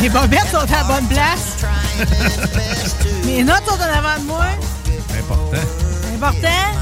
Les 0.00 0.08
bobettes 0.08 0.48
sont 0.52 0.58
à 0.58 0.66
la 0.66 0.84
bonne 0.84 1.08
place. 1.08 1.56
Mes 3.24 3.42
notes 3.42 3.64
sont 3.66 3.74
en 3.74 3.98
avant 3.98 4.20
de 4.20 4.26
moi. 4.26 4.44
Important. 5.18 5.58
Important. 6.14 6.77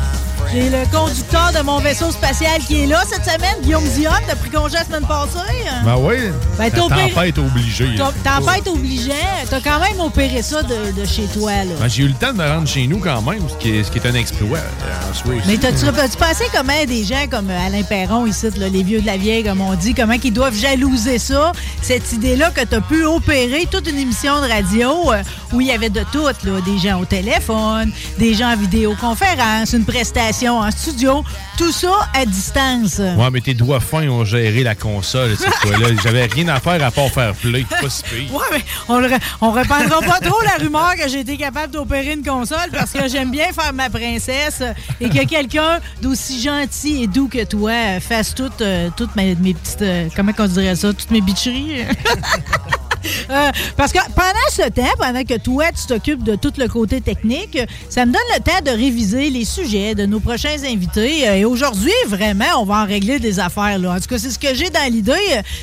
J'ai 0.52 0.70
le 0.70 0.84
conducteur 0.90 1.52
de 1.52 1.60
mon 1.62 1.80
vaisseau 1.80 2.10
spatial 2.10 2.60
qui 2.66 2.82
est 2.82 2.86
là 2.86 3.02
cette 3.10 3.24
semaine, 3.24 3.56
Guillaume 3.62 3.84
Dion. 3.96 4.10
T'as 4.26 4.36
pris 4.36 4.48
congé 4.50 4.74
la 4.74 4.84
semaine 4.84 5.06
passée. 5.06 5.38
Ben 5.84 5.96
oui. 5.98 6.14
Ben, 6.56 6.70
tempête 6.70 7.38
obligée. 7.38 7.94
Tempête 7.96 8.66
obligeant. 8.68 9.12
T'as 9.50 9.60
quand 9.60 9.80
même 9.80 10.00
opéré 10.00 10.40
ça 10.42 10.62
de, 10.62 10.92
de 10.98 11.04
chez 11.04 11.24
toi, 11.26 11.50
là. 11.52 11.74
Ben, 11.80 11.88
J'ai 11.88 12.04
eu 12.04 12.08
le 12.08 12.14
temps 12.14 12.32
de 12.32 12.38
me 12.38 12.46
rendre 12.48 12.66
chez 12.68 12.86
nous 12.86 12.98
quand 13.00 13.20
même, 13.22 13.42
ce 13.48 13.54
qui 13.56 13.76
est, 13.76 13.84
ce 13.84 13.90
qui 13.90 13.98
est 13.98 14.06
un 14.06 14.14
exploit. 14.14 14.58
euh, 14.58 15.10
en. 15.10 15.42
Mais 15.46 15.56
t'as-tu 15.58 15.84
as-tu 15.86 16.16
pensé 16.16 16.44
comment 16.54 16.72
des 16.86 17.04
gens 17.04 17.26
comme 17.30 17.50
Alain 17.50 17.82
Perron 17.82 18.24
ici, 18.26 18.46
là, 18.56 18.68
les 18.68 18.82
vieux 18.82 19.00
de 19.00 19.06
la 19.06 19.16
vieille, 19.16 19.44
comme 19.44 19.60
on 19.60 19.74
dit, 19.74 19.94
comment 19.94 20.14
ils 20.22 20.32
doivent 20.32 20.56
jalouser 20.56 21.18
ça, 21.18 21.52
cette 21.82 22.12
idée-là 22.12 22.50
que 22.50 22.62
t'as 22.64 22.80
pu 22.80 23.04
opérer 23.04 23.66
toute 23.70 23.88
une 23.90 23.98
émission 23.98 24.40
de 24.40 24.48
radio 24.48 25.12
euh, 25.12 25.22
où 25.52 25.60
il 25.60 25.66
y 25.66 25.72
avait 25.72 25.90
de 25.90 26.02
tout, 26.12 26.26
là, 26.26 26.32
des 26.64 26.78
gens 26.78 27.00
au 27.00 27.04
téléphone, 27.04 27.90
des 28.18 28.34
gens 28.34 28.52
en 28.52 28.56
vidéoconférence, 28.56 29.72
une 29.72 29.84
prestation 29.84 30.35
en 30.44 30.70
studio, 30.70 31.24
tout 31.56 31.72
ça 31.72 32.08
à 32.14 32.26
distance. 32.26 32.98
Ouais, 32.98 33.30
mais 33.32 33.40
tes 33.40 33.54
doigts 33.54 33.80
fins 33.80 34.06
ont 34.08 34.24
géré 34.24 34.62
la 34.62 34.74
console 34.74 35.36
cette 35.36 35.54
fois-là. 35.54 35.88
J'avais 36.04 36.26
rien 36.26 36.48
à 36.48 36.60
faire 36.60 36.84
à 36.84 36.90
part 36.90 37.08
faire 37.08 37.34
play. 37.34 37.64
Pas 37.80 37.88
si 37.88 38.02
pire. 38.02 38.34
Ouais, 38.34 38.44
mais 38.52 38.62
on, 38.88 39.50
répandra 39.50 40.00
pas 40.00 40.20
trop 40.20 40.40
la 40.42 40.62
rumeur 40.62 40.94
que 40.96 41.08
j'ai 41.08 41.20
été 41.20 41.36
capable 41.36 41.72
d'opérer 41.72 42.12
une 42.12 42.24
console 42.24 42.70
parce 42.72 42.90
que 42.92 43.08
j'aime 43.08 43.30
bien 43.30 43.46
faire 43.52 43.72
ma 43.72 43.88
princesse 43.88 44.62
et 45.00 45.08
que 45.08 45.24
quelqu'un 45.24 45.80
d'aussi 46.02 46.42
gentil 46.42 47.04
et 47.04 47.06
doux 47.06 47.28
que 47.28 47.44
toi 47.44 48.00
fasse 48.00 48.34
toutes, 48.34 48.60
euh, 48.60 48.90
toutes 48.96 49.16
mes, 49.16 49.34
mes 49.36 49.54
petites. 49.54 49.82
euh, 49.82 50.08
comment 50.14 50.32
on 50.38 50.46
dirait 50.46 50.76
ça? 50.76 50.92
Toutes 50.92 51.10
mes 51.10 51.20
bitcheries. 51.20 51.84
Euh, 53.30 53.50
parce 53.76 53.92
que 53.92 53.98
pendant 54.14 54.48
ce 54.50 54.68
temps, 54.70 54.84
pendant 54.98 55.22
que 55.24 55.38
toi, 55.38 55.66
tu 55.72 55.86
t'occupes 55.86 56.22
de 56.22 56.36
tout 56.36 56.52
le 56.58 56.68
côté 56.68 57.00
technique, 57.00 57.58
ça 57.88 58.06
me 58.06 58.12
donne 58.12 58.22
le 58.36 58.42
temps 58.42 58.60
de 58.64 58.70
réviser 58.70 59.30
les 59.30 59.44
sujets 59.44 59.94
de 59.94 60.06
nos 60.06 60.20
prochains 60.20 60.56
invités. 60.64 61.28
Euh, 61.28 61.34
Et 61.36 61.44
aujourd'hui, 61.44 61.92
vraiment, 62.06 62.44
on 62.60 62.64
va 62.64 62.82
en 62.82 62.86
régler 62.86 63.18
des 63.18 63.40
affaires. 63.40 63.78
Là. 63.78 63.92
En 63.92 64.00
tout 64.00 64.06
cas, 64.08 64.18
c'est 64.18 64.30
ce 64.30 64.38
que 64.38 64.54
j'ai 64.54 64.70
dans 64.70 64.90
l'idée. 64.90 65.12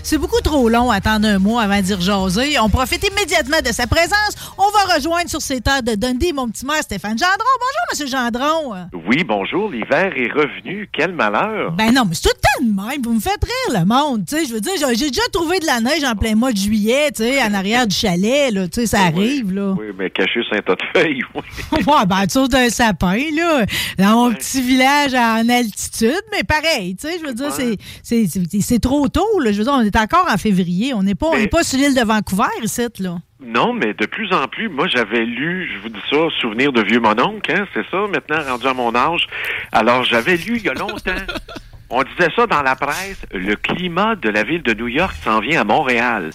C'est 0.04 0.18
beaucoup 0.18 0.42
trop 0.42 0.70
long 0.70 0.92
à 0.92 0.96
attendre 0.98 1.28
un 1.28 1.40
mois 1.40 1.64
avant 1.64 1.82
d'y 1.82 2.00
jaser. 2.02 2.60
On 2.60 2.70
profite 2.70 3.06
immédiatement 3.08 3.58
de 3.66 3.72
sa 3.72 3.88
présence. 3.88 4.36
On 4.58 4.70
va 4.70 4.96
rejoindre 4.96 5.30
sur 5.30 5.42
ces 5.42 5.62
terres 5.62 5.84
de 5.84 5.96
Dundee 5.96 6.34
mon 6.34 6.48
petit 6.50 6.66
maire 6.66 6.82
Stéphane 6.84 7.18
Gendron. 7.18 7.34
Bonjour, 7.38 7.86
Monsieur 7.92 8.08
Gendron. 8.08 8.88
Oui, 9.08 9.24
bonjour, 9.24 9.70
l'hiver 9.70 10.12
est 10.16 10.32
revenu. 10.32 10.90
Quel 10.94 11.14
malheur. 11.14 11.72
Ben 11.72 11.92
non, 11.94 12.04
mais 12.08 12.16
c'est 12.16 12.24
tout 12.30 12.36
le 12.36 12.42
temps 12.42 12.66
de 12.84 12.90
même. 12.92 13.02
Vous 13.04 13.14
me 13.14 13.20
faites 13.20 13.44
rire, 13.44 13.80
le 13.80 13.86
monde. 13.86 14.26
Tu 14.28 14.36
sais, 14.38 14.46
je 14.46 14.54
veux 14.54 14.62
dire, 14.62 14.74
j'ai 14.96 15.10
déjà 15.10 15.22
trouvé 15.32 15.60
de 15.60 15.66
la 15.66 15.80
neige 15.80 16.04
en 16.04 16.16
plein 16.16 16.36
mois 16.36 16.52
de 16.52 16.58
juillet, 16.58 17.12
sais, 17.24 17.44
en 17.44 17.54
arrière 17.54 17.88
du 17.88 17.96
chalet, 17.96 18.52
là. 18.54 18.68
Tu 18.68 18.82
sais, 18.82 18.88
ça 18.88 19.02
arrive, 19.02 19.54
là. 19.54 19.76
Oui, 19.78 19.88
mais 19.98 20.10
caché 20.10 20.42
un 20.52 20.62
tas 20.62 20.76
de 20.76 20.84
feuilles, 20.94 21.24
oui. 21.34 21.42
ouais, 21.88 22.06
ben, 22.08 22.28
tu 22.28 22.48
d'un 22.48 22.70
sapin, 22.70 23.18
là, 23.36 23.66
dans 23.98 24.16
mon 24.16 24.34
petit 24.34 24.62
village 24.62 25.14
en 25.14 25.48
altitude, 25.50 26.22
mais 26.32 26.44
pareil, 26.44 26.96
tu 26.96 27.08
sais, 27.08 27.20
je 27.20 27.26
veux 27.26 27.34
dire, 27.34 27.52
c'est- 27.52 28.80
trop 28.80 29.08
tôt, 29.08 29.40
là. 29.40 29.52
Je 29.52 29.58
veux 29.58 29.64
dire, 29.64 29.74
on 29.74 29.82
est 29.82 29.96
encore 29.96 30.28
en 30.32 30.38
février. 30.38 30.94
On 30.94 31.04
n'est 31.04 31.16
pas, 31.16 31.28
on 31.28 31.48
pas 31.48 31.64
sur 31.64 31.80
l'île 31.80 31.96
de 31.96 32.04
Vancouver, 32.04 32.50
ici, 32.64 32.82
là. 33.00 33.18
Non, 33.46 33.74
mais 33.74 33.94
de 33.94 34.06
plus 34.06 34.32
en 34.34 34.48
plus, 34.48 34.70
moi 34.70 34.88
j'avais 34.88 35.26
lu, 35.26 35.70
je 35.74 35.80
vous 35.80 35.90
dis 35.90 36.00
ça, 36.10 36.18
souvenir 36.40 36.72
de 36.72 36.82
vieux 36.82 37.02
mononcle, 37.02 37.52
hein, 37.52 37.66
c'est 37.74 37.86
ça, 37.92 37.98
maintenant 38.08 38.42
rendu 38.48 38.66
à 38.68 38.74
mon 38.74 38.96
âge. 38.96 39.28
Alors 39.74 40.04
j'avais 40.06 40.38
lu 40.38 40.58
il 40.58 40.64
y 40.64 40.70
a 40.70 40.74
longtemps. 40.74 41.12
On 41.90 42.04
disait 42.04 42.32
ça 42.36 42.48
dans 42.48 42.62
la 42.64 42.76
presse, 42.76 43.22
le 43.34 43.56
climat 43.56 44.16
de 44.16 44.30
la 44.30 44.44
ville 44.44 44.64
de 44.64 44.74
New 44.74 44.88
York 44.88 45.14
s'en 45.24 45.42
vient 45.42 45.62
à 45.62 45.64
Montréal. 45.64 46.32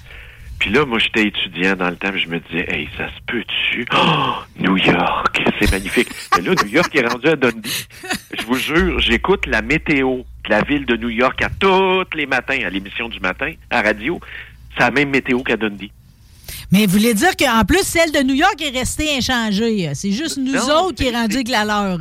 Puis 0.59 0.71
là, 0.71 0.85
moi, 0.85 0.99
j'étais 0.99 1.29
étudiant 1.29 1.77
dans 1.77 1.89
le 1.89 1.97
temps, 1.97 2.11
je 2.17 2.29
me 2.29 2.41
disais, 2.41 2.67
hey, 2.69 2.89
ça 2.97 3.07
se 3.09 3.21
peut-tu? 3.27 3.87
Oh, 3.95 4.35
New 4.59 4.77
York, 4.77 5.41
c'est 5.59 5.71
magnifique. 5.71 6.09
Mais 6.37 6.43
là, 6.43 6.55
New 6.63 6.71
York 6.71 6.95
est 6.95 7.07
rendu 7.07 7.29
à 7.29 7.37
Dundee. 7.37 7.87
Je 8.37 8.45
vous 8.45 8.57
jure, 8.57 8.99
j'écoute 8.99 9.47
la 9.47 9.63
météo 9.63 10.23
de 10.45 10.51
la 10.51 10.63
ville 10.63 10.85
de 10.85 10.97
New 10.97 11.11
York 11.11 11.41
à 11.43 11.51
tous 11.51 12.05
les 12.15 12.27
matins, 12.27 12.59
à 12.65 12.71
l'émission 12.71 13.09
du 13.09 13.21
matin, 13.21 13.53
à 13.71 13.83
radio. 13.83 14.19
C'est 14.75 14.81
la 14.81 14.91
même 14.91 15.11
météo 15.11 15.43
qu'à 15.43 15.57
Dundee. 15.57 15.93
Mais 16.73 16.87
vous 16.87 16.93
voulez 16.93 17.15
dire 17.15 17.37
qu'en 17.37 17.65
plus, 17.65 17.83
celle 17.83 18.13
de 18.13 18.23
New 18.23 18.35
York 18.35 18.61
est 18.61 18.77
restée 18.77 19.17
inchangée. 19.17 19.91
C'est 19.95 20.13
juste 20.13 20.39
nous 20.39 20.53
Non, 20.53 20.87
autres 20.87 20.97
qui 20.97 21.07
est 21.07 21.17
rendu 21.17 21.37
avec 21.37 21.49
la 21.49 21.65
leur. 21.65 21.99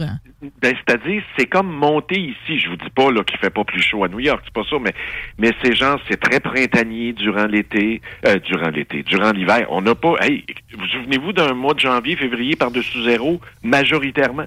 Ben, 0.62 0.76
c'est-à-dire, 0.86 1.24
c'est 1.38 1.48
comme 1.48 1.68
monter 1.68 2.20
ici. 2.20 2.60
Je 2.60 2.70
vous 2.70 2.76
dis 2.76 2.90
pas 2.96 3.12
là 3.12 3.24
qu'il 3.24 3.40
fait 3.40 3.50
pas 3.50 3.64
plus 3.64 3.82
chaud 3.82 4.04
à 4.04 4.08
New 4.08 4.20
York, 4.20 4.42
c'est 4.46 4.54
pas 4.54 4.64
ça, 4.70 4.76
mais 4.80 4.94
mais 5.40 5.52
ces 5.64 5.74
gens, 5.74 5.96
c'est 6.08 6.20
très 6.20 6.40
printanier 6.40 7.14
durant 7.14 7.46
l'été, 7.48 8.02
euh, 8.26 8.38
durant 8.40 8.70
l'été, 8.70 9.02
durant 9.02 9.32
l'hiver. 9.32 9.66
On 9.70 9.82
n'a 9.82 9.96
pas. 9.96 10.14
Hey, 10.22 10.46
vous 10.78 10.86
souvenez-vous 10.88 11.34
d'un 11.34 11.54
mois 11.54 11.74
de 11.74 11.80
janvier, 11.80 12.16
février 12.16 12.56
par-dessus 12.56 13.04
zéro, 13.04 13.42
majoritairement? 13.64 14.46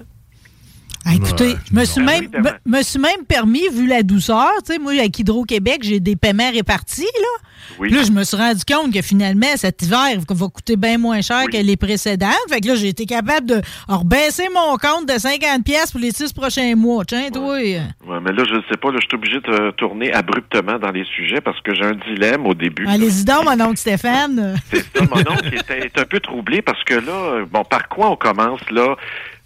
Ah, 1.05 1.15
écoutez, 1.15 1.55
je 1.69 1.75
me 1.75 1.83
suis, 1.83 2.01
même, 2.01 2.29
me, 2.65 2.83
suis 2.83 2.99
même 2.99 3.25
permis, 3.27 3.67
vu 3.69 3.87
la 3.87 4.03
douceur, 4.03 4.51
tu 4.65 4.73
sais, 4.73 4.79
moi, 4.79 4.91
avec 4.93 5.17
Hydro-Québec, 5.17 5.79
j'ai 5.81 5.99
des 5.99 6.15
paiements 6.15 6.51
répartis, 6.51 7.01
là. 7.01 7.49
Oui. 7.79 7.89
Là, 7.89 8.03
je 8.03 8.11
me 8.11 8.23
suis 8.23 8.37
rendu 8.37 8.63
compte 8.65 8.93
que 8.93 9.01
finalement, 9.01 9.47
cet 9.55 9.81
hiver 9.81 10.09
va 10.29 10.47
coûter 10.47 10.75
bien 10.75 10.97
moins 10.97 11.21
cher 11.21 11.45
que 11.51 11.57
les 11.57 11.77
précédents. 11.77 12.27
Fait 12.49 12.59
que 12.59 12.67
là, 12.67 12.75
j'ai 12.75 12.89
été 12.89 13.05
capable 13.05 13.47
de 13.47 13.61
rebaisser 13.87 14.47
mon 14.53 14.77
compte 14.77 15.07
de 15.07 15.17
50 15.17 15.63
pièces 15.63 15.91
pour 15.91 16.01
les 16.01 16.11
six 16.11 16.33
prochains 16.33 16.75
mois. 16.75 17.05
Tiens, 17.05 17.29
toi. 17.31 17.53
Ouais, 17.53 17.81
mais 18.21 18.31
là, 18.31 18.43
je 18.47 18.55
ne 18.55 18.61
sais 18.69 18.77
pas, 18.77 18.91
là, 18.91 18.99
je 19.01 19.07
suis 19.07 19.15
obligé 19.15 19.39
de 19.39 19.71
tourner 19.71 20.13
abruptement 20.13 20.77
dans 20.79 20.91
les 20.91 21.05
sujets 21.05 21.41
parce 21.41 21.59
que 21.61 21.73
j'ai 21.73 21.85
un 21.85 21.95
dilemme 22.09 22.45
au 22.45 22.53
début. 22.53 22.85
Allez-y 22.87 23.25
donc, 23.25 23.45
mon 23.45 23.59
oncle 23.61 23.77
Stéphane. 23.77 24.55
C'est 24.71 24.85
ça, 24.95 25.05
mon 25.09 25.21
oncle 25.21 25.53
était 25.53 25.85
est 25.85 25.99
un 25.99 26.05
peu 26.05 26.19
troublé 26.19 26.61
parce 26.61 26.83
que 26.83 26.95
là, 26.95 27.45
bon, 27.49 27.63
par 27.63 27.87
quoi 27.87 28.11
on 28.11 28.15
commence 28.15 28.61
là? 28.69 28.95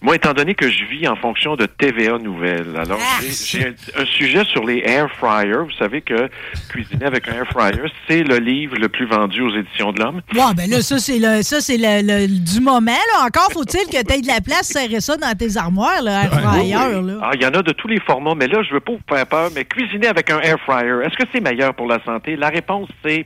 Moi, 0.01 0.17
étant 0.17 0.33
donné 0.33 0.53
que 0.53 0.69
je 0.69 0.85
vis 0.85 1.07
en 1.07 1.15
fonction 1.15 1.55
de 1.55 1.65
TVA 1.65 2.19
Nouvelles, 2.19 2.75
alors 2.77 2.99
Ah, 3.01 3.21
j'ai- 3.23 3.67
un, 3.95 4.01
un 4.01 4.05
sujet 4.05 4.43
sur 4.45 4.63
les 4.65 4.79
air 4.85 5.09
fryers. 5.17 5.57
Vous 5.63 5.71
savez 5.79 6.01
que 6.01 6.29
cuisiner 6.69 7.05
avec 7.05 7.27
un 7.27 7.33
air 7.33 7.47
fryer, 7.47 7.81
c'est 8.07 8.21
le 8.23 8.37
livre 8.37 8.75
le 8.77 8.87
plus 8.89 9.07
vendu 9.07 9.41
aux 9.41 9.55
éditions 9.55 9.93
de 9.93 9.99
l'Homme. 10.01 10.21
Ouais, 10.35 10.53
ben 10.55 10.69
là, 10.69 10.81
ça, 10.81 10.99
c'est 10.99 11.17
le, 11.17 11.41
ça, 11.41 11.59
c'est 11.61 11.77
le, 11.77 12.01
le- 12.05 12.27
du 12.27 12.59
moment, 12.59 12.91
là. 12.91 13.25
Encore 13.25 13.49
faut-il 13.51 13.85
que 13.87 14.03
tu 14.05 14.13
aies 14.13 14.21
de 14.21 14.27
la 14.27 14.41
place, 14.41 14.67
serrer 14.67 14.99
ça 15.01 15.15
dans 15.17 15.33
tes 15.35 15.57
armoires, 15.57 16.01
là, 16.03 16.23
air 16.25 16.39
fryer, 16.41 16.75
Oui. 16.99 17.07
là. 17.07 17.19
Ah, 17.23 17.31
il 17.33 17.41
y 17.41 17.45
en 17.45 17.53
a 17.53 17.63
de 17.63 17.71
tous 17.71 17.87
les 17.87 17.99
formats, 18.01 18.35
mais 18.35 18.47
là, 18.47 18.61
je 18.67 18.73
veux 18.73 18.81
pas 18.81 18.91
vous 18.91 18.99
faire 19.09 19.25
peur, 19.25 19.49
mais 19.55 19.65
cuisiner 19.65 20.07
avec 20.07 20.29
un 20.29 20.39
air 20.41 20.57
fryer, 20.65 20.99
est-ce 21.05 21.15
que 21.15 21.23
c'est 21.33 21.41
meilleur 21.41 21.73
pour 21.73 21.87
la 21.87 22.03
santé? 22.03 22.35
La 22.35 22.49
réponse, 22.49 22.89
c'est 23.03 23.25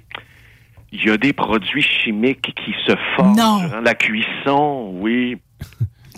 il 0.93 1.03
y 1.03 1.09
a 1.09 1.17
des 1.17 1.33
produits 1.33 1.83
chimiques 1.83 2.53
qui 2.55 2.73
se 2.87 2.93
forment 3.17 3.35
Non. 3.35 3.57
durant 3.67 3.81
la 3.81 3.95
cuisson, 3.95 4.91
oui. 4.93 5.37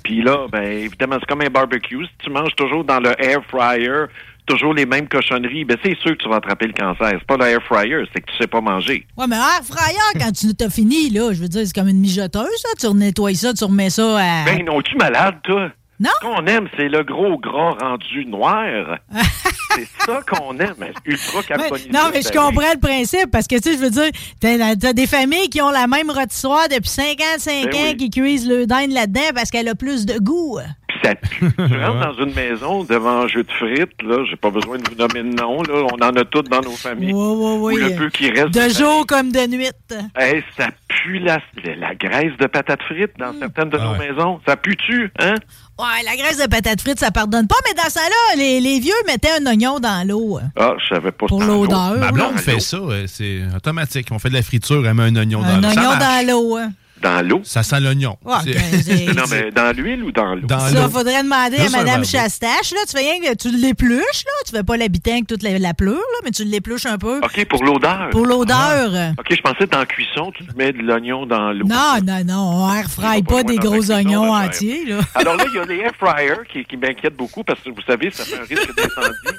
Puis 0.03 0.21
là, 0.21 0.47
ben 0.51 0.63
évidemment, 0.63 1.17
c'est 1.19 1.25
comme 1.27 1.41
un 1.41 1.49
barbecue. 1.49 2.05
Si 2.05 2.11
tu 2.25 2.29
manges 2.29 2.55
toujours 2.55 2.83
dans 2.83 2.99
le 2.99 3.13
air 3.21 3.41
fryer, 3.49 4.05
toujours 4.45 4.73
les 4.73 4.85
mêmes 4.85 5.07
cochonneries, 5.07 5.65
ben 5.65 5.77
c'est 5.83 5.97
sûr 5.99 6.17
que 6.17 6.23
tu 6.23 6.29
vas 6.29 6.37
attraper 6.37 6.67
le 6.67 6.73
cancer. 6.73 7.09
C'est 7.11 7.27
pas 7.27 7.37
le 7.37 7.45
air 7.45 7.63
fryer, 7.63 8.03
c'est 8.13 8.21
que 8.21 8.31
tu 8.31 8.37
sais 8.37 8.47
pas 8.47 8.61
manger. 8.61 9.05
Ouais, 9.17 9.27
mais 9.27 9.35
air 9.35 9.61
fryer, 9.63 10.19
quand 10.19 10.31
tu 10.31 10.53
t'as 10.55 10.69
fini, 10.69 11.09
là, 11.09 11.31
je 11.33 11.41
veux 11.41 11.47
dire, 11.47 11.61
c'est 11.65 11.73
comme 11.73 11.87
une 11.87 11.99
mijoteuse, 11.99 12.47
ça. 12.57 12.69
Tu 12.79 12.93
nettoies 12.95 13.35
ça, 13.35 13.53
tu 13.53 13.63
remets 13.63 13.89
ça 13.89 14.17
à. 14.17 14.45
Ben 14.45 14.65
non, 14.65 14.81
tu 14.81 14.95
malade, 14.95 15.35
toi? 15.43 15.69
Non? 16.01 16.09
Ce 16.19 16.25
qu'on 16.25 16.45
aime, 16.47 16.67
c'est 16.75 16.89
le 16.89 17.03
gros 17.03 17.37
gras 17.37 17.75
rendu 17.79 18.25
noir. 18.25 18.97
c'est 19.75 19.87
ça 20.03 20.21
qu'on 20.27 20.57
aime, 20.57 20.73
ultra 21.05 21.43
carbonisé. 21.43 21.89
non, 21.91 22.09
mais 22.11 22.21
je 22.21 22.27
salé. 22.27 22.37
comprends 22.39 22.71
le 22.73 22.79
principe 22.79 23.29
parce 23.31 23.45
que, 23.45 23.55
tu 23.57 23.61
sais, 23.69 23.73
je 23.77 23.83
veux 23.83 23.91
dire, 23.91 24.09
t'as 24.39 24.93
des 24.93 25.05
familles 25.05 25.49
qui 25.49 25.61
ont 25.61 25.69
la 25.69 25.85
même 25.85 26.09
rôtissoire 26.09 26.67
depuis 26.69 26.89
55 26.89 27.65
Ben 27.65 27.75
ans 27.75 27.77
oui. 27.89 27.97
qui 27.97 28.09
cuisent 28.09 28.47
le 28.49 28.65
dinde 28.65 28.91
là-dedans 28.91 29.29
parce 29.35 29.51
qu'elle 29.51 29.67
a 29.69 29.75
plus 29.75 30.07
de 30.07 30.17
goût. 30.17 30.57
Ça 31.03 31.15
pue. 31.15 31.51
tu 31.57 31.83
rentres 31.83 31.99
dans 32.17 32.25
une 32.25 32.33
maison 32.33 32.83
devant 32.83 33.21
un 33.23 33.27
jeu 33.27 33.43
de 33.43 33.51
frites, 33.51 34.01
là, 34.03 34.23
j'ai 34.29 34.35
pas 34.35 34.49
besoin 34.51 34.77
de 34.77 34.83
vous 34.89 34.95
nommer 34.95 35.23
de 35.29 35.35
nom, 35.35 35.61
là, 35.63 35.87
on 35.91 35.95
en 36.03 36.15
a 36.15 36.23
toutes 36.25 36.49
dans 36.49 36.61
nos 36.61 36.71
familles. 36.71 37.13
Ouais, 37.13 37.19
ouais, 37.19 37.57
ouais. 37.57 37.73
Ou 37.73 37.77
le 37.89 37.95
peu 37.95 38.09
qui 38.09 38.29
reste. 38.29 38.51
De 38.51 38.69
jour 38.69 39.05
comme 39.07 39.31
de 39.31 39.47
nuit. 39.47 39.69
Hey, 40.15 40.43
ça 40.57 40.67
pue 40.87 41.19
la, 41.19 41.39
la 41.79 41.95
graisse 41.95 42.37
de 42.39 42.45
patates 42.47 42.83
frites 42.83 43.17
dans 43.17 43.33
certaines 43.39 43.69
de 43.69 43.77
nos 43.77 43.83
Ah 43.95 43.97
ouais. 43.97 44.11
maisons. 44.11 44.39
Ça 44.47 44.55
pue-tu, 44.57 45.11
hein? 45.19 45.35
Ouais, 45.79 46.03
la 46.05 46.15
graisse 46.15 46.37
de 46.37 46.47
patate 46.47 46.79
frite, 46.81 46.99
ça 46.99 47.09
pardonne 47.09 47.47
pas, 47.47 47.55
mais 47.67 47.73
dans 47.73 47.89
ça 47.89 48.01
là, 48.01 48.35
les, 48.37 48.59
les 48.61 48.79
vieux 48.79 48.93
mettaient 49.07 49.31
un 49.41 49.45
oignon 49.47 49.79
dans 49.79 50.07
l'eau. 50.07 50.39
Ah, 50.59 50.73
je 50.77 50.93
savais 50.93 51.11
pas 51.11 51.25
Pour 51.25 51.41
ça. 51.41 51.47
l'odeur. 51.47 51.97
Ma 51.97 52.11
blonde 52.11 52.33
Dans 52.33 52.37
fait 52.37 52.59
ça, 52.59 52.77
euh, 52.77 53.05
c'est 53.07 53.39
automatique. 53.55 54.09
On 54.11 54.19
fait 54.19 54.29
de 54.29 54.35
la 54.35 54.43
friture, 54.43 54.85
elle 54.85 54.93
met 54.93 55.03
un 55.03 55.15
oignon 55.15 55.41
Un 55.43 55.59
dans 55.59 55.67
l'eau. 55.69 55.73
Ça 55.73 55.81
oignon 55.81 55.97
dans 55.97 56.27
l'eau. 56.27 56.59
Dans 57.01 57.27
l'eau? 57.27 57.41
Ça 57.43 57.63
sent 57.63 57.79
l'oignon. 57.79 58.17
Ouais, 58.23 58.35
ben, 58.45 59.13
Non, 59.15 59.23
mais 59.29 59.51
dans 59.51 59.75
l'huile 59.75 60.03
ou 60.03 60.11
dans 60.11 60.35
l'eau? 60.35 60.47
Dans 60.47 60.59
Ça, 60.59 60.83
l'eau. 60.83 60.89
faudrait 60.89 61.23
demander 61.23 61.57
Juste 61.57 61.75
à 61.75 61.97
d'eau. 61.97 62.03
Chastache. 62.03 62.71
Là, 62.71 62.79
tu 62.87 62.91
fais 62.97 62.99
rien 63.11 63.19
que 63.31 63.35
tu 63.35 63.49
l'épluches, 63.51 64.23
là. 64.25 64.31
Tu 64.45 64.51
fais 64.51 64.63
pas 64.63 64.77
l'habitant 64.77 65.11
avec 65.11 65.27
toute 65.27 65.43
la, 65.43 65.57
la 65.57 65.73
pleure, 65.73 65.95
là, 65.95 66.19
mais 66.23 66.31
tu 66.31 66.43
l'épluches 66.43 66.85
un 66.85 66.97
peu. 66.97 67.17
OK, 67.23 67.45
pour 67.47 67.63
l'odeur. 67.63 68.09
Pour 68.11 68.25
l'odeur. 68.25 68.91
OK, 69.17 69.27
je 69.35 69.41
pensais 69.41 69.65
que 69.65 69.71
dans 69.71 69.79
la 69.79 69.85
cuisson, 69.85 70.31
tu 70.35 70.43
mets 70.55 70.71
de 70.73 70.79
l'oignon 70.79 71.25
dans 71.25 71.51
l'eau. 71.51 71.65
Non, 71.67 71.95
non, 72.05 72.23
non. 72.25 72.51
On 72.65 72.73
air 72.75 72.89
fry 72.89 73.23
pas 73.23 73.43
des 73.43 73.57
gros 73.57 73.77
cuisson, 73.79 73.93
oignons 73.93 74.25
là, 74.33 74.45
entiers, 74.47 74.85
là. 74.85 74.99
Alors 75.15 75.35
là, 75.37 75.45
il 75.51 75.55
y 75.55 75.59
a 75.59 75.65
les 75.65 75.77
air 75.79 75.91
fryers 75.99 76.45
qui, 76.51 76.65
qui 76.65 76.77
m'inquiètent 76.77 77.15
beaucoup 77.17 77.43
parce 77.43 77.59
que 77.61 77.69
vous 77.69 77.81
savez, 77.87 78.11
ça 78.11 78.23
fait 78.25 78.35
un 78.37 78.43
risque 78.43 78.75
d'incendie. 78.75 79.37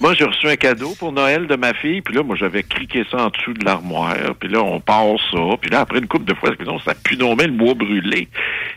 Moi, 0.00 0.12
j'ai 0.14 0.24
reçu 0.24 0.48
un 0.48 0.56
cadeau 0.56 0.92
pour 0.98 1.12
Noël 1.12 1.46
de 1.46 1.54
ma 1.54 1.72
fille, 1.72 2.02
puis 2.02 2.14
là, 2.14 2.24
moi, 2.24 2.34
j'avais 2.34 2.64
cliqué 2.64 3.04
ça 3.10 3.26
en 3.26 3.28
dessous 3.28 3.54
de 3.54 3.64
l'armoire, 3.64 4.34
puis 4.40 4.48
là, 4.48 4.60
on 4.60 4.80
passe 4.80 5.20
ça, 5.30 5.38
puis 5.60 5.70
là, 5.70 5.80
après 5.80 5.98
une 5.98 6.08
couple 6.08 6.24
de 6.24 6.34
fois, 6.34 6.50
sinon, 6.58 6.80
ça 6.80 6.94
pue 6.94 7.16
bien 7.16 7.46
le 7.46 7.52
bois 7.52 7.74
brûlé. 7.74 8.28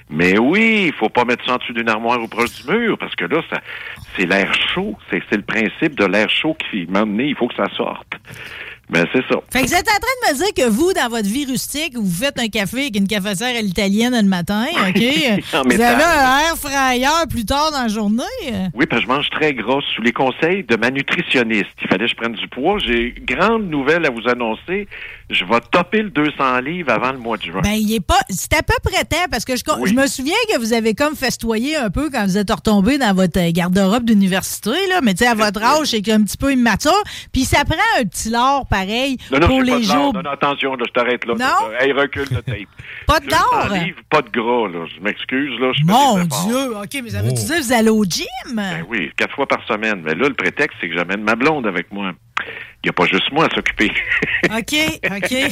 Mais 0.10 0.38
oui, 0.38 0.86
il 0.88 0.94
faut 0.94 1.10
pas 1.10 1.26
mettre 1.26 1.44
ça 1.46 1.56
en 1.56 1.58
dessous 1.58 1.74
d'une 1.74 1.90
armoire 1.90 2.22
ou 2.22 2.28
proche 2.28 2.64
du 2.64 2.72
mur, 2.72 2.98
parce 3.00 3.16
que 3.16 3.26
là, 3.26 3.42
ça, 3.50 3.60
c'est 4.16 4.26
l'air 4.26 4.54
chaud. 4.74 4.96
C'est, 5.10 5.24
le 5.32 5.42
principe 5.42 5.96
de 5.96 6.06
l'air 6.06 6.30
chaud 6.30 6.56
qui, 6.70 6.86
m'a 6.88 7.04
il 7.04 7.36
faut 7.36 7.48
que 7.48 7.56
ça 7.56 7.70
sorte. 7.76 8.14
Ben, 8.90 9.06
c'est 9.12 9.24
ça. 9.28 9.42
Fait 9.52 9.64
que 9.64 9.68
vous 9.68 9.74
êtes 9.74 9.88
en 9.88 10.00
train 10.00 10.32
de 10.32 10.34
me 10.34 10.38
dire 10.38 10.54
que 10.54 10.70
vous, 10.70 10.94
dans 10.94 11.10
votre 11.10 11.28
vie 11.28 11.46
rustique, 11.46 11.94
vous 11.96 12.10
faites 12.10 12.40
un 12.40 12.48
café 12.48 12.84
avec 12.84 12.96
une 12.96 13.08
cafetière 13.08 13.58
à 13.58 13.62
l'italienne 13.62 14.16
le 14.16 14.28
matin, 14.30 14.66
OK? 14.88 14.96
vous 15.66 15.82
avez 15.82 16.04
un 16.04 16.40
air 16.40 16.56
fryer 16.58 17.28
plus 17.30 17.44
tard 17.44 17.72
dans 17.72 17.82
la 17.82 17.88
journée? 17.90 18.24
Oui, 18.74 18.86
parce 18.86 19.02
que 19.02 19.08
je 19.08 19.14
mange 19.14 19.30
très 19.30 19.54
gras 19.54 19.82
sous 19.94 20.02
les 20.02 20.14
conseils 20.14 20.64
de 20.64 20.78
ma 20.78 20.90
nutritionniste. 20.90 21.68
Il 21.82 21.88
fallait 21.90 22.06
que 22.06 22.12
je 22.12 22.16
prenne 22.16 22.34
du 22.34 22.48
poids. 22.48 22.78
J'ai 22.80 23.14
grande 23.26 23.70
nouvelle 23.70 24.06
à 24.06 24.10
vous 24.10 24.28
annoncer. 24.30 24.88
Je 25.30 25.44
vais 25.44 25.60
topper 25.72 26.04
le 26.04 26.10
200 26.10 26.60
livres 26.62 26.90
avant 26.90 27.12
le 27.12 27.18
mois 27.18 27.36
de 27.36 27.44
juin. 27.44 27.60
Ben, 27.62 27.74
il 27.74 27.94
est 27.94 28.00
pas. 28.00 28.20
C'est 28.30 28.54
à 28.54 28.64
peu 28.64 28.76
près 28.82 29.04
temps 29.04 29.26
parce 29.30 29.44
que 29.44 29.58
je, 29.58 29.64
Oui. 29.78 29.90
je 29.90 29.94
me 29.94 30.08
souviens 30.08 30.38
que 30.50 30.58
vous 30.58 30.72
avez 30.72 30.94
comme 30.96 31.18
festoyé 31.18 31.76
un 31.76 31.90
peu 31.90 32.10
quand 32.10 32.24
vous 32.24 32.38
êtes 32.38 32.50
retombé 32.50 32.98
dans 32.98 33.14
votre 33.14 33.38
euh, 33.38 33.52
garde-robe 33.52 34.06
d'université, 34.06 34.70
là. 34.90 35.02
Mais 35.04 35.14
tu 35.16 35.26
sais, 35.26 35.28
à 35.30 35.34
votre 35.34 35.62
âge, 35.62 35.88
c'est 35.88 36.10
un 36.12 36.24
petit 36.24 36.38
peu 36.38 36.54
immature. 36.54 37.04
Puis 37.34 37.44
ça 37.44 37.66
prend 37.66 37.76
un 38.00 38.06
petit 38.06 38.30
lard 38.30 38.68
pareil 38.68 39.18
non, 39.30 39.40
non, 39.40 39.48
pour 39.48 39.62
les 39.64 39.82
de 39.82 39.88
lard. 39.90 40.02
jours. 40.02 40.14
Non, 40.14 40.22
non, 40.24 40.30
attention, 40.32 40.76
là, 40.76 40.86
je 40.88 40.94
t'arrête 40.94 41.26
là. 41.26 41.34
Non? 41.34 41.70
là. 41.72 41.82
Hey, 41.84 41.92
recule 41.92 42.28
le 42.32 42.42
tape. 42.42 42.56
Pas 43.06 43.20
de 43.20 43.26
200 43.26 43.38
lard? 43.52 43.74
livres, 43.84 44.00
pas 44.10 44.22
de 44.22 44.30
gras, 44.30 44.68
là. 44.70 44.86
Je 44.96 45.02
m'excuse, 45.04 45.60
là. 45.60 45.72
Je 45.74 45.84
Mon. 45.86 46.24
Dieu! 46.24 46.78
OK, 46.78 47.02
mais 47.04 47.10
ça 47.10 47.22
veut 47.22 47.30
Oh. 47.32 47.36
dire 47.36 47.56
que 47.58 47.64
vous 47.64 47.74
allez 47.74 47.90
au 47.90 48.04
gym? 48.06 48.26
Ben 48.56 48.86
oui, 48.90 49.12
quatre 49.18 49.36
fois 49.36 49.46
par 49.48 49.62
semaine. 49.68 50.02
Mais 50.06 50.16
là, 50.16 50.30
le 50.30 50.34
prétexte, 50.36 50.78
c'est 50.80 50.88
que 50.88 50.96
j'amène 50.96 51.22
ma 51.22 51.36
blonde 51.36 51.68
avec 51.68 51.92
moi. 51.92 52.14
Il 52.84 52.88
n'y 52.88 52.90
a 52.92 52.94
pas 52.94 53.06
juste 53.06 53.32
moi 53.32 53.46
à 53.46 53.50
s'occuper. 53.56 53.92
OK, 54.46 54.76
OK. 55.12 55.30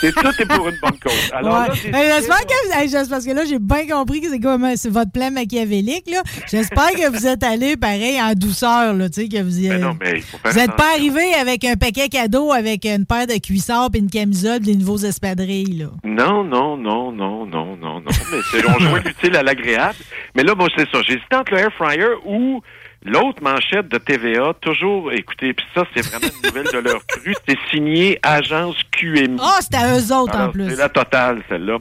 c'est 0.00 0.12
tout 0.14 0.32
est 0.40 0.46
pour 0.46 0.68
une 0.68 0.76
bonne 0.80 0.98
cause. 1.02 1.30
Alors 1.32 1.62
Ouais. 1.62 1.68
là, 1.68 1.74
j'ai- 1.74 1.88
Hey, 1.94 2.10
J'espère 2.10 2.40
que, 2.46 3.10
parce 3.10 3.24
que 3.26 3.32
là, 3.32 3.44
j'ai 3.44 3.58
bien 3.58 3.86
compris 3.88 4.20
que 4.20 4.28
c'est 4.30 4.40
comme 4.40 4.66
c'est 4.76 4.90
votre 4.90 5.10
plan 5.10 5.30
machiavélique. 5.30 6.08
là. 6.10 6.22
J'espère 6.50 6.90
que 6.92 7.10
vous 7.10 7.26
êtes 7.26 7.42
allé 7.42 7.76
pareil 7.76 8.20
en 8.22 8.32
douceur, 8.34 8.94
là, 8.94 9.08
que 9.08 9.42
vous 9.42 9.58
y- 9.60 9.68
Ben 9.68 9.80
non, 9.80 9.96
mais 10.00 10.20
Vous 10.44 10.58
n'êtes 10.58 10.76
pas 10.76 10.92
arrivé 10.94 11.34
avec 11.34 11.64
un 11.64 11.76
paquet 11.76 12.08
cadeau 12.08 12.52
avec 12.52 12.84
une 12.84 13.06
paire 13.06 13.26
de 13.26 13.38
cuissards 13.40 13.90
et 13.94 13.98
une 13.98 14.10
camisole 14.10 14.60
des 14.60 14.76
nouveaux 14.76 14.98
espadrilles, 14.98 15.78
là. 15.78 15.86
Non, 16.04 16.44
non, 16.44 16.76
non, 16.76 17.12
non, 17.12 17.46
non, 17.46 17.76
non, 17.76 18.00
non. 18.00 18.02
Mais 18.06 18.38
c'est 18.50 18.66
on 18.68 18.78
joue 18.78 18.96
l'utile 19.04 19.36
à 19.36 19.42
l'agréable. 19.42 19.96
Mais 20.34 20.42
là, 20.42 20.54
moi, 20.54 20.68
c'est 20.76 20.88
ça. 20.90 21.00
J'hésite 21.02 21.22
entre 21.34 21.52
le 21.52 21.58
air 21.60 21.72
fryer 21.76 22.06
ou 22.24 22.60
l'autre 23.04 23.42
manchette 23.42 23.88
de 23.88 23.98
TVA. 23.98 24.54
Toujours, 24.60 25.12
écoutez, 25.12 25.52
puis 25.52 25.66
ça, 25.74 25.84
c'est 25.94 26.04
vraiment 26.06 26.26
une 26.26 26.48
nouvelle 26.48 26.72
de 26.72 26.78
leur 26.88 27.06
cru. 27.06 27.34
C'est 27.48 27.58
signé 27.70 28.18
Agence 28.22 28.76
QMI. 28.92 29.36
Ah, 29.40 29.58
c'était 29.60 29.76
à 29.76 29.96
eux 29.98 30.12
autres 30.12 30.36
en 30.36 30.50
plus. 30.50 30.70
C'est 30.70 30.76
la 30.76 30.88
totale, 30.88 31.42
celle-là. 31.48 31.78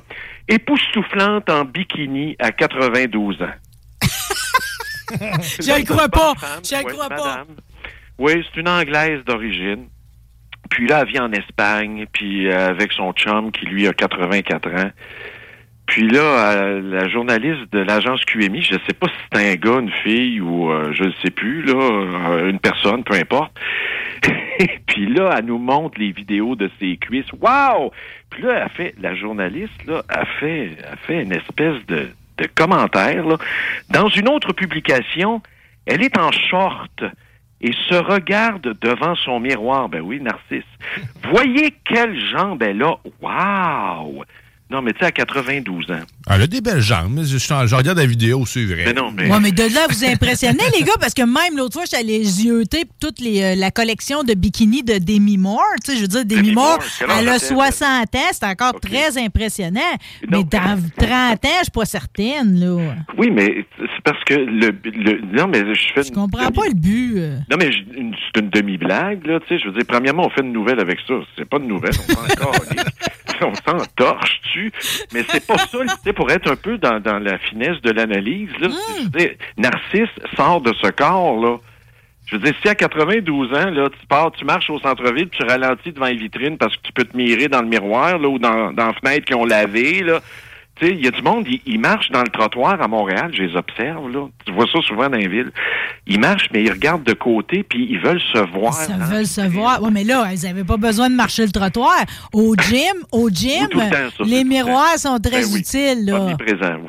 Époustouflante 0.47 1.49
en 1.49 1.65
bikini 1.65 2.35
à 2.39 2.51
92 2.51 3.41
ans. 3.41 3.47
Je 5.11 5.79
le 5.79 5.85
crois 5.85 6.09
pas. 6.09 6.33
Je 6.63 6.75
Oui, 6.75 6.93
crois 6.93 7.09
pas. 7.09 7.45
Oui, 8.17 8.45
c'est 8.53 8.59
une 8.59 8.67
Anglaise 8.67 9.23
d'origine. 9.25 9.87
Puis 10.69 10.87
là, 10.87 11.01
elle 11.01 11.07
vit 11.07 11.19
en 11.19 11.31
Espagne, 11.31 12.05
puis 12.11 12.47
euh, 12.49 12.69
avec 12.69 12.91
son 12.93 13.11
chum 13.13 13.51
qui, 13.51 13.65
lui, 13.65 13.87
a 13.87 13.93
84 13.93 14.69
ans. 14.69 14.91
Puis 15.85 16.07
là, 16.07 16.79
la 16.79 17.07
journaliste 17.09 17.71
de 17.71 17.79
l'agence 17.79 18.23
QMI, 18.25 18.61
je 18.61 18.75
sais 18.87 18.93
pas 18.93 19.07
si 19.07 19.13
c'est 19.31 19.51
un 19.51 19.55
gars, 19.55 19.79
une 19.79 19.91
fille 19.91 20.39
ou 20.39 20.71
euh, 20.71 20.93
je 20.93 21.03
ne 21.03 21.11
sais 21.21 21.29
plus, 21.29 21.61
là, 21.63 21.73
euh, 21.73 22.49
une 22.49 22.59
personne, 22.59 23.03
peu 23.03 23.15
importe. 23.15 23.51
puis 24.87 25.07
là, 25.07 25.35
elle 25.37 25.45
nous 25.45 25.57
montre 25.57 25.99
les 25.99 26.11
vidéos 26.11 26.55
de 26.55 26.69
ses 26.79 26.97
cuisses. 26.97 27.31
Wow! 27.33 27.91
Puis 28.29 28.43
là, 28.43 28.63
elle 28.63 28.69
fait, 28.69 28.95
la 28.99 29.13
journaliste, 29.13 29.85
là, 29.85 30.03
a 30.07 30.25
fait, 30.25 30.77
a 30.89 30.95
fait 30.95 31.21
une 31.21 31.33
espèce 31.33 31.85
de, 31.87 32.07
de 32.37 32.47
commentaire, 32.55 33.25
là. 33.25 33.37
Dans 33.89 34.07
une 34.07 34.29
autre 34.29 34.53
publication, 34.53 35.41
elle 35.85 36.01
est 36.01 36.17
en 36.17 36.31
short 36.31 37.03
et 37.61 37.71
se 37.89 37.95
regarde 37.95 38.77
devant 38.81 39.15
son 39.15 39.39
miroir. 39.39 39.89
Ben 39.89 40.01
oui, 40.01 40.21
Narcisse. 40.21 40.63
Voyez 41.31 41.73
quelle 41.85 42.19
jambe 42.29 42.61
elle 42.63 42.83
a. 42.83 42.97
Wow! 43.21 44.23
Non, 44.69 44.81
mais 44.81 44.93
tu 44.93 44.99
sais, 44.99 45.05
à 45.05 45.11
92 45.11 45.91
ans. 45.91 45.99
Elle 46.29 46.41
a 46.41 46.47
des 46.47 46.61
belles 46.61 46.81
jambes. 46.81 47.19
Je, 47.23 47.37
je- 47.37 47.67
je 47.67 47.75
regarde 47.75 47.97
la 47.99 48.05
vidéo, 48.07 48.43
c'est 48.45 48.65
vrai. 48.65 48.83
Mais 48.87 48.93
non, 48.93 49.11
mais... 49.11 49.29
Ouais, 49.29 49.39
mais 49.39 49.51
de 49.51 49.61
là, 49.63 49.81
vous 49.89 50.03
impressionnez, 50.03 50.63
les 50.79 50.83
gars, 50.83 50.93
parce 50.99 51.13
que 51.13 51.21
même 51.21 51.57
l'autre 51.57 51.73
fois, 51.73 51.83
j'allais 51.89 52.21
yeuter 52.21 52.85
toute 52.99 53.19
les, 53.19 53.43
euh, 53.43 53.55
la 53.55 53.69
collection 53.69 54.23
de 54.23 54.33
bikinis 54.33 54.81
de 54.81 54.97
Demi 54.97 55.37
Moore. 55.37 55.61
Tu 55.85 55.91
sais, 55.91 55.97
je 55.97 56.01
veux 56.03 56.07
dire, 56.07 56.25
Demi 56.25 56.41
Demi 56.41 56.53
Moore, 56.55 56.79
elle 57.01 57.27
a 57.29 57.33
a-t-elle? 57.33 57.39
60 57.55 58.15
ans, 58.15 58.19
c'est 58.31 58.45
encore 58.45 58.79
très 58.79 59.17
impressionnant. 59.17 59.79
Non. 60.31 60.39
Mais 60.39 60.43
dans 60.45 60.81
30 60.97 61.45
ans, 61.45 61.49
je 61.59 61.63
suis 61.63 61.71
pas 61.71 61.85
certaine, 61.85 62.59
là. 62.59 62.95
Oui, 63.17 63.29
mais 63.31 63.65
c'est 63.77 64.03
parce 64.03 64.23
que 64.23 64.33
le, 64.33 64.73
le- 64.85 65.21
Non, 65.37 65.47
mais 65.47 65.59
je 65.75 65.93
fais 65.93 66.03
Je 66.03 66.11
comprends 66.11 66.45
demi- 66.47 66.55
pas 66.55 66.67
le 66.67 66.73
but. 66.73 67.13
euh. 67.17 67.37
Non, 67.51 67.57
mais 67.59 67.69
c'est 67.69 68.39
une 68.41 68.49
demi-blague, 68.49 69.27
là, 69.27 69.39
tu 69.41 69.49
sais. 69.49 69.59
Je 69.61 69.67
veux 69.67 69.73
dire, 69.73 69.83
premièrement, 69.87 70.25
on 70.25 70.29
fait 70.31 70.41
une 70.41 70.53
nouvelle 70.53 70.79
avec 70.79 70.97
ça. 71.07 71.13
C'est 71.37 71.45
pas 71.47 71.57
une 71.57 71.67
nouvelle, 71.67 71.91
on 72.09 72.13
calisse. 72.73 72.85
On 73.41 73.53
s'en 73.53 73.85
torche 73.95 74.41
dessus. 74.43 74.71
Mais 75.13 75.23
c'est 75.27 75.45
pas 75.45 75.57
ça, 75.57 75.77
sais, 76.03 76.13
pour 76.13 76.31
être 76.31 76.51
un 76.51 76.55
peu 76.55 76.77
dans, 76.77 76.99
dans 76.99 77.19
la 77.19 77.37
finesse 77.37 77.81
de 77.81 77.91
l'analyse, 77.91 78.49
là. 78.59 78.69
Dire, 79.07 79.31
Narcisse 79.57 80.09
sort 80.35 80.61
de 80.61 80.73
ce 80.81 80.89
corps, 80.91 81.37
là. 81.37 81.57
Je 82.25 82.37
veux 82.37 82.41
dire, 82.41 82.53
si 82.61 82.69
à 82.69 82.75
92 82.75 83.53
ans, 83.53 83.69
là, 83.69 83.89
tu 83.89 84.07
pars, 84.07 84.31
tu 84.31 84.45
marches 84.45 84.69
au 84.69 84.79
centre-ville, 84.79 85.29
tu 85.29 85.43
ralentis 85.43 85.91
devant 85.91 86.07
une 86.07 86.17
vitrine 86.17 86.57
parce 86.57 86.75
que 86.77 86.81
tu 86.83 86.93
peux 86.93 87.03
te 87.03 87.15
mirer 87.15 87.49
dans 87.49 87.61
le 87.61 87.67
miroir, 87.67 88.17
là, 88.17 88.27
ou 88.27 88.39
dans, 88.39 88.71
dans 88.71 88.87
la 88.87 88.93
fenêtre 88.93 89.25
qu'ils 89.25 89.35
ont 89.35 89.45
lavé, 89.45 90.01
là. 90.01 90.21
Il 90.91 91.03
y 91.03 91.07
a 91.07 91.11
du 91.11 91.21
monde, 91.21 91.45
ils, 91.47 91.61
ils 91.65 91.79
marchent 91.79 92.09
dans 92.11 92.21
le 92.21 92.29
trottoir 92.29 92.81
à 92.81 92.87
Montréal, 92.87 93.31
je 93.33 93.43
les 93.43 93.55
observe, 93.55 94.11
là. 94.11 94.27
Tu 94.45 94.53
vois 94.53 94.65
ça 94.71 94.79
souvent 94.81 95.09
dans 95.09 95.17
les 95.17 95.27
villes. 95.27 95.51
Ils 96.07 96.19
marchent, 96.19 96.49
mais 96.53 96.63
ils 96.63 96.71
regardent 96.71 97.03
de 97.03 97.13
côté, 97.13 97.63
puis 97.63 97.87
ils 97.89 97.99
veulent 97.99 98.21
se 98.33 98.39
voir. 98.57 98.73
Ça 98.73 98.93
dans 98.93 99.05
veulent 99.05 99.19
le 99.19 99.25
se 99.25 99.41
voir. 99.41 99.81
Ouais, 99.81 99.89
mais 99.91 100.03
là, 100.03 100.29
ils 100.33 100.41
n'avaient 100.43 100.63
pas 100.63 100.77
besoin 100.77 101.09
de 101.09 101.15
marcher 101.15 101.45
le 101.45 101.51
trottoir. 101.51 102.03
Au 102.33 102.55
gym, 102.69 102.95
au 103.11 103.29
gym, 103.29 103.67
le 103.71 103.89
temps, 103.89 104.15
ça, 104.17 104.23
les 104.25 104.43
le 104.43 104.49
miroirs 104.49 104.97
sont 104.97 105.17
très 105.19 105.41
Ben 105.41 105.49
oui. 105.53 105.59
utiles. 105.59 106.05
Là. 106.05 106.35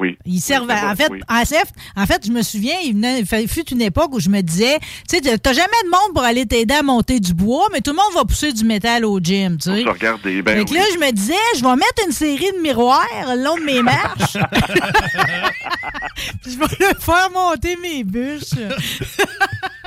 Oui. 0.00 0.18
Ils 0.26 0.40
servent. 0.40 0.66
Oui, 0.68 0.74
en 0.74 0.96
fait, 0.96 1.08
oui. 1.10 1.20
en 1.28 1.44
fait, 1.44 1.68
en 1.96 2.06
fait, 2.06 2.26
je 2.26 2.32
me 2.32 2.42
souviens, 2.42 2.74
il 2.82 3.48
fut 3.48 3.68
une 3.70 3.82
époque 3.82 4.14
où 4.14 4.20
je 4.20 4.28
me 4.28 4.40
disais, 4.40 4.78
tu 5.08 5.18
sais, 5.18 5.38
t'as 5.38 5.52
jamais 5.52 5.68
de 5.84 5.90
monde 5.90 6.14
pour 6.14 6.24
aller 6.24 6.46
t'aider 6.46 6.74
à 6.74 6.82
monter 6.82 7.20
du 7.20 7.34
bois, 7.34 7.66
mais 7.72 7.80
tout 7.80 7.90
le 7.90 7.96
monde 7.96 8.14
va 8.14 8.24
pousser 8.24 8.52
du 8.52 8.64
métal 8.64 9.04
au 9.04 9.18
gym, 9.20 9.56
tu 9.58 9.70
sais. 9.70 9.84
ben 10.42 10.64
oui. 10.68 10.74
là, 10.74 10.82
je 10.92 10.98
me 10.98 11.12
disais, 11.12 11.34
je 11.56 11.62
vais 11.62 11.76
mettre 11.76 12.02
une 12.06 12.12
série 12.12 12.50
de 12.56 12.62
miroirs 12.62 13.04
le 13.28 13.44
long 13.44 13.56
de 13.56 13.62
mes 13.64 13.82
marches. 13.84 14.38
Puis 16.42 16.52
je 16.52 16.58
vais 16.58 16.66
le 16.80 16.98
faire 16.98 17.30
monter 17.32 17.76
mes 17.76 18.04
bûches. 18.04 18.54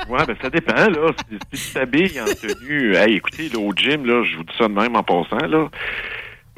Ouais, 0.08 0.24
ben 0.26 0.36
ça 0.40 0.48
dépend, 0.50 0.88
là. 0.88 1.10
Si, 1.28 1.38
si 1.52 1.66
tu 1.68 1.74
t'habilles 1.74 2.20
en 2.20 2.24
tenue, 2.24 2.94
hey, 2.96 3.16
écoutez, 3.16 3.48
là, 3.48 3.58
au 3.58 3.72
gym, 3.74 4.06
là, 4.06 4.24
je 4.24 4.36
vous 4.36 4.44
dis 4.44 4.54
ça 4.56 4.68
de 4.68 4.72
même 4.72 4.96
en 4.96 5.02
passant, 5.02 5.46
là. 5.46 5.68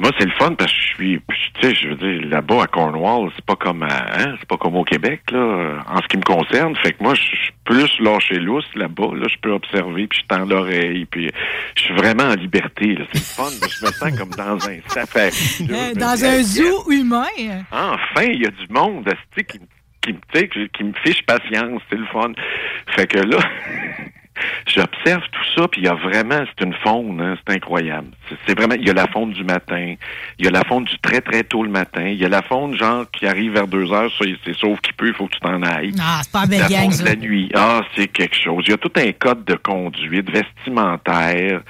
Moi, 0.00 0.11
c'est 0.19 0.25
le 0.25 0.33
fun 0.38 0.54
parce 0.54 0.73
que 0.73 0.78
je 0.80 0.87
suis, 0.95 1.21
tu 1.28 1.61
sais, 1.61 1.75
je 1.75 1.88
veux 1.88 1.95
dire, 1.95 2.26
là-bas 2.28 2.62
à 2.62 2.66
Cornwall, 2.66 3.30
c'est 3.37 3.45
pas 3.45 3.57
comme 3.57 3.83
à, 3.83 3.88
hein, 4.19 4.35
c'est 4.40 4.49
pas 4.49 4.57
comme 4.57 4.75
au 4.76 4.83
Québec, 4.85 5.21
là, 5.30 5.83
en 5.88 6.00
ce 6.00 6.09
qui 6.09 6.16
me 6.16 6.23
concerne. 6.23 6.75
Fait 6.76 6.92
que 6.92 7.02
moi, 7.02 7.14
je 7.14 7.21
suis 7.21 7.52
plus 7.64 7.90
lâché 8.00 8.37
lousse 8.37 8.64
là-bas, 8.75 9.11
là, 9.14 9.26
je 9.28 9.37
peux 9.42 9.52
observer, 9.52 10.07
puis 10.07 10.21
je 10.23 10.26
tends 10.35 10.45
l'oreille, 10.47 11.04
puis 11.04 11.30
je 11.76 11.83
suis 11.83 11.95
vraiment 11.95 12.25
en 12.25 12.35
liberté, 12.35 12.95
là. 12.95 13.04
C'est 13.12 13.19
le 13.19 13.25
fun, 13.45 13.50
je 13.69 13.87
me 13.87 13.92
sens 13.92 14.19
comme 14.19 14.30
dans 14.30 14.69
un 14.69 14.78
safari. 14.88 15.66
là. 15.69 15.76
Euh, 15.90 15.95
Dans 15.95 16.25
un 16.25 16.42
zoo 16.42 16.90
humain. 16.90 17.62
Enfin, 17.71 18.23
il 18.25 18.42
y 18.42 18.47
a 18.47 18.50
du 18.50 18.66
monde 18.71 19.07
qui, 19.37 19.59
qui, 20.02 20.12
me- 20.14 20.40
qui, 20.47 20.69
qui 20.71 20.85
me 20.85 20.92
fiche 21.04 21.23
patience, 21.26 21.83
c'est 21.90 21.99
le 21.99 22.07
fun. 22.07 22.33
Fait 22.97 23.07
que 23.07 23.19
là, 23.19 23.38
j'observe 24.66 25.23
tout 25.32 25.44
ça, 25.61 25.68
puis 25.68 25.80
il 25.82 25.85
y 25.85 25.88
a 25.88 25.94
vraiment, 25.94 26.42
c'est 26.47 26.64
une 26.64 26.75
faune, 26.75 27.20
hein, 27.20 27.37
c'est 27.47 27.54
incroyable. 27.54 28.09
C'est- 28.47 28.54
vraiment, 28.59 28.75
il 28.75 28.87
y 28.87 28.90
a 28.90 28.94
la 28.94 29.06
faune 29.09 29.32
du 29.32 29.44
matin, 29.44 29.94
il 30.38 30.44
y 30.44 30.49
a 30.49 30.50
la 30.50 30.62
faune 30.64 30.85
du 30.85 30.99
très 30.99 31.20
très 31.20 31.42
tôt 31.44 31.62
le 31.62 31.70
matin, 31.70 32.06
il 32.06 32.16
y 32.18 32.25
a 32.25 32.28
la 32.28 32.42
faune 32.42 32.75
genre 32.76 33.04
qui 33.11 33.26
arrive 33.26 33.52
vers 33.52 33.66
deux 33.66 33.92
heures, 33.92 34.11
c'est 34.20 34.54
sauf 34.54 34.80
qu'il 34.80 34.94
peut, 34.94 35.09
il 35.09 35.14
faut 35.14 35.26
que 35.26 35.35
tu 35.35 35.40
t'en 35.40 35.62
ailles. 35.62 35.92
Non, 35.97 36.04
c'est 36.23 36.32
pas 36.32 36.47
belle 36.47 36.61
La 36.61 36.68
faune 36.82 36.97
de 36.99 37.04
la 37.04 37.16
nuit, 37.16 37.50
ah, 37.54 37.82
c'est 37.97 38.09
quelque 38.09 38.37
chose. 38.37 38.64
Il 38.66 38.70
y 38.70 38.75
a 38.75 38.78
tout 38.78 38.92
un 38.97 39.12
code 39.12 39.44
de 39.44 39.54
conduite 39.54 40.30
vestimentaire. 40.30 41.61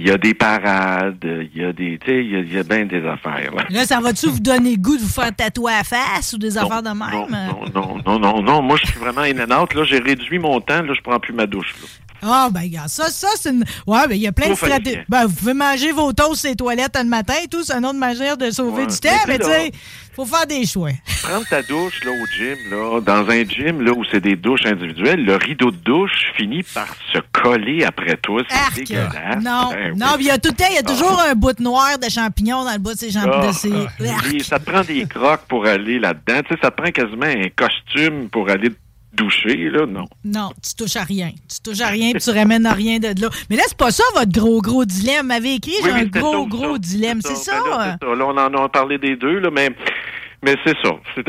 Il 0.00 0.06
y 0.06 0.12
a 0.12 0.16
des 0.16 0.32
parades, 0.32 1.24
il 1.52 1.60
y 1.60 1.64
a 1.64 1.72
des, 1.72 1.98
tu 1.98 2.06
sais, 2.06 2.24
il 2.24 2.30
y 2.30 2.36
a, 2.36 2.38
il 2.38 2.54
y 2.54 2.58
a 2.58 2.62
bien 2.62 2.84
des 2.86 3.04
affaires. 3.04 3.52
Là. 3.52 3.64
Là, 3.68 3.84
ça 3.84 3.98
va-tu 4.00 4.28
vous 4.28 4.38
donner 4.38 4.76
le 4.76 4.80
goût 4.80 4.96
de 4.96 5.02
vous 5.02 5.08
faire 5.08 5.34
tatouer 5.34 5.72
à 5.72 5.78
la 5.78 5.82
face 5.84 6.32
ou 6.34 6.38
des 6.38 6.50
Non, 6.50 6.62
affaires 6.62 6.82
de 6.84 6.90
même? 6.90 7.10
Non, 7.10 7.26
non, 7.28 7.72
non, 7.74 8.02
non, 8.06 8.18
non, 8.20 8.42
non. 8.42 8.62
Moi, 8.62 8.76
je 8.80 8.86
suis 8.92 8.98
vraiment 9.00 9.22
in 9.22 9.40
and 9.40 9.60
out. 9.60 9.74
Là, 9.74 9.82
j'ai 9.82 9.98
réduit 9.98 10.38
mon 10.38 10.60
temps. 10.60 10.82
Là, 10.82 10.94
je 10.94 11.00
prends 11.00 11.18
plus 11.18 11.32
ma 11.32 11.46
douche. 11.46 11.74
Là. 11.82 11.88
Ah, 12.22 12.48
ben, 12.50 12.60
regarde, 12.62 12.88
ça, 12.88 13.08
ça, 13.10 13.28
c'est 13.36 13.50
une. 13.50 13.64
Ouais, 13.86 14.06
ben, 14.08 14.14
il 14.14 14.22
y 14.22 14.26
a 14.26 14.32
plein 14.32 14.50
de 14.50 14.54
stratégies. 14.54 14.98
Ben, 15.08 15.26
vous 15.26 15.34
pouvez 15.34 15.54
manger 15.54 15.92
vos 15.92 16.12
toasts 16.12 16.44
et 16.46 16.56
toilettes 16.56 16.96
le 16.98 17.04
matin 17.08 17.34
et 17.44 17.48
tout, 17.48 17.62
c'est 17.62 17.74
une 17.76 17.86
autre 17.86 17.98
manière 17.98 18.36
de 18.36 18.50
sauver 18.50 18.82
Ouais. 18.82 18.86
du 18.86 18.98
temps, 18.98 19.08
mais 19.26 19.38
tu 19.38 19.44
sais, 19.46 19.70
faut 20.14 20.24
faire 20.26 20.46
des 20.46 20.66
choix. 20.66 20.90
Prendre 21.22 21.46
ta 21.48 21.62
douche 21.62 22.04
là 22.04 22.10
au 22.10 22.26
gym, 22.26 22.56
là, 22.70 23.00
dans 23.00 23.28
un 23.30 23.44
gym 23.44 23.82
là 23.82 23.92
où 23.92 24.04
c'est 24.10 24.20
des 24.20 24.34
douches 24.36 24.66
individuelles, 24.66 25.24
le 25.24 25.36
rideau 25.36 25.70
de 25.70 25.76
douche 25.76 26.32
finit 26.36 26.64
par 26.64 26.88
se 27.12 27.18
coller 27.32 27.84
après 27.84 28.16
toi. 28.16 28.42
C'est 28.74 28.82
dégueulasse. 28.84 29.42
Non, 29.42 29.70
Ben 29.70 29.96
non, 29.96 30.06
oui. 30.16 30.20
il 30.20 30.26
y 30.26 30.30
a 30.30 30.38
tout 30.38 30.48
le 30.50 30.56
temps, 30.56 30.64
il 30.70 30.74
y 30.74 30.78
a 30.78 30.82
toujours 30.82 31.20
un 31.20 31.34
bout 31.34 31.52
de 31.52 31.62
noir 31.62 31.98
de 31.98 32.08
champignons 32.08 32.64
dans 32.64 32.72
le 32.72 32.78
bout 32.78 32.94
de 32.94 32.98
ces 32.98 33.10
champignons. 33.12 33.52
Ah, 33.70 34.08
ah, 34.08 34.42
ça 34.42 34.58
te 34.58 34.64
prend 34.70 34.82
des 34.82 35.06
crocs 35.06 35.42
pour 35.48 35.66
aller 35.66 35.98
là-dedans. 36.00 36.40
Tu 36.48 36.54
sais, 36.54 36.60
ça 36.62 36.70
te 36.72 36.82
prend 36.82 36.90
quasiment 36.90 37.26
un 37.26 37.48
costume 37.54 38.28
pour 38.28 38.50
aller 38.50 38.70
là. 39.24 39.86
Non. 39.86 40.04
Non, 40.24 40.50
tu 40.62 40.74
touches 40.74 40.96
à 40.96 41.04
rien. 41.04 41.30
Tu 41.48 41.60
touches 41.62 41.80
à 41.80 41.88
rien 41.88 42.12
puis 42.12 42.20
tu 42.22 42.30
ramènes 42.30 42.66
à 42.66 42.72
rien 42.72 42.98
de 42.98 43.08
là. 43.20 43.28
Mais 43.50 43.56
là, 43.56 43.62
c'est 43.66 43.76
pas 43.76 43.90
ça 43.90 44.04
votre 44.14 44.32
gros, 44.32 44.60
gros 44.60 44.84
dilemme. 44.84 45.32
Vous 45.40 45.46
écrit, 45.46 45.72
j'ai 45.82 45.92
Oui, 45.92 46.00
un 46.00 46.04
gros, 46.04 46.42
ça, 46.44 46.48
gros 46.48 46.72
ça. 46.74 46.78
dilemme. 46.78 47.20
C'est 47.22 47.36
ça? 47.36 47.52
Ben 47.64 47.70
là, 47.70 47.98
c'est 48.00 48.06
ça. 48.06 48.14
Là, 48.14 48.24
on 48.26 48.36
en 48.36 48.64
a 48.64 48.68
parlé 48.68 48.98
des 48.98 49.16
deux, 49.16 49.38
là, 49.38 49.50
mais. 49.50 49.70
Mais 50.42 50.54
c'est 50.64 50.76
ça. 50.84 50.90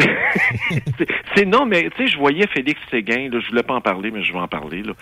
C'est- 1.36 1.46
non, 1.46 1.66
mais 1.66 1.89
tu 1.96 2.04
sais, 2.04 2.08
je 2.12 2.18
voyais 2.18 2.46
Félix 2.54 2.80
Séguin, 2.92 3.30
là, 3.32 3.39
je 3.39 3.50
voulais 3.50 3.63
pas 3.63 3.74
en 3.74 3.82
parler, 3.82 4.12
mais 4.12 4.24
je 4.24 4.32
vais 4.32 4.39
en 4.39 4.48
parler. 4.48 4.84
Là. 4.84 4.94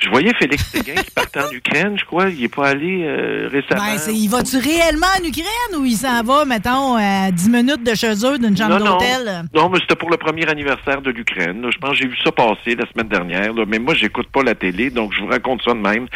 Je 0.00 0.08
voyais 0.10 0.32
Félix 0.34 0.64
Séguin 0.68 0.94
qui 0.94 1.10
partait 1.12 1.40
en 1.42 1.50
Ukraine, 1.52 1.96
je 1.96 2.04
crois. 2.04 2.28
Il 2.30 2.42
est 2.42 2.52
pas 2.54 2.70
allé 2.70 3.04
euh, 3.04 3.48
récemment. 3.52 3.84
Ben, 3.84 4.12
il 4.12 4.28
va-tu 4.28 4.56
réellement 4.56 5.06
en 5.20 5.24
Ukraine 5.24 5.78
ou 5.78 5.84
il 5.84 5.96
s'en 5.96 6.22
va, 6.24 6.44
mettons, 6.44 6.96
à 6.96 7.30
10 7.30 7.50
minutes 7.50 7.84
de 7.84 7.94
chez 7.94 8.12
eux 8.26 8.38
d'une 8.38 8.56
chambre 8.56 8.78
non, 8.78 8.84
non. 8.84 8.92
d'hôtel? 8.98 9.44
Non, 9.54 9.68
mais 9.68 9.78
c'était 9.80 9.96
pour 9.96 10.10
le 10.10 10.16
premier 10.16 10.48
anniversaire 10.48 11.00
de 11.00 11.10
l'Ukraine. 11.10 11.64
Je 11.72 11.78
pense 11.78 11.90
que 11.90 11.96
j'ai 11.98 12.08
vu 12.08 12.16
ça 12.24 12.32
passer 12.32 12.74
la 12.74 12.86
semaine 12.90 13.08
dernière. 13.08 13.52
là. 13.52 13.64
Mais 13.68 13.78
moi, 13.78 13.94
j'écoute 13.94 14.26
pas 14.32 14.42
la 14.42 14.56
télé, 14.56 14.90
donc 14.90 15.12
je 15.14 15.20
vous 15.20 15.28
raconte 15.28 15.62
ça 15.62 15.72
de 15.72 15.78
même. 15.78 16.08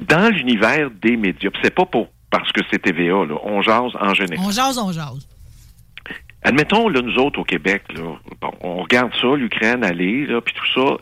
Dans 0.00 0.32
l'univers 0.32 0.90
des 1.02 1.16
médias, 1.16 1.50
c'est 1.62 1.74
pas 1.74 1.86
pour 1.86 2.08
parce 2.30 2.50
que 2.52 2.60
c'est 2.70 2.80
TVA, 2.82 3.24
là, 3.24 3.36
on 3.44 3.62
jase 3.62 3.92
en 4.00 4.14
général. 4.14 4.44
On 4.46 4.50
jase, 4.50 4.78
on 4.78 4.92
jase. 4.92 5.26
Admettons, 6.46 6.88
là, 6.88 7.02
nous 7.02 7.16
autres 7.16 7.40
au 7.40 7.44
Québec, 7.44 7.82
là, 7.92 8.04
on 8.60 8.76
regarde 8.76 9.10
ça, 9.20 9.34
l'Ukraine 9.34 9.82
aller, 9.82 10.26
là, 10.26 10.40
puis 10.40 10.54
tout 10.54 10.80
ça. 10.80 10.96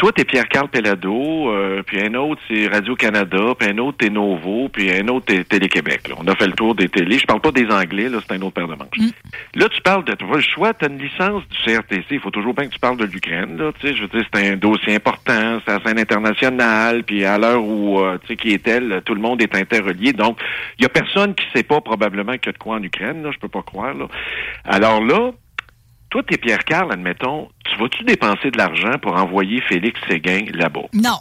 Toi, 0.00 0.12
t'es 0.12 0.24
Pierre-Carl 0.24 0.68
Pellado, 0.68 1.50
euh, 1.50 1.82
puis 1.82 2.00
un 2.00 2.14
autre, 2.14 2.40
c'est 2.48 2.68
Radio-Canada, 2.68 3.54
puis 3.58 3.68
un 3.68 3.76
autre, 3.76 3.98
t'es 3.98 4.08
Novo, 4.08 4.70
puis 4.70 4.90
un 4.90 5.06
autre, 5.08 5.26
t'es 5.26 5.44
Télé-Québec. 5.44 6.10
On 6.16 6.26
a 6.26 6.34
fait 6.34 6.46
le 6.46 6.54
tour 6.54 6.74
des 6.74 6.88
télés. 6.88 7.18
Je 7.18 7.26
parle 7.26 7.42
pas 7.42 7.52
des 7.52 7.66
Anglais, 7.66 8.08
là, 8.08 8.16
c'est 8.26 8.34
un 8.34 8.40
autre 8.40 8.54
paire 8.54 8.66
de 8.66 8.76
manches. 8.76 9.12
Là, 9.54 9.68
tu 9.68 9.82
parles 9.82 10.04
de... 10.04 10.14
Tu 10.14 10.24
vois 10.24 10.38
le 10.38 10.42
choix, 10.42 10.72
t'as 10.72 10.88
une 10.88 10.96
licence 10.96 11.42
du 11.50 11.58
CRTC. 11.66 12.06
Il 12.12 12.20
faut 12.20 12.30
toujours 12.30 12.54
bien 12.54 12.68
que 12.68 12.72
tu 12.72 12.78
parles 12.78 12.96
de 12.96 13.04
l'Ukraine, 13.04 13.58
là. 13.58 13.72
Tu 13.78 13.88
sais, 13.88 13.94
je 13.94 14.00
veux 14.00 14.08
dire, 14.08 14.24
c'est 14.32 14.52
un 14.52 14.56
dossier 14.56 14.94
important, 14.94 15.60
c'est 15.66 15.70
la 15.70 15.84
scène 15.84 15.98
internationale, 15.98 17.04
puis 17.04 17.26
à 17.26 17.36
l'heure 17.36 17.62
où, 17.62 18.00
euh, 18.00 18.16
tu 18.22 18.28
sais, 18.28 18.36
qui 18.36 18.54
est 18.54 18.66
elle, 18.66 19.02
tout 19.04 19.14
le 19.14 19.20
monde 19.20 19.42
est 19.42 19.54
interrelié. 19.54 20.14
Donc, 20.14 20.40
il 20.78 20.82
y 20.82 20.86
a 20.86 20.88
personne 20.88 21.34
qui 21.34 21.44
sait 21.54 21.62
pas 21.62 21.82
probablement 21.82 22.38
qu'il 22.38 22.46
y 22.46 22.48
a 22.48 22.52
de 22.52 22.58
quoi 22.58 22.76
en 22.76 22.82
Ukraine, 22.82 23.22
là. 23.22 23.32
Je 23.34 23.38
peux 23.38 23.48
pas 23.48 23.60
croire, 23.60 23.92
là. 23.92 24.06
Alors 24.64 25.04
là, 25.04 25.32
toi, 26.10 26.22
t'es 26.24 26.36
Pierre 26.36 26.64
Carl, 26.64 26.92
admettons, 26.92 27.48
tu 27.64 27.78
vas-tu 27.78 28.04
dépenser 28.04 28.50
de 28.50 28.58
l'argent 28.58 28.98
pour 29.00 29.14
envoyer 29.14 29.60
Félix 29.62 29.98
Séguin 30.08 30.44
là-bas? 30.52 30.88
Non. 30.92 31.18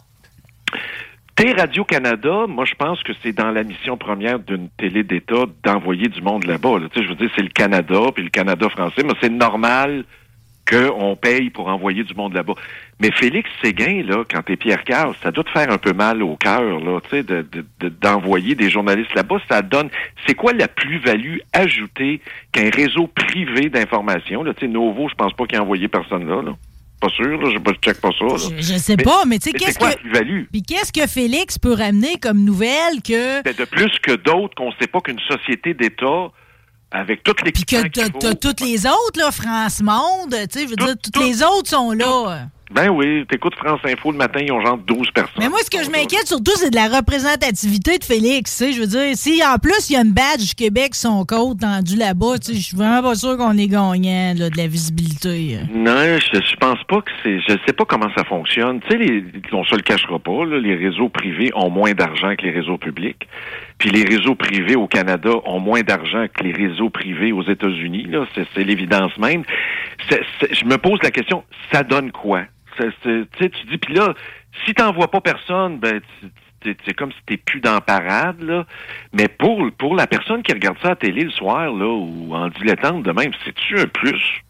T'es 1.36 1.54
Radio-Canada, 1.54 2.48
moi, 2.48 2.66
je 2.66 2.74
pense 2.74 3.02
que 3.04 3.14
c'est 3.24 3.32
dans 3.32 3.52
la 3.52 3.64
mission 3.64 3.98
première 3.98 4.40
d'une 4.40 4.68
télé 4.78 5.04
d'État 5.04 5.46
d'envoyer 5.64 6.10
du 6.10 6.22
monde 6.22 6.46
là-bas. 6.46 6.80
là. 6.80 6.88
Tu 6.92 7.00
sais, 7.00 7.06
je 7.06 7.10
veux 7.10 7.16
dire, 7.16 7.30
c'est 7.36 7.44
le 7.44 7.50
Canada, 7.50 8.00
puis 8.14 8.24
le 8.24 8.30
Canada 8.30 8.68
français, 8.68 9.04
mais 9.06 9.14
c'est 9.22 9.30
normal 9.30 10.04
qu'on 10.70 11.16
paye 11.16 11.50
pour 11.50 11.68
envoyer 11.68 12.04
du 12.04 12.14
monde 12.14 12.34
là-bas. 12.34 12.56
Mais 13.02 13.12
Félix 13.12 13.50
Séguin, 13.64 14.04
là, 14.06 14.24
quand 14.30 14.42
t'es 14.42 14.58
Pierre 14.58 14.84
Carl, 14.84 15.16
ça 15.24 15.32
doit 15.32 15.46
te 15.46 15.50
faire 15.52 15.72
un 15.72 15.78
peu 15.78 15.94
mal 15.94 16.22
au 16.22 16.36
cœur, 16.36 16.80
là, 16.82 17.00
tu 17.04 17.10
sais, 17.12 17.24
de, 17.24 17.46
de- 17.50 17.66
de- 17.80 17.90
d'envoyer 17.90 18.56
des 18.56 18.70
journalistes 18.70 19.14
là-bas. 19.16 19.38
Ça 19.50 19.62
donne, 19.62 19.90
c'est 20.28 20.36
quoi 20.36 20.52
la 20.52 20.68
plus-value 20.68 21.38
ajoutée 21.54 22.20
qu'un 22.52 22.70
réseau 22.70 23.08
privé 23.08 23.70
d'information, 23.70 24.44
là, 24.44 24.54
tu 24.54 24.66
sais, 24.66 24.68
Novo, 24.68 25.08
je 25.10 25.16
pense 25.16 25.32
pas 25.34 25.46
qu'il 25.46 25.58
a 25.58 25.62
envoyé 25.62 25.88
personne 25.88 26.28
là, 26.28 26.42
là. 26.42 26.52
Pas 27.02 27.08
sûr, 27.08 27.42
là, 27.42 27.50
je 27.50 27.58
je 27.58 27.80
check 27.80 28.02
pas 28.02 28.10
ça, 28.20 28.26
là. 28.26 28.36
Je, 28.58 28.62
je 28.62 28.78
sais 28.78 28.98
pas, 28.98 29.24
mais 29.26 29.40
tu 29.40 29.52
sais, 29.52 29.58
qu'est-ce 29.58 29.80
que. 29.80 29.86
Puis 30.52 30.62
qu'est-ce 30.64 30.92
que 30.92 31.08
Félix 31.08 31.58
peut 31.58 31.72
ramener 31.72 32.18
comme 32.18 32.44
nouvelle 32.44 33.02
que. 33.02 33.42
Ben, 33.44 33.54
de 33.58 33.64
plus 33.64 33.98
que 34.02 34.12
d'autres 34.18 34.54
qu'on 34.56 34.74
sait 34.74 34.88
pas 34.88 35.00
qu'une 35.00 35.20
société 35.20 35.74
d'État 35.74 36.28
avec 36.92 37.24
toutes 37.24 37.42
les 37.46 37.54
Puis 37.54 37.64
que 37.64 37.88
t'as, 37.88 38.34
toutes 38.36 38.60
les 38.60 38.86
autres, 38.86 39.18
là, 39.18 39.32
France 39.32 39.82
Monde, 39.82 40.32
tu 40.32 40.60
sais, 40.60 40.66
je 40.66 40.70
veux 40.72 40.76
Tout- 40.76 40.86
dire, 40.88 40.96
toutes 41.02 41.14
tout- 41.14 41.22
les 41.24 41.42
autres 41.42 41.70
sont 41.70 41.92
là. 41.94 42.48
Ben 42.72 42.90
oui, 42.90 43.26
t'écoutes 43.28 43.56
France 43.56 43.80
Info 43.84 44.12
le 44.12 44.18
matin, 44.18 44.40
ils 44.44 44.52
ont 44.52 44.62
genre 44.62 44.78
12 44.78 45.10
personnes. 45.12 45.34
Mais 45.40 45.50
moi, 45.50 45.60
ce 45.64 45.72
que 45.72 45.84
je 45.84 45.90
m'inquiète 45.90 46.28
surtout, 46.28 46.52
c'est 46.56 46.70
de 46.70 46.76
la 46.76 46.88
représentativité 46.88 47.98
de 47.98 48.04
Félix. 48.04 48.56
tu 48.56 48.66
sais. 48.66 48.74
Je 48.74 48.82
veux 48.82 48.88
dire, 48.88 49.16
si 49.16 49.42
en 49.44 49.58
plus 49.58 49.90
il 49.90 49.94
y 49.94 49.96
a 49.98 50.02
une 50.02 50.14
badge 50.14 50.50
du 50.50 50.56
Québec 50.56 50.94
son 50.94 51.26
côte 51.26 51.62
tendue 51.62 51.96
là-bas, 51.96 52.38
tu 52.38 52.52
sais, 52.52 52.60
je 52.60 52.66
suis 52.68 52.78
vraiment 52.78 53.02
pas 53.02 53.16
sûr 53.16 53.38
qu'on 53.38 53.58
est 53.58 53.68
gagnant 53.68 54.34
là, 54.38 54.50
de 54.50 54.58
la 54.58 54.68
visibilité. 54.68 55.58
Non, 55.74 56.20
je, 56.20 56.40
je 56.40 56.56
pense 56.58 56.84
pas 56.84 57.02
que 57.02 57.12
c'est. 57.24 57.40
Je 57.40 57.58
sais 57.66 57.74
pas 57.74 57.86
comment 57.86 58.10
ça 58.16 58.24
fonctionne. 58.24 58.80
Tu 58.82 58.90
sais, 58.90 58.98
les, 58.98 59.24
on 59.52 59.64
se 59.64 59.76
le 59.76 59.82
cachera 59.82 60.20
pas, 60.20 60.46
là, 60.46 60.60
les 60.60 60.76
réseaux 60.76 61.10
privés 61.10 61.52
ont 61.56 61.72
moins 61.72 61.94
d'argent 61.94 62.36
que 62.36 62.44
les 62.44 62.52
réseaux 62.52 62.78
publics. 62.78 63.28
Puis 63.80 63.90
les 63.92 64.04
réseaux 64.04 64.36
privés 64.36 64.76
au 64.76 64.88
Canada 64.88 65.32
ont 65.46 65.60
moins 65.60 65.82
d'argent 65.82 66.26
que 66.32 66.44
les 66.44 66.52
réseaux 66.52 66.90
privés 66.90 67.32
aux 67.32 67.44
États-Unis. 67.44 68.06
Là, 68.10 68.26
c'est, 68.36 68.64
l'évidence 68.64 69.18
même. 69.18 69.44
Je 70.10 70.66
me 70.66 70.78
pose 70.78 71.00
la 71.02 71.12
question, 71.12 71.44
ça 71.72 71.84
donne 71.84 72.12
quoi? 72.12 72.44
Tu 72.80 73.66
dis, 73.70 73.78
puis 73.78 73.94
là, 73.94 74.14
si 74.66 74.74
t'envoies 74.74 75.10
pas 75.12 75.22
personne, 75.22 75.80
ben 75.80 76.02
c'est 76.62 76.94
comme 76.94 77.12
si 77.12 77.18
t'es 77.26 77.38
plus 77.38 77.62
dans 77.62 77.80
parade, 77.80 78.42
là. 78.42 78.66
Mais 79.14 79.28
pour, 79.28 79.70
pour 79.78 79.96
la 79.96 80.08
personne 80.08 80.44
qui 80.44 80.52
regarde 80.52 80.78
ça 80.82 80.88
à 80.88 80.92
la 80.92 80.96
télé 80.98 81.24
le 81.24 81.32
soir, 81.32 81.72
là, 81.72 81.88
ou 81.88 82.34
en 82.34 82.50
dilettante 82.50 83.04
de 83.04 83.12
même, 83.12 83.32
c'est-tu 83.46 83.80
un 83.80 83.88
plus? 83.88 84.44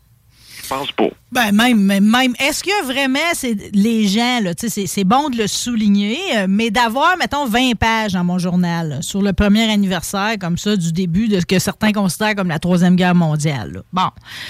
Je 0.70 0.76
pense 0.76 0.92
pas. 0.92 1.10
Ben 1.32 1.52
même, 1.52 1.80
même. 1.82 2.34
Est-ce 2.40 2.64
que 2.64 2.86
vraiment 2.86 3.20
c'est 3.34 3.56
les 3.74 4.08
gens 4.08 4.40
là, 4.44 4.54
tu 4.54 4.70
sais, 4.70 4.86
c'est- 4.88 5.04
bon 5.04 5.30
de 5.30 5.38
le 5.38 5.48
souligner, 5.48 6.18
euh, 6.38 6.46
mais 6.48 6.70
d'avoir 6.70 7.18
mettons 7.18 7.46
20 7.46 7.74
pages 7.76 8.14
dans 8.14 8.24
mon 8.24 8.38
journal 8.38 8.90
là, 8.90 9.02
sur 9.02 9.22
le 9.22 9.34
premier 9.34 9.72
anniversaire 9.72 10.36
comme 10.40 10.58
ça 10.58 10.76
du 10.76 10.92
début 10.92 11.28
de 11.28 11.40
ce 11.40 11.46
que 11.46 11.58
certains 11.60 11.92
considèrent 11.92 12.36
comme 12.36 12.50
la 12.50 12.60
troisième 12.60 12.96
guerre 12.96 13.16
mondiale. 13.16 13.72
là. 13.74 13.80
Bon, 13.94 14.10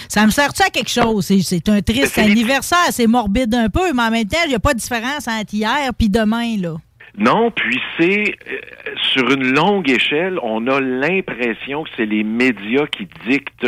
ça 0.09 0.25
me 0.25 0.31
sert-tu 0.31 0.61
à 0.61 0.69
quelque 0.69 0.89
chose? 0.89 1.25
C'est- 1.25 1.69
un 1.69 1.81
triste 1.81 2.17
anniversaire, 2.17 2.87
c'est 2.91 3.07
morbide 3.07 3.53
un 3.55 3.69
peu, 3.69 3.93
mais 3.93 4.03
en 4.03 4.11
même 4.11 4.27
temps, 4.27 4.37
il 4.45 4.49
n'y 4.49 4.55
a 4.55 4.59
pas 4.59 4.73
de 4.73 4.79
différence 4.79 5.27
entre 5.27 5.53
hier 5.53 5.91
puis 5.97 6.09
demain 6.09 6.57
là. 6.57 6.75
Non, 7.17 7.51
puis 7.51 7.77
c'est 7.97 8.35
euh, 8.49 8.95
sur 9.13 9.29
une 9.31 9.51
longue 9.53 9.89
échelle, 9.89 10.37
on 10.43 10.67
a 10.67 10.79
l'impression 10.79 11.83
que 11.83 11.89
c'est 11.97 12.05
les 12.05 12.23
médias 12.23 12.85
qui 12.87 13.07
dictent 13.29 13.67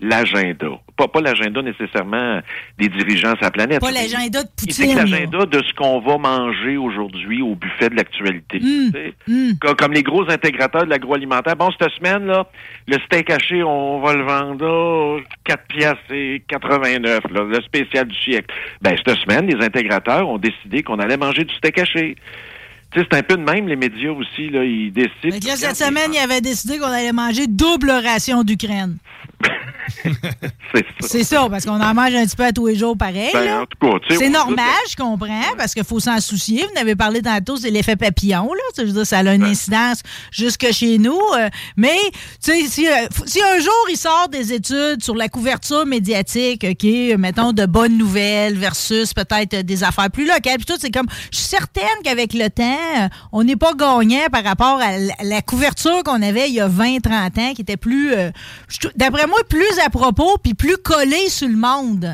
l'agenda. 0.00 0.80
Pas, 0.98 1.06
pas 1.08 1.20
l'agenda 1.20 1.62
nécessairement 1.62 2.40
des 2.76 2.88
dirigeants 2.88 3.32
de 3.32 3.38
la 3.40 3.50
planète. 3.52 3.80
Pas 3.80 3.92
l'agenda 3.92 4.42
de 4.42 4.48
Poutine. 4.56 4.96
l'agenda 4.96 5.46
de 5.46 5.62
ce 5.62 5.72
qu'on 5.74 6.00
va 6.00 6.18
manger 6.18 6.76
aujourd'hui 6.76 7.40
au 7.40 7.54
buffet 7.54 7.88
de 7.88 7.94
l'actualité. 7.94 8.58
Mm, 8.58 8.90
tu 8.92 8.92
sais. 8.92 9.14
mm. 9.28 9.58
Comme, 9.60 9.76
comme 9.76 9.92
les 9.92 10.02
gros 10.02 10.28
intégrateurs 10.28 10.84
de 10.84 10.90
l'agroalimentaire. 10.90 11.54
Bon, 11.56 11.70
cette 11.78 11.92
semaine, 11.92 12.26
là, 12.26 12.46
le 12.88 12.98
steak 13.06 13.30
haché, 13.30 13.62
on 13.62 14.00
va 14.00 14.14
le 14.14 14.24
vendre 14.24 14.64
là, 14.66 15.20
4 15.44 15.62
piastres 15.68 16.12
et 16.12 16.42
89, 16.48 17.20
là, 17.30 17.44
le 17.44 17.62
spécial 17.62 18.06
du 18.08 18.16
siècle. 18.16 18.52
Ben, 18.82 18.96
cette 18.96 19.18
semaine, 19.18 19.46
les 19.46 19.64
intégrateurs 19.64 20.28
ont 20.28 20.38
décidé 20.38 20.82
qu'on 20.82 20.98
allait 20.98 21.16
manger 21.16 21.44
du 21.44 21.54
steak 21.54 21.78
haché. 21.78 22.16
C'est 22.94 23.14
un 23.14 23.22
peu 23.22 23.36
de 23.36 23.42
même, 23.42 23.68
les 23.68 23.76
médias 23.76 24.10
aussi, 24.12 24.48
là, 24.48 24.64
ils 24.64 24.90
décident. 24.92 25.46
Là, 25.46 25.56
cette 25.56 25.76
semaine, 25.76 26.12
il 26.12 26.18
avait 26.18 26.40
décidé 26.40 26.78
qu'on 26.78 26.86
allait 26.86 27.12
manger 27.12 27.46
double 27.46 27.90
ration 27.90 28.42
d'Ukraine. 28.44 28.96
C'est 30.74 30.84
ça. 31.00 31.08
C'est 31.08 31.24
ça, 31.24 31.46
parce 31.50 31.64
qu'on 31.64 31.80
en 31.80 31.94
mange 31.94 32.14
un 32.14 32.24
petit 32.26 32.36
peu 32.36 32.44
à 32.44 32.52
tous 32.52 32.66
les 32.66 32.76
jours 32.76 32.96
pareil. 32.96 33.30
Ben, 33.32 33.60
en 33.60 33.66
tout 33.66 33.78
cas, 33.80 33.98
C'est 34.10 34.28
normal, 34.28 34.66
je 34.90 34.96
comprends, 34.96 35.54
parce 35.56 35.74
qu'il 35.74 35.84
faut 35.84 36.00
s'en 36.00 36.20
soucier. 36.20 36.62
Vous 36.62 36.78
en 36.78 36.82
avez 36.82 36.96
parlé 36.96 37.22
tantôt, 37.22 37.56
c'est 37.56 37.70
l'effet 37.70 37.96
papillon, 37.96 38.52
là. 38.52 38.60
Ça, 38.74 38.82
je 38.82 38.88
veux 38.88 38.94
dire, 38.94 39.06
ça 39.06 39.18
a 39.18 39.34
une 39.34 39.44
incidence 39.44 40.02
jusque 40.30 40.70
chez 40.72 40.98
nous. 40.98 41.18
euh, 41.38 41.48
mais, 41.76 41.96
tu 42.12 42.52
sais, 42.52 42.66
si, 42.66 42.86
euh, 42.86 43.06
si 43.26 43.40
un 43.42 43.60
jour 43.60 43.86
il 43.90 43.96
sort 43.96 44.28
des 44.30 44.52
études 44.52 45.02
sur 45.02 45.14
la 45.14 45.28
couverture 45.28 45.86
médiatique, 45.86 46.66
OK, 46.68 46.84
euh, 46.84 47.16
mettons 47.16 47.52
de 47.52 47.64
bonnes 47.64 47.96
nouvelles 47.96 48.58
versus 48.58 49.14
peut-être 49.14 49.62
des 49.62 49.84
affaires 49.84 50.10
plus 50.10 50.26
locales, 50.26 50.56
puis 50.56 50.66
tout, 50.66 50.78
c'est 50.78 50.90
comme, 50.92 51.08
je 51.32 51.38
suis 51.38 51.48
certaine 51.48 51.84
qu'avec 52.04 52.34
le 52.34 52.48
temps, 52.50 52.77
on 53.32 53.44
n'est 53.44 53.56
pas 53.56 53.74
gagnant 53.74 54.26
par 54.30 54.44
rapport 54.44 54.80
à 54.80 55.24
la, 55.24 55.42
couverture 55.42 56.02
qu'on 56.04 56.22
avait 56.22 56.48
il 56.48 56.54
y 56.54 56.60
a 56.60 56.68
20, 56.68 57.00
30 57.00 57.38
ans, 57.38 57.52
qui 57.54 57.62
était 57.62 57.76
plus, 57.76 58.12
euh, 58.12 58.30
d'après 58.96 59.26
moi, 59.26 59.38
plus 59.48 59.78
à 59.84 59.90
propos, 59.90 60.36
puis 60.42 60.54
plus 60.54 60.76
collée 60.76 61.28
sur 61.28 61.48
le 61.48 61.56
monde. 61.56 62.08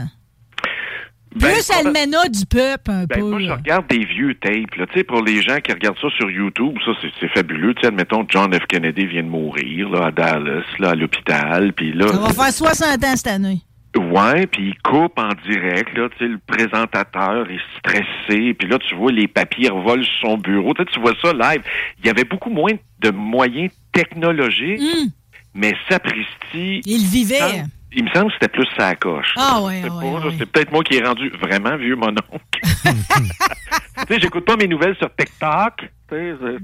Ben, 1.37 1.52
Plus 1.52 1.68
Almana 1.71 2.28
du 2.28 2.47
peuple, 2.47 2.90
un 2.92 3.06
Ben, 3.06 3.18
peu. 3.18 3.23
moi, 3.23 3.40
je 3.40 3.50
regarde 3.50 3.88
des 3.88 4.04
vieux 4.04 4.37
tapes. 4.37 4.75
Là. 4.76 4.87
Pour 5.09 5.23
les 5.23 5.42
gens 5.42 5.59
qui 5.59 5.73
regardent 5.73 5.99
ça 6.00 6.09
sur 6.16 6.30
YouTube, 6.30 6.76
ça, 6.85 6.92
c'est, 7.21 7.28
fabuleux. 7.35 7.75
Tu 7.75 7.80
sais, 7.80 7.88
admettons, 7.88 8.25
John 8.28 8.52
F. 8.54 8.64
Kennedy 8.68 9.06
vient 9.06 9.25
de 9.25 9.28
mourir 9.28 9.88
là, 9.90 10.06
à 10.06 10.11
Dallas, 10.12 10.62
là, 10.78 10.90
à 10.90 10.94
l'hôpital. 10.94 11.73
Là, 11.94 12.09
Ça 12.09 12.18
va 12.18 12.28
faire 12.28 12.52
60 12.52 13.04
ans 13.04 13.16
cette 13.16 13.26
année. 13.26 13.62
Ouais, 13.98 14.46
puis 14.46 14.68
il 14.68 14.78
coupe 14.82 15.18
en 15.18 15.30
direct. 15.48 15.96
Là, 15.96 16.08
tu 16.10 16.18
sais, 16.18 16.28
le 16.28 16.38
présentateur 16.46 17.48
est 17.50 17.60
stressé. 17.78 18.54
Puis 18.54 18.68
là, 18.68 18.78
tu 18.78 18.94
vois 18.94 19.12
les 19.12 19.28
papiers 19.28 19.68
revolent 19.70 20.04
sur 20.04 20.28
son 20.30 20.38
bureau. 20.38 20.74
Tu 20.74 21.00
vois 21.00 21.12
ça 21.22 21.32
live. 21.32 21.62
Il 22.00 22.06
y 22.06 22.10
avait 22.10 22.24
beaucoup 22.24 22.50
moins 22.50 22.72
de 23.00 23.10
moyens 23.10 23.70
technologiques, 23.92 24.80
Hum, 24.80 25.08
mais 25.54 25.72
sapristi... 25.88 26.80
il 26.84 27.06
vivait. 27.06 27.62
Il 27.96 28.04
me 28.04 28.10
semble 28.10 28.28
que 28.28 28.34
c'était 28.34 28.48
plus 28.52 28.66
sa 28.76 28.94
coche. 28.96 29.34
Ah 29.36 29.62
ouais, 29.62 29.82
C'est 29.82 29.90
ouais, 29.90 30.24
ouais. 30.24 30.46
Peut-être 30.46 30.72
moi 30.72 30.82
qui 30.82 30.96
ai 30.96 31.02
rendu 31.02 31.28
vraiment 31.40 31.76
vieux, 31.76 31.96
mon 31.96 32.08
oncle. 32.08 32.60
tu 32.62 34.14
sais, 34.14 34.20
j'écoute 34.20 34.44
pas 34.44 34.56
mes 34.56 34.66
nouvelles 34.66 34.96
sur 34.96 35.08
TikTok. 35.16 35.88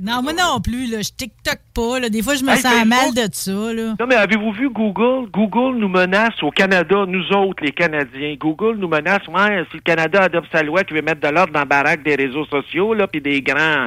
Non, 0.01 0.23
moi 0.23 0.33
non 0.33 0.61
plus, 0.61 0.91
là. 0.91 0.99
Je 1.03 1.11
TikTok 1.11 1.59
pas, 1.75 1.99
là. 2.01 2.09
Des 2.09 2.23
fois, 2.23 2.35
je 2.35 2.45
me 2.45 2.51
Hey, 2.51 2.59
sens 2.59 2.85
mal 2.85 3.15
de 3.15 3.27
ça, 3.33 3.73
là. 3.73 3.95
Non, 3.99 4.07
mais 4.07 4.15
avez-vous 4.15 4.53
vu 4.53 4.71
Google? 4.71 5.29
Google 5.31 5.79
nous 5.79 5.89
menace 5.89 6.41
au 6.43 6.51
Canada, 6.51 7.05
nous 7.07 7.33
autres, 7.33 7.65
les 7.65 7.73
Canadiens. 7.73 8.35
Google 8.39 8.77
nous 8.79 8.89
menace, 8.89 9.27
ouais, 9.29 9.65
si 9.71 9.77
le 9.79 9.83
Canada 9.83 10.23
adopte 10.23 10.49
sa 10.53 10.63
loi 10.63 10.85
qui 10.85 10.95
veut 10.95 11.03
mettre 11.03 11.21
de 11.21 11.29
l'ordre 11.35 11.53
dans 11.53 11.61
la 11.61 11.65
baraque 11.65 12.03
des 12.03 12.15
réseaux 12.15 12.45
sociaux, 12.47 12.95
là, 12.95 13.07
puis 13.07 13.21
des 13.21 13.43
grands, 13.43 13.87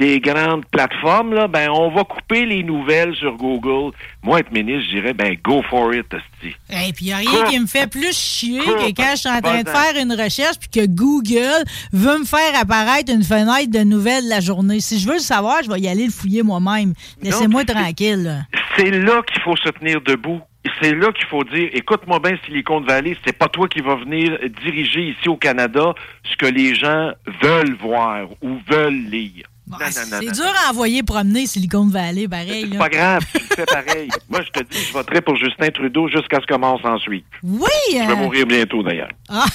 des 0.00 0.18
grandes 0.18 0.64
plateformes, 0.64 1.34
là, 1.34 1.46
ben, 1.46 1.68
on 1.68 1.90
va 1.90 2.04
couper 2.04 2.46
les 2.46 2.62
nouvelles 2.62 3.14
sur 3.16 3.36
Google. 3.36 3.94
Moi, 4.22 4.40
être 4.40 4.50
ministre, 4.50 4.88
je 4.90 4.96
dirais, 4.96 5.12
ben, 5.12 5.36
go 5.44 5.62
for 5.68 5.94
it. 5.94 6.06
Et 6.42 6.92
puis, 6.94 7.04
il 7.04 7.06
n'y 7.06 7.12
a 7.12 7.18
rien 7.18 7.44
qui 7.50 7.60
me 7.60 7.66
fait 7.66 7.86
plus 7.88 8.16
chier 8.16 8.60
que 8.60 8.94
quand 8.96 9.10
je 9.12 9.16
suis 9.16 9.28
en 9.28 9.42
train 9.42 9.62
de 9.62 9.68
faire 9.68 10.02
une 10.02 10.12
recherche 10.12 10.56
puis 10.58 10.70
que 10.70 10.86
Google 10.86 11.62
veut 11.92 12.18
me 12.18 12.24
faire 12.24 12.58
apparaître 12.58 13.12
une 13.12 13.22
fenêtre 13.22 13.70
de 13.70 13.80
nouvelles 13.84 14.24
de 14.24 14.30
la 14.30 14.40
journée. 14.40 14.80
Si 14.80 14.98
je 14.98 15.06
veux 15.06 15.14
le 15.14 15.20
savoir, 15.20 15.62
je 15.62 15.70
vais 15.70 15.80
y 15.80 15.88
aller 15.88 16.06
le 16.06 16.12
fouiller 16.12 16.42
moi-même. 16.42 16.94
Laissez-moi 17.22 17.62
c'est- 17.66 17.74
tranquille. 17.74 18.46
C'est 18.76 18.90
là 18.90 19.20
qu'il 19.30 19.42
faut 19.42 19.56
se 19.56 19.68
tenir 19.68 20.00
debout. 20.00 20.40
C'est 20.80 20.94
là 20.94 21.12
qu'il 21.12 21.26
faut 21.26 21.44
dire, 21.44 21.68
écoute-moi 21.74 22.20
bien, 22.20 22.36
Silicon 22.46 22.80
Valley, 22.80 23.16
c'est 23.26 23.36
pas 23.36 23.48
toi 23.48 23.68
qui 23.68 23.80
vas 23.80 23.96
venir 23.96 24.38
diriger 24.62 25.08
ici 25.08 25.28
au 25.28 25.36
Canada 25.36 25.94
ce 26.24 26.36
que 26.36 26.46
les 26.46 26.74
gens 26.74 27.10
veulent 27.42 27.76
voir 27.80 28.28
ou 28.42 28.58
veulent 28.70 29.04
lire. 29.10 29.46
Bon, 29.70 29.76
Non, 29.78 29.84
non, 29.84 30.10
non, 30.10 30.18
c'est 30.20 30.32
dur 30.42 30.52
à 30.66 30.70
envoyer 30.70 31.02
promener 31.04 31.46
Silicon 31.46 31.86
Valley, 31.86 32.26
pareil. 32.26 32.66
C'est 32.68 32.74
là. 32.74 32.78
pas 32.80 32.88
grave, 32.88 33.22
tu 33.32 33.38
le 33.38 33.54
fais 33.54 33.66
pareil. 33.66 34.08
Moi, 34.28 34.40
je 34.42 34.50
te 34.60 34.64
dis, 34.68 34.78
je 34.88 34.92
voterai 34.92 35.20
pour 35.20 35.36
Justin 35.36 35.68
Trudeau 35.70 36.08
jusqu'à 36.08 36.38
ce 36.40 36.46
qu'on 36.46 36.54
commence 36.54 36.80
ensuite. 36.84 37.24
Oui! 37.44 37.68
Je 37.92 37.98
vais 37.98 38.12
euh, 38.12 38.16
mourir 38.16 38.46
bientôt, 38.46 38.82
d'ailleurs. 38.82 39.10
Ah. 39.28 39.44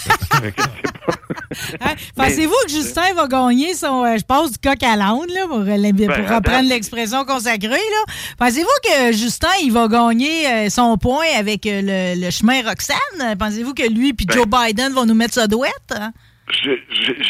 Hein? 1.80 1.94
Pensez-vous 2.16 2.56
que 2.66 2.72
Justin 2.72 3.14
va 3.14 3.28
gagner 3.28 3.74
son, 3.76 4.04
euh, 4.04 4.18
je 4.18 4.24
pense, 4.24 4.52
du 4.52 4.58
coq 4.58 4.82
à 4.84 4.96
l'âne, 4.96 5.20
là, 5.34 5.48
pour, 5.48 5.60
euh, 5.60 5.66
pour 5.66 6.08
Ben, 6.08 6.36
reprendre 6.36 6.68
l'expression 6.68 7.24
consacrée, 7.24 7.70
là? 7.70 8.14
Pensez-vous 8.38 8.68
que 8.84 9.12
Justin, 9.14 9.48
il 9.64 9.72
va 9.72 9.88
gagner 9.88 10.48
euh, 10.48 10.70
son 10.70 10.98
point 10.98 11.26
avec 11.38 11.66
euh, 11.66 11.82
le, 12.16 12.26
le 12.26 12.30
chemin 12.32 12.62
Roxane? 12.64 13.38
Pensez-vous 13.38 13.74
que 13.74 13.88
lui 13.88 14.14
puis 14.14 14.26
Ben. 14.26 14.36
Joe 14.36 14.48
Biden 14.48 14.92
vont 14.94 15.06
nous 15.06 15.14
mettre 15.14 15.36
ça 15.36 15.48
douette? 15.48 15.72
hein? 15.92 16.12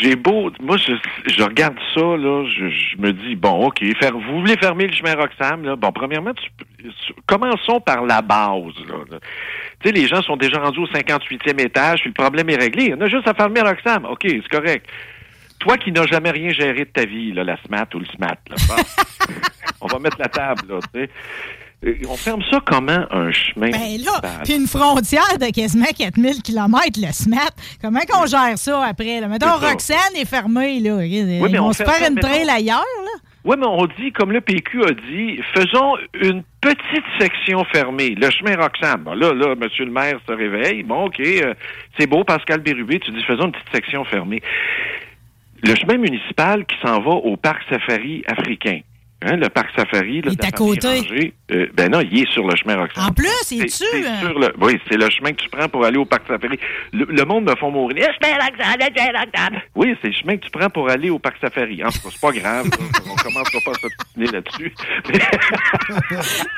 J'ai 0.01 0.15
beau, 0.17 0.51
moi, 0.61 0.75
je, 0.77 0.91
je 1.31 1.43
regarde 1.43 1.77
ça, 1.93 2.01
là, 2.01 2.45
je, 2.49 2.67
je 2.67 2.97
me 2.97 3.13
dis, 3.13 3.35
bon, 3.35 3.67
OK, 3.67 3.79
faire, 3.99 4.11
vous 4.11 4.39
voulez 4.41 4.57
fermer 4.57 4.87
le 4.87 4.93
chemin 4.93 5.15
Roxham, 5.15 5.63
là? 5.63 5.75
Bon, 5.77 5.91
premièrement, 5.93 6.33
tu 6.33 6.49
peux- 6.57 6.91
commençons 7.25 7.79
par 7.79 8.05
la 8.05 8.21
base, 8.21 8.73
là. 8.87 8.95
là. 9.09 9.19
Tu 9.79 9.87
sais, 9.89 9.91
les 9.95 10.07
gens 10.07 10.21
sont 10.21 10.35
déjà 10.35 10.59
rendus 10.59 10.79
au 10.79 10.87
58e 10.87 11.59
étage, 11.61 12.01
puis 12.01 12.09
le 12.09 12.13
problème 12.13 12.49
est 12.49 12.57
réglé. 12.57 12.93
On 12.97 13.01
a 13.01 13.07
juste 13.07 13.27
à 13.27 13.33
fermer 13.33 13.61
Roxham. 13.61 14.05
OK, 14.05 14.21
c'est 14.23 14.47
correct. 14.49 14.85
Toi 15.59 15.77
qui 15.77 15.93
n'as 15.93 16.05
jamais 16.05 16.31
rien 16.31 16.49
géré 16.49 16.79
de 16.85 16.89
ta 16.89 17.05
vie, 17.05 17.31
là, 17.31 17.45
la 17.45 17.55
SMAT 17.65 17.87
ou 17.95 17.99
le 17.99 18.05
SMAT, 18.05 18.37
là, 18.49 18.55
bon. 18.67 18.75
on 19.81 19.87
va 19.87 19.99
mettre 19.99 20.19
la 20.19 20.27
table, 20.27 20.61
là, 20.67 20.79
tu 20.93 20.99
sais. 20.99 21.09
On 22.09 22.15
ferme 22.15 22.41
ça 22.49 22.59
comment, 22.65 23.05
un 23.11 23.31
chemin? 23.31 23.69
Ben 23.69 24.01
là, 24.03 24.21
puis 24.43 24.55
une 24.55 24.67
frontière 24.67 25.37
de 25.39 25.51
quasiment 25.53 25.85
4000 25.85 26.41
km, 26.41 26.99
le 26.99 27.11
SMAT. 27.11 27.51
Comment 27.81 27.99
qu'on 28.09 28.25
gère 28.25 28.57
ça 28.57 28.83
après? 28.85 29.21
Là? 29.21 29.27
Mettons, 29.27 29.47
C'est 29.59 29.65
ça. 29.65 29.69
Roxane 29.69 30.15
est 30.15 30.25
fermée, 30.25 30.79
là. 30.79 31.03
Ils 31.05 31.25
mais 31.25 31.57
vont 31.57 31.67
on 31.67 31.73
se 31.73 31.83
faire 31.83 31.93
ça, 31.93 32.09
une 32.09 32.19
trail 32.19 32.49
ailleurs, 32.49 32.79
là? 32.79 33.19
Oui, 33.43 33.55
mais 33.59 33.67
on 33.67 33.85
dit, 33.85 34.11
comme 34.11 34.31
le 34.31 34.41
PQ 34.41 34.83
a 34.85 34.91
dit, 34.91 35.39
faisons 35.53 35.95
une 36.19 36.41
petite 36.61 37.05
section 37.19 37.63
fermée. 37.65 38.15
Le 38.15 38.31
chemin 38.31 38.55
Roxham. 38.55 39.03
Bon, 39.03 39.13
là, 39.13 39.33
là, 39.33 39.53
monsieur 39.53 39.85
le 39.85 39.91
maire 39.91 40.19
se 40.27 40.33
réveille. 40.33 40.81
Bon, 40.81 41.05
OK, 41.05 41.19
euh, 41.19 41.53
c'est 41.99 42.07
beau, 42.07 42.23
Pascal 42.23 42.61
Bérubé. 42.61 42.99
Tu 42.99 43.11
dis, 43.11 43.23
faisons 43.23 43.45
une 43.45 43.51
petite 43.51 43.71
section 43.71 44.03
fermée. 44.05 44.41
Le 45.61 45.75
chemin 45.75 45.97
municipal 45.97 46.65
qui 46.65 46.75
s'en 46.81 46.99
va 47.01 47.11
au 47.11 47.37
parc 47.37 47.61
safari 47.69 48.23
africain. 48.25 48.79
Hein, 49.21 49.37
le 49.37 49.49
parc 49.49 49.69
safari, 49.75 50.21
là, 50.21 50.31
Il 50.31 50.33
est 50.33 50.45
à 50.45 50.51
côté. 50.51 51.33
Euh, 51.51 51.67
ben 51.73 51.89
non, 51.89 52.01
il 52.01 52.19
est 52.23 52.31
sur 52.31 52.45
le 52.45 52.55
chemin 52.55 52.75
Roxham. 52.75 53.05
En 53.05 53.11
plus, 53.11 53.27
C'est- 53.43 53.55
es-tu? 53.57 53.69
c'est 53.91 54.05
euh, 54.05 54.19
sur 54.19 54.37
le, 54.37 54.53
oui, 54.61 54.79
c'est 54.89 54.97
le 54.97 55.09
chemin 55.09 55.31
que 55.31 55.41
tu 55.41 55.49
prends 55.49 55.67
pour 55.69 55.83
aller 55.85 55.97
au 55.97 56.05
parc 56.05 56.27
safari. 56.27 56.59
Le, 56.93 57.05
le 57.05 57.23
monde 57.25 57.49
me 57.49 57.55
font 57.55 57.71
mourir. 57.71 58.07
Oui, 59.75 59.95
c'est 60.01 60.09
le 60.09 60.13
chemin 60.13 60.37
que 60.37 60.43
tu 60.45 60.51
prends 60.51 60.69
pour 60.69 60.89
aller 60.89 61.09
au 61.09 61.17
parc 61.17 61.37
safari. 61.41 61.83
En 61.83 61.89
tout 61.89 61.99
cas, 61.99 62.09
c'est 62.11 62.21
pas 62.21 62.31
grave. 62.33 62.65
on 63.09 63.15
commencera 63.15 63.59
pas 63.65 63.71
à 63.71 63.73
s'obstiner 63.75 64.27
là-dessus. 64.27 64.73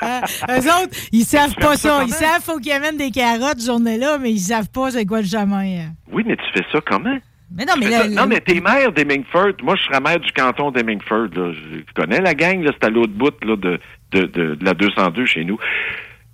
Euh, 0.03 0.21
eux 0.59 0.67
autres, 0.83 0.97
ils 1.11 1.25
savent 1.25 1.53
Tu 1.53 1.59
pas 1.61 1.75
ça 1.77 1.89
ça. 1.99 2.03
Ils 2.05 2.13
savent 2.13 2.43
faut 2.43 2.57
qu'ils 2.59 2.71
amènent 2.71 2.97
des 2.97 3.11
carottes 3.11 3.61
journée-là, 3.63 4.17
mais 4.19 4.31
ils 4.31 4.39
savent 4.39 4.69
pas 4.69 4.91
c'est 4.91 5.05
quoi 5.05 5.21
le 5.21 5.27
chemin. 5.27 5.85
oui, 6.11 6.23
mais 6.25 6.35
tu 6.35 6.43
fais 6.53 6.65
ça 6.71 6.79
comment? 6.85 7.17
Mais 7.55 7.65
non, 7.65 7.73
mais 7.79 7.86
là, 7.89 8.03
non, 8.15 8.27
t'es 8.45 8.60
maire 8.60 8.91
d'Hemingford. 8.91 9.53
Moi, 9.63 9.75
je 9.75 9.83
serais 9.83 10.01
maire 10.01 10.19
du 10.19 10.31
canton 10.33 10.69
d'Hemingford. 10.71 11.27
Je 11.33 11.81
connais 11.95 12.19
la 12.21 12.33
gang, 12.33 12.62
là, 12.62 12.71
c'est 12.73 12.86
à 12.88 12.89
l'autre 12.89 13.13
bout 13.13 13.33
là, 13.45 13.55
de, 13.55 13.79
de, 14.12 14.21
de, 14.25 14.55
de 14.55 14.65
la 14.65 14.73
202 14.73 15.25
chez 15.25 15.45
nous. 15.45 15.57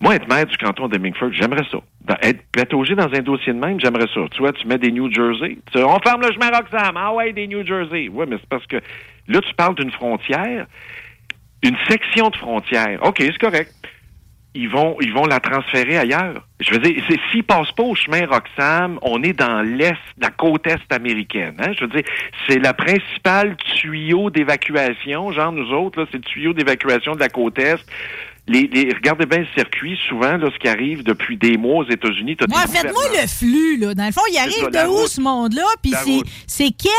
Moi, 0.01 0.15
être 0.15 0.27
maire 0.27 0.45
du 0.47 0.57
canton 0.57 0.87
d'Hemingford, 0.87 1.31
j'aimerais 1.31 1.63
ça. 1.71 1.77
Dans- 2.01 2.17
être 2.21 2.41
pataugé 2.51 2.95
dans 2.95 3.07
un 3.13 3.21
dossier 3.21 3.53
de 3.53 3.59
même, 3.59 3.79
j'aimerais 3.79 4.07
ça. 4.13 4.21
Tu 4.31 4.39
vois, 4.39 4.51
tu 4.51 4.67
mets 4.67 4.77
des 4.79 4.91
New 4.91 5.09
Jersey. 5.13 5.59
Tu- 5.71 5.77
on 5.83 5.99
ferme 5.99 6.21
le 6.21 6.31
chemin 6.33 6.49
Roxham. 6.49 6.95
Ah 6.97 7.13
ouais, 7.13 7.31
des 7.31 7.47
New 7.47 7.65
Jersey. 7.65 8.09
Oui, 8.11 8.25
mais 8.27 8.37
c'est 8.39 8.49
parce 8.49 8.65
que 8.65 8.77
là, 9.27 9.39
tu 9.39 9.53
parles 9.55 9.75
d'une 9.75 9.91
frontière, 9.91 10.65
une 11.63 11.77
section 11.87 12.29
de 12.31 12.35
frontière. 12.35 12.99
OK, 13.03 13.17
c'est 13.19 13.37
correct. 13.39 13.71
Ils 14.55 14.69
vont 14.69 14.95
ils 15.01 15.11
vont 15.13 15.25
la 15.25 15.39
transférer 15.39 15.97
ailleurs. 15.97 16.45
Je 16.59 16.71
veux 16.71 16.79
dire, 16.79 17.03
c'est- 17.09 17.19
s'ils 17.31 17.43
passent 17.43 17.71
pas 17.71 17.83
au 17.83 17.95
chemin 17.95 18.25
Roxham, 18.27 18.99
on 19.01 19.21
est 19.23 19.33
dans 19.33 19.61
l'est, 19.61 19.95
la 20.19 20.29
côte 20.29 20.67
est 20.67 20.91
américaine. 20.93 21.55
Hein? 21.59 21.71
Je 21.77 21.81
veux 21.85 21.91
dire, 21.91 22.03
c'est 22.47 22.59
la 22.59 22.73
principale 22.73 23.55
tuyau 23.57 24.29
d'évacuation, 24.29 25.31
genre 25.31 25.51
nous 25.51 25.71
autres, 25.71 25.99
là, 26.01 26.05
c'est 26.11 26.17
le 26.17 26.23
tuyau 26.23 26.53
d'évacuation 26.53 27.15
de 27.15 27.19
la 27.19 27.29
côte 27.29 27.57
est. 27.59 27.83
Les, 28.45 28.67
les, 28.73 28.93
regardez 28.93 29.25
bien 29.25 29.39
le 29.39 29.47
circuit, 29.55 29.97
souvent, 30.09 30.35
là, 30.35 30.49
ce 30.53 30.59
qui 30.59 30.67
arrive 30.67 31.01
depuis 31.03 31.37
des 31.37 31.55
mois 31.55 31.85
aux 31.85 31.89
États-Unis. 31.89 32.35
Moi, 32.49 32.59
faites-moi 32.67 33.03
le 33.13 33.25
flux, 33.25 33.77
là. 33.77 33.93
Dans 33.93 34.05
le 34.05 34.11
fond, 34.11 34.21
il 34.29 34.37
arrive 34.37 34.69
ça, 34.69 34.83
de 34.83 34.89
où 34.89 34.97
route. 34.97 35.07
ce 35.07 35.21
monde-là? 35.21 35.63
Puis 35.81 35.93
c'est, 36.03 36.19
c'est 36.45 36.69
quelle 36.71 36.91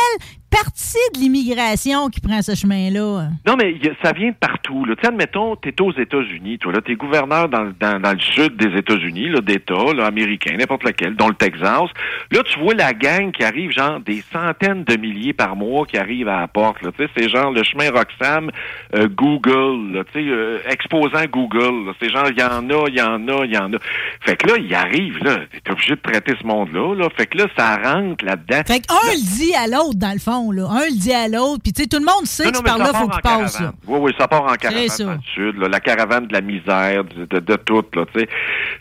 partie 0.63 0.97
de 1.15 1.19
l'immigration 1.21 2.09
qui 2.09 2.21
prend 2.21 2.41
ce 2.43 2.55
chemin-là? 2.55 3.29
Non, 3.47 3.57
mais 3.57 3.75
ça 4.03 4.13
vient 4.13 4.31
de 4.31 4.35
partout. 4.35 4.85
Là. 4.85 4.95
Tu 4.97 5.03
sais, 5.03 5.09
admettons, 5.09 5.57
tu 5.57 5.69
es 5.69 5.81
aux 5.81 5.93
États-Unis, 5.93 6.59
toi, 6.59 6.73
là, 6.73 6.81
tu 6.85 6.93
es 6.93 6.95
gouverneur 6.95 7.49
dans, 7.49 7.63
le- 7.65 7.75
dans, 7.79 8.01
dans 8.01 8.13
le 8.13 8.21
sud 8.21 8.57
des 8.57 8.77
États-Unis, 8.79 9.31
là, 9.31 9.41
d'États, 9.41 9.93
là, 9.97 10.07
américains, 10.07 10.57
n'importe 10.57 10.85
lequel, 10.85 11.17
dont 11.17 11.29
le 11.29 11.35
Texas. 11.35 11.91
Là, 12.31 12.41
tu 12.45 12.59
vois 12.61 12.75
la 12.75 12.93
gang 12.93 13.33
qui 13.33 13.43
arrive, 13.45 13.71
genre, 13.73 14.01
des 14.01 14.23
centaines 14.33 14.85
de 14.85 14.97
milliers 14.97 15.33
par 15.33 15.57
mois 15.57 15.87
qui 15.87 15.97
arrivent 15.99 16.29
à 16.29 16.41
la 16.41 16.49
porte. 16.49 16.83
Là. 16.83 16.91
Tu 16.97 17.05
sais, 17.05 17.11
c'est 17.17 17.29
genre 17.29 17.51
le 17.51 17.63
chemin 17.63 17.91
Roxham, 17.91 18.51
euh, 18.95 19.09
Google, 19.09 19.93
là, 19.95 20.05
tu 20.13 20.21
sais, 20.21 20.27
euh, 20.29 20.59
exposant 20.71 21.25
Google. 21.31 21.87
là. 21.87 21.93
C'est 22.01 22.11
genre, 22.11 22.29
il 22.31 22.39
y 22.39 22.43
en 22.45 22.69
a, 22.71 22.89
il 22.89 22.95
y 22.95 23.03
en 23.03 23.29
a, 23.29 23.45
il 23.45 23.53
y 23.53 23.59
en 23.59 23.73
a. 23.73 23.77
Fait 24.21 24.37
que 24.37 24.47
là, 24.49 24.55
il 24.59 24.75
arrive, 24.75 25.19
là, 25.25 25.39
t'es 25.65 25.71
obligé 25.73 25.95
de 25.97 26.01
traiter 26.01 26.35
ce 26.41 26.47
monde-là. 26.47 26.95
Là. 26.95 27.09
Fait 27.17 27.27
que 27.27 27.39
là, 27.39 27.47
ça 27.57 27.77
rentre 27.77 28.25
là-dedans. 28.25 28.63
Fait 28.67 28.81
qu'un 28.81 28.95
le 29.13 29.37
dit 29.39 29.55
à 29.55 29.67
l'autre, 29.67 29.97
dans 29.99 30.13
le 30.13 30.19
fond, 30.19 30.44
là. 30.53 30.69
Un 30.71 30.87
le 30.87 30.99
dit 30.99 31.13
à 31.13 31.29
l'autre. 31.29 31.63
Puis, 31.63 31.73
tu 31.73 31.83
sais, 31.83 31.89
tout 31.89 31.99
le 31.99 32.05
monde 32.05 32.25
sait 32.27 32.45
Non, 32.45 32.51
que 32.53 32.57
non, 32.59 32.63
par 32.63 32.79
là, 32.79 32.93
faut 32.93 33.09
qu'il 33.09 33.21
passe, 33.21 33.61
là. 33.61 33.73
Oui, 33.87 33.99
oui, 34.01 34.13
ça 34.19 34.29
part 34.29 34.45
en 34.45 34.55
caravane 34.55 34.89
ça. 34.89 35.05
dans 35.05 35.13
le 35.13 35.19
sud, 35.35 35.57
là, 35.59 35.69
la 35.69 35.81
caravane 35.81 36.27
de 36.27 36.33
la 36.33 36.41
misère, 36.41 37.05
de, 37.05 37.25
de, 37.25 37.41
de 37.41 37.57
tout, 37.57 37.85
là, 37.95 38.05
tu 38.13 38.21
sais. 38.21 38.29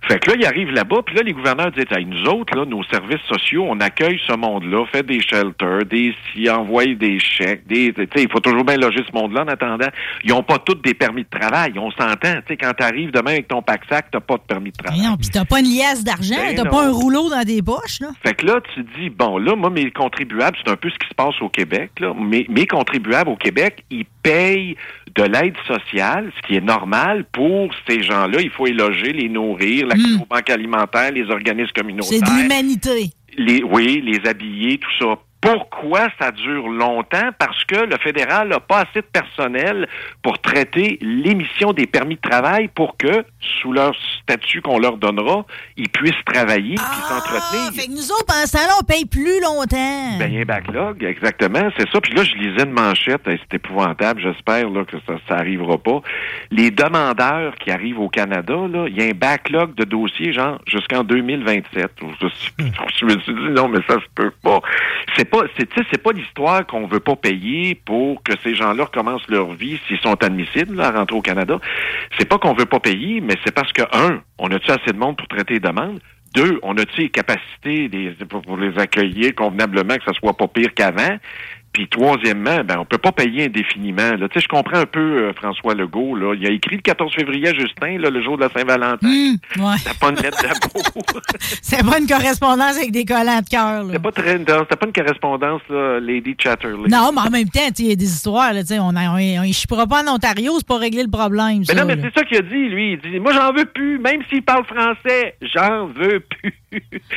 Fait 0.07 0.19
que 0.19 0.31
là, 0.31 0.37
ils 0.39 0.45
arrivent 0.45 0.71
là-bas, 0.71 1.01
puis 1.05 1.15
là, 1.15 1.21
les 1.23 1.33
gouverneurs 1.33 1.71
disent, 1.71 1.85
hey, 1.91 2.05
nous 2.05 2.25
autres, 2.25 2.55
là, 2.55 2.65
nos 2.65 2.83
services 2.83 3.21
sociaux, 3.27 3.65
on 3.67 3.79
accueille 3.79 4.19
ce 4.27 4.33
monde-là, 4.35 4.85
fait 4.91 5.03
des 5.03 5.21
shelters, 5.21 5.85
des 5.85 6.13
si, 6.33 6.49
envoie 6.49 6.85
des 6.85 7.19
chèques, 7.19 7.65
des, 7.67 7.93
tu 7.93 8.03
sais, 8.03 8.23
il 8.23 8.31
faut 8.31 8.39
toujours 8.39 8.63
bien 8.63 8.77
loger 8.77 9.03
ce 9.07 9.15
monde-là 9.17 9.43
en 9.43 9.47
attendant. 9.47 9.87
Ils 10.23 10.33
ont 10.33 10.43
pas 10.43 10.59
tous 10.59 10.75
des 10.75 10.93
permis 10.93 11.23
de 11.23 11.39
travail, 11.39 11.73
on 11.77 11.91
s'entend, 11.91 12.35
tu 12.41 12.41
sais, 12.49 12.57
quand 12.57 12.71
t'arrives 12.73 13.11
demain 13.11 13.31
avec 13.31 13.47
ton 13.47 13.61
pack-sac, 13.61 14.07
t'as 14.11 14.19
pas 14.19 14.35
de 14.35 14.41
permis 14.41 14.71
de 14.71 14.77
travail. 14.77 14.99
Mais 15.01 15.07
non, 15.07 15.17
puis 15.17 15.29
t'as 15.29 15.45
pas 15.45 15.59
une 15.59 15.73
liasse 15.73 16.03
d'argent, 16.03 16.35
Ben 16.37 16.55
t'as 16.55 16.69
pas 16.69 16.85
un 16.85 16.91
rouleau 16.91 17.29
dans 17.29 17.43
des 17.43 17.61
poches, 17.61 17.99
là. 18.01 18.09
Fait 18.23 18.33
que 18.33 18.45
là, 18.45 18.59
tu 18.73 18.83
dis, 18.97 19.09
bon, 19.09 19.37
là, 19.37 19.55
moi, 19.55 19.69
mes 19.69 19.89
contribuables, 19.91 20.57
c'est 20.63 20.71
un 20.71 20.75
peu 20.75 20.89
ce 20.89 20.97
qui 20.97 21.07
se 21.07 21.15
passe 21.15 21.41
au 21.41 21.49
Québec, 21.53 21.91
là. 21.99 22.13
Mes, 22.13 22.45
mes 22.49 22.67
contribuables 22.67 23.29
au 23.29 23.35
Québec, 23.35 23.85
ils 23.89 24.05
payent 24.23 24.75
de 25.15 25.23
l'aide 25.23 25.55
sociale, 25.67 26.31
ce 26.35 26.47
qui 26.47 26.55
est 26.55 26.65
normal 26.65 27.25
pour 27.31 27.73
ces 27.87 28.01
gens-là. 28.03 28.41
Il 28.41 28.49
faut 28.49 28.65
les 28.65 28.73
loger, 28.73 29.13
les 29.13 29.29
nourrir, 29.29 29.87
l'accès 29.87 30.15
aux 30.21 30.25
banques 30.25 30.49
alimentaires, 30.49 31.11
les 31.11 31.29
organismes 31.29 31.71
communautaires. 31.73 32.19
C'est 32.19 32.21
de 32.21 32.41
l'humanité. 32.41 33.11
Les, 33.37 33.63
oui, 33.63 34.01
les 34.01 34.27
habiller, 34.27 34.77
tout 34.77 34.91
ça. 34.99 35.17
Pourquoi 35.43 36.07
ça 36.19 36.31
dure 36.31 36.69
longtemps? 36.69 37.29
Parce 37.37 37.65
que 37.65 37.75
le 37.75 37.97
fédéral 37.97 38.47
n'a 38.47 38.61
pas 38.61 38.79
assez 38.83 39.01
de 39.01 39.07
personnel 39.11 39.89
pour 40.21 40.39
traiter 40.39 40.97
l'émission 41.01 41.73
des 41.73 41.85
permis 41.85 42.15
de 42.15 42.21
travail 42.21 42.69
pour 42.69 42.95
que, 42.95 43.25
sous 43.61 43.73
leur 43.73 43.93
statut 44.21 44.61
qu'on 44.61 44.79
leur 44.79 44.95
donnera, 44.95 45.45
ils 45.75 45.89
puissent 45.89 46.13
travailler 46.25 46.75
puis 46.75 46.83
Ah, 46.87 47.09
s'entretenir. 47.09 47.73
fait 47.73 47.87
que 47.87 47.91
nous 47.91 48.09
autres, 48.11 48.25
pendant 48.25 48.45
ce 48.45 48.53
temps-là, 48.53 48.73
on 48.81 48.85
paye 48.85 49.05
plus 49.05 49.41
longtemps. 49.41 50.17
Ben, 50.17 50.27
il 50.31 50.35
y 50.35 50.37
a 50.37 50.41
un 50.43 50.45
backlog, 50.45 51.03
exactement, 51.03 51.69
c'est 51.77 51.89
ça. 51.89 51.99
Puis 51.99 52.13
là, 52.13 52.23
je 52.23 52.35
lisais 52.35 52.63
une 52.63 52.71
manchette, 52.71 53.27
hey, 53.27 53.37
c'est 53.41 53.57
épouvantable, 53.57 54.21
j'espère 54.21 54.69
là, 54.69 54.85
que 54.85 54.95
ça, 55.05 55.15
ça 55.27 55.35
arrivera 55.35 55.77
pas. 55.77 56.01
Les 56.51 56.71
demandeurs 56.71 57.55
qui 57.55 57.69
arrivent 57.69 57.99
au 57.99 58.07
Canada, 58.07 58.53
il 58.87 58.97
y 58.97 59.01
a 59.01 59.09
un 59.09 59.13
backlog 59.13 59.75
de 59.75 59.83
dossiers, 59.83 60.31
genre, 60.31 60.59
jusqu'en 60.67 61.03
2027. 61.03 61.91
Je, 62.21 62.27
je 62.99 63.05
me 63.05 63.19
suis 63.19 63.33
dit, 63.33 63.49
non, 63.51 63.67
mais 63.67 63.79
ça 63.87 63.95
se 63.95 64.05
peut 64.15 64.31
pas. 64.41 64.61
C'est 65.17 65.29
pas, 65.33 65.45
c'est, 65.57 65.67
c'est 65.91 66.01
pas 66.01 66.11
l'histoire 66.11 66.65
qu'on 66.67 66.85
veut 66.85 66.99
pas 66.99 67.15
payer 67.15 67.73
pour 67.73 68.21
que 68.21 68.33
ces 68.43 68.53
gens-là 68.53 68.83
recommencent 68.83 69.27
leur 69.27 69.51
vie 69.53 69.79
s'ils 69.87 69.99
sont 69.99 70.21
admissibles 70.23 70.75
là, 70.75 70.89
à 70.89 70.91
rentrer 70.91 71.17
au 71.17 71.21
Canada. 71.21 71.59
C'est 72.19 72.29
pas 72.29 72.37
qu'on 72.37 72.53
veut 72.53 72.67
pas 72.67 72.79
payer, 72.79 73.19
mais 73.19 73.33
c'est 73.43 73.53
parce 73.53 73.73
que, 73.73 73.81
un, 73.93 74.21
on 74.37 74.51
a-tu 74.51 74.69
assez 74.69 74.91
de 74.91 74.97
monde 74.97 75.17
pour 75.17 75.27
traiter 75.27 75.55
les 75.55 75.59
demandes? 75.59 75.99
Deux, 76.35 76.59
on 76.61 76.77
a-tu 76.77 77.01
les 77.01 77.09
capacités 77.09 77.89
pour, 78.29 78.43
pour 78.43 78.57
les 78.57 78.77
accueillir 78.77 79.33
convenablement, 79.33 79.95
que 79.95 80.03
ça 80.03 80.13
soit 80.13 80.37
pas 80.37 80.47
pire 80.47 80.73
qu'avant? 80.75 81.17
Puis 81.73 81.87
troisièmement, 81.87 82.63
ben 82.63 82.77
on 82.79 82.85
peut 82.85 82.99
pas 82.99 83.11
payer 83.11 83.45
indéfiniment. 83.45 84.11
Là. 84.15 84.27
Tu 84.29 84.35
sais, 84.39 84.41
je 84.43 84.47
comprends 84.47 84.77
un 84.77 84.85
peu 84.85 84.99
euh, 84.99 85.33
François 85.33 85.73
Legault. 85.73 86.15
Là. 86.15 86.35
Il 86.39 86.45
a 86.45 86.51
écrit 86.51 86.75
le 86.75 86.81
14 86.81 87.13
février 87.15 87.47
à 87.49 87.53
Justin, 87.53 87.97
là, 87.97 88.09
le 88.11 88.21
jour 88.21 88.37
de 88.37 88.43
la 88.43 88.49
Saint-Valentin. 88.49 89.07
Ouais. 89.07 89.77
C'était 89.77 89.97
pas 89.99 90.09
une 90.09 90.17
lettre 90.17 90.41
d'amour. 90.41 91.03
C'est 91.39 91.83
pas 91.83 91.99
une 91.99 92.07
correspondance 92.07 92.77
avec 92.77 92.91
des 92.91 93.05
collants 93.05 93.39
de 93.41 93.49
cœur, 93.49 93.83
là. 93.83 93.87
C'était 93.87 93.99
pas 93.99 94.11
très, 94.11 94.37
c'était 94.37 94.75
pas 94.75 94.85
une 94.85 94.93
correspondance, 94.93 95.61
là, 95.69 95.99
Lady 95.99 96.35
Chatterley. 96.37 96.89
Non, 96.89 97.11
mais 97.13 97.21
en 97.21 97.29
même 97.31 97.49
temps, 97.49 97.61
il 97.79 97.87
y 97.87 97.91
a 97.91 97.95
des 97.95 98.05
histoires, 98.05 98.53
là, 98.53 98.61
tu 98.61 98.67
sais, 98.67 98.79
on 98.79 98.95
a- 98.95 99.09
on 99.09 99.43
on 99.43 99.87
pas 99.87 100.03
en 100.03 100.15
Ontario, 100.15 100.53
c'est 100.57 100.67
pas 100.67 100.77
régler 100.77 101.03
le 101.03 101.09
problème, 101.09 101.59
Mais 101.59 101.65
ça, 101.65 101.73
non, 101.73 101.85
mais 101.85 101.97
c'est 102.01 102.13
ça 102.13 102.23
qu'il 102.23 102.37
a 102.37 102.41
dit, 102.41 102.69
lui. 102.69 102.93
Il 102.93 103.11
dit, 103.11 103.19
moi, 103.19 103.33
j'en 103.33 103.51
veux 103.51 103.65
plus. 103.65 103.97
Même 103.99 104.21
s'il 104.29 104.43
parle 104.43 104.65
français, 104.65 105.35
j'en 105.41 105.87
veux 105.87 106.19
plus. 106.19 106.53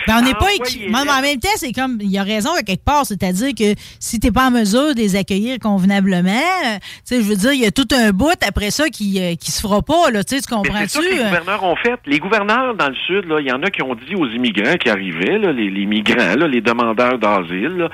Ben, 0.06 0.18
on 0.18 0.22
n'est 0.22 0.34
pas. 0.34 0.46
Mais 0.88 1.10
en 1.10 1.22
même 1.22 1.40
temps, 1.40 1.48
c'est 1.56 1.72
comme, 1.72 1.98
il 2.00 2.10
y 2.10 2.18
a 2.18 2.22
raison 2.22 2.50
à 2.52 2.62
quelque 2.62 2.84
part, 2.84 3.06
c'est-à-dire 3.06 3.50
que 3.58 3.78
si 3.98 4.20
t'es 4.20 4.30
pas 4.30 4.48
en 4.48 4.50
mesure 4.50 4.94
de 4.94 5.00
les 5.00 5.16
accueillir 5.16 5.58
convenablement, 5.58 6.30
euh, 6.30 6.76
tu 6.76 7.16
sais, 7.16 7.22
je 7.22 7.28
veux 7.28 7.36
dire, 7.36 7.52
il 7.52 7.60
y 7.60 7.66
a 7.66 7.70
tout 7.70 7.88
un 7.92 8.10
bout 8.10 8.38
après 8.46 8.70
ça 8.70 8.88
qui, 8.88 9.20
euh, 9.20 9.34
qui 9.34 9.50
se 9.50 9.60
fera 9.60 9.82
pas, 9.82 10.10
là, 10.10 10.22
tu 10.22 10.36
comprends-tu? 10.48 10.88
c'est 10.88 10.88
ça 10.88 11.00
que 11.00 11.14
les 11.14 11.20
euh? 11.20 11.24
gouverneurs 11.24 11.64
ont 11.64 11.76
fait. 11.76 12.00
Les 12.06 12.18
gouverneurs 12.18 12.74
dans 12.74 12.88
le 12.88 12.94
Sud, 13.06 13.24
là, 13.26 13.40
il 13.40 13.46
y 13.46 13.52
en 13.52 13.62
a 13.62 13.70
qui 13.70 13.82
ont 13.82 13.94
dit 13.94 14.14
aux 14.14 14.28
immigrants 14.28 14.76
qui 14.76 14.90
arrivaient, 14.90 15.38
là, 15.38 15.52
les, 15.52 15.70
les 15.70 15.86
migrants, 15.86 16.36
là, 16.36 16.46
les 16.46 16.60
demandeurs 16.60 17.18
d'asile, 17.18 17.88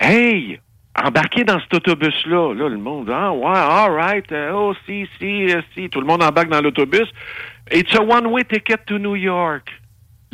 Hey! 0.00 0.58
Embarquez 0.96 1.42
dans 1.42 1.58
cet 1.60 1.74
autobus-là. 1.74 2.54
Là, 2.54 2.68
le 2.68 2.78
monde, 2.78 3.10
ah, 3.12 3.32
ouais, 3.32 3.46
all 3.46 3.90
right. 3.92 4.30
euh, 4.30 4.52
oh, 4.54 4.74
si, 4.86 5.08
si, 5.18 5.52
euh, 5.52 5.60
si. 5.74 5.90
Tout 5.90 6.00
le 6.00 6.06
monde 6.06 6.22
embarque 6.22 6.48
dans 6.48 6.60
l'autobus. 6.60 7.08
It's 7.72 7.94
a 7.96 8.02
one-way 8.02 8.44
ticket 8.44 8.86
to 8.86 8.98
New 8.98 9.16
York. 9.16 9.68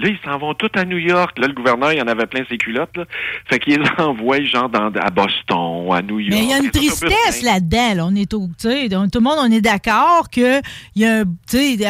Là, 0.02 0.08
ils 0.08 0.18
s'en 0.24 0.38
vont 0.38 0.54
tous 0.54 0.70
à 0.74 0.84
New 0.84 0.98
York. 0.98 1.38
Là, 1.38 1.46
le 1.46 1.52
gouverneur, 1.52 1.92
il 1.92 2.00
en 2.02 2.06
avait 2.06 2.26
plein 2.26 2.42
ses 2.48 2.56
culottes. 2.58 2.96
Là. 2.96 3.04
Fait 3.48 3.58
qu'il 3.58 3.78
les 3.78 3.88
envoie, 4.02 4.42
genre, 4.42 4.68
dans, 4.68 4.86
à 4.86 5.10
Boston, 5.10 5.92
à 5.92 6.02
New 6.02 6.20
York. 6.20 6.32
Mais 6.32 6.44
il 6.44 6.50
y 6.50 6.54
a 6.54 6.58
une 6.58 6.70
tristesse 6.70 7.42
là-dedans. 7.42 7.94
là. 7.94 8.06
On 8.06 8.14
est 8.14 8.32
au, 8.34 8.48
tout 8.60 8.68
le 8.68 9.20
monde, 9.20 9.38
on 9.38 9.50
est 9.50 9.60
d'accord 9.60 10.28
que 10.30 10.60
y 10.96 11.04
a, 11.04 11.24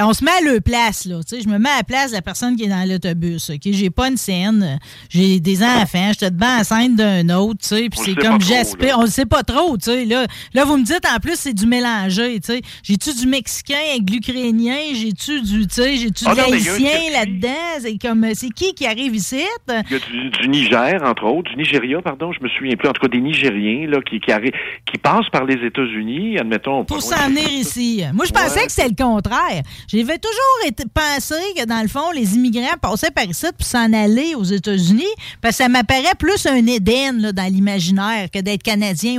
on 0.07 0.13
se 0.13 0.25
met 0.25 0.31
à 0.31 0.41
leur 0.45 0.61
place 0.63 1.05
là. 1.07 1.21
Je 1.31 1.49
me 1.49 1.59
mets 1.59 1.69
à 1.71 1.79
la 1.79 1.83
place 1.85 2.11
de 2.11 2.17
la 2.17 2.23
personne 2.23 2.57
qui 2.57 2.65
est 2.65 2.69
dans 2.69 2.89
l'autobus. 2.89 3.51
Ok, 3.51 3.61
j'ai 3.65 3.91
pas 3.91 4.09
une 4.09 4.17
scène, 4.17 4.79
j'ai 5.09 5.41
des 5.41 5.63
enfants, 5.63 6.09
j'étais 6.11 6.31
devant 6.31 6.59
la 6.59 6.65
scène 6.65 6.97
d'un 6.97 7.29
autre. 7.37 7.61
Puis 7.61 7.89
c'est 7.95 8.15
comme 8.15 8.41
j'espère, 8.41 8.99
on 8.99 9.03
le 9.03 9.09
sait 9.09 9.27
pas 9.27 9.43
trop. 9.43 9.77
Tu 9.77 9.85
sais, 9.85 10.05
là, 10.05 10.27
là 10.55 10.65
vous 10.65 10.77
me 10.77 10.85
dites 10.85 11.07
en 11.07 11.19
plus 11.19 11.37
c'est 11.37 11.55
du 11.55 11.67
mélangé. 11.67 12.41
J'ai-tu 12.83 13.15
du 13.15 13.27
mexicain 13.27 13.79
avec 13.91 14.05
de 14.05 14.13
l'ukrainien, 14.13 14.79
j'ai-tu 14.95 15.41
du, 15.43 15.67
j'ai-tu 15.69 16.25
Ah 16.27 16.35
circuit. 16.35 16.85
là-dedans? 17.13 17.99
C'est 18.01 18.09
comme, 18.09 18.27
c'est 18.35 18.49
qui 18.51 18.73
qui 18.75 18.87
arrive 18.87 19.15
ici? 19.15 19.43
Il 19.69 19.93
y 19.93 19.95
a 19.95 19.99
du, 19.99 20.31
du 20.31 20.49
Niger, 20.49 21.03
entre 21.05 21.25
autres, 21.25 21.51
du 21.51 21.57
Nigeria, 21.57 22.01
pardon, 22.03 22.33
je 22.33 22.43
me 22.43 22.49
souviens 22.49 22.77
plus, 22.77 22.89
en 22.89 22.93
tout 22.93 23.03
cas 23.03 23.09
des 23.09 23.21
Nigériens 23.21 23.87
là, 23.89 23.99
qui, 24.01 24.21
qui, 24.21 24.31
arri- 24.31 24.55
qui 24.91 24.97
passent 24.99 25.29
par 25.31 25.45
les 25.45 25.55
États-Unis, 25.67 26.39
admettons. 26.39 26.85
pour 26.85 27.03
s'en 27.03 27.17
de- 27.29 27.35
venir 27.35 27.49
ici. 27.51 28.03
Moi, 28.15 28.25
je 28.27 28.33
pensais 28.33 28.61
Ouais. 28.61 28.67
que 28.67 28.73
c'était 28.73 28.89
le 28.89 28.95
contraire. 28.97 29.63
J'avais 29.89 30.19
toujours 30.19 30.67
été 30.67 30.85
pensé 30.93 31.35
que, 31.57 31.67
dans 31.67 31.83
le 31.83 31.89
fond, 31.89 32.11
les 32.15 32.37
immigrants 32.37 32.77
passaient 32.81 33.11
par 33.11 33.25
ici 33.25 33.47
pour 33.57 33.67
s'en 33.67 33.93
aller 33.93 34.35
aux 34.35 34.45
États-Unis, 34.45 35.05
parce 35.43 35.57
que 35.59 35.65
ça 35.65 35.69
m'apparaît 35.69 36.15
plus 36.19 36.47
un 36.47 36.67
Éden 36.67 37.21
là, 37.21 37.33
dans 37.33 37.53
l'imaginaire 37.53 38.29
que 38.33 38.41
d'être 38.41 38.63
Canadien 38.63 39.17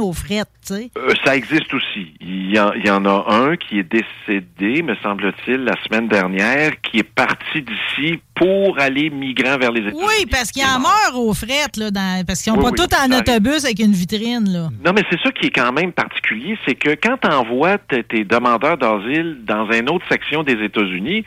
tu 0.64 0.76
sais. 0.76 0.92
Euh, 0.98 1.14
ça 1.26 1.36
existe 1.36 1.74
aussi. 1.74 2.14
Il 2.22 2.54
y, 2.56 2.60
en, 2.60 2.72
il 2.74 2.86
y 2.86 2.90
en 2.92 3.04
a 3.06 3.26
un 3.34 3.56
qui 3.58 3.80
est 3.80 3.84
décédé, 3.84 4.84
me 4.84 4.96
semble-t-il, 5.02 5.58
la 5.64 5.74
semaine 5.84 6.08
dernière, 6.08 6.80
qui 6.82 7.00
est 7.00 7.04
parti 7.04 7.64
d'ici 7.64 8.20
pour 8.42 8.80
aller 8.80 9.12
migrant 9.12 9.56
vers 9.60 9.72
les 9.72 9.82
États-Unis. 9.82 10.02
Oui, 10.02 10.26
parce 10.32 10.50
qu'ils 10.52 10.66
en 10.66 10.80
meurent 10.80 11.16
aux 11.16 11.32
frettes, 11.36 11.78
là, 11.78 11.92
dans- 11.92 12.26
parce 12.26 12.42
qu'ils 12.42 12.52
n'ont 12.52 12.58
Oui, 12.58 12.72
pas 12.76 12.82
oui, 12.82 12.88
tout 12.90 12.96
en 12.96 13.20
autobus 13.20 13.66
avec 13.66 13.80
une 13.80 13.92
vitrine, 13.92 14.52
là. 14.52 14.70
Non, 14.84 14.94
mais 14.96 15.04
c'est 15.12 15.20
ça 15.22 15.32
qui 15.32 15.46
est 15.48 15.52
quand 15.52 15.72
même 15.72 15.92
particulier, 15.92 16.58
c'est 16.66 16.74
que 16.74 16.90
quand 16.96 17.18
tu 17.22 17.28
envoies 17.28 17.78
tes 17.78 18.24
demandeurs 18.24 18.78
d'asile 18.80 19.38
dans 19.46 19.70
une 19.72 19.92
autre 19.92 20.06
section 20.10 20.42
des 20.42 20.54
États-Unis, 20.54 21.24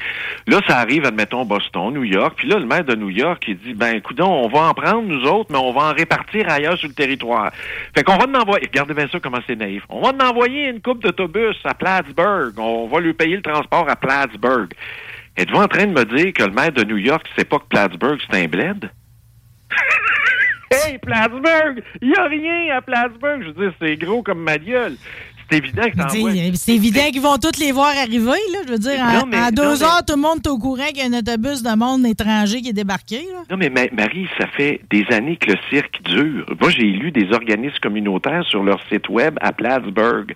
là, 0.49 0.59
ça 0.67 0.79
arrive, 0.79 1.05
admettons, 1.07 1.45
Boston, 1.45 1.95
New 1.95 2.03
York, 2.03 2.35
puis 2.37 2.49
là, 2.49 2.59
le 2.59 2.67
maire 2.67 2.83
de 2.85 2.97
New 2.97 3.11
York, 3.11 3.45
il 3.47 3.59
dit, 3.59 3.75
ben, 3.75 3.95
écoute, 3.95 4.21
on 4.21 4.49
va 4.49 4.63
en 4.71 4.75
prendre, 4.75 5.03
nous 5.03 5.23
autres, 5.25 5.53
mais 5.53 5.59
on 5.59 5.73
va 5.73 5.83
en 5.91 5.93
répartir 5.95 6.51
ailleurs 6.51 6.77
sur 6.79 6.89
le 6.89 6.95
territoire. 6.95 7.53
Fait 7.97 8.03
qu'on 8.03 8.17
va 8.17 8.25
en 8.27 8.35
envoyer, 8.43 8.67
regardez 8.67 8.93
bien 8.95 9.07
ça 9.13 9.21
comment 9.21 9.39
c'est 9.47 9.55
naïf, 9.55 9.85
on 9.89 10.01
va 10.01 10.09
en 10.09 10.29
envoyer 10.31 10.69
une 10.69 10.81
coupe 10.81 11.01
d'autobus 11.03 11.55
à 11.63 11.75
Plattsburgh, 11.75 12.59
on 12.59 12.89
va 12.89 12.99
lui 12.99 13.13
payer 13.13 13.37
le 13.37 13.43
transport 13.43 13.89
à 13.89 13.95
Plattsburgh. 13.95 14.73
Êtes-vous 15.37 15.57
en 15.57 15.69
train 15.69 15.87
de 15.87 15.93
me 15.93 16.05
dire 16.05 16.33
que 16.33 16.45
le 16.45 16.53
maire 16.53 16.73
de 16.73 16.85
New 16.85 16.97
York 16.97 17.27
sait 17.37 17.45
pas 17.45 17.59
que 17.59 17.67
Plattsburgh, 17.69 18.21
c'est 18.31 18.43
un 18.43 18.49
bled? 18.49 18.91
Hey, 20.71 20.99
Plattsburgh! 20.99 21.85
Il 22.03 22.09
n'y 22.09 22.17
a 22.17 22.25
rien 22.25 22.77
à 22.77 22.83
Plattsburgh! 22.83 23.43
Je 23.43 23.47
veux 23.51 23.53
dire, 23.53 23.75
c'est 23.81 23.97
gros 23.97 24.23
comme 24.25 24.43
ma 24.43 24.59
gueule. 24.59 24.97
C'est 25.51 25.59
évident 25.59 25.83
que 25.83 26.57
C'est 26.57 26.75
évident 26.75 27.11
qu'ils 27.13 27.21
vont 27.21 27.37
tous 27.39 27.59
les 27.61 27.73
voir 27.73 27.89
arriver, 27.97 28.25
là. 28.53 28.59
Je 28.67 28.73
veux 28.73 28.79
dire, 28.79 29.01
en, 29.01 29.13
Non, 29.21 29.27
mais- 29.27 29.37
en 29.39 29.45
non, 29.45 29.51
deux 29.51 29.77
mais- 29.79 29.83
heures, 29.85 30.05
tout 30.07 30.15
le 30.17 30.23
monde 30.23 30.39
est 30.45 30.49
au 30.49 30.59
courant 30.59 30.87
qu'il 30.89 30.99
y 30.99 31.03
a 31.03 31.07
un 31.07 31.19
autobus 31.19 31.63
de 31.63 31.77
monde 31.77 32.07
étranger 32.07 32.61
qui 32.63 32.69
est 32.71 32.73
débarqué, 32.73 33.27
là. 33.33 33.43
Non, 33.51 33.57
mais 33.57 33.71
Ma- 33.71 33.91
Marie, 33.93 34.29
ça 34.39 34.47
fait 34.49 34.81
des 34.91 35.05
années 35.11 35.37
que 35.37 35.53
le 35.53 35.59
cirque 35.71 36.03
dure. 36.05 36.47
Moi, 36.61 36.71
j'ai 36.71 36.85
lu 36.87 37.11
des 37.13 37.33
organismes 37.33 37.79
communautaires 37.83 38.45
sur 38.49 38.63
leur 38.63 38.81
site 38.91 39.09
web 39.09 39.37
à 39.41 39.53
Plattsburgh. 39.53 40.35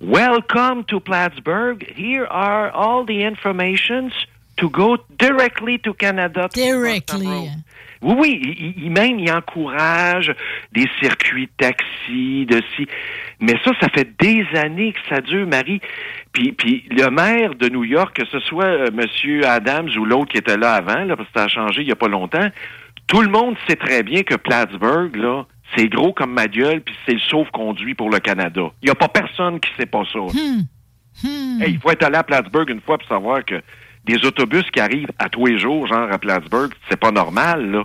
Welcome 0.00 0.84
to 0.88 1.00
Plattsburgh. 1.00 1.84
Here 1.96 2.26
are 2.30 2.70
all 2.74 3.04
the 3.06 3.24
informations 3.24 4.10
to 4.56 4.68
go 4.68 4.96
directly 5.18 5.78
to 5.80 5.94
Canada. 5.94 6.48
to 6.48 6.60
Directly. 6.60 7.48
Oui, 8.04 8.14
oui, 8.18 8.74
il, 8.76 8.90
même 8.90 9.18
il 9.18 9.32
encourage 9.32 10.34
des 10.72 10.86
circuits 11.00 11.48
taxi, 11.56 12.44
de 12.46 12.60
si. 12.76 12.86
Mais 13.40 13.54
ça, 13.64 13.72
ça 13.80 13.88
fait 13.88 14.08
des 14.20 14.46
années 14.54 14.92
que 14.92 15.00
ça 15.08 15.22
dure, 15.22 15.46
Marie. 15.46 15.80
Puis, 16.32 16.52
puis 16.52 16.84
le 16.90 17.08
maire 17.08 17.54
de 17.54 17.68
New 17.70 17.84
York, 17.84 18.14
que 18.14 18.26
ce 18.26 18.40
soit 18.40 18.64
euh, 18.64 18.90
Monsieur 18.92 19.46
Adams 19.46 19.88
ou 19.98 20.04
l'autre 20.04 20.32
qui 20.32 20.38
était 20.38 20.58
là 20.58 20.74
avant, 20.74 21.04
là, 21.04 21.16
parce 21.16 21.28
que 21.30 21.38
ça 21.38 21.44
a 21.44 21.48
changé 21.48 21.80
il 21.80 21.88
y 21.88 21.92
a 21.92 21.96
pas 21.96 22.08
longtemps, 22.08 22.48
tout 23.06 23.22
le 23.22 23.28
monde 23.28 23.56
sait 23.66 23.76
très 23.76 24.02
bien 24.02 24.22
que 24.22 24.34
Plattsburgh, 24.34 25.16
là, 25.16 25.44
c'est 25.74 25.88
gros 25.88 26.12
comme 26.12 26.32
ma 26.32 26.46
gueule, 26.46 26.82
puis 26.82 26.94
c'est 27.06 27.14
le 27.14 27.20
sauve-conduit 27.20 27.94
pour 27.94 28.10
le 28.10 28.18
Canada. 28.18 28.70
Il 28.82 28.88
y 28.88 28.90
a 28.90 28.94
pas 28.94 29.08
personne 29.08 29.60
qui 29.60 29.70
sait 29.78 29.86
pas 29.86 30.02
ça. 30.12 30.18
Hey, 31.24 31.72
il 31.72 31.78
faut 31.78 31.90
être 31.90 32.02
allé 32.02 32.16
à 32.16 32.22
Plattsburgh 32.22 32.68
une 32.68 32.80
fois 32.80 32.98
pour 32.98 33.08
savoir 33.08 33.44
que 33.44 33.62
des 34.04 34.24
autobus 34.26 34.70
qui 34.70 34.80
arrivent 34.80 35.12
à 35.18 35.28
tous 35.28 35.46
les 35.46 35.58
jours, 35.58 35.86
genre 35.86 36.10
à 36.10 36.18
Plattsburgh, 36.18 36.72
c'est 36.88 36.98
pas 36.98 37.10
normal, 37.10 37.70
là. 37.70 37.84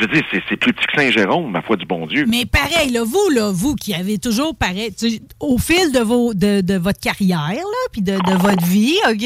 Je 0.00 0.06
veux 0.06 0.12
dire, 0.12 0.22
c'est, 0.48 0.56
plus 0.56 0.72
petit 0.72 0.86
que 0.86 1.00
Saint-Jérôme, 1.00 1.50
ma 1.50 1.60
foi 1.62 1.76
du 1.76 1.84
bon 1.84 2.06
Dieu. 2.06 2.24
Mais 2.26 2.46
pareil, 2.46 2.90
là, 2.90 3.04
vous, 3.04 3.28
là, 3.34 3.50
vous 3.52 3.74
qui 3.74 3.92
avez 3.94 4.18
toujours 4.18 4.54
pareil, 4.54 4.94
tu 4.98 5.20
au 5.40 5.58
fil 5.58 5.92
de 5.92 5.98
vos 6.00 6.32
de, 6.32 6.62
de 6.62 6.74
votre 6.74 7.00
carrière, 7.00 7.38
là, 7.54 7.88
puis 7.92 8.00
de, 8.02 8.12
de 8.12 8.38
votre 8.40 8.64
vie, 8.64 8.96
OK, 9.10 9.24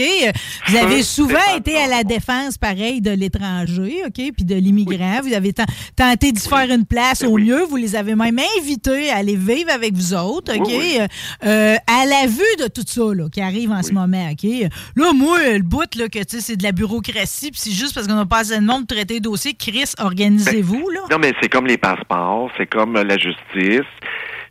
vous 0.69 0.77
avez 0.77 1.03
souvent 1.03 1.39
été 1.57 1.77
à 1.77 1.87
la 1.87 2.03
défense, 2.05 2.59
pareil, 2.59 3.01
de 3.01 3.11
l'étranger, 3.11 4.03
OK, 4.07 4.33
puis 4.35 4.45
de 4.45 4.55
l'immigrant. 4.57 5.21
Vous 5.23 5.33
avez 5.33 5.53
ten- 5.53 5.67
tenté 5.97 6.33
d'y 6.33 6.41
faire 6.49 6.69
une 6.71 6.85
place 6.87 7.23
au 7.23 7.39
mieux. 7.39 7.63
Vous 7.65 7.77
les 7.77 7.95
avez 7.97 8.15
même 8.17 8.41
invités 8.59 9.11
à 9.11 9.17
aller 9.19 9.37
vivre 9.37 9.71
avec 9.71 9.95
vous 9.95 10.15
autres, 10.15 10.55
OK, 10.57 10.63
Oui, 10.67 10.75
oui. 10.79 10.97
euh, 11.01 11.07
euh, 11.47 11.77
à 11.87 12.07
la 12.07 12.27
vue 12.27 12.43
de 12.59 12.67
tout 12.69 12.85
ça, 12.87 13.15
là, 13.15 13.29
qui 13.31 13.41
arrive 13.41 13.71
en 13.71 13.83
ce 13.83 13.93
moment, 13.93 14.29
OK. 14.33 14.51
Là, 14.97 15.13
moi, 15.13 15.39
le 15.53 15.63
bout, 15.63 15.95
là, 15.97 16.09
que, 16.09 16.19
tu 16.19 16.25
sais, 16.37 16.41
c'est 16.41 16.57
de 16.57 16.63
la 16.65 16.73
bureaucratie, 16.73 17.51
puis 17.53 17.61
c'est 17.63 17.71
juste 17.71 17.95
parce 17.95 18.07
qu'on 18.07 18.15
n'a 18.15 18.27
pas 18.27 18.39
assez 18.39 18.57
de 18.57 18.65
monde 18.65 18.87
pour 18.87 18.97
traiter 18.97 19.15
les 19.15 19.21
dossiers. 19.21 19.55
Chris, 19.55 19.85
Non, 21.11 21.19
mais 21.21 21.33
c'est 21.41 21.49
comme 21.49 21.67
les 21.67 21.79
passeports, 21.79 22.51
c'est 22.57 22.67
comme 22.67 22.97
euh, 22.97 23.05
la 23.05 23.17
justice. 23.19 23.87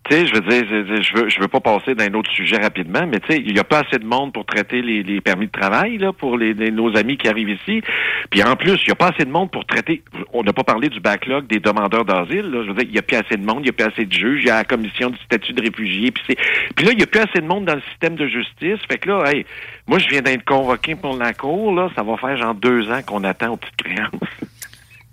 Tu 0.10 0.16
sais, 0.18 0.28
je 0.28 0.34
veux 0.34 0.42
dire, 0.42 0.66
je- 1.02 1.14
veux, 1.18 1.30
je 1.30 1.40
veux 1.40 1.48
pas 1.48 1.62
passer 1.62 1.96
d'un 1.96 2.14
autre 2.14 2.30
sujet 2.30 2.58
rapidement, 2.58 3.08
mais 3.08 3.22
tu 3.22 3.32
sais, 3.32 3.38
il 3.46 3.56
y 3.56 3.60
a 3.60 3.64
pas 3.64 3.84
assez 3.88 3.98
de 4.00 4.06
monde 4.06 4.34
pour 4.34 4.44
traiter 4.46 4.82
les, 4.82 5.22
permis 5.22 5.46
de 5.48 5.52
travail 5.52 5.98
là 5.98 6.12
pour 6.12 6.38
les, 6.38 6.54
nos 6.72 6.94
amis 6.98 7.16
qui 7.16 7.30
arrivent 7.30 7.52
ici. 7.52 7.82
Puis 8.30 8.44
en 8.44 8.58
plus, 8.58 8.78
il 8.84 8.90
y 8.90 8.92
a 8.92 8.96
pas 8.96 9.12
assez 9.16 9.24
de 9.24 9.32
monde 9.32 9.50
pour 9.50 9.64
traiter. 9.66 10.04
On 10.34 10.44
n'a 10.44 10.52
pas 10.52 10.66
parlé 10.66 10.90
du 10.90 11.00
backlog 11.00 11.48
des 11.48 11.62
demandeurs 11.62 12.04
d'asile. 12.04 12.50
Je 12.52 12.68
veux 12.68 12.74
dire, 12.74 12.86
il 12.90 12.94
y 12.94 13.00
a 13.00 13.02
plus 13.02 13.16
assez 13.16 13.38
de 13.38 13.46
monde, 13.46 13.60
il 13.62 13.68
y 13.68 13.70
a 13.70 13.72
plus 13.72 13.86
assez 13.86 14.04
de 14.06 14.12
juges, 14.12 14.42
il 14.44 14.48
y 14.48 14.50
a 14.50 14.56
la 14.56 14.64
commission 14.66 15.10
du 15.10 15.18
statut 15.20 15.54
de 15.54 15.62
réfugié. 15.62 16.12
Puis 16.12 16.24
c'est, 16.28 16.38
puis 16.76 16.86
là, 16.86 16.92
il 16.92 17.00
y 17.00 17.04
a 17.04 17.08
plus 17.08 17.22
assez 17.22 17.40
de 17.40 17.48
monde 17.48 17.64
dans 17.64 17.76
le 17.76 17.82
système 17.92 18.16
de 18.16 18.28
justice. 18.28 18.80
Fait 18.92 18.98
que 18.98 19.08
là, 19.08 19.24
hey, 19.32 19.46
moi, 19.88 20.00
je 20.00 20.10
viens 20.10 20.22
d'être 20.22 20.44
convoqué 20.44 20.96
pour 20.96 21.16
la 21.16 21.32
cour. 21.34 21.74
Là, 21.74 21.90
ça 21.96 22.04
va 22.04 22.18
faire 22.18 22.36
genre 22.36 22.56
deux 22.56 22.92
ans 22.92 23.00
qu'on 23.08 23.24
attend 23.24 23.52
aux 23.54 23.58
petites 23.58 23.82
créances. 23.82 24.12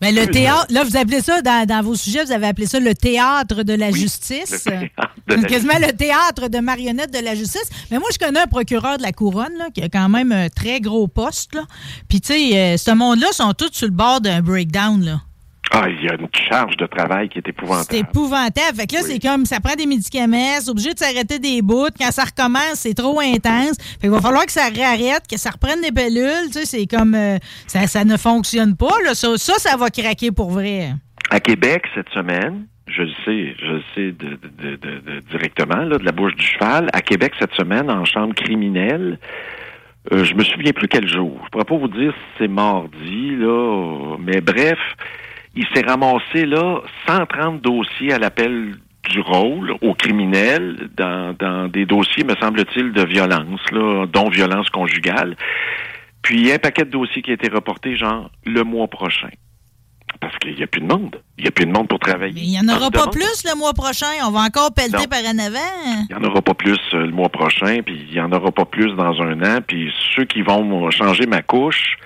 Mais 0.01 0.13
le 0.13 0.27
théâtre, 0.27 0.67
là, 0.71 0.83
vous 0.85 0.97
appelez 0.97 1.21
ça, 1.21 1.43
dans, 1.43 1.67
dans 1.67 1.83
vos 1.83 1.95
sujets, 1.95 2.25
vous 2.25 2.33
avez 2.33 2.47
appelé 2.47 2.67
ça 2.67 2.81
le 2.81 2.95
théâtre 2.95 3.63
de 3.63 3.75
la 3.75 3.91
Oui, 3.91 4.01
justice. 4.01 4.65
le 4.67 4.71
théâtre 4.71 5.15
de 5.29 5.35
la 5.35 5.43
Quasiment 5.49 5.79
le 5.79 5.93
théâtre 5.93 6.49
de 6.49 6.59
marionnettes 6.59 7.13
de 7.13 7.19
la 7.23 7.35
justice. 7.35 7.69
Mais 7.91 7.99
moi, 7.99 8.09
je 8.13 8.19
connais 8.19 8.41
un 8.41 8.47
procureur 8.47 8.97
de 8.97 9.03
la 9.03 9.13
couronne, 9.13 9.53
là, 9.59 9.69
qui 9.75 9.83
a 9.83 9.89
quand 9.89 10.09
même 10.09 10.33
un 10.33 10.49
très 10.49 10.81
gros 10.81 11.07
poste, 11.07 11.55
là. 11.55 11.63
Puis, 12.09 12.21
tu 12.21 12.33
sais, 12.33 12.59
euh, 12.59 12.77
ce 12.79 12.91
monde-là 12.93 13.29
sont 13.33 13.53
tous 13.53 13.71
sur 13.73 13.87
le 13.89 13.93
bord 13.93 14.21
d'un 14.21 14.41
breakdown, 14.41 15.05
là. 15.05 15.21
Ah, 15.73 15.85
il 15.89 16.05
y 16.05 16.09
a 16.09 16.15
une 16.15 16.29
charge 16.49 16.77
de 16.77 16.87
travail 16.87 17.29
qui 17.29 17.39
est 17.39 17.43
C'est 17.45 17.51
épouvantable. 17.51 17.97
épouvantable. 17.97 18.77
Fait 18.77 18.87
que 18.89 18.95
là, 18.95 19.01
Oui. 19.05 19.11
c'est 19.13 19.19
comme, 19.29 19.45
ça 19.47 19.61
prend 19.61 19.75
des 19.77 19.87
médicaments, 19.87 20.59
c'est 20.61 20.69
obligé 20.71 20.93
de 20.95 20.99
s'arrêter 20.99 21.39
des 21.39 21.63
bouts. 21.63 21.87
Quand 21.99 22.11
ça 22.11 22.25
recommence, 22.25 22.75
c'est 22.75 22.95
trop 22.95 23.21
intense. 23.21 23.77
Fait 23.79 24.09
qu'il 24.09 24.11
va 24.11 24.21
falloir 24.21 24.45
que 24.47 24.53
ça 24.53 24.69
réarrête, 24.69 25.23
que 25.31 25.39
ça 25.39 25.51
reprenne 25.51 25.81
des 25.81 25.93
pellules. 25.93 26.49
Tu 26.53 26.61
sais, 26.61 26.65
c'est 26.67 26.87
comme, 26.87 27.15
euh, 27.15 27.39
ça, 27.69 27.87
ça 27.87 28.05
ne 28.05 28.17
fonctionne 28.17 28.77
pas, 28.77 28.97
là. 29.05 29.15
Ça, 29.15 29.37
ça, 29.37 29.55
ça 29.59 29.77
va 29.77 29.91
craquer 29.91 30.33
pour 30.33 30.51
vrai. 30.51 30.89
À 31.31 31.39
Québec, 31.39 31.85
cette 31.95 32.09
semaine, 32.11 32.67
je 32.89 33.03
le 33.03 33.13
sais, 33.25 33.55
je 33.61 33.67
le 33.67 33.83
sais 33.95 34.11
de, 34.11 34.31
de- 34.61 34.75
de- 34.77 34.99
de- 34.99 35.21
directement, 35.31 35.85
là, 35.85 35.99
de 35.99 36.05
la 36.05 36.11
bouche 36.11 36.35
du 36.35 36.45
cheval, 36.45 36.89
à 36.93 37.01
Québec, 37.01 37.33
cette 37.39 37.55
semaine, 37.55 37.89
en 37.89 38.05
chambre 38.05 38.35
criminelle, 38.35 39.21
euh, 40.13 40.25
je 40.25 40.35
me 40.35 40.43
souviens 40.43 40.73
plus 40.73 40.89
quel 40.89 41.07
jour. 41.09 41.41
Je 41.45 41.51
pourrais 41.51 41.65
pas 41.65 41.77
vous 41.77 41.87
dire 41.87 42.13
si 42.13 42.39
c'est 42.39 42.49
mardi, 42.49 43.37
là, 43.37 44.17
mais 44.19 44.41
bref, 44.41 44.79
il 45.55 45.67
s'est 45.75 45.85
ramassé, 45.87 46.47
là, 46.47 46.81
130 47.07 47.61
dossiers 47.61 48.13
à 48.13 48.19
l'appel 48.19 48.77
du 49.11 49.21
rôle 49.21 49.75
aux 49.81 49.95
criminels 49.95 50.89
dans, 50.97 51.35
dans 51.39 51.69
des 51.69 51.87
dossiers, 51.87 52.23
me 52.25 52.35
semble-t-il, 52.37 52.93
de 52.93 53.03
violence, 53.05 53.61
là, 53.73 54.07
dont 54.07 54.29
violence 54.29 54.69
conjugale. 54.71 55.37
Puis 56.23 56.53
un 56.53 56.59
paquet 56.59 56.85
de 56.85 56.91
dossiers 56.91 57.23
qui 57.23 57.31
a 57.31 57.35
été 57.35 57.49
reporté, 57.51 57.97
genre, 57.97 58.31
le 58.45 58.63
mois 58.63 58.87
prochain. 58.89 59.31
Parce 60.21 60.37
qu'il 60.39 60.55
n'y 60.55 60.63
a 60.63 60.67
plus 60.67 60.83
de 60.83 60.87
monde. 60.87 61.17
Il 61.39 61.45
n'y 61.45 61.49
a 61.49 61.51
plus 61.51 61.65
de 61.65 61.73
monde 61.73 61.89
pour 61.89 61.99
travailler. 61.99 62.35
Mais 62.35 62.43
il 62.43 62.51
n'y 62.51 62.61
en 62.61 62.69
aura 62.69 62.91
pas 62.91 63.05
monde. 63.07 63.13
plus 63.13 63.43
le 63.45 63.57
mois 63.57 63.73
prochain. 63.73 64.07
On 64.27 64.31
va 64.31 64.41
encore 64.41 64.75
pelleter 64.75 64.99
Non. 64.99 65.05
par 65.05 65.21
en 65.21 65.39
avant. 65.39 66.05
Il 66.11 66.15
n'y 66.15 66.15
en 66.15 66.29
aura 66.29 66.43
pas 66.43 66.53
plus 66.55 66.79
euh, 66.93 67.07
le 67.07 67.13
mois 67.13 67.31
prochain, 67.31 67.81
puis 67.85 68.05
il 68.09 68.13
n'y 68.13 68.21
en 68.21 68.31
aura 68.33 68.51
pas 68.53 68.65
plus 68.67 68.95
dans 68.97 69.21
un 69.23 69.41
an. 69.43 69.61
Puis 69.67 69.91
ceux 70.15 70.25
qui 70.25 70.43
vont 70.43 70.91
changer 70.91 71.27
ma 71.27 71.41
couche, 71.43 71.97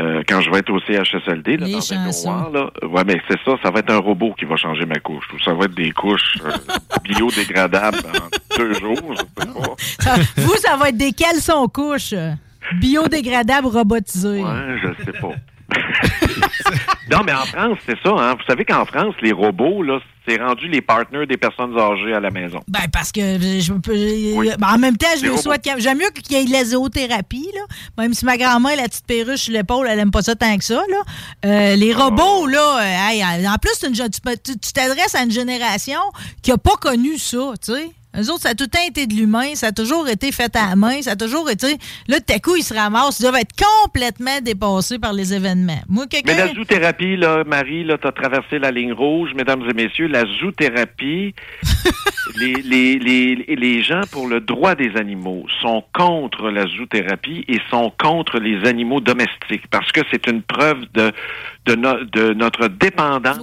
euh, 0.00 0.22
quand 0.28 0.40
je 0.40 0.50
vais 0.50 0.58
être 0.58 0.70
au 0.70 0.80
CHSLD, 0.80 1.56
là, 1.58 1.66
Les 1.66 1.72
dans 1.72 1.92
un 1.92 2.10
noir, 2.24 2.50
là, 2.50 2.70
ouais, 2.86 3.02
mais 3.06 3.20
c'est 3.28 3.38
ça, 3.44 3.52
ça 3.62 3.70
va 3.70 3.78
être 3.80 3.90
un 3.92 3.98
robot 3.98 4.34
qui 4.38 4.44
va 4.44 4.56
changer 4.56 4.86
ma 4.86 4.96
couche. 4.96 5.24
Ou 5.34 5.38
ça 5.42 5.54
va 5.54 5.66
être 5.66 5.74
des 5.74 5.90
couches 5.92 6.36
euh, 6.44 6.50
biodégradables 7.04 7.98
en 7.98 8.56
deux 8.56 8.74
jours, 8.74 8.96
je 9.12 9.18
sais 9.18 9.24
pas. 9.34 9.74
Ça- 10.00 10.16
vous, 10.36 10.56
ça 10.56 10.76
va 10.76 10.88
être 10.88 10.96
des 10.96 11.12
caleçons 11.12 11.68
couches. 11.68 12.12
euh, 12.12 12.32
Biodégradables 12.80 13.66
robotisés. 13.66 14.42
Ouais, 14.42 14.78
je 14.82 15.04
sais 15.04 15.12
pas. 15.20 15.32
non, 17.10 17.18
mais 17.24 17.32
en 17.32 17.44
France, 17.44 17.78
c'est 17.86 17.98
ça. 18.02 18.10
Hein? 18.10 18.34
Vous 18.34 18.44
savez 18.46 18.64
qu'en 18.64 18.84
France, 18.84 19.14
les 19.22 19.32
robots, 19.32 19.82
là, 19.82 19.98
c'est 20.26 20.40
rendu 20.40 20.68
les 20.68 20.80
partenaires 20.80 21.26
des 21.26 21.36
personnes 21.36 21.78
âgées 21.78 22.14
à 22.14 22.20
la 22.20 22.30
maison. 22.30 22.60
Ben, 22.68 22.80
parce 22.92 23.12
que 23.12 23.20
je 23.20 23.72
peux. 23.74 23.92
Oui. 23.92 24.50
ben, 24.58 24.68
en 24.68 24.78
même 24.78 24.96
temps, 24.96 25.06
je 25.20 25.28
robots. 25.28 25.42
souhaite. 25.42 25.68
J'aime 25.78 25.98
mieux 25.98 26.10
qu'il 26.14 26.36
y 26.36 26.40
ait 26.40 26.44
de 26.44 26.52
la 26.52 26.64
zoothérapie, 26.64 27.48
là. 27.54 27.60
Même 27.98 28.14
si 28.14 28.24
ma 28.24 28.36
grand-mère, 28.38 28.76
la 28.76 28.84
petite 28.84 29.06
perruche 29.06 29.42
sur 29.42 29.52
l'épaule, 29.52 29.86
elle 29.88 29.98
aime 29.98 30.10
pas 30.10 30.22
ça 30.22 30.34
tant 30.34 30.56
que 30.56 30.64
ça, 30.64 30.82
là. 30.88 31.02
Euh, 31.44 31.76
les 31.76 31.92
robots, 31.92 32.46
là, 32.46 32.78
euh, 32.80 33.10
hey, 33.10 33.24
en 33.24 33.56
plus, 33.58 33.86
une, 33.86 33.94
tu 33.94 34.72
t'adresses 34.72 35.14
à 35.14 35.22
une 35.22 35.30
génération 35.30 36.00
qui 36.42 36.52
a 36.52 36.58
pas 36.58 36.76
connu 36.80 37.18
ça, 37.18 37.52
tu 37.62 37.72
sais. 37.72 37.90
Eux 38.18 38.30
autres, 38.30 38.42
ça 38.42 38.50
a 38.50 38.54
tout 38.54 38.64
le 38.64 38.70
temps 38.70 38.86
été 38.88 39.06
de 39.06 39.14
l'humain, 39.14 39.54
ça 39.54 39.68
a 39.68 39.72
toujours 39.72 40.08
été 40.08 40.30
fait 40.32 40.54
à 40.56 40.70
la 40.70 40.76
main, 40.76 41.02
ça 41.02 41.12
a 41.12 41.16
toujours 41.16 41.50
été. 41.50 41.76
Là, 42.08 42.20
tout 42.20 42.32
à 42.34 42.38
coup, 42.38 42.56
ils 42.56 42.62
se 42.62 42.72
ramassent, 42.74 43.18
ils 43.20 43.22
doivent 43.22 43.36
être 43.36 43.54
complètement 43.82 44.40
dépassés 44.42 44.98
par 44.98 45.12
les 45.12 45.34
événements. 45.34 45.80
Moi, 45.88 46.04
Mais 46.24 46.34
la 46.36 46.54
zoothérapie, 46.54 47.16
là, 47.16 47.42
Marie, 47.44 47.84
là, 47.84 47.98
t'as 47.98 48.12
traversé 48.12 48.58
la 48.58 48.70
ligne 48.70 48.92
rouge, 48.92 49.30
mesdames 49.34 49.62
et 49.68 49.74
messieurs, 49.74 50.06
la 50.06 50.24
zoothérapie, 50.40 51.34
les, 52.38 52.54
les, 52.62 52.98
les, 52.98 53.56
les 53.56 53.82
gens 53.82 54.02
pour 54.10 54.28
le 54.28 54.40
droit 54.40 54.74
des 54.74 54.92
animaux 54.96 55.46
sont 55.60 55.84
contre 55.92 56.50
la 56.50 56.66
zoothérapie 56.66 57.44
et 57.48 57.58
sont 57.70 57.92
contre 57.98 58.38
les 58.38 58.66
animaux 58.68 59.00
domestiques 59.00 59.66
parce 59.70 59.90
que 59.92 60.00
c'est 60.10 60.26
une 60.26 60.42
preuve 60.42 60.80
de, 60.94 61.12
de, 61.66 61.74
no- 61.74 62.04
de 62.04 62.32
notre 62.34 62.68
dépendance. 62.68 63.38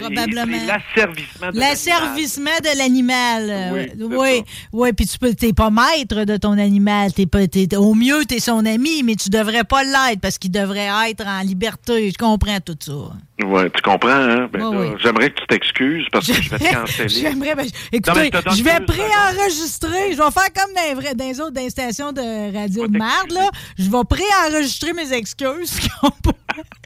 Probablement. 0.00 0.66
L'asservissement 0.66 1.50
de 1.52 1.58
L'asservissement 1.58 2.58
de 2.62 2.78
l'animal. 2.78 3.46
euh, 3.50 3.70
Oui, 3.72 3.86
c'est 3.96 4.04
oui, 4.16 4.44
oui, 4.72 4.92
puis 4.92 5.06
tu 5.06 5.18
peux, 5.18 5.34
t'es 5.34 5.52
pas 5.52 5.70
maître 5.70 6.24
de 6.24 6.36
ton 6.36 6.52
animal. 6.58 7.12
T'es 7.12 7.26
pas, 7.26 7.46
t'es- 7.46 7.76
au 7.76 7.94
mieux, 7.94 8.24
t'es 8.24 8.40
son 8.40 8.64
ami, 8.66 9.02
mais 9.02 9.14
tu 9.16 9.28
devrais 9.30 9.64
pas 9.64 9.82
l'être 9.84 10.20
parce 10.20 10.38
qu'il 10.38 10.50
devrait 10.50 10.88
être 11.10 11.26
en 11.26 11.40
liberté. 11.42 12.10
Je 12.10 12.16
comprends 12.18 12.60
tout 12.60 12.76
ça. 12.80 13.46
Ouais, 13.46 13.70
tu 13.70 13.80
comprends, 13.82 14.08
hein? 14.10 14.48
Ben, 14.52 14.64
Oui, 14.66 14.76
oui. 14.88 14.96
J'aimerais 15.00 15.30
que 15.30 15.40
tu 15.40 15.46
t'excuses 15.46 16.06
parce 16.10 16.26
que 16.26 16.32
je 16.34 16.50
vais 16.50 16.58
te 16.58 16.64
canceller. 16.74 17.08
J'aimerais. 17.08 17.54
ben, 17.54 17.66
écoutez, 17.92 18.30
je 18.56 18.62
vais 18.64 18.80
préenregistrer. 18.80 20.12
Je 20.12 20.16
vais 20.16 20.30
faire 20.32 20.52
comme 20.54 20.74
dans 20.74 20.82
les, 20.88 20.94
vrais- 20.94 21.14
dans 21.14 21.24
les 21.24 21.40
autres 21.40 21.52
dans 21.52 21.60
les 21.60 21.70
stations 21.70 22.12
de 22.12 22.52
radio 22.56 22.86
de 22.88 22.98
merde, 22.98 23.30
là. 23.32 23.48
Je 23.78 23.84
vais 23.88 24.04
préenregistrer 24.08 24.92
mes 24.92 25.12
excuses 25.12 25.78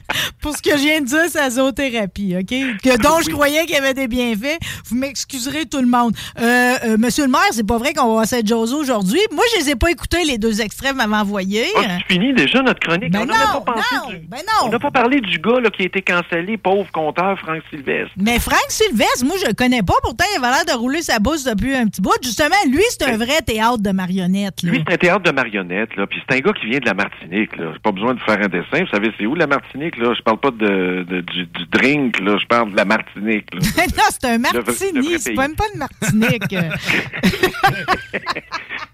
pour 0.41 0.55
ce 0.55 0.61
que 0.61 0.71
je 0.71 0.83
viens 0.83 1.01
de 1.01 1.05
dire, 1.05 1.23
c'est 1.29 1.39
la 1.39 1.49
zoothérapie, 1.49 2.35
OK? 2.39 2.47
Que, 2.83 3.01
dont 3.01 3.21
je 3.21 3.29
croyais 3.29 3.65
qu'il 3.65 3.75
y 3.75 3.79
avait 3.79 3.93
des 3.93 4.07
bienfaits. 4.07 4.59
Vous 4.89 4.95
m'excuserez 4.95 5.65
tout 5.65 5.79
le 5.79 5.87
monde. 5.87 6.13
Euh, 6.39 6.73
euh, 6.85 6.97
Monsieur 6.97 7.25
le 7.25 7.31
maire, 7.31 7.41
c'est 7.51 7.65
pas 7.67 7.77
vrai 7.77 7.93
qu'on 7.93 8.07
va 8.07 8.13
voir 8.13 8.25
cette 8.25 8.47
Jozo 8.47 8.77
aujourd'hui. 8.79 9.19
Moi, 9.31 9.43
je 9.53 9.63
les 9.63 9.69
ai 9.71 9.75
pas 9.75 9.91
écoutés, 9.91 10.23
les 10.25 10.37
deux 10.37 10.53
vous 10.91 10.95
m'avez 10.95 11.15
envoyés. 11.15 11.65
Ah, 11.77 11.97
tu 12.07 12.13
finis 12.13 12.33
déjà 12.33 12.61
notre 12.61 12.79
chronique. 12.79 13.11
Ben 13.11 13.21
on 13.21 13.25
n'a 13.25 13.53
non, 13.53 13.61
pas 13.61 13.75
du- 14.09 14.17
ben 14.27 14.37
non. 14.37 14.67
On 14.67 14.69
n'a 14.69 14.79
pas 14.79 14.91
parlé 14.91 15.21
du 15.21 15.39
gars 15.39 15.59
là, 15.59 15.69
qui 15.69 15.83
a 15.83 15.85
été 15.85 16.01
cancellé, 16.01 16.57
pauvre 16.57 16.89
compteur 16.91 17.37
Franck 17.39 17.61
Sylvestre. 17.69 18.11
Mais 18.17 18.39
Franck 18.39 18.65
Sylvestre, 18.69 19.25
moi, 19.25 19.35
je 19.41 19.47
le 19.47 19.53
connais 19.53 19.83
pas. 19.83 19.93
Pourtant, 20.01 20.25
il 20.33 20.43
avait 20.43 20.53
l'air 20.53 20.65
de 20.65 20.73
rouler 20.79 21.01
sa 21.01 21.19
bosse 21.19 21.43
depuis 21.43 21.75
un 21.75 21.87
petit 21.87 22.01
bout. 22.01 22.11
Justement, 22.21 22.55
lui, 22.69 22.83
c'est 22.89 23.03
un 23.03 23.17
vrai 23.17 23.41
théâtre 23.45 23.79
de 23.79 23.91
marionnettes. 23.91 24.63
Là. 24.63 24.71
Lui, 24.71 24.83
c'est 24.87 24.93
un 24.93 24.97
théâtre 24.97 25.23
de 25.23 25.31
marionnettes, 25.31 25.95
là. 25.95 26.07
Puis 26.07 26.19
c'est 26.27 26.35
un 26.35 26.39
gars 26.39 26.53
qui 26.53 26.67
vient 26.67 26.79
de 26.79 26.85
la 26.85 26.93
Martinique, 26.93 27.55
là. 27.57 27.73
Pas 27.81 27.91
besoin 27.91 28.13
de 28.13 28.19
faire 28.21 28.39
un 28.41 28.47
dessin. 28.47 28.83
Vous 28.83 28.91
savez, 28.91 29.11
c'est 29.17 29.25
où 29.25 29.35
la 29.35 29.47
Martinique, 29.47 29.92
là? 29.97 30.13
Je 30.17 30.21
parle 30.21 30.37
pas 30.39 30.51
de, 30.51 31.03
de- 31.07 31.21
du, 31.21 31.45
du 31.45 31.65
drink, 31.71 32.19
là. 32.19 32.37
Je 32.41 32.45
parle 32.47 32.71
de 32.71 32.75
la 32.77 32.85
Martinique, 32.85 33.53
là. 33.53 33.59
non, 33.97 34.03
c'est 34.09 34.25
un 34.25 34.37
martini. 34.37 35.19
C'est 35.19 35.35
même 35.35 35.55
pas 35.55 35.65
une 35.73 35.79
Martinique. 35.79 36.55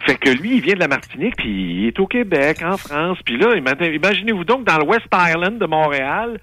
Fait 0.05 0.15
que 0.15 0.29
lui, 0.29 0.55
il 0.55 0.61
vient 0.61 0.75
de 0.75 0.79
la 0.79 0.87
Martinique, 0.87 1.35
puis 1.37 1.49
il 1.49 1.87
est 1.87 1.99
au 1.99 2.07
Québec, 2.07 2.61
en 2.63 2.77
France. 2.77 3.17
Puis 3.25 3.37
là, 3.37 3.55
ima- 3.55 3.75
imaginez-vous 3.93 4.43
donc, 4.45 4.63
dans 4.65 4.77
le 4.77 4.85
West 4.85 5.07
Island 5.13 5.57
de 5.59 5.65
Montréal, 5.65 6.39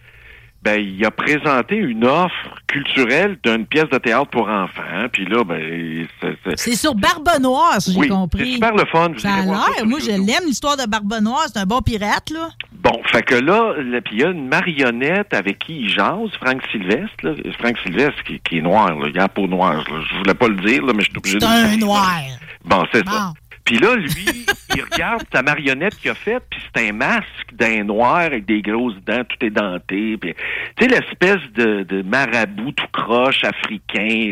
ben, 0.67 0.81
il 0.81 1.05
a 1.07 1.11
présenté 1.13 1.77
une 1.77 2.05
offre 2.05 2.61
culturelle 2.67 3.39
d'une 3.45 3.67
pièce 3.67 3.89
de 3.91 3.99
théâtre 3.99 4.31
pour 4.31 4.49
enfants. 4.49 5.07
Puis 5.13 5.25
là, 5.27 5.45
ben, 5.45 6.07
c'est- 6.21 6.37
c'est- 6.45 6.57
c'est 6.57 6.75
sur 6.77 6.95
Barbe 6.95 7.29
Noire, 7.41 7.77
si 7.81 7.93
j'ai 7.95 8.09
compris. 8.09 8.45
c'est 8.47 8.53
super 8.55 8.75
le 8.75 8.85
fun. 8.87 9.09
Vous 9.13 9.19
Ça 9.21 9.35
a 9.35 9.43
l'air. 9.45 9.87
Moi, 9.87 10.01
je 10.01 10.11
l'aime, 10.11 10.45
l'histoire 10.47 10.77
de 10.77 10.85
Barbe 10.87 11.15
Noire. 11.23 11.45
C'est 11.47 11.61
un 11.61 11.67
bon 11.67 11.81
pirate, 11.83 12.31
là. 12.31 12.49
Bon, 12.73 13.01
fait 13.13 13.23
que 13.23 13.37
là, 13.37 13.75
il 14.13 14.19
y 14.19 14.25
a 14.25 14.29
une 14.31 14.49
marionnette 14.49 15.33
avec 15.33 15.61
qui 15.61 15.83
il 15.83 15.89
jase, 15.89 16.31
Franck 16.41 16.63
Sylvestre. 16.73 17.15
Là. 17.23 17.33
Franck 17.61 17.79
Sylvestre 17.85 18.23
qui, 18.25 18.41
qui 18.41 18.59
est 18.59 18.63
noir, 18.63 18.91
là. 18.99 19.07
il 19.09 19.19
a 19.19 19.23
la 19.23 19.29
peau 19.29 19.47
noire. 19.47 19.85
Là. 19.89 20.01
Je 20.11 20.19
voulais 20.19 20.35
pas 20.35 20.49
le 20.49 20.57
dire, 20.57 20.85
là, 20.85 20.93
mais 20.95 21.03
je 21.05 21.11
suis 21.11 21.17
obligé 21.19 21.39
C'est 21.41 21.47
de 21.47 21.53
le 21.69 21.75
un 21.75 21.77
noir. 21.79 22.13
Bon, 22.65 22.85
c'est 22.93 23.05
Bon. 23.05 23.13
ça. 23.13 23.33
Puis 23.67 23.79
là, 23.79 23.97
lui, 23.97 24.47
il 24.77 24.83
regarde 24.83 25.25
sa 25.33 25.43
marionnette 25.43 25.97
qu'il 25.97 26.13
a 26.13 26.15
faite, 26.15 26.45
puis 26.49 26.61
c'est 26.75 26.89
un 26.89 26.93
masque 26.93 27.53
d'un 27.53 27.83
noir 27.83 28.19
avec 28.19 28.47
des 28.47 28.63
grosses 28.63 28.95
dents, 29.05 29.25
tout 29.25 29.45
édenté. 29.45 30.17
Tu 30.21 30.35
sais, 30.79 30.89
l'espèce 30.89 31.43
de, 31.55 31.83
de 31.83 32.03
marabout 32.03 32.71
tout 32.73 32.87
croche 32.93 33.43
africain. 33.43 34.31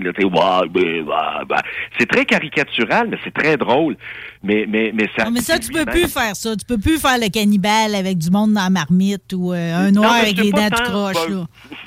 C'est 1.98 2.06
très 2.06 2.24
caricatural, 2.24 3.08
mais 3.10 3.18
c'est 3.24 3.34
très 3.34 3.56
drôle. 3.56 3.96
Mais, 4.44 4.66
mais, 4.68 4.92
mais 4.94 5.08
ça. 5.16 5.24
Non, 5.24 5.30
mais 5.32 5.40
ça, 5.40 5.58
tu 5.58 5.72
peux 5.72 5.84
plus 5.84 6.06
faire 6.06 6.36
ça. 6.36 6.54
Tu 6.54 6.64
peux 6.64 6.78
plus 6.78 7.00
faire 7.00 7.18
le 7.18 7.28
cannibale 7.30 7.94
avec 7.94 8.18
du 8.18 8.30
monde 8.30 8.52
dans 8.52 8.62
la 8.62 8.70
marmite 8.70 9.32
ou 9.32 9.52
euh, 9.52 9.74
un 9.74 9.90
noir 9.90 10.12
Non, 10.12 10.22
avec 10.22 10.36
pas 10.52 10.68
dents 10.68 10.76
tout 10.76 10.82
croches, 10.84 11.28
ben, 11.28 11.36
là. 11.38 11.46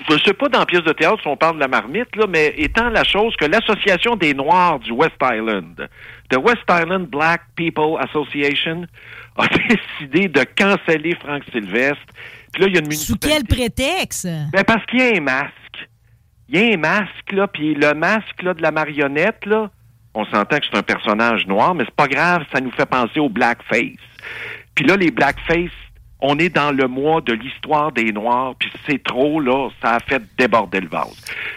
Je 0.10 0.24
sais 0.24 0.34
pas 0.34 0.50
dans 0.50 0.66
pièce 0.66 0.84
de 0.84 0.94
théâtre 0.94 1.22
si 1.22 1.28
on 1.28 1.38
parle 1.38 1.56
de 1.56 1.62
la 1.62 1.68
marmite, 1.68 2.14
là, 2.16 2.26
mais 2.28 2.54
étant 2.58 2.90
la 2.90 3.04
chose 3.04 3.36
que 3.36 3.46
l'Association 3.46 4.16
des 4.16 4.34
Noirs 4.34 4.80
du 4.80 4.92
West 4.92 5.16
Island, 5.22 5.88
the 6.30 6.38
West 6.38 6.64
Island 6.70 7.08
Black 7.08 7.42
People 7.56 7.98
Association, 8.00 8.86
a 9.38 9.48
décidé 10.00 10.28
de 10.28 10.44
canceller 10.44 11.16
Franck 11.16 11.44
Sylvestre. 11.52 12.14
Puis 12.52 12.64
là, 12.64 12.68
il 12.68 12.76
y 12.76 12.78
a 12.78 12.82
une 12.82 12.92
Sous 12.92 13.18
quel 13.18 13.44
prétexte? 13.44 14.28
Ben 14.52 14.64
parce 14.66 14.86
qu'il 14.86 15.00
y 15.00 15.04
a 15.04 15.18
un 15.18 15.22
masque. 15.22 15.54
Il 16.50 16.60
y 16.60 16.64
a 16.64 16.74
un 16.74 16.78
masque, 16.78 17.32
là, 17.32 17.48
puis 17.48 17.76
le 17.76 17.94
masque 17.94 18.42
là, 18.42 18.54
de 18.54 18.62
la 18.62 18.72
marionnette, 18.72 19.46
là, 19.46 19.70
on 20.14 20.26
s'entend 20.26 20.58
que 20.58 20.66
c'est 20.70 20.78
un 20.78 20.84
personnage 20.84 21.46
noir, 21.46 21.76
mais 21.76 21.84
c'est 21.86 21.96
pas 21.96 22.08
grave, 22.08 22.44
ça 22.52 22.62
nous 22.62 22.72
fait 22.72 22.86
penser 22.86 23.20
au 23.20 23.30
blackface. 23.30 24.00
Puis 24.74 24.86
là, 24.86 24.96
les 24.96 25.12
blackface, 25.12 25.72
on 26.20 26.40
est 26.40 26.50
dans 26.50 26.72
le 26.72 26.88
mois 26.88 27.22
de 27.22 27.34
l'histoire 27.34 27.92
des 27.92 28.12
Noirs, 28.12 28.56
puis 28.58 28.70
c'est 28.88 29.04
trop, 29.04 29.40
là, 29.40 29.70
ça 29.82 29.96
a 29.96 30.00
fait 30.00 30.22
déborder 30.38 30.80
le 30.82 30.88
vase. 30.90 31.16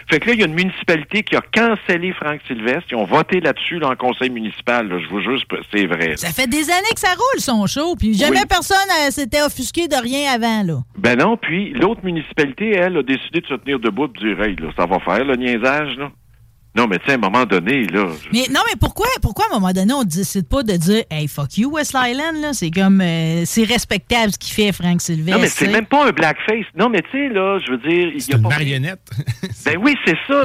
Fait 0.09 0.19
que 0.19 0.27
là, 0.27 0.33
il 0.33 0.39
y 0.39 0.43
a 0.43 0.45
une 0.45 0.53
municipalité 0.53 1.23
qui 1.23 1.35
a 1.35 1.41
cancellé 1.41 2.13
Franck 2.13 2.41
Sylvestre, 2.47 2.85
ils 2.91 2.95
ont 2.95 3.05
voté 3.05 3.39
là-dessus 3.39 3.79
là, 3.79 3.89
en 3.89 3.95
conseil 3.95 4.29
municipal, 4.29 4.87
là, 4.87 4.99
je 4.99 5.07
vous 5.09 5.21
jure, 5.21 5.39
c'est- 5.49 5.57
c'est 5.79 5.85
vrai. 5.87 6.09
là. 6.09 6.17
Ça 6.17 6.29
fait 6.29 6.47
des 6.47 6.69
années 6.69 6.93
que 6.93 6.99
ça 6.99 7.09
roule, 7.13 7.39
son 7.39 7.65
show, 7.65 7.95
puis 7.95 8.13
jamais 8.13 8.39
Oui. 8.41 8.45
personne 8.47 8.77
euh, 9.07 9.09
s'était 9.11 9.41
offusqué 9.41 9.87
de 9.87 9.95
rien 9.95 10.31
avant, 10.33 10.63
là. 10.63 10.79
Ben 10.97 11.17
non, 11.17 11.37
puis 11.37 11.71
l'autre 11.73 12.01
municipalité, 12.03 12.71
elle, 12.75 12.97
a 12.97 13.03
décidé 13.03 13.41
de 13.41 13.47
se 13.47 13.55
tenir 13.55 13.79
debout 13.79 14.05
et 14.05 14.19
de 14.19 14.35
dire, 14.35 14.41
hey, 14.43 14.55
là, 14.57 14.69
ça 14.77 14.85
va 14.85 14.99
faire, 14.99 15.25
le 15.25 15.35
niaisage, 15.37 15.95
là. 15.97 16.11
Non, 16.73 16.87
mais 16.87 16.99
tu 16.99 17.05
sais, 17.05 17.11
à 17.11 17.15
un 17.15 17.17
moment 17.17 17.45
donné, 17.45 17.83
là. 17.87 18.07
je- 18.23 18.29
Mais 18.31 18.45
non, 18.49 18.61
mais 18.65 18.77
pourquoi, 18.79 19.07
pourquoi 19.21 19.45
à 19.45 19.55
un 19.55 19.59
moment 19.59 19.73
donné, 19.73 19.91
on 19.93 20.01
ne 20.01 20.05
décide 20.05 20.47
pas 20.47 20.63
de 20.63 20.71
dire 20.77 21.03
Hey, 21.11 21.27
fuck 21.27 21.57
you, 21.57 21.69
West 21.69 21.93
Island, 21.95 22.41
là? 22.41 22.53
C'est 22.53 22.71
comme. 22.71 23.01
euh, 23.01 23.43
c'est 23.45 23.63
respectable 23.65 24.31
ce 24.31 24.37
qu'il 24.37 24.53
fait, 24.53 24.71
Frank 24.71 25.01
Sylvestre. 25.01 25.31
Non, 25.37 25.41
mais 25.41 25.49
c'est 25.49 25.67
même 25.67 25.85
pas 25.85 26.07
un 26.07 26.11
blackface. 26.11 26.65
Non, 26.77 26.87
mais 26.87 27.01
tu 27.01 27.11
sais, 27.11 27.27
là, 27.27 27.59
je 27.65 27.71
veux 27.71 27.77
dire, 27.77 28.07
il 28.13 28.17
y 28.17 28.21
C'est 28.21 28.33
a 28.33 28.37
une 28.37 28.43
pas. 28.43 28.49
marionnette. 28.49 29.01
Ben 29.65 29.77
oui, 29.79 29.95
c'est 30.05 30.17
ça. 30.27 30.43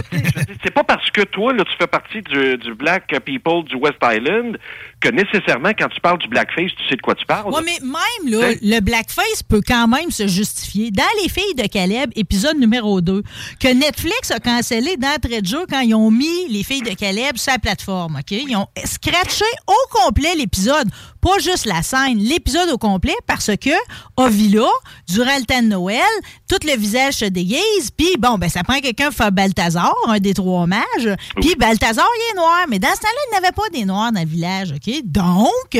C'est 0.62 0.71
pas 0.75 0.85
parce 0.85 1.11
que 1.11 1.23
toi, 1.23 1.53
là, 1.55 1.65
tu 1.65 1.73
fais 1.79 1.87
partie 1.87 2.21
du, 2.21 2.59
du 2.59 2.75
Black 2.75 3.07
People 3.25 3.65
du 3.65 3.77
West 3.77 3.97
Island 4.03 4.59
que 5.00 5.09
nécessairement, 5.11 5.70
quand 5.78 5.88
tu 5.88 6.00
parles 6.00 6.18
du 6.18 6.28
blackface, 6.28 6.70
tu 6.76 6.88
sais 6.88 6.96
de 6.96 7.02
quoi 7.02 7.14
tu 7.14 7.26
parles. 7.26 7.52
Ouais, 7.52 7.61
mais 7.64 7.78
même, 7.82 8.40
là, 8.40 8.52
le 8.62 8.80
blackface 8.80 9.42
peut 9.46 9.61
quand 9.66 9.87
même 9.88 10.11
se 10.11 10.26
justifier. 10.26 10.90
Dans 10.90 11.04
Les 11.22 11.28
Filles 11.28 11.54
de 11.54 11.66
Caleb, 11.66 12.11
épisode 12.16 12.56
numéro 12.59 13.00
2, 13.00 13.22
que 13.61 13.68
Netflix 13.68 14.30
a 14.30 14.38
cancellé 14.40 14.96
d'entrée 14.96 15.42
de 15.42 15.46
jeu 15.46 15.66
quand 15.68 15.80
ils 15.80 15.94
ont 15.94 16.11
mis 16.11 16.48
Les 16.48 16.62
Filles 16.62 16.82
de 16.82 16.94
Caleb 16.94 17.37
sur 17.37 17.52
la 17.52 17.59
plateforme, 17.59 18.16
OK? 18.16 18.30
Ils 18.30 18.56
ont 18.56 18.68
scratché 18.85 19.44
au 19.66 19.98
complet 19.98 20.35
l'épisode, 20.35 20.88
pas 21.20 21.38
juste 21.40 21.66
la 21.66 21.82
scène, 21.82 22.18
l'épisode 22.18 22.70
au 22.70 22.78
complet, 22.78 23.14
parce 23.26 23.50
que, 23.61 23.70
à 24.16 24.28
Villa, 24.28 24.68
durant 25.09 25.37
le 25.38 25.44
temps 25.44 25.62
de 25.62 25.68
Noël, 25.68 26.00
tout 26.48 26.59
le 26.64 26.76
visage 26.76 27.14
se 27.14 27.24
déguise, 27.26 27.90
puis 27.96 28.16
bon, 28.18 28.38
ben 28.38 28.48
ça 28.48 28.62
prend 28.62 28.78
quelqu'un 28.80 29.06
pour 29.06 29.16
faire 29.16 29.32
Balthazar, 29.32 29.94
un 30.06 30.18
des 30.18 30.35
trois 30.35 30.66
mages, 30.66 31.16
puis 31.40 31.54
Balthazar, 31.56 32.06
il 32.16 32.32
est 32.32 32.40
noir, 32.40 32.64
mais 32.68 32.78
dans 32.78 32.94
ce 32.94 33.00
temps-là, 33.00 33.20
il 33.28 33.30
n'y 33.32 33.44
avait 33.44 33.54
pas 33.54 33.68
des 33.72 33.85
noirs 33.85 34.12
dans 34.12 34.20
le 34.20 34.26
village, 34.26 34.72
OK? 34.72 34.86
Donc, 35.05 35.79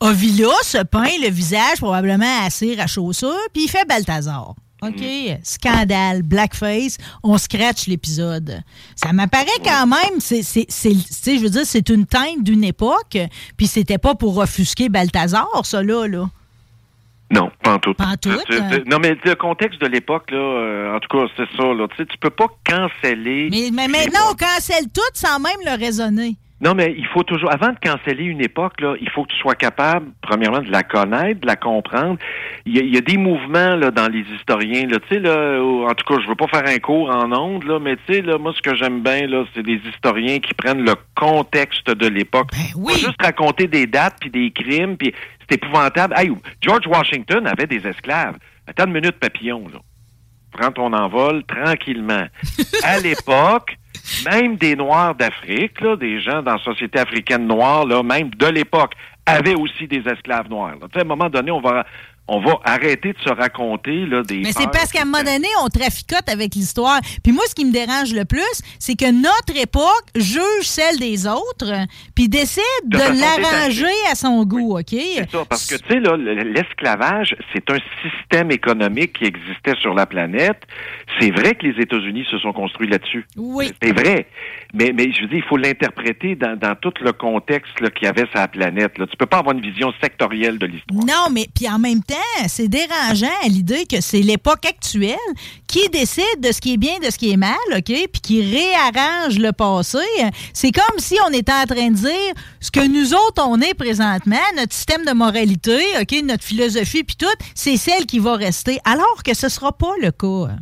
Ovila 0.00 0.48
se 0.62 0.82
peint 0.82 1.04
le 1.22 1.30
visage 1.30 1.78
probablement 1.78 2.44
à 2.44 2.50
cire 2.50 2.80
à 2.80 2.86
chaussures, 2.86 3.34
puis 3.52 3.64
il 3.64 3.68
fait 3.68 3.86
Balthazar. 3.86 4.54
OK, 4.82 5.02
scandale, 5.42 6.22
blackface, 6.22 6.98
on 7.22 7.38
scratch 7.38 7.86
l'épisode. 7.86 8.62
Ça 8.94 9.12
m'apparaît 9.12 9.46
quand 9.64 9.86
même, 9.86 10.20
c'est, 10.20 10.42
je 10.42 11.42
veux 11.42 11.48
dire, 11.48 11.64
c'est 11.64 11.88
une 11.88 12.06
teinte 12.06 12.42
d'une 12.42 12.62
époque, 12.62 13.16
puis 13.56 13.66
c'était 13.66 13.98
pas 13.98 14.14
pour 14.14 14.36
offusquer 14.36 14.88
Balthazar, 14.88 15.48
ça 15.64 15.82
là, 15.82 16.06
là. 16.06 16.28
Non, 17.30 17.50
pas 17.62 17.74
en 17.74 17.78
tout. 17.78 17.94
Pas 17.94 18.04
en 18.04 18.16
tout, 18.16 18.30
hein. 18.30 18.78
Non, 18.86 18.98
mais 19.00 19.16
le 19.24 19.34
contexte 19.34 19.80
de 19.80 19.86
l'époque, 19.86 20.30
là, 20.30 20.38
euh, 20.38 20.96
en 20.96 21.00
tout 21.00 21.08
cas, 21.08 21.24
c'est 21.36 21.56
ça, 21.56 21.64
là. 21.74 21.88
Tu 21.88 21.96
sais, 21.96 22.06
tu 22.06 22.16
peux 22.18 22.30
pas 22.30 22.46
canceller. 22.64 23.48
Mais, 23.50 23.70
mais 23.72 23.88
maintenant, 23.88 24.30
on 24.30 24.34
cancelle 24.34 24.88
tout 24.94 25.00
sans 25.14 25.40
même 25.40 25.58
le 25.64 25.76
raisonner. 25.76 26.36
Non, 26.58 26.74
mais 26.74 26.94
il 26.96 27.06
faut 27.06 27.22
toujours, 27.22 27.52
avant 27.52 27.68
de 27.68 27.78
canceller 27.78 28.24
une 28.24 28.40
époque, 28.40 28.80
là, 28.80 28.94
il 28.98 29.10
faut 29.10 29.24
que 29.24 29.32
tu 29.32 29.38
sois 29.38 29.54
capable, 29.54 30.06
premièrement, 30.22 30.60
de 30.60 30.70
la 30.70 30.82
connaître, 30.82 31.42
de 31.42 31.46
la 31.46 31.56
comprendre. 31.56 32.16
Il 32.64 32.74
y 32.74 32.80
a, 32.80 32.82
il 32.82 32.94
y 32.94 32.96
a 32.96 33.02
des 33.02 33.18
mouvements 33.18 33.76
là, 33.76 33.90
dans 33.90 34.08
les 34.08 34.24
historiens, 34.34 34.86
là, 34.86 34.98
tu 35.00 35.14
sais, 35.14 35.20
là, 35.20 35.60
en 35.60 35.94
tout 35.94 36.04
cas, 36.06 36.20
je 36.22 36.26
veux 36.26 36.34
pas 36.34 36.46
faire 36.46 36.66
un 36.66 36.78
cours 36.78 37.10
en 37.10 37.30
ondes, 37.30 37.64
là, 37.64 37.78
mais 37.78 37.96
tu 37.96 38.14
sais, 38.14 38.22
là, 38.22 38.38
moi, 38.38 38.54
ce 38.56 38.62
que 38.62 38.74
j'aime 38.74 39.02
bien, 39.02 39.26
là, 39.26 39.44
c'est 39.54 39.62
des 39.62 39.80
historiens 39.94 40.38
qui 40.38 40.54
prennent 40.54 40.82
le 40.82 40.94
contexte 41.14 41.90
de 41.90 42.06
l'époque. 42.06 42.48
Ben 42.52 42.80
oui. 42.80 42.94
Pas 42.94 42.98
juste 43.00 43.22
raconter 43.22 43.66
des 43.66 43.86
dates 43.86 44.16
puis 44.18 44.30
des 44.30 44.50
crimes, 44.50 44.96
puis 44.96 45.12
c'est 45.40 45.56
épouvantable. 45.56 46.14
Hey, 46.16 46.32
George 46.62 46.86
Washington 46.86 47.46
avait 47.46 47.66
des 47.66 47.86
esclaves. 47.86 48.36
Attends 48.66 48.86
une 48.86 48.94
minute, 48.94 49.18
papillon, 49.20 49.68
là. 49.72 49.80
Prends 50.52 50.72
ton 50.72 50.92
envol 50.94 51.44
tranquillement. 51.44 52.26
à 52.82 52.98
l'époque, 53.00 53.76
même 54.24 54.56
des 54.56 54.76
Noirs 54.76 55.14
d'Afrique, 55.14 55.80
là, 55.80 55.96
des 55.96 56.20
gens 56.20 56.42
dans 56.42 56.54
la 56.54 56.58
société 56.58 56.98
africaine 56.98 57.46
noire, 57.46 57.86
là, 57.86 58.02
même 58.02 58.30
de 58.30 58.46
l'époque, 58.46 58.94
avaient 59.24 59.54
aussi 59.54 59.86
des 59.88 60.02
esclaves 60.08 60.48
noirs. 60.48 60.76
À 60.94 61.00
un 61.00 61.04
moment 61.04 61.28
donné, 61.28 61.50
on 61.50 61.60
va, 61.60 61.84
on 62.28 62.40
va 62.40 62.58
arrêter 62.64 63.12
de 63.12 63.18
se 63.20 63.30
raconter 63.30 64.06
là, 64.06 64.22
des. 64.22 64.40
Mais 64.40 64.52
c'est 64.52 64.70
parce 64.70 64.90
qu'à 64.90 65.02
un 65.02 65.04
moment 65.04 65.22
donné, 65.22 65.46
on 65.64 65.68
traficote 65.68 66.28
avec 66.28 66.54
l'histoire. 66.54 67.00
Puis 67.22 67.32
moi, 67.32 67.44
ce 67.48 67.54
qui 67.54 67.64
me 67.64 67.72
dérange 67.72 68.12
le 68.12 68.24
plus, 68.24 68.62
c'est 68.78 68.96
que 68.96 69.10
notre 69.10 69.60
époque 69.60 70.06
juge 70.16 70.62
celle 70.62 70.98
des 70.98 71.26
autres, 71.26 71.72
puis 72.14 72.28
décide 72.28 72.62
De 72.84 72.98
l'arranger 72.98 73.94
à 74.10 74.14
son 74.14 74.44
goût, 74.44 74.78
OK? 74.78 74.90
C'est 74.90 75.30
ça, 75.30 75.44
parce 75.48 75.66
que, 75.66 75.76
tu 75.76 75.94
sais, 75.94 76.00
là, 76.00 76.16
l'esclavage, 76.16 77.36
c'est 77.52 77.70
un 77.70 77.78
système 78.02 78.50
économique 78.50 79.18
qui 79.18 79.24
existait 79.24 79.74
sur 79.80 79.94
la 79.94 80.06
planète. 80.06 80.62
C'est 81.20 81.30
vrai 81.30 81.54
que 81.54 81.66
les 81.66 81.80
États-Unis 81.80 82.26
se 82.30 82.38
sont 82.38 82.52
construits 82.52 82.88
là-dessus. 82.88 83.26
Oui. 83.36 83.70
C'est 83.82 83.92
vrai. 83.92 84.26
Mais, 84.74 84.92
mais 84.92 85.12
je 85.12 85.22
veux 85.22 85.28
dire, 85.28 85.38
il 85.38 85.48
faut 85.48 85.56
l'interpréter 85.56 86.34
dans, 86.34 86.58
dans 86.58 86.74
tout 86.74 86.92
le 87.00 87.12
contexte 87.12 87.72
qu'il 87.94 88.04
y 88.04 88.08
avait 88.08 88.26
sur 88.26 88.40
la 88.40 88.48
planète. 88.48 88.98
Là. 88.98 89.06
Tu 89.06 89.16
peux 89.16 89.26
pas 89.26 89.38
avoir 89.38 89.54
une 89.54 89.62
vision 89.62 89.92
sectorielle 90.02 90.58
de 90.58 90.66
l'histoire. 90.66 91.04
Non, 91.06 91.32
mais 91.32 91.46
puis 91.54 91.68
en 91.68 91.78
même 91.78 92.02
temps, 92.02 92.15
c'est 92.48 92.68
dérangeant 92.68 93.32
à 93.44 93.48
l'idée 93.48 93.86
que 93.86 94.00
c'est 94.00 94.20
l'époque 94.20 94.64
actuelle 94.66 95.16
qui 95.66 95.88
décide 95.88 96.40
de 96.40 96.52
ce 96.52 96.60
qui 96.60 96.74
est 96.74 96.76
bien, 96.76 96.98
de 96.98 97.10
ce 97.10 97.18
qui 97.18 97.30
est 97.30 97.36
mal, 97.36 97.56
OK, 97.76 97.84
puis 97.84 98.20
qui 98.22 98.42
réarrange 98.42 99.38
le 99.38 99.52
passé. 99.52 99.98
C'est 100.52 100.72
comme 100.72 100.98
si 100.98 101.16
on 101.26 101.32
était 101.32 101.52
en 101.52 101.64
train 101.64 101.90
de 101.90 101.96
dire 101.96 102.34
ce 102.60 102.70
que 102.70 102.86
nous 102.86 103.14
autres, 103.14 103.42
on 103.46 103.60
est 103.60 103.74
présentement, 103.74 104.36
notre 104.56 104.72
système 104.72 105.04
de 105.04 105.12
moralité, 105.12 105.80
OK, 106.00 106.22
notre 106.22 106.44
philosophie, 106.44 107.04
puis 107.04 107.16
tout, 107.16 107.26
c'est 107.54 107.76
celle 107.76 108.06
qui 108.06 108.18
va 108.18 108.36
rester, 108.36 108.78
alors 108.84 109.22
que 109.24 109.34
ce 109.34 109.48
sera 109.48 109.72
pas 109.72 109.92
le 110.00 110.10
cas. 110.10 110.54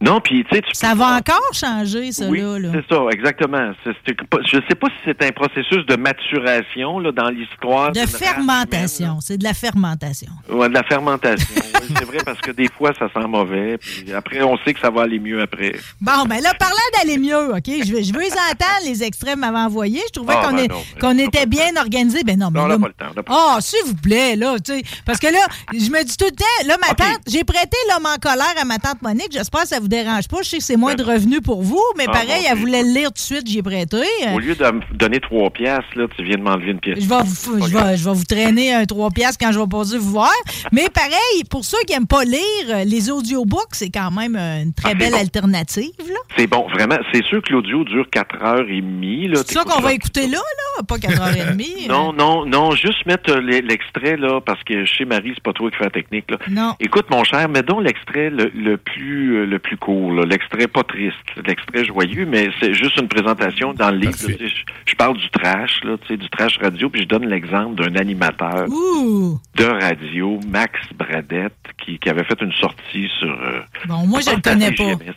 Non, 0.00 0.20
puis 0.20 0.44
tu 0.44 0.54
sais, 0.54 0.62
tu 0.62 0.70
Ça 0.74 0.94
va 0.94 1.16
encore 1.16 1.50
changer, 1.52 2.12
ça, 2.12 2.28
Oui, 2.28 2.40
là. 2.40 2.70
c'est 2.72 2.94
ça, 2.94 3.02
exactement. 3.10 3.72
Je 3.84 4.58
sais 4.68 4.74
pas 4.76 4.86
si 4.88 4.94
c'est 5.04 5.22
un 5.24 5.32
processus 5.32 5.84
de 5.86 5.96
maturation 5.96 7.00
là, 7.00 7.10
dans 7.10 7.30
l'histoire. 7.30 7.90
De 7.92 8.00
fermentation. 8.06 9.18
C'est 9.20 9.38
de 9.38 9.44
la 9.44 9.54
fermentation. 9.54 10.30
Ouais, 10.48 10.68
de 10.68 10.74
la 10.74 10.84
fermentation. 10.84 11.46
oui, 11.82 11.94
c'est 11.98 12.04
vrai 12.04 12.18
parce 12.24 12.40
que 12.40 12.52
des 12.52 12.68
fois, 12.68 12.92
ça 12.98 13.08
sent 13.12 13.26
mauvais. 13.26 13.78
Puis 13.78 14.12
après, 14.12 14.42
on 14.42 14.56
sait 14.58 14.72
que 14.72 14.80
ça 14.80 14.90
va 14.90 15.02
aller 15.02 15.18
mieux 15.18 15.40
après. 15.42 15.72
Bon, 16.00 16.24
ben 16.26 16.40
là, 16.42 16.54
parlant 16.54 16.76
d'aller 16.96 17.18
mieux, 17.18 17.54
OK? 17.56 17.66
Je 17.66 17.92
veux, 17.92 18.02
je 18.02 18.12
veux 18.12 18.20
les 18.20 18.32
entendre, 18.32 18.84
les 18.84 19.02
que 19.10 19.34
m'avaient 19.36 19.58
envoyés. 19.58 20.02
Je 20.08 20.12
trouvais 20.12 20.34
Ah, 20.36 20.46
qu'on 20.48 20.56
ben 20.56 20.68
ben, 21.00 21.18
était 21.20 21.46
bien 21.46 21.76
organisé. 21.76 22.22
Ben 22.24 22.38
non, 22.38 22.50
mais 22.52 22.60
Non, 22.60 22.66
on 22.66 22.68
n'a 22.68 22.78
pas 22.78 22.88
le 22.88 22.92
temps, 22.94 23.22
Ah, 23.28 23.58
s'il 23.60 23.84
vous 23.86 23.94
plaît, 23.96 24.36
là, 24.36 24.56
tu 24.64 24.72
sais. 24.74 24.82
Parce 25.04 25.18
que 25.18 25.26
là, 25.26 25.40
je 25.72 25.90
me 25.90 26.04
dis 26.04 26.16
tout 26.16 26.26
le 26.26 26.36
temps, 26.36 26.66
là, 26.68 26.76
ma 26.80 26.94
tante, 26.94 27.20
j'ai 27.26 27.44
prêté 27.44 27.76
l'homme 27.90 28.06
en 28.06 28.16
colère 28.16 28.54
à 28.60 28.64
ma 28.64 28.78
tante 28.78 29.02
Monique. 29.02 29.32
J'espère 29.32 29.62
que 29.62 29.68
ça 29.68 29.80
vous 29.80 29.87
dérange 29.88 30.28
pas. 30.28 30.38
Je 30.42 30.48
sais 30.48 30.58
que 30.58 30.64
c'est 30.64 30.76
moins 30.76 30.94
de 30.94 31.02
revenus 31.02 31.40
pour 31.42 31.62
vous, 31.62 31.82
mais 31.96 32.04
Ah, 32.08 32.12
pareil, 32.12 32.44
elle 32.50 32.58
voulait 32.58 32.82
le 32.82 32.92
lire 32.94 33.08
tout 33.08 33.14
de 33.14 33.18
suite, 33.18 33.48
j'ai 33.48 33.62
prêté. 33.62 33.96
Au 34.34 34.38
lieu 34.38 34.54
de 34.54 34.64
me 34.64 34.80
donner 34.94 35.20
trois 35.20 35.50
piastres, 35.50 35.96
là, 35.96 36.06
tu 36.16 36.22
viens 36.24 36.36
de 36.36 36.42
m'enlever 36.42 36.70
une 36.72 36.80
pièce. 36.80 36.98
Je 37.00 37.08
vais, 37.08 37.16
vous, 37.24 37.66
je, 37.66 37.72
vais, 37.76 37.96
je 37.96 38.04
vais 38.04 38.14
vous 38.14 38.24
traîner 38.24 38.72
un 38.74 38.84
3 38.84 39.10
piastres 39.10 39.38
quand 39.44 39.52
je 39.52 39.58
vais 39.58 39.66
passer 39.66 39.98
vous 39.98 40.10
voir. 40.10 40.32
Mais 40.72 40.88
pareil, 40.92 41.44
pour 41.50 41.64
ceux 41.64 41.78
qui 41.86 41.92
n'aiment 41.94 42.06
pas 42.06 42.24
lire, 42.24 42.38
euh, 42.70 42.84
les 42.84 43.10
audiobooks, 43.10 43.72
c'est 43.74 43.90
quand 43.90 44.10
même 44.10 44.36
une 44.36 44.72
très 44.74 44.90
Ah, 44.90 44.94
belle 44.94 45.12
bon. 45.12 45.18
alternative. 45.20 45.90
C'est 46.36 46.46
bon, 46.46 46.66
vraiment. 46.68 46.96
C'est 47.12 47.24
sûr 47.24 47.42
que 47.42 47.52
l'audio 47.52 47.84
dure 47.84 48.06
4 48.10 48.42
heures 48.44 48.68
et 48.68 48.80
demie. 48.80 49.30
C'est 49.34 49.52
ça 49.52 49.64
qu'on 49.64 49.80
va 49.80 49.92
écouter 49.92 50.26
là, 50.26 50.38
là, 50.76 50.82
pas 50.86 50.96
4h30. 50.96 51.48
Non, 51.88 52.12
non, 52.12 52.44
non, 52.46 52.72
juste 52.72 53.04
mettre 53.06 53.30
euh, 53.30 53.40
l'e- 53.40 53.60
l'extrait, 53.66 54.16
là, 54.16 54.40
parce 54.44 54.62
que 54.64 54.84
chez 54.84 55.04
Marie, 55.04 55.32
c'est 55.34 55.42
pas 55.42 55.52
toi 55.52 55.70
qui 55.70 55.76
fais 55.76 55.84
la 55.84 55.90
technique, 55.90 56.30
là. 56.30 56.36
Non. 56.50 56.74
Écoute, 56.80 57.06
mon 57.10 57.24
cher, 57.24 57.48
mets 57.48 57.62
donc 57.62 57.82
l'extrait 57.82 58.28
le, 58.30 58.50
le 58.54 58.76
plus 58.76 59.36
euh, 59.38 59.46
le 59.46 59.58
plus 59.58 59.76
court, 59.78 60.12
là. 60.12 60.24
l'extrait 60.24 60.66
pas 60.68 60.82
triste, 60.82 61.16
l'extrait 61.46 61.84
joyeux, 61.84 62.26
mais 62.26 62.48
c'est 62.60 62.74
juste 62.74 62.96
une 63.00 63.08
présentation 63.08 63.72
dans 63.72 63.90
le 63.90 63.98
livre. 63.98 64.12
là, 64.28 64.34
tu 64.34 64.38
sais, 64.38 64.48
Je, 64.48 64.90
je 64.92 64.94
parle 64.96 65.16
du 65.16 65.28
trash, 65.30 65.82
là, 65.84 65.96
tu 66.02 66.08
sais, 66.08 66.16
du 66.16 66.28
trash 66.30 66.58
radio, 66.58 66.90
puis 66.90 67.02
je 67.02 67.08
donne 67.08 67.26
l'exemple 67.26 67.82
d'un 67.82 67.94
animateur 67.98 68.66
Ouh! 68.68 69.38
de 69.56 69.64
radio, 69.64 70.38
Max 70.48 70.78
Bradette, 70.94 71.52
qui, 71.84 71.98
qui 71.98 72.08
avait 72.08 72.24
fait 72.24 72.40
une 72.40 72.52
sortie 72.52 73.08
sur... 73.18 73.30
euh, 73.30 73.60
Bon, 73.86 74.06
moi, 74.06 74.20
je 74.20 74.30
le 74.30 74.36
pense 74.40 74.52
connais 74.52 74.72
pas. 74.72 74.84
GMS. 74.84 75.14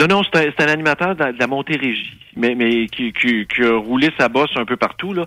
Non, 0.00 0.06
non, 0.06 0.22
c'est 0.22 0.38
un, 0.46 0.50
c'est 0.56 0.64
un 0.64 0.72
animateur 0.72 1.16
de 1.16 1.24
la, 1.24 1.32
de 1.32 1.38
la 1.40 1.46
Montérégie, 1.48 2.16
mais, 2.36 2.54
mais 2.54 2.86
qui, 2.86 3.12
qui, 3.12 3.46
qui 3.46 3.62
a 3.64 3.76
roulé 3.76 4.10
sa 4.16 4.28
bosse 4.28 4.52
un 4.56 4.64
peu 4.64 4.76
partout. 4.76 5.12
Là. 5.12 5.26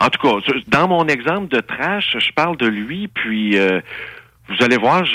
En 0.00 0.08
tout 0.10 0.20
cas, 0.20 0.52
dans 0.68 0.86
mon 0.86 1.08
exemple 1.08 1.48
de 1.48 1.60
trash, 1.60 2.16
je 2.18 2.32
parle 2.32 2.56
de 2.56 2.66
lui, 2.68 3.08
puis 3.08 3.58
euh, 3.58 3.80
vous 4.56 4.64
allez 4.64 4.76
voir, 4.76 5.04
je, 5.04 5.12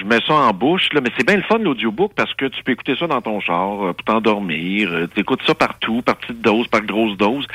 je 0.00 0.04
mets 0.04 0.20
ça 0.26 0.34
en 0.34 0.52
bouche, 0.52 0.88
là, 0.92 1.00
mais 1.00 1.10
c'est 1.16 1.26
bien 1.26 1.36
le 1.36 1.42
fun 1.42 1.58
l'audiobook 1.58 2.12
parce 2.14 2.32
que 2.34 2.46
tu 2.46 2.62
peux 2.62 2.72
écouter 2.72 2.94
ça 2.98 3.06
dans 3.06 3.20
ton 3.20 3.40
char 3.40 3.86
euh, 3.86 3.92
pour 3.92 4.04
t'endormir. 4.04 4.90
Tu 5.14 5.20
écoutes 5.20 5.40
ça 5.46 5.54
partout, 5.54 6.02
par 6.02 6.16
petite 6.16 6.40
dose, 6.42 6.68
par 6.68 6.82
grosse 6.82 7.16
dose, 7.16 7.46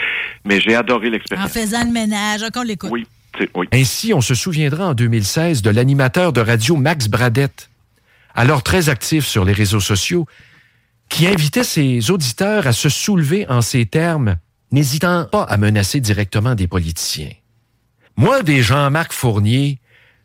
mais 0.46 0.60
j'ai 0.60 0.76
adoré 0.76 1.08
En 1.08 1.12
l'expérience. 1.12 1.52
faisant 1.52 1.84
le 1.86 1.92
ménage, 1.92 2.42
qu'on 2.54 2.64
l'écoute. 2.64 2.90
Oui, 2.92 3.06
c'est- 3.38 3.50
oui. 3.56 3.68
Ainsi, 3.72 4.14
on 4.14 4.22
se 4.22 4.36
souviendra 4.36 4.90
en 4.90 4.94
2016 4.94 5.62
de 5.62 5.70
l'animateur 5.70 6.34
de 6.34 6.42
radio 6.42 6.76
Max 6.76 7.08
Bradette, 7.08 7.70
alors 8.36 8.64
très 8.64 8.90
actif 8.90 9.26
sur 9.26 9.46
les 9.46 9.54
réseaux 9.54 9.80
sociaux, 9.80 10.26
qui 11.10 11.28
invitait 11.28 11.64
ses 11.66 12.10
auditeurs 12.12 12.68
à 12.68 12.72
se 12.74 12.88
soulever 12.90 13.46
en 13.50 13.62
ces 13.62 13.86
termes, 13.86 14.38
n'hésitant 14.72 15.26
pas 15.30 15.44
à 15.44 15.58
menacer 15.58 16.00
directement 16.00 16.56
des 16.56 16.68
politiciens. 16.68 17.32
Moi, 18.16 18.42
des 18.44 18.62
Jean-Marc 18.62 19.12
Fournier, 19.12 19.80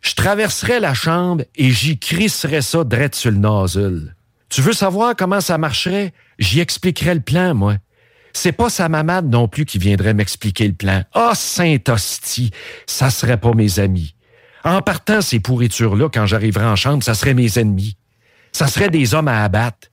je 0.06 0.14
traverserais 0.14 0.78
la 0.78 0.94
chambre 0.94 1.44
et 1.56 1.70
j'y 1.70 1.98
crisserais 1.98 2.62
ça 2.62 2.84
drette 2.84 3.16
sur 3.16 3.32
le 3.32 3.38
nozzle. 3.38 4.14
Tu 4.48 4.60
veux 4.60 4.72
savoir 4.72 5.16
comment 5.16 5.40
ça 5.40 5.58
marcherait? 5.58 6.12
J'y 6.38 6.60
expliquerais 6.60 7.16
le 7.16 7.20
plan, 7.20 7.54
moi. 7.54 7.76
C'est 8.32 8.52
pas 8.52 8.70
sa 8.70 8.88
mamade 8.88 9.28
non 9.28 9.48
plus 9.48 9.64
qui 9.64 9.78
viendrait 9.78 10.14
m'expliquer 10.14 10.68
le 10.68 10.74
plan. 10.74 11.02
Ah, 11.12 11.32
saint 11.34 11.78
hostie, 11.88 12.52
ça 12.86 13.10
serait 13.10 13.38
pas 13.38 13.52
mes 13.54 13.80
amis. 13.80 14.14
En 14.62 14.80
partant 14.80 15.20
ces 15.20 15.40
pourritures-là, 15.40 16.08
quand 16.12 16.26
j'arriverai 16.26 16.66
en 16.66 16.76
chambre, 16.76 17.02
ça 17.02 17.14
serait 17.14 17.34
mes 17.34 17.58
ennemis. 17.58 17.96
Ça 18.52 18.68
serait 18.68 18.90
des 18.90 19.12
hommes 19.14 19.28
à 19.28 19.42
abattre. 19.42 19.88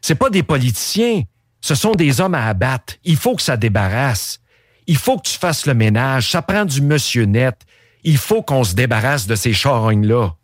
C'est 0.00 0.14
pas 0.14 0.30
des 0.30 0.44
politiciens, 0.44 1.22
ce 1.60 1.74
sont 1.74 1.92
des 1.92 2.20
hommes 2.20 2.34
à 2.34 2.46
abattre. 2.46 2.94
Il 3.02 3.16
faut 3.16 3.34
que 3.34 3.42
ça 3.42 3.56
débarrasse. 3.56 4.38
Il 4.86 4.96
faut 4.96 5.18
que 5.18 5.28
tu 5.28 5.36
fasses 5.36 5.66
le 5.66 5.74
ménage. 5.74 6.30
Ça 6.30 6.42
prend 6.42 6.64
du 6.64 6.80
monsieur 6.80 7.24
net. 7.24 7.56
Il 8.04 8.18
faut 8.18 8.42
qu'on 8.42 8.64
se 8.64 8.74
débarrasse 8.74 9.26
de 9.26 9.34
ces 9.34 9.52
charognes-là. 9.52 10.34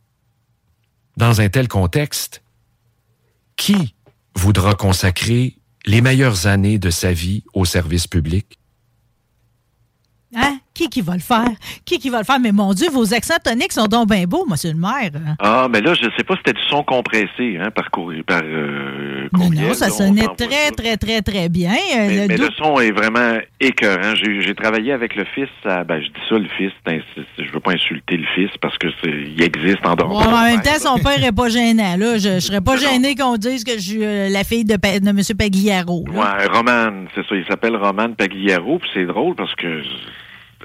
Dans 1.17 1.41
un 1.41 1.49
tel 1.49 1.69
contexte, 1.69 2.43
qui 3.57 3.95
voudra 4.35 4.75
consacrer 4.75 5.59
les 5.87 6.01
meilleures 6.01 6.47
années 6.47 6.79
de 6.79 6.91
sa 6.91 7.13
vie 7.13 7.45
au 7.53 7.65
service 7.65 8.07
public? 8.07 8.59
Hein? 10.35 10.59
Qui 10.75 10.89
qui 10.89 11.03
va 11.03 11.15
le 11.15 11.21
faire? 11.21 11.47
Qui 11.85 11.99
qui 12.01 12.11
va 12.11 12.19
le 12.19 12.25
faire? 12.25 12.41
Mais 12.41 12.51
mon 12.51 12.73
Dieu, 12.75 12.89
vos 12.91 13.15
accents 13.15 13.37
toniques 13.43 13.73
sont 13.73 13.87
donc 13.87 14.09
bien 14.11 14.25
beaux, 14.25 14.45
monsieur 14.49 14.73
le 14.73 14.77
maire. 14.79 15.11
Ah, 15.39 15.69
mais 15.71 15.81
là, 15.81 15.95
je 15.95 16.03
sais 16.17 16.25
pas 16.25 16.35
si 16.35 16.41
c'était 16.45 16.59
du 16.61 16.67
son 16.69 16.83
compressé, 16.83 17.59
hein, 17.61 17.71
par, 17.71 17.93
courrier- 17.93 18.25
par 18.25 18.41
euh, 18.43 19.29
Non, 19.33 19.45
courriel, 19.45 19.69
non, 19.69 19.75
ça 19.75 19.89
sonnait 19.91 20.27
très, 20.37 20.73
très, 20.73 20.97
très, 20.97 21.23
très 21.23 21.49
bien. 21.49 21.71
Euh, 21.75 22.07
Mais, 22.09 22.17
le 22.23 22.27
mais 22.27 22.35
doux- 22.35 22.43
le 22.43 22.51
son 22.59 22.81
est 22.81 22.91
vraiment 22.91 23.39
écœurant. 23.61 24.15
J'ai 24.17 24.55
travaillé 24.57 24.91
avec 24.93 25.15
le 25.15 25.25
fils. 25.33 25.49
à- 25.65 25.85
ben, 25.85 26.01
je 26.03 26.09
dis 26.09 26.21
ça, 26.29 26.35
le 26.39 26.49
fils. 26.59 26.73
c'est- 26.85 27.45
je 27.45 27.53
veux 27.53 27.61
pas 27.61 27.73
insulter 27.73 28.17
le 28.17 28.27
fils 28.35 28.51
parce 28.61 28.77
que 28.77 28.89
c'est, 29.03 29.11
il 29.11 29.41
existe 29.43 29.87
en 29.87 29.95
dehors. 29.95 30.11
Ouais, 30.17 30.25
en 30.27 30.43
même 30.45 30.61
temps, 30.63 30.79
son 30.81 30.99
père 30.99 31.23
est 31.23 31.31
pas 31.33 31.49
gênant. 31.51 31.97
Là. 31.97 32.19
Je, 32.19 32.35
je 32.35 32.39
serais 32.41 32.61
pas 32.61 32.77
gêné 32.77 33.15
qu'on 33.15 33.37
dise 33.37 33.63
que 33.63 33.75
je 33.75 33.79
suis 33.81 34.05
euh, 34.05 34.29
la 34.29 34.43
fille 34.43 34.65
de, 34.65 34.75
M. 34.75 35.21
Pagliaro. 35.39 36.05
là. 36.13 36.19
Ouais, 36.41 36.47
Roman, 36.49 37.05
c'est 37.15 37.23
ça. 37.29 37.35
Il 37.37 37.45
s'appelle 37.49 37.77
Roman 37.77 38.13
Pagliaro, 38.13 38.79
puis 38.81 38.91
c'est 38.93 39.07
drôle 39.07 39.37
parce 39.37 39.55
que 39.55 39.83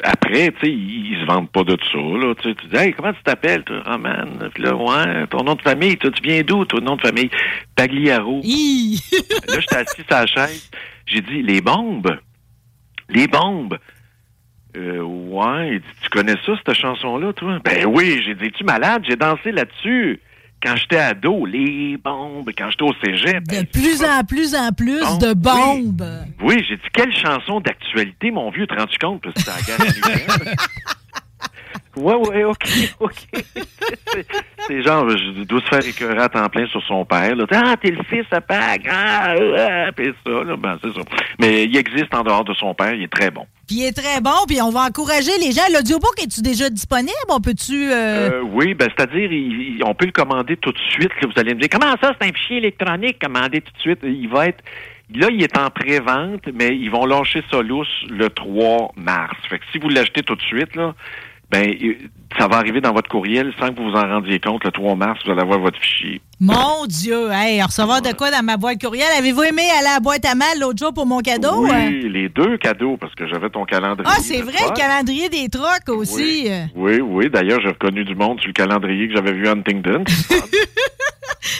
après, 0.04 0.52
tu 0.52 0.60
sais, 0.62 0.72
ils, 0.72 1.14
ils 1.14 1.22
se 1.22 1.26
vendent 1.26 1.50
pas 1.50 1.64
de 1.64 1.78
ça, 1.92 1.98
là. 1.98 2.34
Tu 2.36 2.54
dis, 2.54 2.76
hey, 2.76 2.94
comment 2.94 3.14
tu 3.14 3.24
t'appelles, 3.24 3.64
toi, 3.64 3.82
Roman? 3.86 4.26
Puis 4.54 4.64
là, 4.64 4.76
ouais, 4.76 5.28
ton 5.28 5.44
nom 5.44 5.56
de 5.56 5.62
famille, 5.62 5.98
toi, 5.98 6.12
tu 6.12 6.22
viens 6.22 6.42
d'où, 6.42 6.66
ton 6.66 6.82
nom 6.82 6.96
de 6.96 7.02
famille? 7.02 7.30
Pagliaro. 7.76 8.42
Hi! 8.44 9.00
Là, 9.48 9.60
j'étais 9.60 9.76
assis 9.78 10.02
sur 10.02 10.06
la 10.10 10.26
chaise. 10.26 10.72
J'ai 11.06 11.22
dit, 11.22 11.42
les 11.42 11.62
bombes. 11.62 12.20
Les 13.10 13.28
bombes. 13.28 13.78
Euh, 14.78 15.02
ouais. 15.02 15.70
Il 15.74 15.80
dit, 15.80 15.88
tu 16.04 16.10
connais 16.10 16.36
ça, 16.46 16.54
cette 16.56 16.76
chanson-là, 16.76 17.34
toi? 17.34 17.60
Ben 17.64 17.86
oui. 17.86 18.22
J'ai 18.26 18.36
dit, 18.36 18.52
tu 18.52 18.64
malade? 18.64 19.04
J'ai 19.08 19.16
dansé 19.16 19.52
là-dessus. 19.52 20.20
Quand 20.62 20.76
j'étais 20.76 20.98
ado, 20.98 21.46
les 21.46 21.98
bombes. 21.98 22.50
Quand 22.58 22.70
j'étais 22.70 22.84
au 22.84 22.94
cégep. 23.04 23.48
De 23.48 23.56
ben, 23.56 23.66
plus 23.66 24.04
en 24.04 24.24
plus 24.24 24.56
en 24.56 24.72
plus 24.72 25.18
de 25.20 25.34
bombes. 25.34 26.06
oui, 26.42 26.64
j'ai 26.68 26.76
dit, 26.76 26.84
quelle 26.94 27.16
chanson 27.16 27.62
d'actualité, 27.62 28.32
mon 28.32 28.50
vieux, 28.52 28.68
te 28.68 28.76
rends-tu 28.76 28.98
compte? 29.00 29.22
Parce 29.22 29.36
que 29.36 29.42
c'est 29.46 29.52
la 29.52 29.62
guerre 29.62 29.82
américaine. 29.82 30.56
Ouais, 31.96 32.16
ouais, 32.16 32.44
OK, 32.46 32.64
OK. 33.00 33.14
C'est- 34.68 34.82
genre, 34.84 35.10
je 35.10 35.44
dois 35.44 35.62
se 35.62 35.66
faire 35.68 35.86
écœurer 35.86 36.20
à 36.22 36.30
temps 36.30 36.48
plein 36.50 36.66
sur 36.68 36.82
son 36.84 37.04
père. 37.06 37.36
Là. 37.36 37.46
Ah, 37.52 37.76
t'es 37.82 37.92
le 37.92 38.04
fils 38.04 38.26
à 38.32 38.42
Pâques. 38.42 38.88
Ah, 38.90 39.34
ah, 39.36 39.92
puis 39.96 40.14
ça, 40.26 40.32
là, 40.44 40.56
ben, 40.58 40.78
c'est 40.84 40.94
ça. 40.94 41.02
Mais 41.40 41.66
il 41.66 41.76
existe 41.76 42.14
en 42.14 42.24
dehors 42.24 42.44
de 42.44 42.54
son 42.54 42.74
père, 42.74 42.94
il 42.94 43.04
est 43.04 43.12
très 43.12 43.32
bon. 43.32 43.46
Puis 43.68 43.78
il 43.78 43.86
est 43.86 43.92
très 43.96 44.22
bon, 44.22 44.46
puis 44.48 44.62
on 44.62 44.70
va 44.70 44.82
encourager 44.82 45.38
les 45.40 45.52
gens. 45.52 45.62
L'audiobook, 45.74 46.14
est-tu 46.22 46.42
déjà 46.42 46.70
disponible? 46.70 47.10
On 47.30 47.40
peut-tu... 47.42 47.92
euh, 47.92 48.30
Euh, 48.32 48.42
oui, 48.44 48.74
ben, 48.74 48.90
c'est-à-dire, 48.96 49.30
on 49.86 49.94
peut 49.96 50.06
le 50.06 50.12
commander 50.12 50.58
tout 50.58 50.72
de 50.72 50.80
suite. 50.92 51.12
là. 51.22 51.28
vous 51.28 51.40
allez 51.40 51.54
me 51.54 51.60
dire, 51.60 51.70
comment 51.72 51.96
ça, 52.02 52.14
c'est 52.20 52.28
un 52.30 52.34
fichier 52.34 52.58
électronique? 52.58 53.18
Commandé 53.22 53.62
tout 53.62 53.74
de 53.74 53.80
suite? 53.82 54.00
Il 54.04 54.30
va 54.30 54.48
être... 54.48 54.64
Là, 55.16 55.28
il 55.32 55.42
est 55.42 55.58
en 55.58 55.72
pré-vente, 55.72 56.44
mais 56.54 56.68
ils 56.70 56.90
vont 56.92 57.08
lâcher 57.08 57.42
lousse 57.64 57.88
le 58.10 58.30
3 58.30 58.92
mars. 58.96 59.36
Fait 59.50 59.58
que 59.58 59.66
si 59.72 59.80
vous 59.80 59.90
l'achetez 59.90 60.22
tout 60.22 60.36
de 60.36 60.42
suite, 60.44 60.76
là, 60.76 60.94
ben, 61.52 61.68
il- 61.80 62.10
ça 62.38 62.48
va 62.48 62.58
arriver 62.58 62.80
dans 62.80 62.94
votre 62.94 63.10
courriel 63.10 63.52
sans 63.60 63.70
que 63.70 63.78
vous 63.82 63.90
vous 63.90 63.98
en 63.98 64.08
rendiez 64.08 64.40
compte. 64.40 64.64
Le 64.64 64.72
3 64.72 64.96
mars, 64.96 65.20
vous 65.26 65.32
allez 65.32 65.42
avoir 65.42 65.60
votre 65.60 65.80
fichier. 65.80 66.22
Mon 66.40 66.86
Dieu! 66.88 67.30
Hey, 67.32 67.62
recevoir 67.62 68.02
de 68.04 68.14
quoi 68.14 68.30
dans 68.32 68.44
ma 68.44 68.56
boîte 68.56 68.80
courriel? 68.82 69.08
Avez-vous 69.18 69.44
aimé 69.44 69.64
aller 69.78 69.88
à 69.88 69.94
la 69.96 70.00
boîte 70.00 70.26
à 70.26 70.36
mal 70.36 70.60
l'autre 70.60 70.78
jour 70.78 70.94
pour 70.94 71.06
mon 71.08 71.20
cadeau? 71.20 71.64
oui, 71.64 71.70
hein? 71.74 71.90
les 71.90 72.30
deux 72.30 72.58
cadeaux, 72.58 72.98
parce 72.98 73.14
que 73.16 73.28
j'avais 73.28 73.50
ton 73.50 73.66
calendrier. 73.66 74.10
Ah, 74.16 74.20
c'est 74.22 74.42
vrai, 74.42 74.54
le 74.70 74.74
calendrier 74.76 75.28
des 75.30 75.50
trocs 75.50 75.90
aussi. 75.90 76.46
euh. 76.50 76.66
Oui, 76.76 77.02
oui. 77.02 77.30
D'ailleurs, 77.30 77.60
j'ai 77.62 77.70
reconnu 77.70 78.06
du 78.06 78.16
monde 78.16 78.40
sur 78.40 78.48
le 78.48 78.54
calendrier 78.54 79.08
que 79.10 79.16
j'avais 79.16 79.34
vu 79.34 79.48
à 79.48 79.52
Huntington. 79.52 80.04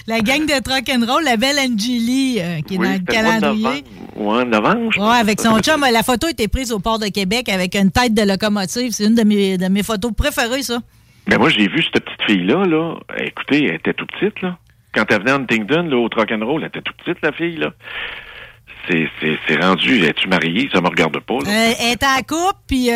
La 0.08 0.20
gang 0.22 0.46
de 0.46 0.62
Truck 0.62 0.90
and 0.90 1.06
Roll, 1.12 1.24
la 1.24 1.38
belle 1.38 1.58
Angélie, 1.60 2.38
euh, 2.40 2.62
qui 2.62 2.76
est 2.76 2.78
Oui, 2.78 2.86
dans 2.88 2.94
le 2.94 3.00
calendrier. 3.00 3.84
Ouais, 4.16 4.46
novembre, 4.46 4.98
Ouais, 4.98 5.18
avec 5.18 5.40
son 5.40 5.60
chum. 5.60 5.86
La 5.92 6.04
photo 6.04 6.28
a 6.28 6.32
été 6.32 6.48
prise 6.48 6.72
au 6.72 6.80
port 6.80 7.00
de 7.00 7.08
Québec 7.08 7.50
avec 7.50 7.76
une 7.76 7.92
tête 7.92 8.14
de 8.14 8.22
locomotive. 8.24 8.92
C'est 8.92 9.06
une 9.06 9.16
de 9.16 9.24
mes, 9.24 9.58
de 9.58 9.68
mes 9.68 9.84
photos 9.84 10.12
préférées, 10.14 10.64
ça. 10.64 10.80
Mais 11.28 11.38
moi, 11.38 11.50
j'ai 11.50 11.68
vu 11.68 11.84
cette 11.84 12.04
petite 12.04 12.24
fille-là, 12.28 12.66
là. 12.66 12.96
Écoutez, 13.20 13.66
elle 13.66 13.76
était 13.76 13.94
toute 13.94 14.12
petite, 14.12 14.42
là. 14.42 14.58
Quand 14.94 15.06
elle 15.12 15.20
venait 15.20 15.32
à 15.32 15.36
Huntington, 15.36 15.84
là, 15.84 15.96
au 15.98 16.10
Rock 16.14 16.32
and 16.32 16.44
Roll, 16.46 16.62
elle 16.64 16.68
était 16.70 16.82
toute 16.82 16.98
petite, 16.98 17.22
la 17.22 17.32
fille, 17.32 17.58
là. 17.58 17.72
C'est, 18.90 19.56
rendu, 19.62 20.04
es-tu 20.04 20.28
mariée? 20.28 20.68
Ça 20.74 20.82
me 20.82 20.88
regarde 20.88 21.20
pas. 21.20 21.36
Euh, 21.36 21.74
elle 21.80 21.92
est 21.92 22.04
en 22.04 22.18
couple, 22.28 22.60
puis 22.68 22.90
euh, 22.90 22.94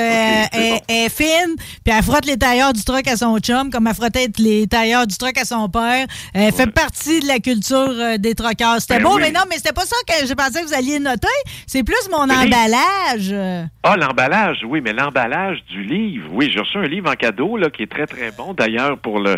elle, 0.51 0.71
bon. 0.71 0.79
elle 0.87 0.95
est 1.05 1.09
fine, 1.09 1.55
puis 1.83 1.93
elle 1.95 2.03
frotte 2.03 2.25
les 2.25 2.37
tailleurs 2.37 2.73
du 2.73 2.83
truck 2.83 3.07
à 3.07 3.15
son 3.15 3.37
chum, 3.37 3.69
comme 3.69 3.85
elle 3.85 3.93
frottait 3.93 4.29
les 4.39 4.65
tailleurs 4.65 5.05
du 5.05 5.15
truck 5.15 5.37
à 5.37 5.45
son 5.45 5.69
père. 5.69 6.07
Elle 6.33 6.51
fait 6.51 6.71
partie 6.71 7.19
de 7.19 7.27
la 7.27 7.37
culture 7.37 7.89
euh, 7.89 8.17
des 8.17 8.33
truckers. 8.33 8.81
C'était 8.81 8.97
Ben 8.97 9.03
beau, 9.03 9.15
oui. 9.17 9.21
mais 9.21 9.31
non, 9.31 9.41
mais 9.47 9.57
c'était 9.57 9.73
pas 9.73 9.85
ça 9.85 9.95
que 10.07 10.25
je 10.25 10.33
pensais 10.33 10.61
que 10.61 10.67
vous 10.67 10.73
alliez 10.73 10.97
noter. 10.99 11.27
C'est 11.67 11.83
plus 11.83 12.09
mon 12.11 12.25
Le 12.25 12.33
emballage. 12.33 13.69
Ah, 13.83 13.95
l'emballage, 13.95 14.61
oui, 14.65 14.81
mais 14.81 14.93
l'emballage 14.93 15.63
du 15.69 15.83
livre. 15.83 16.27
Oui, 16.31 16.49
j'ai 16.51 16.59
reçu 16.59 16.77
un 16.77 16.87
livre 16.87 17.11
en 17.11 17.15
cadeau, 17.15 17.55
là, 17.55 17.69
qui 17.69 17.83
est 17.83 17.91
très, 17.91 18.07
très 18.07 18.31
bon. 18.31 18.53
D'ailleurs, 18.53 18.97
pour 18.97 19.19
le, 19.19 19.35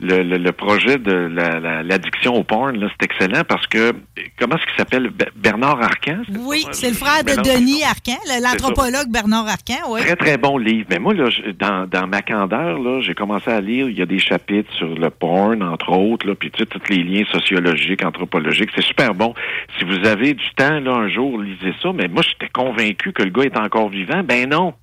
le, 0.00 0.22
le, 0.22 0.38
le 0.38 0.52
projet 0.52 0.98
de 0.98 1.12
la- 1.12 1.60
la- 1.60 1.82
l'addiction 1.82 2.34
au 2.34 2.42
porn, 2.42 2.76
là, 2.78 2.88
c'est 2.90 3.04
excellent 3.04 3.42
parce 3.46 3.66
que, 3.66 3.92
comment 4.38 4.56
est-ce 4.56 4.64
qu'il 4.66 4.76
s'appelle? 4.76 5.08
Be- 5.10 5.28
Bernard 5.36 5.82
Arcan? 5.82 6.22
c'est 6.26 6.38
Oui, 6.38 6.64
c'est 6.72 6.88
le 6.88 6.94
frère 6.94 7.22
de 7.24 7.32
Denis. 7.42 7.82
Arcan, 7.84 8.16
l'anthropologue 8.42 9.08
Bernard 9.10 9.46
Arcan, 9.48 9.74
oui. 9.90 10.00
Très, 10.00 10.16
très 10.16 10.38
bon 10.38 10.58
livre. 10.58 10.86
Mais 10.90 10.98
moi, 10.98 11.14
là, 11.14 11.28
je- 11.30 11.50
dans, 11.52 11.86
dans 11.86 12.06
ma 12.06 12.22
candeur, 12.22 12.78
là, 12.78 13.00
j'ai 13.00 13.14
commencé 13.14 13.50
à 13.50 13.60
lire, 13.60 13.88
il 13.88 13.98
y 13.98 14.02
a 14.02 14.06
des 14.06 14.18
chapitres 14.18 14.72
sur 14.74 14.88
le 14.88 15.10
porn, 15.10 15.62
entre 15.62 15.90
autres, 15.92 16.26
là, 16.26 16.34
puis 16.34 16.50
tu 16.50 16.60
sais, 16.60 16.66
tous 16.66 16.88
les 16.88 17.02
liens 17.02 17.24
sociologiques, 17.30 18.04
anthropologiques. 18.04 18.70
C'est 18.74 18.84
super 18.84 19.14
bon. 19.14 19.34
Si 19.78 19.84
vous 19.84 20.06
avez 20.06 20.34
du 20.34 20.50
temps, 20.56 20.80
là, 20.80 20.92
un 20.92 21.08
jour, 21.08 21.40
lisez 21.40 21.74
ça. 21.82 21.92
Mais 21.92 22.08
moi, 22.08 22.22
j'étais 22.22 22.50
convaincu 22.52 23.12
que 23.12 23.22
le 23.22 23.30
gars 23.30 23.42
est 23.44 23.58
encore 23.58 23.88
vivant. 23.90 24.22
Ben 24.24 24.48
non. 24.48 24.74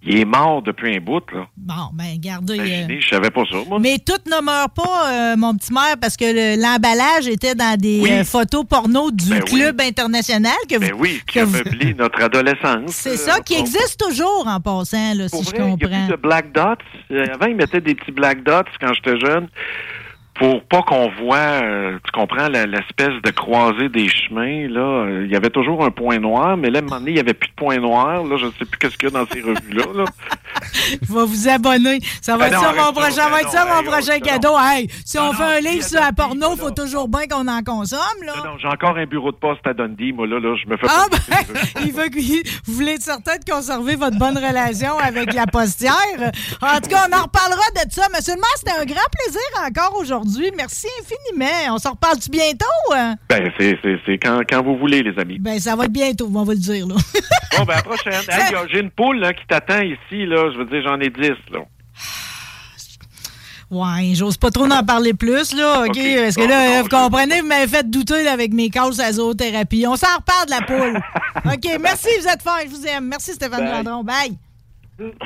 Il 0.00 0.16
est 0.16 0.24
mort 0.24 0.62
depuis 0.62 0.96
un 0.96 1.00
bout, 1.00 1.22
là. 1.32 1.46
Bon, 1.56 1.74
ben, 1.92 2.04
regardez. 2.12 2.52
euh, 2.58 2.64
Imaginez, 2.64 3.00
je 3.00 3.08
savais 3.08 3.30
pas 3.30 3.42
ça, 3.50 3.56
moi. 3.68 3.78
Mais 3.80 3.98
tout 3.98 4.12
ne 4.30 4.40
meurt 4.42 4.72
pas, 4.74 5.10
euh, 5.32 5.36
mon 5.36 5.54
petit 5.56 5.72
maire, 5.72 5.96
parce 6.00 6.16
que 6.16 6.24
le- 6.24 6.62
l'emballage 6.62 7.26
était 7.26 7.56
dans 7.56 7.76
des 7.76 8.00
Oui. 8.00 8.10
euh, 8.12 8.22
photos 8.24 8.64
porno 8.64 9.10
du 9.10 9.28
Ben 9.28 9.42
oui. 9.52 9.58
club 9.60 9.80
international 9.80 10.54
que 10.70 10.76
vous. 10.76 10.80
Ben 10.80 10.94
oui, 10.96 11.20
qui 11.26 11.40
vous- 11.40 11.58
notre 11.98 12.22
adolescence. 12.22 12.92
C'est 12.92 13.14
euh, 13.14 13.16
ça, 13.16 13.40
qui 13.40 13.54
existe 13.54 13.98
toujours 13.98 14.44
en 14.46 14.60
passant, 14.60 15.14
là, 15.14 15.26
Pour 15.28 15.40
si 15.44 15.50
je 15.50 15.56
vrai, 15.56 15.58
il 15.58 15.62
y 15.62 15.66
a 15.66 15.70
comprends. 15.88 16.06
plus 16.06 16.16
de 16.16 16.16
black 16.16 16.52
dots. 16.52 16.84
Euh, 17.10 17.26
Avant, 17.34 17.46
ils 17.46 17.56
mettaient 17.56 17.80
des 17.80 17.96
petits 17.96 18.12
black 18.12 18.44
dots 18.44 18.62
quand 18.80 18.92
j'étais 18.94 19.18
jeune 19.18 19.48
pour 20.38 20.62
pas 20.64 20.82
qu'on 20.82 21.10
voit, 21.20 21.36
euh, 21.36 21.98
tu 22.04 22.10
comprends, 22.12 22.48
l'espèce 22.48 23.20
de 23.24 23.30
croisée 23.30 23.88
des 23.88 24.08
chemins. 24.08 24.68
Là, 24.68 24.80
Euh, 24.98 25.24
il 25.26 25.32
y 25.32 25.36
avait 25.36 25.50
toujours 25.50 25.84
un 25.84 25.90
point 25.90 26.18
noir, 26.18 26.56
mais 26.56 26.70
là, 26.70 26.78
à 26.78 26.82
un 26.82 26.84
moment 26.84 26.98
donné, 27.00 27.10
il 27.12 27.16
y 27.16 27.20
avait 27.20 27.34
plus 27.34 27.48
de 27.48 27.54
point 27.54 27.76
noir. 27.78 28.24
Là, 28.24 28.36
je 28.36 28.46
sais 28.58 28.64
plus 28.64 28.78
qu'est-ce 28.78 28.96
qu'il 28.96 29.08
y 29.10 29.14
a 29.14 29.18
dans 29.18 29.26
ces 29.30 29.40
revues-là. 29.40 29.84
Là. 29.94 30.04
Je 31.02 31.12
vais 31.12 31.24
vous 31.26 31.48
abonner. 31.48 31.98
Ça 32.22 32.36
va 32.36 32.48
Ben 32.48 32.54
être 32.54 32.62
non, 32.62 32.68
ça, 32.68 32.72
mon 32.72 32.84
ça, 32.86 32.92
prochain, 32.92 33.24
ben 33.24 33.30
va 33.30 33.40
être 33.40 33.46
non, 33.46 33.52
ça, 33.52 33.64
mon 33.66 33.80
hey, 33.80 33.86
prochain 33.86 34.18
cadeau. 34.20 34.54
Hey, 34.58 34.88
si 35.04 35.18
on 35.18 35.32
fait 35.32 35.42
un 35.42 35.60
livre 35.60 35.84
sur 35.84 36.00
la 36.00 36.12
porno, 36.12 36.50
puis 36.50 36.58
faut 36.60 36.70
toujours 36.70 37.08
bien 37.08 37.26
qu'on 37.26 37.46
en 37.48 37.62
consomme, 37.62 37.98
là. 38.24 38.34
Non, 38.38 38.52
non, 38.52 38.58
j'ai 38.58 38.68
encore 38.68 38.96
un 38.96 39.06
bureau 39.06 39.30
de 39.32 39.36
poste 39.36 39.66
à 39.66 39.74
Dundee. 39.74 40.12
Moi, 40.12 40.26
là, 40.26 40.38
là 40.40 40.54
je 40.62 40.68
me 40.68 40.76
fais 40.76 40.86
Ah 40.88 41.06
pas 41.10 41.16
ben, 41.28 41.82
il 41.84 41.92
veut 41.92 42.08
que 42.08 42.18
vous 42.66 42.74
voulez 42.74 42.92
être 42.92 43.02
certain 43.02 43.36
de 43.36 43.50
conserver 43.50 43.96
votre 43.96 44.18
bonne 44.18 44.36
relation 44.38 44.98
avec 44.98 45.32
la 45.34 45.46
postière? 45.46 45.92
En 46.62 46.80
tout 46.80 46.88
cas, 46.90 47.06
on 47.10 47.16
en 47.16 47.22
reparlera 47.22 47.84
de 47.84 47.90
ça. 47.92 48.06
Monsieur 48.14 48.34
le 48.34 48.40
maire, 48.40 48.56
c'était 48.56 48.72
un 48.72 48.84
grand 48.84 49.08
plaisir 49.12 49.40
encore 49.66 49.98
aujourd'hui. 50.00 50.27
Merci 50.56 50.86
infiniment. 51.00 51.74
On 51.74 51.78
se 51.78 51.88
reparle-tu 51.88 52.30
bientôt? 52.30 52.64
hein? 52.94 53.16
Ben, 53.28 53.50
c'est, 53.58 53.78
quand, 54.22 54.40
quand 54.48 54.62
vous 54.62 54.76
voulez, 54.76 55.02
les 55.02 55.18
amis. 55.20 55.38
Ben, 55.38 55.58
ça 55.58 55.76
va 55.76 55.84
être 55.84 55.92
bientôt, 55.92 56.30
on 56.34 56.42
va 56.44 56.52
le 56.52 56.58
dire, 56.58 56.86
là. 56.86 56.94
Bon, 57.58 57.64
ben, 57.64 57.72
à 57.74 57.76
la 57.76 57.82
prochaine. 57.82 58.12
Hey, 58.28 58.54
j'ai 58.72 58.80
une 58.80 58.90
poule 58.90 59.18
là, 59.18 59.32
qui 59.32 59.44
t'attend 59.48 59.80
ici. 59.80 60.26
Là. 60.26 60.50
Je 60.52 60.58
veux 60.58 60.64
dire, 60.66 60.82
j'en 60.84 61.00
ai 61.00 61.10
10. 61.10 61.30
Là. 61.52 61.60
Ouais, 63.70 64.14
j'ose 64.14 64.38
pas 64.38 64.50
trop 64.50 64.64
en 64.64 64.82
parler 64.82 65.12
plus, 65.12 65.52
là, 65.54 65.82
OK? 65.82 65.88
Parce 65.92 66.36
que 66.36 66.40
Bon, 66.40 66.48
là, 66.48 66.76
non, 66.78 66.82
vous 66.84 66.88
comprenez, 66.88 67.42
vous 67.42 67.46
m'avez 67.48 67.66
fait 67.66 67.90
douter 67.90 68.22
là, 68.24 68.32
avec 68.32 68.54
mes 68.54 68.70
causes 68.70 68.98
à 68.98 69.12
zoothérapie. 69.12 69.84
On 69.86 69.94
s'en 69.94 70.06
reparle 70.16 70.46
de 70.46 70.50
la 70.52 70.62
poule. 70.62 70.98
OK, 71.52 71.78
merci, 71.78 72.08
vous 72.18 72.28
êtes 72.28 72.40
fort, 72.40 72.58
je 72.64 72.70
vous 72.70 72.86
aime. 72.86 73.08
Merci, 73.08 73.34
Stéphane 73.34 73.84
Bye. 73.84 74.38
Bye. 74.98 75.18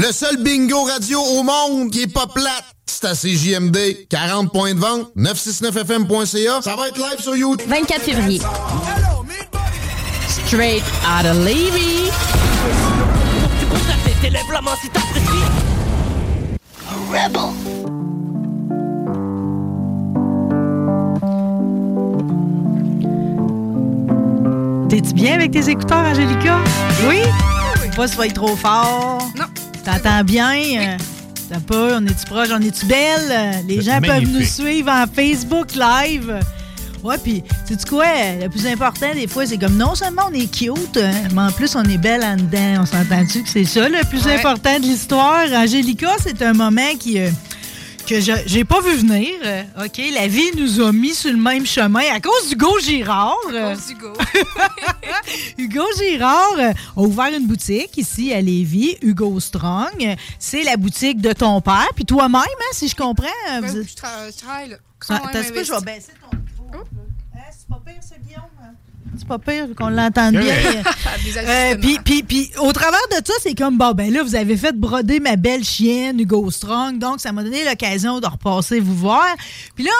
Le 0.00 0.12
seul 0.12 0.38
bingo 0.38 0.84
radio 0.84 1.20
au 1.20 1.42
monde 1.42 1.90
qui 1.90 2.00
est 2.00 2.06
pas 2.06 2.26
plate, 2.26 2.64
c'est 2.86 3.04
à 3.04 3.12
CJMD. 3.12 3.76
40 4.08 4.50
points 4.50 4.72
de 4.72 4.80
vente, 4.80 5.10
969fm.ca. 5.14 6.62
Ça 6.62 6.74
va 6.74 6.88
être 6.88 6.96
live 6.96 7.20
sur 7.20 7.36
YouTube. 7.36 7.68
24 7.68 8.00
février. 8.00 8.40
Straight 10.46 10.82
out 11.04 11.26
of 11.26 11.36
Levy. 11.44 12.10
T'es-tu 24.88 25.12
bien 25.12 25.34
avec 25.34 25.50
tes 25.50 25.68
écouteurs, 25.68 26.06
Angélica? 26.06 26.56
Oui? 27.06 27.20
Faut 27.90 27.96
Pas 27.96 28.08
se 28.08 28.22
être 28.22 28.32
trop 28.32 28.56
fort. 28.56 29.19
T'entends 29.96 30.24
bien? 30.24 30.52
euh, 30.54 30.96
T'as 31.48 31.60
pas? 31.60 31.98
On 31.98 32.06
est-tu 32.06 32.26
proche? 32.26 32.48
On 32.52 32.60
est-tu 32.60 32.86
belle? 32.86 33.28
Euh, 33.30 33.52
Les 33.66 33.82
gens 33.82 34.00
peuvent 34.00 34.28
nous 34.28 34.44
suivre 34.44 34.90
en 34.90 35.04
Facebook 35.12 35.74
Live. 35.74 36.40
Ouais, 37.02 37.16
puis, 37.16 37.42
sais-tu 37.66 37.86
quoi? 37.86 38.04
Le 38.40 38.48
plus 38.48 38.66
important, 38.66 39.06
des 39.14 39.26
fois, 39.26 39.46
c'est 39.46 39.56
comme 39.56 39.76
non 39.76 39.94
seulement 39.94 40.24
on 40.30 40.34
est 40.34 40.52
cute, 40.54 40.98
hein, 40.98 41.12
mais 41.34 41.40
en 41.42 41.50
plus, 41.50 41.74
on 41.74 41.82
est 41.84 41.96
belle 41.96 42.22
en 42.22 42.36
dedans. 42.36 42.82
On 42.82 42.86
s'entend-tu 42.86 43.42
que 43.42 43.48
c'est 43.48 43.64
ça 43.64 43.88
le 43.88 44.04
plus 44.08 44.22
Ouais. 44.26 44.34
important 44.38 44.76
de 44.78 44.82
l'histoire? 44.84 45.44
Angélica, 45.54 46.10
c'est 46.22 46.40
un 46.42 46.52
moment 46.52 46.94
qui. 46.98 47.18
euh, 47.18 47.30
que 48.10 48.20
je 48.20 48.32
j'ai 48.46 48.64
pas 48.64 48.80
vu 48.80 48.96
venir. 48.96 49.28
Euh, 49.44 49.62
OK, 49.84 50.00
la 50.12 50.26
vie 50.26 50.50
nous 50.56 50.80
a 50.80 50.90
mis 50.92 51.14
sur 51.14 51.30
le 51.30 51.36
même 51.38 51.64
chemin 51.64 52.02
à 52.12 52.20
cause 52.20 52.48
d'Hugo 52.48 52.78
Girard. 52.80 53.36
Euh, 53.52 53.74
Cause 53.74 53.90
Hugo. 53.92 54.12
Hugo 55.58 55.84
Girard 55.98 56.58
euh, 56.58 56.72
a 56.96 57.00
ouvert 57.00 57.32
une 57.36 57.46
boutique 57.46 57.96
ici 57.96 58.32
à 58.32 58.40
Lévis, 58.40 58.96
Hugo 59.02 59.38
Strong. 59.40 60.16
C'est 60.38 60.62
la 60.64 60.76
boutique 60.76 61.20
de 61.20 61.32
ton 61.32 61.60
père, 61.60 61.88
puis 61.94 62.04
toi-même, 62.04 62.34
hein, 62.42 62.72
si 62.72 62.88
je 62.88 62.96
comprends. 62.96 63.26
euh, 63.50 63.60
vous 63.62 63.72
Ben, 63.74 63.80
êtes- 63.82 63.88
je, 63.90 63.94
tra- 63.94 64.32
je 64.34 64.38
travaille 64.42 64.68
là. 64.70 64.76
Ah, 65.08 65.20
je 65.32 65.38
vais 65.38 65.52
baisser 65.52 66.12
ton 66.20 66.36
micro. 66.36 66.84
Hein, 67.34 67.38
c'est 67.52 67.68
pas 67.68 67.80
pire, 67.86 67.94
ça, 68.02 68.16
Guillaume? 68.26 68.42
C'est 69.18 69.26
pas 69.26 69.38
pire 69.38 69.66
qu'on 69.76 69.88
l'entende 69.88 70.32
bien. 70.36 70.42
Des 71.24 71.36
Euh, 71.36 71.74
puis, 71.80 71.98
puis, 72.04 72.22
puis, 72.22 72.50
au 72.60 72.72
travers 72.72 73.00
de 73.10 73.16
ça, 73.26 73.32
c'est 73.42 73.54
comme, 73.56 73.76
bon, 73.76 73.92
ben 73.92 74.12
là, 74.12 74.22
vous 74.22 74.34
avez 74.36 74.56
fait 74.56 74.72
broder 74.72 75.18
ma 75.20 75.36
belle 75.36 75.64
chienne, 75.64 76.20
Hugo 76.20 76.50
Strong, 76.50 76.98
donc 76.98 77.20
ça 77.20 77.32
m'a 77.32 77.42
donné 77.42 77.64
l'occasion 77.64 78.20
de 78.20 78.26
repasser 78.26 78.78
vous 78.80 78.94
voir. 78.94 79.26
Puis 79.74 79.84
là, 79.84 79.90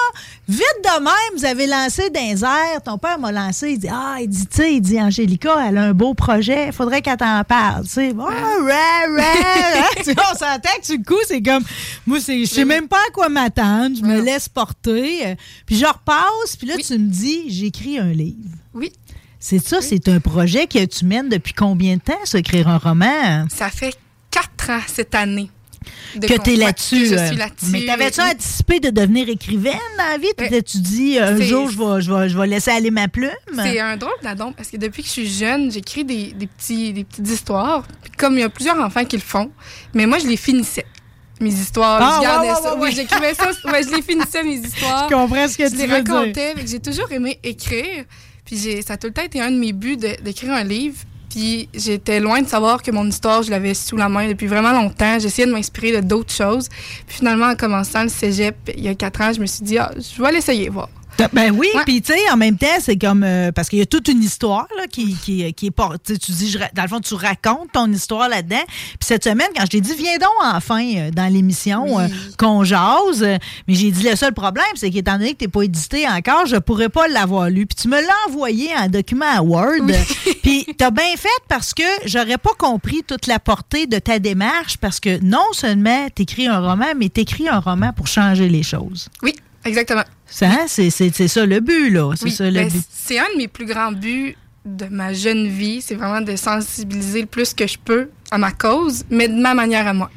vite 0.48 0.62
de 0.84 1.02
même, 1.02 1.36
vous 1.38 1.44
avez 1.44 1.66
lancé 1.66 2.08
des 2.10 2.44
airs. 2.44 2.82
Ton 2.84 2.98
père 2.98 3.18
m'a 3.18 3.32
lancé, 3.32 3.72
il 3.72 3.78
dit, 3.78 3.88
ah, 3.90 4.16
il 4.20 4.28
dit, 4.28 4.46
tu 4.46 4.56
sais, 4.56 4.74
il 4.74 4.80
dit, 4.80 5.00
Angélica, 5.00 5.56
elle 5.68 5.78
a 5.78 5.82
un 5.82 5.92
beau 5.92 6.14
projet, 6.14 6.66
il 6.68 6.72
faudrait 6.72 7.02
qu'elle 7.02 7.16
t'en 7.16 7.42
parle, 7.44 7.84
tu 7.84 7.90
sais. 7.90 8.12
Ah, 8.18 8.28
hein? 9.18 9.84
Tu 10.04 10.12
vois, 10.14 10.24
on 10.32 10.38
s'entend 10.38 10.78
que 10.80 10.86
sur 10.86 10.96
le 10.96 11.04
coup, 11.04 11.20
c'est 11.26 11.42
comme, 11.42 11.64
moi, 12.06 12.18
c'est, 12.20 12.40
je 12.44 12.50
sais 12.50 12.64
même 12.64 12.86
pas 12.88 12.98
à 13.08 13.10
quoi 13.12 13.28
m'attendre, 13.28 13.96
je 13.98 14.02
me 14.04 14.20
laisse 14.20 14.48
porter. 14.48 15.36
Puis 15.66 15.76
je 15.76 15.84
repasse, 15.86 16.56
puis 16.56 16.68
là, 16.68 16.74
Oui. 16.76 16.84
tu 16.86 16.92
me 16.98 17.08
dis, 17.08 17.44
j'écris 17.48 17.98
un 17.98 18.12
livre. 18.12 18.36
Oui, 18.74 18.92
C'est 19.38 19.58
ça, 19.58 19.80
c'est 19.80 20.08
un 20.08 20.20
projet 20.20 20.66
que 20.66 20.84
tu 20.84 21.04
mènes 21.04 21.28
depuis 21.28 21.52
combien 21.54 21.96
de 21.96 22.00
temps, 22.02 22.18
ça, 22.24 22.38
écrire 22.38 22.68
un 22.68 22.78
roman? 22.78 23.46
ça 23.48 23.68
fait 23.70 23.94
quatre 24.30 24.70
ans 24.70 24.80
cette 24.86 25.14
année. 25.14 25.50
de 26.14 26.26
que 26.26 26.34
tu 26.40 26.52
es 26.52 26.56
là-dessus. 26.56 27.06
je 27.06 27.14
euh, 27.14 27.26
suis 27.28 27.36
là-dessus. 27.36 27.66
Mais 27.70 27.84
t'avais-tu 27.86 28.20
anticipé 28.20 28.80
de 28.80 28.90
devenir 28.90 29.28
écrivaine 29.28 29.72
dans 29.98 30.04
la 30.04 30.18
vie? 30.18 30.28
T'étais-tu 30.36 30.78
dit, 30.78 31.18
un 31.18 31.36
c'est- 31.38 31.44
jour, 31.44 31.68
je 31.70 31.78
vais, 31.78 32.00
je, 32.02 32.12
vais, 32.12 32.28
je 32.28 32.38
vais 32.38 32.46
laisser 32.46 32.70
aller 32.70 32.90
ma 32.90 33.08
plume? 33.08 33.30
C'est 33.56 33.80
un 33.80 33.96
drôle 33.96 34.12
d'adon 34.22 34.52
parce 34.52 34.68
que 34.70 34.76
depuis 34.76 35.02
que 35.02 35.08
je 35.08 35.12
suis 35.12 35.30
jeune, 35.30 35.70
j'écris 35.72 36.04
des, 36.04 36.32
des, 36.32 36.46
petits, 36.46 36.92
des 36.92 37.04
petites 37.04 37.28
histoires. 37.28 37.82
Puis 38.02 38.12
comme 38.18 38.34
il 38.34 38.40
y 38.40 38.44
a 38.44 38.50
plusieurs 38.50 38.78
enfants 38.78 39.04
qui 39.04 39.16
le 39.16 39.22
font, 39.22 39.50
mais 39.94 40.06
moi, 40.06 40.18
je 40.18 40.26
les 40.28 40.36
finissais. 40.36 40.84
Mes 41.40 41.48
histoires, 41.54 41.98
Ah, 42.02 42.16
je 42.18 42.22
gardais 42.22 42.48
ouais, 42.48 42.54
ouais, 42.54 42.60
ça. 42.62 42.74
ouais, 42.76 42.80
Oui, 42.82 42.92
j'écrivais 42.94 43.32
ça. 43.32 43.50
Je 43.50 43.96
les 43.96 44.02
finissais, 44.02 44.42
mes 44.44 44.56
histoires. 44.66 45.08
Je 45.08 45.14
comprends 45.14 45.48
ce 45.48 45.56
que 45.56 45.64
je 45.64 45.70
tu 45.70 45.76
les 45.78 45.86
veux 45.86 46.02
dire. 46.02 46.14
racontais. 46.14 46.52
Que 46.54 46.66
J'ai 46.66 46.80
toujours 46.80 47.10
aimé 47.10 47.40
écrire. 47.42 48.04
Puis 48.44 48.82
ça 48.82 48.94
a 48.94 48.96
tout 48.96 49.06
le 49.06 49.12
temps 49.12 49.22
été 49.22 49.40
un 49.40 49.50
de 49.50 49.58
mes 49.58 49.72
buts 49.72 49.96
d'écrire 49.96 50.52
un 50.52 50.64
livre. 50.64 50.98
Puis 51.30 51.68
j'étais 51.72 52.18
loin 52.18 52.42
de 52.42 52.48
savoir 52.48 52.82
que 52.82 52.90
mon 52.90 53.06
histoire, 53.06 53.42
je 53.42 53.50
l'avais 53.50 53.74
sous 53.74 53.96
la 53.96 54.08
main 54.08 54.28
depuis 54.28 54.48
vraiment 54.48 54.72
longtemps. 54.72 55.18
J'essayais 55.18 55.46
de 55.46 55.52
m'inspirer 55.52 55.92
de 55.92 56.00
d'autres 56.00 56.32
choses. 56.32 56.68
Puis 57.06 57.18
finalement, 57.18 57.46
en 57.46 57.54
commençant 57.54 58.02
le 58.02 58.08
cégep, 58.08 58.56
il 58.76 58.82
y 58.82 58.88
a 58.88 58.94
quatre 58.94 59.20
ans, 59.20 59.32
je 59.32 59.40
me 59.40 59.46
suis 59.46 59.62
dit, 59.62 59.78
ah, 59.78 59.92
je 59.96 60.20
vais 60.20 60.32
l'essayer, 60.32 60.68
voir. 60.68 60.88
Ben 61.32 61.50
oui, 61.56 61.68
puis 61.84 62.00
tu 62.02 62.12
sais, 62.12 62.30
en 62.30 62.36
même 62.36 62.56
temps, 62.56 62.66
c'est 62.80 62.96
comme. 62.96 63.22
euh, 63.24 63.52
parce 63.52 63.68
qu'il 63.68 63.78
y 63.78 63.82
a 63.82 63.86
toute 63.86 64.08
une 64.08 64.22
histoire 64.22 64.66
là, 64.76 64.86
qui, 64.86 65.14
qui, 65.14 65.52
qui 65.54 65.66
est 65.66 65.70
pas. 65.70 65.90
Tu 66.04 66.18
tu 66.18 66.32
dis, 66.32 66.50
je 66.50 66.58
dans 66.74 66.82
le 66.82 66.88
fond, 66.88 67.00
tu 67.00 67.14
racontes 67.14 67.72
ton 67.72 67.90
histoire 67.92 68.28
là-dedans. 68.28 68.62
Puis 68.66 68.98
cette 69.00 69.24
semaine, 69.24 69.48
quand 69.54 69.62
je 69.62 69.70
t'ai 69.70 69.80
dit, 69.80 69.94
viens 69.96 70.18
donc 70.18 70.30
enfin 70.42 70.82
euh, 70.96 71.10
dans 71.10 71.32
l'émission 71.32 71.98
euh, 71.98 72.06
qu'on 72.38 72.64
jase, 72.64 73.22
mais 73.22 73.74
j'ai 73.74 73.90
dit, 73.90 74.08
le 74.08 74.16
seul 74.16 74.32
problème, 74.32 74.64
c'est 74.74 74.90
qu'étant 74.90 75.18
donné 75.18 75.32
que 75.32 75.38
t'es 75.38 75.48
pas 75.48 75.62
édité 75.62 76.08
encore, 76.08 76.46
je 76.46 76.56
pourrais 76.56 76.88
pas 76.88 77.08
l'avoir 77.08 77.50
lu. 77.50 77.66
Puis 77.66 77.76
tu 77.82 77.88
me 77.88 78.00
l'as 78.00 78.28
envoyé 78.28 78.70
en 78.76 78.88
document 78.88 79.26
à 79.26 79.42
Word. 79.42 79.86
Puis 80.42 80.66
t'as 80.76 80.90
bien 80.90 81.16
fait 81.16 81.28
parce 81.48 81.74
que 81.74 81.82
j'aurais 82.06 82.38
pas 82.38 82.54
compris 82.58 83.02
toute 83.06 83.26
la 83.26 83.38
portée 83.38 83.86
de 83.86 83.98
ta 83.98 84.18
démarche 84.18 84.76
parce 84.78 85.00
que 85.00 85.22
non 85.22 85.44
seulement 85.52 86.08
t'écris 86.14 86.46
un 86.46 86.60
roman, 86.60 86.86
mais 86.96 87.08
t'écris 87.08 87.48
un 87.48 87.60
roman 87.60 87.92
pour 87.92 88.06
changer 88.06 88.48
les 88.48 88.62
choses. 88.62 89.08
Oui, 89.22 89.34
exactement. 89.64 90.04
Ça, 90.26 90.46
hein, 90.48 90.64
c'est 90.66 90.90
c'est- 90.90 91.14
c'est 91.14 91.28
ça 91.28 91.44
le 91.46 91.60
but, 91.60 91.90
là. 91.90 92.12
C'est 92.16 92.24
Oui, 92.26 92.30
ça 92.30 92.44
le 92.44 92.52
ben, 92.52 92.68
but. 92.68 92.82
c'est 92.90 93.18
un 93.18 93.26
de 93.34 93.38
mes 93.38 93.48
plus 93.48 93.66
grands 93.66 93.92
buts 93.92 94.36
de 94.64 94.86
ma 94.86 95.12
jeune 95.12 95.48
vie. 95.48 95.80
C'est 95.82 95.94
vraiment 95.94 96.20
de 96.20 96.36
sensibiliser 96.36 97.22
le 97.22 97.26
plus 97.26 97.54
que 97.54 97.66
je 97.66 97.78
peux 97.82 98.10
à 98.30 98.38
ma 98.38 98.52
cause, 98.52 99.04
mais 99.10 99.26
de 99.28 99.34
ma 99.40 99.54
manière 99.54 99.86
à 99.86 99.92
moi. 99.94 100.10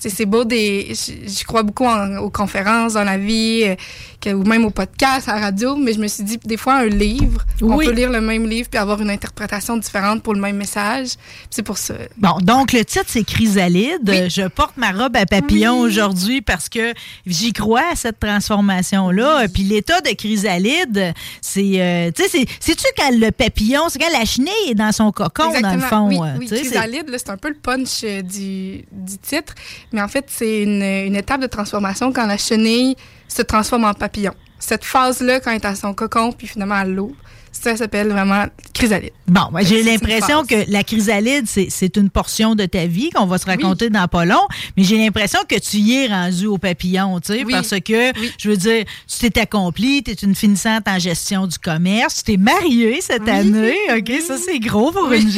C'est 0.00 0.26
beau 0.26 0.44
des. 0.44 0.94
j- 0.94 1.18
J'y 1.26 1.44
crois 1.44 1.64
beaucoup 1.64 1.84
en- 1.84 2.18
aux 2.18 2.30
conférences 2.30 2.92
dans 2.94 3.02
la 3.02 3.18
vie, 3.18 3.62
euh, 3.64 3.74
que- 4.20 4.30
ou 4.30 4.42
même 4.44 4.64
au 4.64 4.70
podcast, 4.70 5.28
à 5.28 5.34
la 5.36 5.40
radio, 5.42 5.76
mais 5.76 5.92
je 5.92 5.98
me 6.00 6.08
suis 6.08 6.24
dit, 6.24 6.38
des 6.44 6.56
fois, 6.56 6.74
un 6.76 6.86
livre, 6.86 7.44
on 7.62 7.76
Oui. 7.76 7.86
peut 7.86 7.92
lire 7.92 8.10
le 8.10 8.20
même 8.20 8.46
livre 8.48 8.68
puis 8.68 8.78
avoir 8.78 9.00
une 9.00 9.10
interprétation 9.10 9.76
différente 9.76 10.22
pour 10.22 10.34
le 10.34 10.40
même 10.40 10.56
message. 10.56 11.10
C'est 11.50 11.62
pour 11.62 11.78
ça. 11.78 11.94
Bon, 12.16 12.38
donc 12.40 12.72
le 12.72 12.84
titre, 12.84 13.04
c'est 13.08 13.24
Chrysalide. 13.24 14.28
Je 14.28 14.48
porte 14.48 14.76
ma 14.76 14.90
robe 14.92 15.16
à 15.16 15.24
papillon 15.26 15.78
aujourd'hui 15.78 16.40
parce 16.42 16.68
que 16.68 16.92
j'y 17.26 17.52
crois 17.52 17.84
à 17.92 17.96
cette 17.96 18.18
transformation-là. 18.18 19.46
Puis 19.52 19.62
l'état 19.62 20.00
de 20.00 20.10
Chrysalide, 20.10 21.14
c'est. 21.40 21.80
euh, 21.80 22.10
tu 22.14 22.22
sais, 22.24 22.28
c'est- 22.28 22.46
sais-tu 22.60 22.84
quand 22.96 23.10
le 23.12 23.30
papillon, 23.30 23.82
c'est 23.88 23.98
quand 23.98 24.12
la 24.18 24.24
chenille 24.24 24.50
est 24.70 24.74
dans 24.74 24.92
son 24.92 25.12
cocon, 25.12 25.52
dans 25.60 25.74
le 25.74 25.80
fond. 25.80 26.08
Oui, 26.08 26.18
euh, 26.20 26.36
oui 26.38 26.46
chrysalide, 26.46 27.06
c'est 27.16 27.30
un 27.30 27.36
peu 27.36 27.48
le 27.48 27.54
punch 27.54 28.00
euh, 28.04 28.22
du, 28.22 28.84
du 28.92 29.18
titre. 29.22 29.54
Mais 29.92 30.02
en 30.02 30.08
fait, 30.08 30.26
c'est 30.28 30.62
une, 30.62 30.82
une 30.82 31.16
étape 31.16 31.40
de 31.40 31.46
transformation 31.46 32.12
quand 32.12 32.26
la 32.26 32.36
chenille 32.36 32.96
se 33.28 33.42
transforme 33.42 33.84
en 33.84 33.94
papillon. 33.94 34.34
Cette 34.58 34.84
phase-là, 34.84 35.40
quand 35.40 35.50
elle 35.50 35.56
est 35.56 35.66
à 35.66 35.74
son 35.74 35.94
cocon, 35.94 36.32
puis 36.32 36.46
finalement 36.46 36.74
à 36.74 36.84
l'eau, 36.84 37.14
ça 37.52 37.76
s'appelle 37.76 38.08
vraiment 38.08 38.44
chrysalide. 38.74 39.10
Bon, 39.26 39.42
ben, 39.52 39.64
j'ai 39.64 39.82
l'impression 39.82 40.44
que 40.44 40.70
la 40.70 40.82
chrysalide, 40.84 41.46
c'est 41.46 41.96
une 41.96 42.10
portion 42.10 42.54
de 42.54 42.64
ta 42.66 42.86
vie 42.86 43.10
qu'on 43.10 43.26
va 43.26 43.38
se 43.38 43.46
raconter 43.46 43.90
dans 43.90 44.06
pas 44.08 44.24
long, 44.24 44.46
mais 44.76 44.84
j'ai 44.84 44.96
l'impression 44.98 45.40
que 45.48 45.56
tu 45.58 45.78
y 45.78 46.04
es 46.04 46.06
rendu 46.08 46.46
au 46.46 46.58
papillon, 46.58 47.18
tu 47.20 47.32
sais, 47.34 47.44
Oui. 47.44 47.52
parce 47.52 47.70
que, 47.80 48.12
je 48.38 48.48
veux 48.48 48.56
dire, 48.56 48.84
tu 49.06 49.30
t'es 49.30 49.40
accompli, 49.40 50.02
tu 50.02 50.12
es 50.12 50.14
une 50.14 50.34
finissante 50.34 50.86
en 50.88 50.98
gestion 50.98 51.46
du 51.46 51.58
commerce, 51.58 52.16
tu 52.16 52.22
t'es 52.32 52.36
mariée 52.36 53.00
cette 53.00 53.28
année, 53.28 53.76
OK? 53.96 54.10
Ça, 54.26 54.36
c'est 54.38 54.58
gros 54.60 54.92
pour 54.92 55.10
une, 55.12 55.28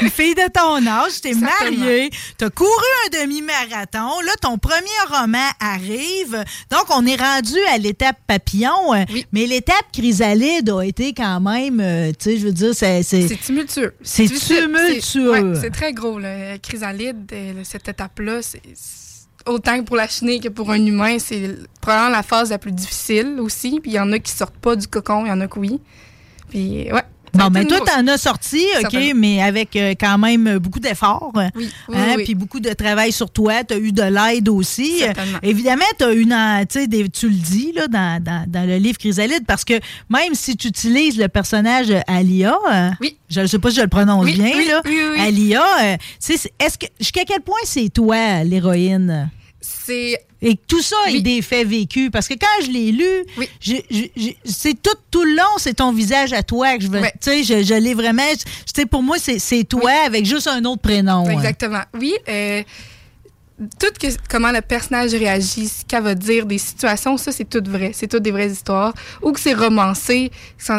une 0.00 0.10
fille 0.10 0.34
de 0.34 0.48
ton 0.52 0.86
âge, 0.86 1.12
tu 1.14 1.20
t'es 1.20 1.34
mariée, 1.34 2.10
tu 2.38 2.44
as 2.44 2.50
couru 2.50 2.70
un 3.06 3.20
demi-marathon, 3.22 4.20
là, 4.24 4.32
ton 4.40 4.58
premier 4.58 4.80
roman 5.10 5.38
arrive, 5.60 6.44
donc 6.70 6.84
on 6.90 7.06
est 7.06 7.20
rendu 7.20 7.56
à 7.72 7.78
l'étape 7.78 8.16
papillon, 8.26 8.92
mais 9.32 9.46
l'étape 9.46 9.84
chrysalide 9.92 10.70
a 10.70 10.82
été 10.82 11.12
quand 11.12 11.40
même, 11.40 11.55
euh, 11.56 12.12
tu 12.12 12.16
sais, 12.18 12.36
je 12.38 12.46
veux 12.46 12.52
dire, 12.52 12.74
c'est... 12.74 13.02
C'est 13.02 13.26
tumultueux. 13.36 13.94
C'est 14.02 14.26
tumultueux. 14.26 15.54
C'est 15.54 15.60
ouais, 15.62 15.70
très 15.70 15.92
gros, 15.92 16.18
là. 16.18 16.58
Chrysalide, 16.58 17.30
euh, 17.32 17.52
cette 17.64 17.88
étape-là, 17.88 18.42
c'est 18.42 18.62
autant 19.46 19.82
pour 19.84 19.96
la 19.96 20.08
chenille 20.08 20.40
que 20.40 20.48
pour 20.48 20.70
un 20.70 20.84
humain, 20.84 21.18
c'est 21.18 21.56
probablement 21.80 22.10
la 22.10 22.22
phase 22.22 22.50
la 22.50 22.58
plus 22.58 22.72
difficile 22.72 23.36
aussi. 23.40 23.80
Puis 23.80 23.92
il 23.92 23.94
y 23.94 24.00
en 24.00 24.12
a 24.12 24.18
qui 24.18 24.32
sortent 24.32 24.56
pas 24.56 24.76
du 24.76 24.86
cocon, 24.88 25.24
il 25.24 25.28
y 25.28 25.32
en 25.32 25.40
a 25.40 25.48
qui 25.48 25.58
oui. 25.58 25.80
Puis, 26.48 26.92
ouais. 26.92 27.02
Bon, 27.36 27.50
mais 27.50 27.64
toi, 27.66 27.78
t'en 27.86 28.06
as 28.08 28.18
sorti, 28.18 28.64
OK, 28.80 29.12
mais 29.14 29.42
avec 29.42 29.76
euh, 29.76 29.94
quand 29.98 30.18
même 30.18 30.58
beaucoup 30.58 30.80
d'efforts. 30.80 31.30
Oui, 31.34 31.44
oui, 31.54 31.68
hein, 31.94 32.14
oui. 32.16 32.24
Puis 32.24 32.34
beaucoup 32.34 32.60
de 32.60 32.70
travail 32.72 33.12
sur 33.12 33.30
toi. 33.30 33.62
Tu 33.64 33.74
as 33.74 33.78
eu 33.78 33.92
de 33.92 34.02
l'aide 34.02 34.48
aussi. 34.48 35.02
Évidemment, 35.42 35.84
tu 35.98 36.04
as 36.04 36.12
une, 36.12 36.32
en- 36.34 36.60
tu 36.68 36.80
sais, 36.80 36.86
des- 36.86 37.08
tu 37.08 37.28
le 37.28 37.34
dis 37.34 37.72
là, 37.74 37.86
dans, 37.88 38.22
dans, 38.22 38.44
dans 38.46 38.66
le 38.68 38.76
livre 38.76 38.98
Chrysalide, 38.98 39.44
parce 39.46 39.64
que 39.64 39.74
même 40.10 40.34
si 40.34 40.56
tu 40.56 40.68
utilises 40.68 41.18
le 41.18 41.28
personnage 41.28 41.92
Alia, 42.06 42.56
euh, 42.72 42.90
je 43.28 43.40
ne 43.40 43.46
sais 43.46 43.58
pas 43.58 43.70
si 43.70 43.76
je 43.76 43.82
le 43.82 43.88
prononce 43.88 44.24
Oui, 44.24 44.34
bien, 44.34 44.50
oui, 44.54 44.66
là, 44.68 44.80
oui, 44.84 44.92
oui, 44.94 45.08
oui. 45.16 45.20
Alia, 45.20 45.62
euh, 45.82 45.96
tu 45.96 46.02
sais, 46.20 46.36
c'est- 46.36 46.52
est-ce 46.58 46.78
que, 46.78 46.86
jusqu'à 46.98 47.24
quel 47.24 47.40
point 47.40 47.56
c'est 47.64 47.88
toi, 47.88 48.42
l'héroïne? 48.44 49.30
C'est. 49.86 50.20
Et 50.42 50.54
tout 50.68 50.82
ça 50.82 50.96
est 51.08 51.20
des 51.22 51.40
faits 51.42 51.66
vécus. 51.66 52.10
Parce 52.10 52.28
que 52.28 52.34
quand 52.34 52.64
je 52.66 52.70
l'ai 52.70 52.92
lu, 52.92 53.24
c'est 54.44 54.80
tout, 54.82 54.90
tout 55.10 55.24
le 55.24 55.34
long, 55.34 55.42
c'est 55.58 55.74
ton 55.74 55.92
visage 55.92 56.32
à 56.32 56.42
toi 56.42 56.76
que 56.76 56.82
je 56.84 56.88
veux. 56.88 57.00
Tu 57.02 57.08
sais, 57.20 57.42
je, 57.42 57.62
je 57.62 57.74
l'ai 57.74 57.94
vraiment. 57.94 58.22
Tu 58.34 58.44
sais, 58.74 58.86
pour 58.86 59.02
moi, 59.02 59.16
c'est 59.18 59.38
c'est 59.38 59.64
toi 59.64 59.90
avec 60.04 60.24
juste 60.26 60.46
un 60.46 60.64
autre 60.64 60.82
prénom. 60.82 61.26
hein. 61.26 61.30
Exactement. 61.30 61.82
Oui. 61.94 62.14
euh, 62.28 62.62
tout 63.58 63.86
que, 63.98 64.06
comment 64.28 64.52
le 64.52 64.60
personnage 64.60 65.12
réagit, 65.14 65.68
ce 65.68 65.84
qu'elle 65.84 66.02
va 66.02 66.14
dire, 66.14 66.44
des 66.46 66.58
situations, 66.58 67.16
ça, 67.16 67.32
c'est 67.32 67.48
tout 67.48 67.62
vrai. 67.66 67.92
C'est 67.94 68.06
toutes 68.06 68.22
des 68.22 68.30
vraies 68.30 68.50
histoires. 68.50 68.92
Ou 69.22 69.32
que 69.32 69.40
c'est 69.40 69.54
romancé, 69.54 70.30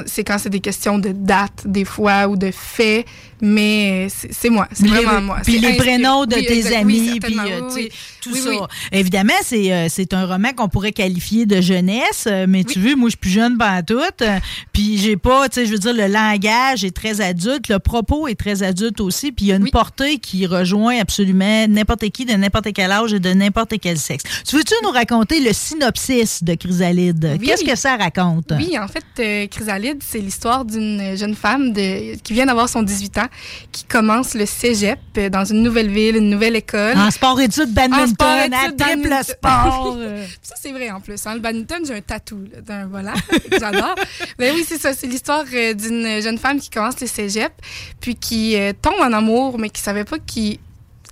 c'est 0.05 0.23
quand 0.23 0.37
c'est 0.37 0.49
des 0.49 0.59
questions 0.59 0.99
de 0.99 1.11
date, 1.11 1.63
des 1.65 1.85
fois, 1.85 2.27
ou 2.27 2.35
de 2.37 2.51
faits. 2.51 3.05
Mais 3.41 4.07
c'est 4.09 4.33
c'est 4.33 4.49
moi. 4.49 4.67
C'est 4.73 4.87
vraiment 4.87 5.21
moi. 5.21 5.37
Puis 5.43 5.59
les 5.59 5.73
prénoms 5.77 6.25
de 6.25 6.35
Oui, 6.35 6.45
tes 6.45 6.57
exact. 6.57 6.85
Oui, 6.85 7.09
amis, 7.09 7.19
puis 7.19 7.37
euh, 7.39 7.69
Oui, 7.75 7.89
tout 8.21 8.35
ça. 8.35 8.49
Évidemment, 8.91 9.33
c'est 9.43 9.71
euh, 9.71 9.87
un 10.13 10.25
roman 10.25 10.53
qu'on 10.53 10.67
pourrait 10.69 10.91
qualifier 10.91 11.45
de 11.45 11.61
jeunesse, 11.61 12.25
euh, 12.27 12.45
mais 12.49 12.63
tu 12.63 12.79
veux, 12.79 12.95
moi, 12.95 13.07
je 13.09 13.11
suis 13.11 13.17
plus 13.17 13.29
jeune 13.29 13.57
pas 13.57 13.83
tout. 13.83 13.99
euh, 14.21 14.39
Puis 14.73 14.97
j'ai 14.97 15.17
pas, 15.17 15.49
tu 15.49 15.55
sais, 15.55 15.65
je 15.67 15.71
veux 15.71 15.77
dire, 15.77 15.93
le 15.93 16.07
langage 16.07 16.83
est 16.83 16.95
très 16.95 17.21
adulte, 17.21 17.67
le 17.69 17.77
propos 17.79 18.27
est 18.27 18.39
très 18.39 18.63
adulte 18.63 19.01
aussi, 19.01 19.31
puis 19.31 19.45
il 19.45 19.47
y 19.49 19.51
a 19.51 19.55
une 19.57 19.69
portée 19.69 20.17
qui 20.17 20.45
rejoint 20.47 20.97
absolument 20.99 21.67
n'importe 21.67 22.09
qui 22.09 22.25
de 22.25 22.33
n'importe 22.33 22.66
quel 22.73 22.91
âge 22.91 23.13
et 23.13 23.19
de 23.19 23.31
n'importe 23.33 23.75
quel 23.81 23.97
sexe. 23.97 24.23
Tu 24.47 24.55
veux-tu 24.57 24.73
nous 24.83 24.91
raconter 24.91 25.39
le 25.39 25.53
synopsis 25.53 26.43
de 26.43 26.55
Chrysalide? 26.55 27.37
Oui. 27.39 27.47
Qu'est-ce 27.47 27.63
que 27.63 27.75
ça 27.75 27.95
raconte? 27.95 28.53
Oui, 28.57 28.77
en 28.77 28.87
fait, 28.87 29.05
euh, 29.19 29.47
Chrysalide, 29.47 30.01
c'est 30.05 30.19
l'histoire 30.19 30.65
d'une 30.65 31.15
jeune 31.15 31.35
femme 31.35 31.73
de, 31.73 32.15
qui 32.17 32.33
vient 32.33 32.45
d'avoir 32.45 32.69
son 32.69 32.83
18 32.83 33.17
ans, 33.19 33.27
qui 33.71 33.83
commence 33.83 34.33
le 34.33 34.45
cégep 34.45 34.99
euh, 35.17 35.29
dans 35.29 35.45
une 35.45 35.63
nouvelle 35.63 35.89
ville, 35.89 36.17
une 36.17 36.29
nouvelle 36.29 36.55
école. 36.55 36.97
En 36.97 37.11
sport-études, 37.11 37.73
badminton, 37.73 38.07
sport-études, 38.07 38.81
à 38.81 38.85
triple 38.85 39.15
sport. 39.23 39.97
ça, 40.41 40.55
c'est 40.61 40.71
vrai 40.71 40.89
en 40.91 40.99
plus. 40.99 41.25
Hein. 41.25 41.35
Le 41.35 41.39
badminton, 41.39 41.83
j'ai 41.85 41.95
un 41.95 42.01
tatou 42.01 42.45
d'un 42.65 42.87
volant. 42.87 43.13
J'adore. 43.51 43.95
Mais 44.39 44.51
oui, 44.55 44.65
c'est 44.67 44.79
ça. 44.79 44.93
C'est 44.93 45.07
l'histoire 45.07 45.45
euh, 45.53 45.73
d'une 45.73 46.21
jeune 46.21 46.37
femme 46.37 46.59
qui 46.59 46.69
commence 46.69 46.99
le 46.99 47.07
cégep, 47.07 47.51
puis 47.99 48.15
qui 48.15 48.55
euh, 48.55 48.73
tombe 48.79 48.99
en 48.99 49.13
amour, 49.13 49.57
mais 49.57 49.69
qui 49.69 49.81
savait 49.81 50.05
pas 50.05 50.19
qu'il 50.19 50.59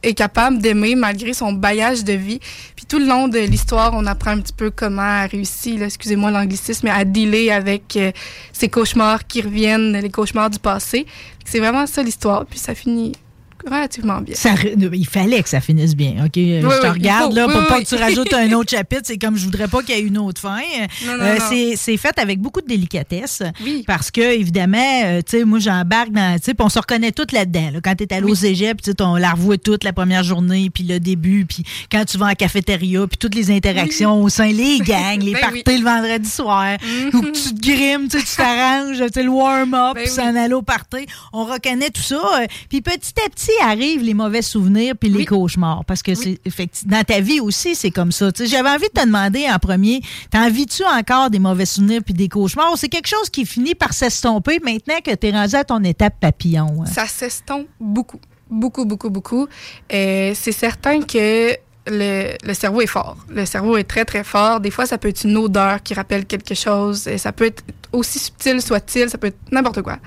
est 0.05 0.13
capable 0.13 0.59
d'aimer 0.59 0.95
malgré 0.95 1.33
son 1.33 1.53
bailliage 1.53 2.03
de 2.03 2.13
vie. 2.13 2.39
Puis 2.75 2.85
tout 2.85 2.99
le 2.99 3.05
long 3.05 3.27
de 3.27 3.39
l'histoire, 3.39 3.91
on 3.93 4.05
apprend 4.05 4.31
un 4.31 4.39
petit 4.39 4.53
peu 4.53 4.71
comment 4.71 5.23
elle 5.23 5.31
réussit, 5.31 5.81
excusez-moi 5.81 6.31
l'anglicisme, 6.31 6.87
mais 6.87 6.93
à 6.93 7.03
dealer 7.03 7.51
avec 7.51 7.97
euh, 7.97 8.11
ses 8.53 8.69
cauchemars 8.69 9.25
qui 9.27 9.41
reviennent, 9.41 9.93
les 9.93 10.09
cauchemars 10.09 10.49
du 10.49 10.59
passé. 10.59 11.05
C'est 11.43 11.59
vraiment 11.59 11.87
ça 11.87 12.03
l'histoire. 12.03 12.45
Puis 12.45 12.59
ça 12.59 12.75
finit 12.75 13.13
relativement 13.65 14.21
bien. 14.21 14.35
Ça, 14.35 14.51
il 14.93 15.07
fallait 15.07 15.41
que 15.43 15.49
ça 15.49 15.59
finisse 15.61 15.95
bien, 15.95 16.23
OK? 16.25 16.31
je 16.35 16.59
te 16.61 16.65
oui, 16.65 16.89
regarde, 16.89 17.31
faut. 17.31 17.35
là, 17.35 17.47
Oui, 17.47 17.53
pour 17.53 17.67
pas 17.67 17.81
que 17.81 17.85
tu 17.87 17.95
rajoutes 17.95 18.33
un 18.33 18.51
autre 18.53 18.71
chapitre. 18.71 19.01
C'est 19.05 19.17
comme 19.17 19.37
je 19.37 19.45
voudrais 19.45 19.67
pas 19.67 19.81
qu'il 19.83 19.95
y 19.95 19.99
ait 19.99 20.01
une 20.01 20.17
autre 20.17 20.39
fin. 20.41 20.59
Euh, 21.07 21.37
c'est- 21.75 21.97
fait 21.97 22.17
avec 22.19 22.39
beaucoup 22.39 22.61
de 22.61 22.67
délicatesse. 22.67 23.41
Oui. 23.63 23.83
Parce 23.87 24.11
que, 24.11 24.21
évidemment, 24.21 24.77
euh, 25.05 25.21
tu 25.27 25.37
sais, 25.39 25.45
moi, 25.45 25.59
j'embarque 25.59 26.11
dans. 26.11 26.37
Tu 26.37 26.45
sais, 26.45 26.53
on 26.59 26.69
se 26.69 26.79
reconnaît 26.79 27.11
toutes 27.11 27.31
là-dedans. 27.31 27.71
là. 27.73 27.79
Quand 27.83 27.95
tu 27.95 28.03
es 28.03 28.13
allé 28.13 28.25
au 28.25 28.35
cégep, 28.35 28.79
on 28.99 29.15
la 29.15 29.31
revoit 29.31 29.57
toute 29.57 29.83
la 29.83 29.93
première 29.93 30.23
journée, 30.23 30.69
puis 30.69 30.83
le 30.83 30.99
début, 30.99 31.45
puis 31.45 31.63
quand 31.91 32.03
tu 32.05 32.17
vas 32.17 32.27
en 32.27 32.33
cafétéria, 32.33 33.07
puis 33.07 33.17
toutes 33.17 33.35
les 33.35 33.49
interactions 33.51 34.21
au 34.21 34.29
sein, 34.29 34.47
les 34.51 34.79
gangs, 34.79 35.21
les 35.21 35.33
Ben 35.35 35.39
parties 35.41 35.77
le 35.77 35.83
vendredi 35.83 36.29
soir, 36.29 36.77
que 36.79 37.31
tu 37.31 37.55
te 37.55 37.61
grimes, 37.61 38.07
tu 38.09 38.17
t'arranges, 38.35 38.99
le 38.99 39.27
warm-up, 39.29 39.95
Ben 39.95 40.03
puis 40.03 40.11
s'en 40.11 40.35
aller 40.35 40.53
au 40.53 40.61
party. 40.61 41.05
On 41.33 41.45
reconnaît 41.45 41.89
tout 41.89 42.01
ça. 42.01 42.15
euh, 42.41 42.45
Puis 42.69 42.81
petit 42.81 43.13
à 43.25 43.29
petit 43.29 43.51
arrivent 43.61 44.03
les 44.03 44.13
mauvais 44.13 44.41
souvenirs 44.41 44.93
puis 44.99 45.09
les 45.09 45.25
cauchemars. 45.25 45.85
Parce 45.85 46.01
que 46.03 46.15
c'est 46.15 46.39
effectivement 46.45 46.97
dans 46.97 47.03
ta 47.03 47.19
vie 47.19 47.39
aussi, 47.39 47.75
c'est 47.75 47.91
comme 47.91 48.11
ça. 48.11 48.29
J'avais 48.37 48.69
envie 48.69 48.87
de 48.93 48.99
te 49.01 49.05
demander 49.05 49.47
en 49.49 49.57
premier, 49.59 50.01
t'en 50.29 50.49
vis-tu 50.49 50.83
encore 50.85 51.29
des 51.29 51.39
mauvais 51.39 51.65
souvenirs 51.65 52.01
puis 52.03 52.13
des 52.13 52.29
cauchemars? 52.29 52.77
C'est 52.77 52.89
quelque 52.89 53.07
chose 53.07 53.29
qui 53.29 53.45
finit 53.45 53.75
par 53.75 53.93
s'estomper 53.93 54.59
maintenant 54.63 54.99
que 55.03 55.13
tu 55.15 55.27
es 55.27 55.31
rendu 55.31 55.55
à 55.55 55.63
ton 55.63 55.83
étape 55.83 56.19
papillon. 56.19 56.81
hein? 56.81 56.85
Ça 56.85 57.07
s'estompe 57.07 57.67
beaucoup. 57.79 58.19
Beaucoup, 58.49 58.85
beaucoup, 58.85 59.09
beaucoup. 59.09 59.47
Euh, 59.91 60.33
c'est 60.35 60.51
certain 60.51 61.01
que 61.01 61.55
le, 61.87 62.35
le 62.43 62.53
cerveau 62.53 62.81
est 62.81 62.87
fort. 62.87 63.17
Le 63.29 63.45
cerveau 63.45 63.77
est 63.77 63.83
très, 63.83 64.05
très 64.05 64.23
fort. 64.23 64.59
Des 64.59 64.71
fois, 64.71 64.85
ça 64.85 64.97
peut 64.97 65.07
être 65.09 65.23
une 65.23 65.37
odeur 65.37 65.81
qui 65.83 65.93
rappelle 65.93 66.25
quelque 66.25 66.55
chose. 66.55 67.07
Et 67.07 67.17
ça 67.17 67.31
peut 67.31 67.45
être 67.45 67.63
aussi 67.91 68.19
subtil 68.19 68.61
soit-il, 68.61 69.09
ça 69.09 69.17
peut 69.17 69.27
être 69.27 69.37
n'importe 69.51 69.81
quoi. 69.81 69.97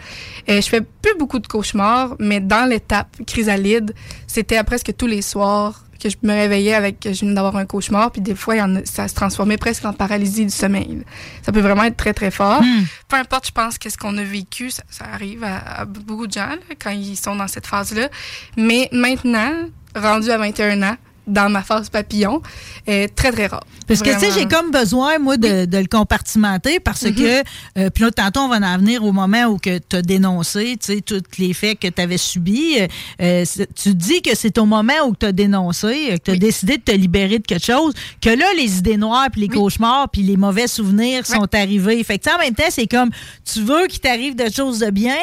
Euh, 0.49 0.61
je 0.61 0.69
fais 0.69 0.81
plus 0.83 1.15
beaucoup 1.19 1.39
de 1.39 1.47
cauchemars, 1.47 2.17
mais 2.19 2.41
dans 2.41 2.69
l'étape 2.69 3.09
chrysalide, 3.27 3.95
c'était 4.27 4.57
à 4.57 4.65
presque 4.65 4.95
tous 4.97 5.07
les 5.07 5.23
soirs 5.23 5.85
que 6.01 6.09
je 6.11 6.17
me 6.23 6.33
réveillais 6.33 6.75
avec, 6.75 7.01
que 7.01 7.13
je 7.13 7.21
venais 7.23 7.35
d'avoir 7.35 7.57
un 7.57 7.67
cauchemar, 7.67 8.13
puis 8.13 8.21
des 8.21 8.37
fois, 8.37 8.55
il 8.55 8.59
y 8.59 8.63
en 8.63 8.77
a- 8.77 8.85
ça 8.85 9.09
se 9.09 9.15
transformait 9.17 9.57
presque 9.57 9.85
en 9.85 9.93
paralysie 9.93 10.45
du 10.45 10.53
sommeil. 10.53 10.97
là. 10.99 11.03
Ça 11.43 11.51
peut 11.51 11.59
vraiment 11.61 11.83
être 11.85 11.97
très, 11.97 12.13
très 12.15 12.31
fort. 12.31 12.63
Hmm. 12.63 12.85
Peu 13.09 13.17
importe, 13.17 13.47
je 13.49 13.53
pense, 13.53 13.79
qu'est-ce 13.79 13.99
qu'on 13.99 14.17
a 14.19 14.23
vécu, 14.23 14.71
ça, 14.71 14.85
ça 14.91 15.07
arrive 15.13 15.43
à, 15.43 15.57
à 15.81 15.85
beaucoup 15.87 16.29
de 16.29 16.33
gens 16.33 16.47
là, 16.51 16.57
quand 16.81 16.91
ils 16.91 17.17
sont 17.17 17.35
dans 17.35 17.49
cette 17.49 17.67
phase-là. 17.67 18.11
Mais 18.57 18.89
maintenant, 18.93 19.51
rendu 19.97 20.31
à 20.31 20.39
21 20.39 20.83
ans, 20.85 20.97
dans 21.29 21.49
ma 21.51 21.63
phase 21.63 21.89
papillon, 21.91 22.43
est 22.87 23.15
très, 23.15 23.31
très 23.33 23.47
rare. 23.47 23.65
Parce 23.87 24.03
que, 24.03 24.11
tu 24.13 24.19
sais, 24.21 24.31
j'ai 24.39 24.47
comme 24.47 24.71
besoin, 24.71 25.19
moi, 25.19 25.37
de, 25.37 25.65
de 25.65 25.79
le 25.79 25.87
compartimenter 25.87 26.81
parce 26.81 27.03
Mhm. 27.05 27.15
que, 27.15 27.43
euh, 27.79 27.91
puis 27.91 28.05
là, 28.05 28.11
tantôt, 28.11 28.41
on 28.41 28.49
va 28.49 28.57
en 28.57 28.79
venir 28.79 29.05
au 29.05 29.13
moment 29.13 29.45
où 29.45 29.59
tu 29.61 29.71
as 29.93 30.03
dénoncé, 30.03 30.77
tu 30.81 30.95
sais, 30.95 31.01
tous 31.01 31.23
les 31.39 31.53
faits 31.55 31.79
que 31.79 31.89
tu 31.89 32.01
avais 32.03 32.19
subis. 32.19 32.81
Euh, 32.81 32.87
euh, 33.23 33.45
tu 33.75 33.95
dis 33.95 34.21
que 34.23 34.35
c'est 34.35 34.59
au 34.59 34.67
moment 34.67 34.93
où 35.07 35.15
tu 35.15 35.27
as 35.27 35.33
dénoncé, 35.33 36.11
euh, 36.13 36.17
que 36.17 36.23
tu 36.25 36.31
as 36.33 36.37
décidé 36.37 36.77
de 36.79 36.83
te 36.83 36.93
libérer 36.93 37.39
de 37.39 37.47
quelque 37.47 37.65
chose, 37.65 37.95
que 38.21 38.31
là, 38.31 38.47
les 38.57 38.79
idées 38.79 38.97
noires, 38.97 39.29
puis 39.31 39.43
les 39.43 39.49
cauchemars, 39.49 40.09
puis 40.11 40.23
les 40.23 40.37
mauvais 40.37 40.67
souvenirs 40.67 41.27
sont 41.27 41.49
arrivés. 41.55 42.03
Fait 42.05 42.19
que, 42.19 42.25
tu 42.25 42.31
sais, 42.31 42.37
en 42.37 42.39
même 42.41 42.55
temps, 42.55 42.65
c'est 42.71 42.87
comme, 42.87 43.11
tu 43.51 43.63
veux 43.63 43.87
qu'il 43.87 44.01
t'arrive 44.01 44.35
des 44.35 44.51
choses 44.51 44.79
de 44.81 44.91
bien, 44.91 45.17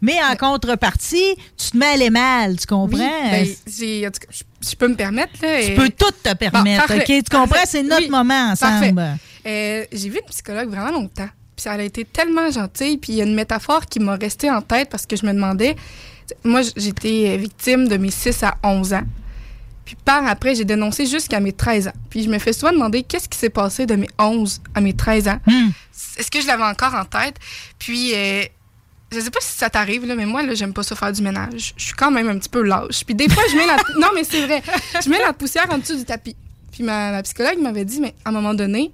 mais 0.00 0.16
en 0.30 0.36
contrepartie, 0.36 1.34
tu 1.56 1.70
te 1.70 1.76
mets 1.76 1.86
à 1.86 1.90
aller 1.90 2.10
mal, 2.10 2.56
tu 2.58 2.66
comprends? 2.66 2.98
Ben, 3.30 3.46
j'ai- 3.66 4.06
en 4.06 4.10
tout 4.10 4.20
cas, 4.20 4.26
je, 4.30 4.42
je 4.60 4.74
peux 4.76 4.88
me 4.88 4.94
permettre. 4.96 5.32
Là, 5.42 5.60
tu 5.62 5.70
et- 5.72 5.74
peux 5.74 5.88
tout 5.90 6.10
te 6.22 6.34
permettre, 6.34 6.94
OK? 6.94 7.04
Tu 7.04 7.22
comprends? 7.30 7.60
C'est 7.66 7.82
notre 7.82 8.02
Oui, 8.02 8.10
moment 8.10 8.50
ensemble. 8.52 9.18
Euh, 9.46 9.84
j'ai 9.92 10.08
vu 10.08 10.18
une 10.18 10.28
psychologue 10.30 10.68
vraiment 10.68 10.90
longtemps. 10.90 11.28
Puis 11.56 11.66
elle 11.72 11.80
a 11.80 11.84
été 11.84 12.04
tellement 12.04 12.50
gentille. 12.50 12.98
Puis 12.98 13.12
il 13.12 13.16
y 13.16 13.20
a 13.20 13.24
une 13.24 13.34
métaphore 13.34 13.86
qui 13.86 14.00
m'a 14.00 14.16
resté 14.16 14.50
en 14.50 14.60
tête 14.62 14.88
parce 14.90 15.06
que 15.06 15.16
je 15.16 15.24
me 15.26 15.32
demandais. 15.32 15.76
Moi, 16.44 16.60
j'étais 16.76 17.36
victime 17.36 17.88
de 17.88 17.96
mes 17.96 18.10
6 18.10 18.42
à 18.44 18.56
11 18.62 18.92
ans. 18.94 19.02
Puis 19.84 19.96
par 20.04 20.24
après, 20.26 20.54
j'ai 20.54 20.64
dénoncé 20.64 21.04
jusqu'à 21.06 21.40
mes 21.40 21.52
13 21.52 21.88
ans. 21.88 21.92
Puis 22.10 22.22
je 22.22 22.28
me 22.30 22.38
fais 22.38 22.52
souvent 22.52 22.72
demander 22.72 23.02
qu'est-ce 23.02 23.28
qui 23.28 23.36
s'est 23.38 23.50
passé 23.50 23.86
de 23.86 23.96
mes 23.96 24.06
11 24.18 24.60
à 24.74 24.80
mes 24.80 24.92
13 24.94 25.26
ans? 25.28 25.38
Est-ce 26.16 26.30
que 26.30 26.40
je 26.40 26.46
l'avais 26.46 26.62
encore 26.64 26.94
en 26.94 27.04
tête? 27.04 27.36
Puis 27.78 28.12
euh, 28.14 28.44
je 29.12 29.20
sais 29.20 29.30
pas 29.30 29.40
si 29.40 29.56
ça 29.56 29.68
t'arrive, 29.68 30.06
là, 30.06 30.14
mais 30.14 30.26
moi, 30.26 30.42
là, 30.42 30.54
j'aime 30.54 30.72
pas 30.72 30.82
ça 30.82 30.94
faire 30.94 31.12
du 31.12 31.22
ménage. 31.22 31.74
Je 31.76 31.84
suis 31.84 31.94
quand 31.94 32.10
même 32.10 32.28
un 32.28 32.38
petit 32.38 32.48
peu 32.48 32.62
lâche. 32.62 33.04
Puis 33.04 33.14
des 33.14 33.28
fois, 33.28 33.42
je 33.50 33.56
mets 33.56 33.66
la... 33.66 33.76
non, 33.98 34.08
mais 34.14 34.24
c'est 34.24 34.46
vrai. 34.46 34.62
Je 35.02 35.10
mets 35.10 35.18
la 35.18 35.32
poussière 35.32 35.66
en 35.70 35.78
dessous 35.78 35.96
du 35.96 36.04
tapis. 36.04 36.36
Puis 36.70 36.84
ma, 36.84 37.10
ma 37.10 37.22
psychologue 37.22 37.58
m'avait 37.60 37.84
dit, 37.84 38.00
mais 38.00 38.14
à 38.24 38.28
un 38.28 38.32
moment 38.32 38.54
donné, 38.54 38.92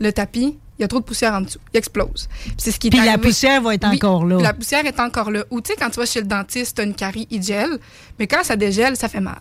le 0.00 0.12
tapis, 0.12 0.58
il 0.78 0.82
y 0.82 0.84
a 0.84 0.88
trop 0.88 0.98
de 0.98 1.04
poussière 1.04 1.32
en 1.32 1.40
dessous. 1.40 1.60
Il 1.72 1.78
explose. 1.78 2.28
Puis 2.42 2.54
c'est 2.58 2.72
ce 2.72 2.78
qui 2.78 2.90
Puis 2.90 3.00
la 3.00 3.16
poussière 3.16 3.62
va 3.62 3.74
être 3.74 3.88
Oui, 3.88 3.96
encore 3.96 4.26
là. 4.26 4.40
La 4.40 4.52
poussière 4.52 4.84
est 4.84 5.00
encore 5.00 5.30
là. 5.30 5.44
Ou 5.50 5.60
tu 5.60 5.70
sais, 5.70 5.78
quand 5.78 5.88
tu 5.88 6.00
vas 6.00 6.06
chez 6.06 6.20
le 6.20 6.26
dentiste, 6.26 6.76
t'as 6.76 6.84
une 6.84 6.94
carie, 6.94 7.28
il 7.30 7.42
gèle. 7.42 7.78
Mais 8.18 8.26
quand 8.26 8.42
ça 8.42 8.56
dégèle, 8.56 8.96
ça 8.96 9.08
fait 9.08 9.20
mal. 9.20 9.40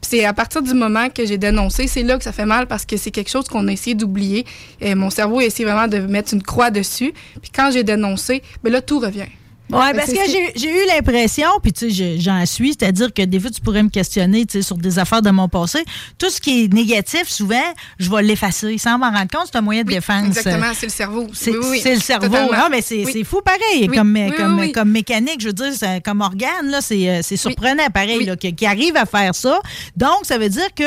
Puis 0.00 0.10
c'est 0.10 0.24
à 0.24 0.32
partir 0.32 0.62
du 0.62 0.74
moment 0.74 1.08
que 1.08 1.24
j'ai 1.24 1.38
dénoncé, 1.38 1.86
c'est 1.86 2.02
là 2.02 2.18
que 2.18 2.24
ça 2.24 2.32
fait 2.32 2.44
mal 2.44 2.66
parce 2.66 2.84
que 2.84 2.96
c'est 2.96 3.12
quelque 3.12 3.30
chose 3.30 3.48
qu'on 3.48 3.68
a 3.68 3.72
essayé 3.72 3.94
d'oublier. 3.94 4.44
Et 4.80 4.94
mon 4.94 5.10
cerveau 5.10 5.38
a 5.38 5.44
essayé 5.44 5.64
vraiment 5.64 5.88
de 5.88 5.98
mettre 5.98 6.34
une 6.34 6.42
croix 6.42 6.70
dessus. 6.70 7.14
Puis 7.40 7.50
quand 7.54 7.70
j'ai 7.70 7.84
dénoncé, 7.84 8.42
ben 8.62 8.72
là, 8.72 8.82
tout 8.82 8.98
revient. 8.98 9.28
Oui, 9.72 9.80
Fait 9.88 9.94
parce 9.96 10.12
que 10.12 10.18
j'ai 10.56 10.70
eu 10.70 10.86
l'impression, 10.94 11.48
puis 11.62 11.72
tu 11.72 11.90
sais, 11.90 12.16
je- 12.18 12.20
j'en 12.22 12.44
suis, 12.44 12.76
c'est-à-dire 12.78 13.12
que 13.14 13.22
des 13.22 13.40
fois, 13.40 13.50
tu 13.50 13.62
pourrais 13.62 13.82
me 13.82 13.88
questionner 13.88 14.44
tu 14.44 14.58
sais, 14.58 14.62
sur 14.62 14.76
des 14.76 14.98
affaires 14.98 15.22
de 15.22 15.30
mon 15.30 15.48
passé. 15.48 15.82
Tout 16.18 16.28
ce 16.28 16.38
qui 16.40 16.64
est 16.64 16.72
négatif, 16.72 17.28
souvent, 17.28 17.56
je 17.98 18.10
vais 18.10 18.22
l'effacer 18.22 18.76
sans 18.76 18.98
m'en 18.98 19.10
rendre 19.10 19.30
compte. 19.30 19.48
C'est 19.50 19.56
un 19.56 19.62
moyen 19.62 19.82
de 19.82 19.88
défense. 19.88 20.26
Exactement, 20.26 20.70
c'est 20.74 20.86
le 20.86 20.92
cerveau. 20.92 21.26
C'est 21.32 21.50
Oui, 21.50 21.56
oui, 21.62 21.80
oui, 21.84 21.92
le 21.94 22.00
cerveau. 22.00 22.26
totalement. 22.26 22.50
Ah, 22.52 22.68
mais 22.70 22.82
c'est 22.82 23.04
Oui. 23.06 23.10
c'est 23.12 23.24
fou 23.24 23.40
pareil, 23.42 23.88
Oui, 23.88 23.96
comme, 23.96 24.12
oui, 24.14 24.26
oui, 24.28 24.36
comme, 24.36 24.58
oui. 24.60 24.72
comme 24.72 24.90
mécanique, 24.90 25.40
je 25.40 25.46
veux 25.46 25.52
dire, 25.54 25.72
comme 26.04 26.20
organe, 26.20 26.68
là, 26.70 26.80
c'est 26.82 27.08
euh, 27.08 27.22
surprenant 27.22 27.86
pareil, 27.92 28.22
là, 28.26 28.36
qui, 28.36 28.66
arrive 28.66 28.96
à 28.96 29.06
faire 29.06 29.34
ça. 29.34 29.60
Donc, 29.96 30.20
ça 30.24 30.36
veut 30.36 30.50
dire 30.50 30.68
que 30.76 30.84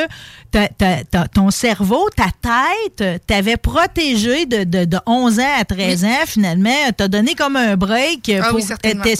ton 1.34 1.50
cerveau, 1.52 2.08
ta 2.16 2.28
tête, 2.42 3.22
t'avais 3.28 3.58
protégé 3.58 4.46
de, 4.46 4.64
de, 4.64 4.86
de 4.86 4.98
11 5.06 5.40
ans 5.40 5.44
à 5.60 5.66
13 5.66 6.06
ans, 6.06 6.26
finalement, 6.26 6.70
t'as 6.96 7.08
donné 7.08 7.34
comme 7.36 7.56
un 7.56 7.76
break 7.76 8.32
Ah 8.40 8.48
pour 8.50 8.58
oui, 8.58 8.64
t'aider- 8.76 9.16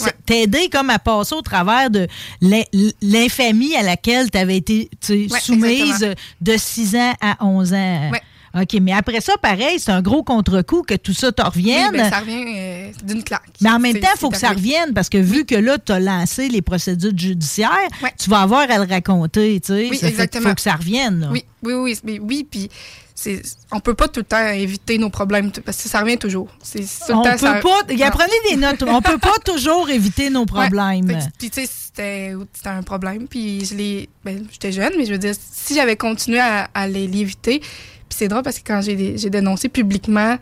ouais. 0.62 0.68
comme 0.70 0.90
à 0.90 0.98
passer 0.98 1.34
au 1.34 1.42
travers 1.42 1.90
de 1.90 2.06
l'in- 2.40 2.62
l'infamie 3.02 3.74
à 3.76 3.82
laquelle 3.82 4.30
tu 4.30 4.38
avais 4.38 4.56
été 4.58 4.88
Ouais, 5.08 5.40
soumise 5.40 5.80
exactement. 6.02 6.14
de 6.40 6.56
6 6.56 6.96
ans 6.96 7.14
à 7.20 7.44
11 7.44 7.72
ans. 7.72 8.10
Ouais. 8.12 8.22
OK, 8.54 8.78
mais 8.80 8.92
après 8.92 9.20
ça, 9.20 9.34
pareil, 9.40 9.78
c'est 9.78 9.90
un 9.92 10.00
gros 10.02 10.22
contre-coup 10.22 10.82
que 10.82 10.94
tout 10.94 11.12
ça 11.12 11.32
te 11.32 11.42
Oui, 11.42 11.48
revienne. 11.48 11.92
ben, 11.92 12.10
ça 12.10 12.20
revient 12.20 12.44
euh, 12.56 12.90
d'une 13.04 13.22
claque. 13.22 13.42
Mais 13.60 13.70
en 13.70 13.78
même 13.78 13.98
temps, 14.00 14.08
il 14.14 14.18
faut 14.18 14.30
que 14.30 14.38
ça 14.38 14.50
revienne 14.50 14.94
parce 14.94 15.08
que 15.08 15.18
vu 15.18 15.44
que 15.44 15.54
là, 15.54 15.78
tu 15.78 15.92
as 15.92 16.00
lancé 16.00 16.48
les 16.48 16.62
procédures 16.62 17.16
judiciaires, 17.16 17.70
tu 18.18 18.30
vas 18.30 18.40
avoir 18.40 18.70
à 18.70 18.78
le 18.78 18.90
raconter. 18.90 19.60
Tu 19.60 19.66
sais. 19.74 19.88
Oui, 19.90 19.96
Ça 19.98 20.08
exactement. 20.08 20.48
faut 20.50 20.54
que 20.54 20.60
ça 20.60 20.72
revienne. 20.76 21.20
là. 21.20 21.28
Oui, 21.30 21.44
oui, 21.62 21.72
oui, 21.74 21.98
mais 22.04 22.18
oui, 22.18 22.46
puis 22.50 22.70
c'est, 23.14 23.42
on 23.72 23.80
peut 23.80 23.94
pas 23.94 24.06
tout 24.08 24.20
le 24.20 24.24
temps 24.26 24.46
éviter 24.48 24.96
nos 24.96 25.10
problèmes 25.10 25.50
parce 25.64 25.82
que 25.82 25.88
ça 25.88 26.00
revient 26.00 26.16
toujours. 26.18 26.48
C'est 26.62 26.80
tout 26.80 26.86
le 27.08 27.14
On 27.16 27.22
temps, 27.22 27.32
peut 27.32 27.38
ça- 27.38 27.60
pas. 27.60 27.92
y 27.92 28.02
a-. 28.02 28.10
Prenez 28.12 28.30
des 28.50 28.56
notes. 28.56 28.84
On 28.86 29.02
peut 29.02 29.18
pas 29.18 29.34
toujours 29.44 29.90
éviter 29.90 30.30
nos 30.30 30.46
problèmes. 30.46 31.06
Puis 31.38 31.50
tu 31.50 31.60
sais, 31.62 31.68
c'était, 31.70 32.34
c'était 32.54 32.68
un 32.70 32.82
problème. 32.84 33.26
Puis 33.28 33.64
je 33.66 33.74
l'ai, 33.74 34.08
ben, 34.24 34.44
j'étais 34.52 34.70
jeune, 34.72 34.92
mais 34.96 35.04
je 35.04 35.12
veux 35.12 35.18
dire, 35.18 35.34
si 35.52 35.74
j'avais 35.74 35.96
continué 35.96 36.38
à, 36.38 36.70
à 36.72 36.86
les 36.86 37.08
l'éviter, 37.08 37.60
puis 38.08 38.16
c'est 38.18 38.28
drôle 38.28 38.42
parce 38.42 38.58
que 38.58 38.64
quand 38.66 38.80
j'ai, 38.80 39.30
dénoncé 39.30 39.68
publiquement 39.68 40.36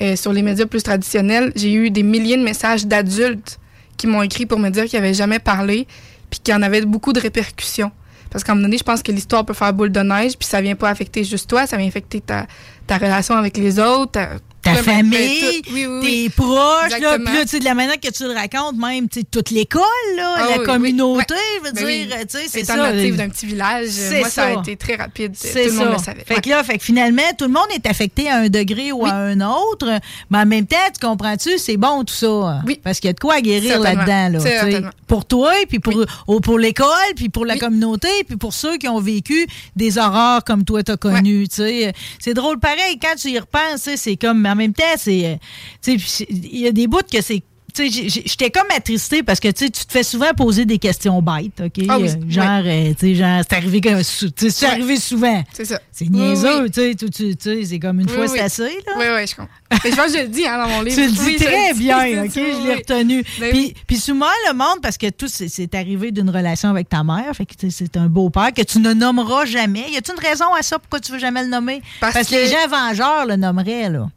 euh, 0.00 0.16
sur 0.16 0.32
les 0.32 0.42
médias 0.42 0.66
plus 0.66 0.82
traditionnels, 0.82 1.52
j'ai 1.54 1.72
eu 1.72 1.90
des 1.90 2.02
milliers 2.02 2.36
de 2.36 2.42
messages 2.42 2.86
d'adultes 2.86 3.58
qui 3.96 4.06
m'ont 4.06 4.22
écrit 4.22 4.46
pour 4.46 4.58
me 4.58 4.70
dire 4.70 4.84
qu'ils 4.86 4.98
n'avaient 5.00 5.14
jamais 5.14 5.38
parlé, 5.38 5.86
puis 6.30 6.40
qu'il 6.40 6.52
y 6.52 6.56
en 6.56 6.62
avait 6.62 6.82
beaucoup 6.82 7.12
de 7.12 7.20
répercussions. 7.20 7.92
Parce 8.30 8.42
qu'à 8.42 8.52
un 8.52 8.54
moment 8.54 8.66
donné, 8.66 8.78
je 8.78 8.84
pense 8.84 9.02
que 9.02 9.12
l'histoire 9.12 9.44
peut 9.44 9.52
faire 9.52 9.72
boule 9.74 9.92
de 9.92 10.00
neige, 10.00 10.38
puis 10.38 10.48
ça 10.48 10.60
vient 10.60 10.74
pas 10.74 10.88
affecter 10.88 11.22
juste 11.22 11.48
toi, 11.48 11.66
ça 11.66 11.76
vient 11.76 11.86
affecter 11.86 12.20
ta, 12.20 12.46
ta 12.86 12.96
relation 12.96 13.34
avec 13.34 13.56
les 13.56 13.78
autres, 13.78 14.18
ta 14.62 14.74
famille, 14.82 15.62
tout. 15.62 15.72
Oui, 15.72 15.86
oui, 15.86 15.98
oui. 16.00 16.06
tes 16.24 16.30
proches, 16.30 16.98
là, 17.00 17.18
puis 17.18 17.34
là, 17.34 17.42
tu 17.42 17.48
sais, 17.48 17.58
de 17.58 17.64
la 17.64 17.74
manière 17.74 17.98
que 18.00 18.10
tu 18.10 18.22
le 18.24 18.32
racontes, 18.32 18.76
même, 18.76 19.08
tu 19.08 19.20
sais, 19.20 19.26
toute 19.30 19.50
l'école, 19.50 19.82
là, 20.16 20.34
Ah 20.38 20.46
la 20.58 20.64
communauté, 20.64 21.34
je 21.58 21.64
veux 21.68 21.72
Ben 21.72 21.84
dire, 21.86 22.16
tu 22.30 22.38
sais, 22.38 22.44
c'est 22.48 22.64
ça. 22.64 22.76
d'un 22.76 23.28
petit 23.28 23.46
village, 23.46 23.88
C'est 23.88 24.20
moi, 24.20 24.28
ça. 24.28 24.42
ça. 24.42 24.46
a 24.58 24.60
été 24.60 24.76
très 24.76 24.96
rapide. 24.96 25.34
Tout 25.36 25.48
le 25.54 25.72
monde 25.72 25.84
ça. 25.86 25.92
le 25.92 25.98
savait. 25.98 26.24
Fait 26.24 26.34
Ouais. 26.34 26.40
que 26.40 26.48
là, 26.50 26.62
fait 26.64 26.78
que 26.78 26.84
finalement, 26.84 27.22
tout 27.36 27.44
le 27.46 27.50
monde 27.52 27.66
est 27.74 27.86
affecté 27.86 28.28
à 28.28 28.36
un 28.38 28.48
degré 28.48 28.92
ou 28.92 29.04
à 29.04 29.10
un 29.12 29.40
autre, 29.40 30.00
mais 30.30 30.38
en 30.38 30.46
même 30.46 30.66
temps, 30.66 30.76
tu 30.94 31.04
comprends-tu, 31.06 31.58
c'est 31.58 31.76
bon 31.76 32.04
tout 32.04 32.14
ça. 32.14 32.60
Oui. 32.66 32.80
Parce 32.82 33.00
qu'il 33.00 33.08
y 33.08 33.10
a 33.10 33.14
de 33.14 33.20
quoi 33.20 33.34
à 33.34 33.40
guérir 33.40 33.80
là-dedans, 33.80 34.28
là. 34.30 34.38
tu 34.38 34.44
sais. 34.44 34.58
Certainement. 34.58 34.90
Pour 35.06 35.24
toi, 35.26 35.52
puis 35.68 35.78
pour, 35.78 35.94
pour 36.42 36.58
l'école, 36.58 36.86
puis 37.16 37.28
pour 37.28 37.44
la 37.44 37.58
communauté, 37.58 38.08
puis 38.26 38.36
pour 38.36 38.52
ceux 38.54 38.76
qui 38.78 38.88
ont 38.88 39.00
vécu 39.00 39.46
des 39.76 39.98
horreurs 39.98 40.44
comme 40.44 40.64
toi 40.64 40.82
t'as 40.82 40.96
connu, 40.96 41.48
tu 41.48 41.56
sais. 41.56 41.92
C'est 42.18 42.34
drôle 42.34 42.58
pareil, 42.58 42.98
quand 43.00 43.14
tu 43.20 43.30
y 43.30 43.38
repenses, 43.38 43.88
c'est 43.96 44.16
comme, 44.16 44.46
en 44.52 44.56
même 44.56 44.72
temps, 44.72 44.84
c'est, 44.96 45.26
euh, 45.26 45.34
tu 45.82 45.92
sais, 45.92 45.96
puis 45.96 46.06
c'est- 46.08 46.26
il 46.30 46.58
y 46.60 46.66
a 46.66 46.72
des 46.72 46.86
bouts 46.86 47.00
que 47.10 47.20
c'est 47.22 47.42
j'étais 47.74 48.50
comme 48.50 48.66
attristée 48.76 49.22
parce 49.22 49.40
que 49.40 49.48
tu 49.48 49.70
te 49.70 49.78
fais 49.90 50.02
souvent 50.02 50.34
poser 50.36 50.66
des 50.66 50.76
questions 50.78 51.22
bêtes, 51.22 51.58
OK? 51.58 51.84
Ah 51.88 51.98
oui, 51.98 52.08
Euh, 52.10 52.30
genre, 52.30 52.60
euh, 52.66 52.90
tu 52.90 52.96
sais, 52.98 53.14
genre, 53.14 53.40
c'est 53.48 53.56
arrivé, 53.56 53.80
comme 53.80 54.02
sou- 54.02 54.28
tu 54.30 54.44
sais, 54.44 54.50
c'est 54.50 54.66
arrivé 54.66 54.96
souvent. 54.96 55.42
C'est 55.54 55.64
ça. 55.64 55.80
C'est 55.90 56.06
niaiseux, 56.10 56.64
oui. 56.64 56.70
tu 56.70 56.80
sais, 56.82 56.94
tout- 56.94 57.08
tu 57.08 57.34
tu 57.34 57.42
sais, 57.42 57.64
c'est 57.64 57.78
comme 57.78 58.00
une 58.00 58.10
fois 58.10 58.28
c'est 58.28 58.40
assez, 58.40 58.64
là. 58.86 58.92
Oui, 58.98 59.04
oui, 59.16 59.26
je 59.26 59.34
comprends. 59.36 59.54
Mais 59.84 59.90
je 59.90 59.96
pense 59.96 60.12
que 60.12 60.18
je 60.18 60.22
le 60.24 60.28
dis 60.28 60.46
hein, 60.46 60.58
dans 60.62 60.68
mon 60.68 60.82
livre. 60.82 60.96
Tu 60.96 61.02
le 61.06 61.12
dis 61.12 61.36
très 61.42 61.72
bien, 61.72 61.98
OK? 62.24 62.30
Je 62.34 62.66
l'ai 62.66 62.74
retenu. 62.74 63.24
Ben 63.40 63.50
puis, 63.50 63.74
puis 63.86 63.96
souvent, 63.96 64.26
le 64.48 64.54
monde, 64.54 64.82
parce 64.82 64.98
que 64.98 65.08
tout, 65.08 65.28
c'est- 65.28 65.74
arrivé 65.74 66.10
d'une 66.12 66.28
relation 66.28 66.68
avec 66.68 66.90
ta 66.90 67.02
mère, 67.02 67.34
fait 67.34 67.46
que 67.46 67.54
tu 67.54 67.70
sais, 67.70 67.86
c'est 67.86 67.96
un 67.96 68.06
beau-père 68.06 68.52
que 68.52 68.60
tu 68.60 68.80
ne 68.80 68.92
nommeras 68.92 69.46
jamais. 69.46 69.90
Y 69.90 69.96
a-t-il 69.96 70.12
une 70.14 70.20
raison 70.28 70.52
à 70.52 70.60
ça 70.62 70.78
pourquoi 70.78 71.00
tu 71.00 71.10
veux 71.12 71.18
jamais 71.18 71.42
le 71.42 71.48
nommer? 71.48 71.80
Parce 72.00 72.12
Parce, 72.12 72.28
que... 72.28 72.34
que- 72.34 72.40
les 72.40 72.48
gens 72.48 72.68
vengeurs 72.68 73.24
le 73.24 73.36
nommeraient, 73.36 73.88
là. 73.88 74.10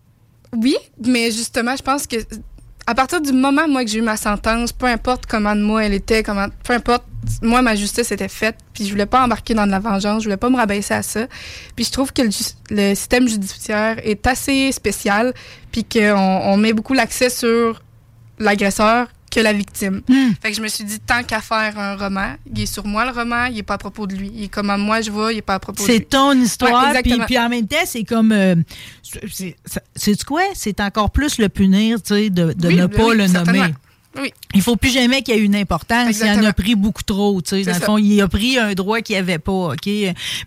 Oui, 0.54 0.76
mais 1.06 1.32
justement, 1.32 1.76
je 1.76 1.84
pense 1.84 2.08
que 2.08 2.18
à 2.88 2.94
partir 2.94 3.20
du 3.20 3.32
moment, 3.32 3.68
moi, 3.68 3.84
que 3.84 3.90
j'ai 3.90 3.98
eu 3.98 4.04
ma 4.04 4.18
sentence, 4.18 4.72
peu 4.72 4.86
importe 4.86 5.26
comment 5.26 5.56
de 5.56 5.62
moi 5.62 5.86
elle 5.86 5.94
était, 5.94 6.22
peu 6.64 6.74
importe, 6.74 7.04
moi, 7.42 7.64
ma 7.64 7.76
justice 7.76 8.12
était 8.12 8.28
faite, 8.28 8.58
puis 8.74 8.86
je 8.86 8.92
voulais 8.92 9.08
pas 9.08 9.24
embarquer 9.24 9.56
dans 9.56 9.66
de 9.66 9.72
la 9.72 9.80
vengeance, 9.80 10.22
je 10.22 10.28
voulais 10.28 10.38
pas 10.38 10.52
me 10.52 10.58
rabaisser 10.58 10.94
à 10.94 11.02
ça. 11.02 11.26
Puis 11.76 11.86
je 11.86 11.92
trouve 11.92 12.14
que 12.14 12.22
le, 12.22 12.96
système 12.96 13.28
judiciaire 13.28 13.98
est 14.04 14.28
assez 14.28 14.72
spécial, 14.72 15.34
puis 15.72 15.84
qu'on 15.84 16.16
on 16.16 16.58
met 16.58 16.74
beaucoup 16.74 16.94
l'accès 16.94 17.30
sur 17.30 17.82
l'agresseur 18.38 19.08
que 19.36 19.42
la 19.42 19.54
victime. 19.54 20.02
Fait 20.42 20.52
que 20.52 20.56
je 20.56 20.62
me 20.62 20.68
suis 20.70 20.86
dit, 20.86 21.00
tant 21.00 21.22
qu'à 21.24 21.42
faire 21.42 21.78
un 21.78 21.96
roman, 21.98 22.36
il 22.54 22.62
est 22.62 22.66
sur 22.66 22.86
moi 22.86 23.06
le 23.06 23.12
roman, 23.12 23.46
il 23.46 23.58
est 23.58 23.64
pas 23.64 23.74
à 23.74 23.78
propos 23.78 24.08
de 24.08 24.16
lui. 24.16 24.32
Il 24.34 24.44
est 24.46 24.48
comme 24.48 24.74
moi 24.78 25.02
je 25.02 25.12
vois, 25.12 25.34
il 25.34 25.40
est 25.40 25.42
pas 25.42 25.56
à 25.56 25.60
propos 25.60 25.84
de 25.84 25.88
lui. 25.88 25.94
C'est 25.98 26.10
ton 26.10 26.32
histoire, 26.34 26.94
Ouais, 26.94 27.02
puis, 27.02 27.38
en 27.38 27.50
même 27.50 27.68
temps, 27.68 27.76
c'est 27.86 28.04
comme. 28.04 28.32
euh, 28.32 28.56
c'est- 29.96 30.24
quoi? 30.24 30.42
C'est 30.54 30.80
encore 30.80 31.12
plus 31.12 31.38
le 31.38 31.50
punir, 31.50 32.02
tu 32.02 32.14
sais, 32.16 32.30
de, 32.30 32.54
de 32.54 32.68
Oui, 32.68 32.76
ne 32.76 32.86
pas 32.88 33.08
oui, 33.08 33.18
le 33.18 33.28
nommer. 33.28 33.74
Oui. 34.22 34.32
Il 34.54 34.62
faut 34.62 34.76
plus 34.78 34.92
jamais 34.92 35.22
qu'il 35.22 35.36
y 35.36 35.38
ait 35.38 35.42
une 35.42 35.56
importance. 35.56 36.04
Il 36.04 36.06
en 36.06 36.10
Exactement. 36.10 36.48
a 36.48 36.54
pris 36.54 36.76
beaucoup 36.76 37.04
trop. 37.04 37.42
tu 37.42 37.50
sais. 37.50 37.64
C'est 37.64 37.72
Dans 37.72 37.78
le 37.78 37.84
fond, 37.84 37.98
il 37.98 38.22
a 38.22 38.28
pris 38.28 38.58
un 38.58 38.74
droit 38.74 39.02
qu'il 39.02 39.16
n'y 39.16 39.20
avait 39.20 39.40
pas. 39.40 39.74
OK? 39.74 39.90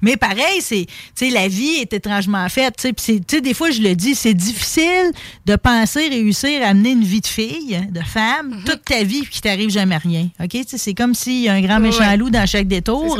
Mais 0.00 0.16
pareil, 0.16 0.60
c'est, 0.60 0.86
tu 0.86 1.26
sais, 1.26 1.30
la 1.30 1.48
vie 1.48 1.76
est 1.80 1.92
étrangement 1.92 2.48
faite. 2.48 2.74
tu 2.78 2.82
sais. 2.82 2.92
Puis 2.92 3.04
c'est- 3.04 3.26
tu 3.26 3.36
sais, 3.36 3.40
des 3.42 3.52
fois, 3.54 3.70
je 3.70 3.82
le 3.82 3.94
dis, 3.94 4.14
c'est 4.14 4.32
difficile 4.34 5.10
de 5.46 5.56
penser 5.56 6.08
réussir 6.08 6.62
à 6.62 6.68
amener 6.68 6.90
une 6.92 7.04
vie 7.04 7.20
de 7.20 7.26
fille, 7.26 7.78
de 7.90 8.00
femme, 8.00 8.48
Mhm. 8.58 8.64
toute 8.64 8.84
ta 8.84 9.02
vie, 9.02 9.20
puis 9.22 9.30
qu'il 9.32 9.40
t'arrive 9.42 9.70
jamais 9.70 9.96
rien. 9.98 10.28
OK? 10.40 10.48
Tu 10.50 10.62
sais, 10.66 10.78
C'est 10.78 10.94
comme 10.94 11.14
s'il 11.14 11.40
y 11.42 11.48
a 11.48 11.52
un 11.54 11.60
grand 11.60 11.80
méchant 11.80 12.08
ouais. 12.08 12.16
loup 12.16 12.30
dans 12.30 12.46
chaque 12.46 12.68
détour. 12.68 13.18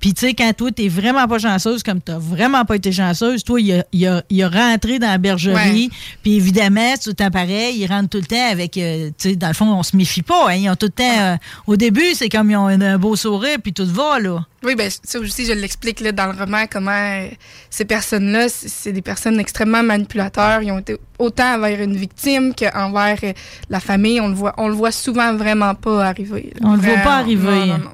Puis, 0.00 0.14
tu 0.14 0.20
sais, 0.26 0.34
quand 0.34 0.52
toi, 0.56 0.70
t'es 0.70 0.88
vraiment 0.88 1.26
pas 1.26 1.38
chanceuse, 1.38 1.82
comme 1.82 2.00
t'as 2.00 2.18
vraiment 2.18 2.64
pas 2.64 2.76
été 2.76 2.92
chanceuse, 2.92 3.42
toi, 3.42 3.60
il 3.60 3.72
a, 3.72 3.84
il 3.92 4.06
a- 4.06 4.22
il 4.30 4.42
a 4.42 4.48
rentré 4.48 4.98
dans 5.00 5.08
la 5.08 5.18
bergerie. 5.18 5.90
Puis, 6.22 6.34
évidemment, 6.36 6.94
tout 7.02 7.10
le 7.10 7.14
temps 7.14 7.30
pareil, 7.30 7.76
ils 7.80 7.86
rentrent 7.86 8.10
tout 8.10 8.18
le 8.18 8.26
temps 8.26 8.50
avec, 8.50 8.76
euh, 8.76 9.08
tu 9.18 9.30
sais, 9.30 9.36
dans 9.36 9.48
le 9.48 9.54
fond, 9.54 9.66
on 9.72 9.82
se 9.88 9.96
méfie 9.96 10.22
pas. 10.22 10.48
hein. 10.50 10.54
Ils 10.54 10.68
ont 10.70 10.76
tout 10.76 10.86
le 10.86 10.92
temps, 10.92 11.18
euh, 11.20 11.36
au 11.66 11.76
début, 11.76 12.14
c'est 12.14 12.28
comme 12.28 12.50
ils 12.50 12.56
ont 12.56 12.66
un, 12.68 12.98
beau 12.98 13.16
sourire, 13.16 13.58
puis 13.62 13.72
tout 13.72 13.86
va, 13.86 14.18
là. 14.20 14.44
Oui, 14.62 14.74
ben 14.74 14.90
ça 15.04 15.18
aussi, 15.20 15.44
je 15.46 15.52
l'explique 15.52 16.00
là, 16.00 16.12
dans 16.12 16.26
le 16.26 16.38
roman, 16.38 16.64
comment 16.70 16.90
euh, 16.90 17.28
ces 17.70 17.84
personnes-là, 17.84 18.48
c'est 18.48 18.92
des 18.92 19.02
personnes 19.02 19.38
extrêmement 19.38 19.82
manipulateurs. 19.82 20.62
Ils 20.62 20.72
ont 20.72 20.78
été 20.78 20.96
autant 21.18 21.54
envers 21.56 21.80
une 21.80 21.96
victime 21.96 22.54
qu'envers 22.54 23.18
euh, 23.22 23.32
la 23.70 23.80
famille. 23.80 24.20
On 24.20 24.28
le 24.28 24.34
voit, 24.34 24.54
on 24.58 24.68
le 24.68 24.74
voit 24.74 24.92
souvent 24.92 25.34
vraiment 25.34 25.74
pas 25.74 26.06
arriver. 26.06 26.52
là. 26.60 26.68
On 26.68 26.74
le 26.74 26.80
voit 26.82 26.98
pas 26.98 27.16
arriver. 27.18 27.44
Non, 27.50 27.66
non, 27.66 27.78
non. 27.78 27.90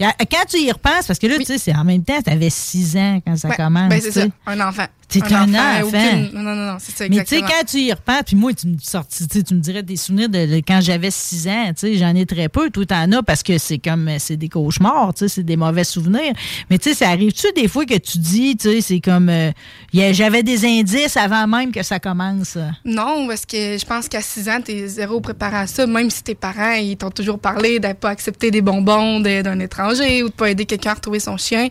Y 0.00 0.04
a- 0.06 0.14
Quand 0.30 0.44
tu 0.48 0.58
y 0.58 0.70
repenses, 0.72 1.06
parce 1.06 1.18
que 1.20 1.26
là, 1.28 1.36
tu 1.38 1.44
sais, 1.44 1.58
c'est 1.58 1.74
en 1.74 1.84
même 1.84 2.02
temps, 2.04 2.20
t'avais 2.20 2.50
6 2.50 2.96
ans 2.96 3.20
quand 3.24 3.36
ça 3.36 3.50
commence. 3.54 3.88
ben, 3.88 4.00
c'est 4.00 4.10
tu 4.10 4.20
ça, 4.20 4.26
un 4.46 4.60
enfant. 4.60 4.86
T'es 5.08 5.20
un 5.34 5.48
enfant. 5.54 5.86
aucune- 5.86 6.30
Non, 6.34 6.42
non, 6.42 6.54
non, 6.54 6.76
c'est 6.80 6.96
ça, 6.96 7.04
Mais 7.08 7.22
tu 7.24 7.36
sais, 7.36 7.40
quand 7.42 7.64
tu 7.66 7.78
y 7.78 7.92
repenses, 7.92 8.22
puis 8.26 8.36
moi, 8.36 8.52
tu 8.52 8.66
me, 8.66 8.76
sortis, 8.80 9.26
tu 9.28 9.54
me 9.54 9.60
dirais 9.60 9.82
des 9.82 9.96
souvenirs 9.96 10.28
de, 10.28 10.46
de 10.46 10.56
quand 10.56 10.80
j'avais 10.80 11.10
6 11.10 11.46
ans, 11.48 11.66
tu 11.68 11.74
sais, 11.80 11.94
j'en 11.96 12.14
ai 12.14 12.26
très 12.26 12.48
peu, 12.48 12.70
tout 12.70 12.90
en 12.92 13.12
as, 13.12 13.22
parce 13.22 13.42
que 13.42 13.58
c'est 13.58 13.78
comme, 13.78 14.10
c'est 14.18 14.36
des 14.36 14.48
cauchemars, 14.48 15.12
tu 15.14 15.20
sais, 15.20 15.28
c'est 15.28 15.42
des 15.42 15.56
mauvais 15.56 15.84
souvenirs. 15.84 16.32
Mais 16.70 16.78
tu 16.78 16.90
sais, 16.90 16.94
ça 16.96 17.10
arrive-tu 17.10 17.46
des 17.54 17.68
fois 17.68 17.84
que 17.84 17.98
tu 17.98 18.18
dis, 18.18 18.56
tu 18.56 18.70
sais, 18.70 18.80
c'est 18.80 19.00
comme, 19.00 19.28
euh, 19.28 19.52
j'avais 19.92 20.42
des 20.42 20.64
indices 20.64 21.16
avant 21.16 21.46
même 21.46 21.70
que 21.70 21.82
ça 21.82 21.98
commence? 22.00 22.58
Non, 22.84 23.26
parce 23.28 23.46
que 23.46 23.78
je 23.78 23.84
pense 23.84 24.08
qu'à 24.08 24.22
6 24.22 24.48
ans, 24.48 24.60
t'es 24.64 24.88
zéro 24.88 25.20
préparé 25.20 25.56
à 25.58 25.66
ça. 25.66 25.86
Même 25.86 26.10
si 26.10 26.22
tes 26.22 26.34
parents, 26.34 26.72
ils 26.72 26.96
t'ont 26.96 27.10
toujours 27.10 27.38
parlé 27.38 27.78
de 27.78 27.92
pas 27.92 28.10
accepter 28.10 28.50
des 28.50 28.62
bonbons 28.62 29.20
d'un 29.20 29.58
étranger 29.60 30.22
ou 30.22 30.28
de 30.28 30.32
pas 30.34 30.50
aider 30.50 30.64
quelqu'un 30.66 30.90
à 30.92 30.94
retrouver 30.94 31.20
son 31.20 31.36
chien. 31.36 31.68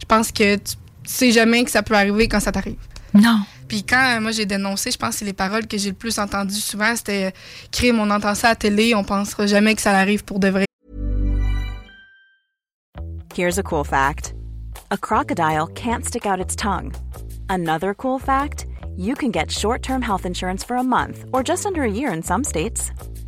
Je 0.00 0.04
pense 0.06 0.30
que 0.32 0.54
tu 0.56 0.74
sais 1.06 1.32
jamais 1.32 1.64
que 1.64 1.70
ça 1.70 1.82
peut 1.82 1.94
arriver 1.94 2.28
quand 2.28 2.40
ça 2.40 2.52
t'arrive. 2.52 2.78
Non. 3.14 3.40
Puis 3.68 3.82
quand 3.82 4.16
euh, 4.16 4.20
moi 4.20 4.30
j'ai 4.30 4.46
dénoncé, 4.46 4.90
je 4.90 4.98
pense 4.98 5.10
que 5.10 5.16
c'est 5.16 5.24
les 5.24 5.32
paroles 5.32 5.66
que 5.66 5.76
j'ai 5.76 5.90
le 5.90 5.96
plus 5.96 6.18
entendues 6.18 6.54
souvent, 6.54 6.94
c'était 6.94 7.26
euh, 7.26 7.30
crime, 7.72 7.98
on 7.98 8.10
entend 8.10 8.34
ça 8.34 8.48
à 8.48 8.50
la 8.50 8.56
télé, 8.56 8.94
on 8.94 9.04
pensera 9.04 9.46
jamais 9.46 9.74
que 9.74 9.82
ça 9.82 9.92
arrive 9.92 10.24
pour 10.24 10.38
de 10.38 10.48
vrai. 10.48 10.64
Here's 13.36 13.58
a 13.58 13.62
cool 13.62 13.84
fact 13.84 14.34
a 14.90 14.96
crocodile 14.96 15.66
can't 15.74 16.04
stick 16.04 16.26
out 16.26 16.40
its 16.40 16.54
tongue. 16.54 16.92
Another 17.48 17.94
cool 17.94 18.18
fact 18.18 18.66
you 18.96 19.14
can 19.14 19.30
get 19.30 19.50
short 19.50 19.82
term 19.82 20.00
health 20.00 20.24
insurance 20.24 20.64
for 20.64 20.76
a 20.76 20.82
month 20.82 21.24
or 21.32 21.42
just 21.42 21.66
under 21.66 21.82
a 21.82 21.90
year 21.90 22.12
in 22.12 22.22
some 22.22 22.44
states. 22.44 22.92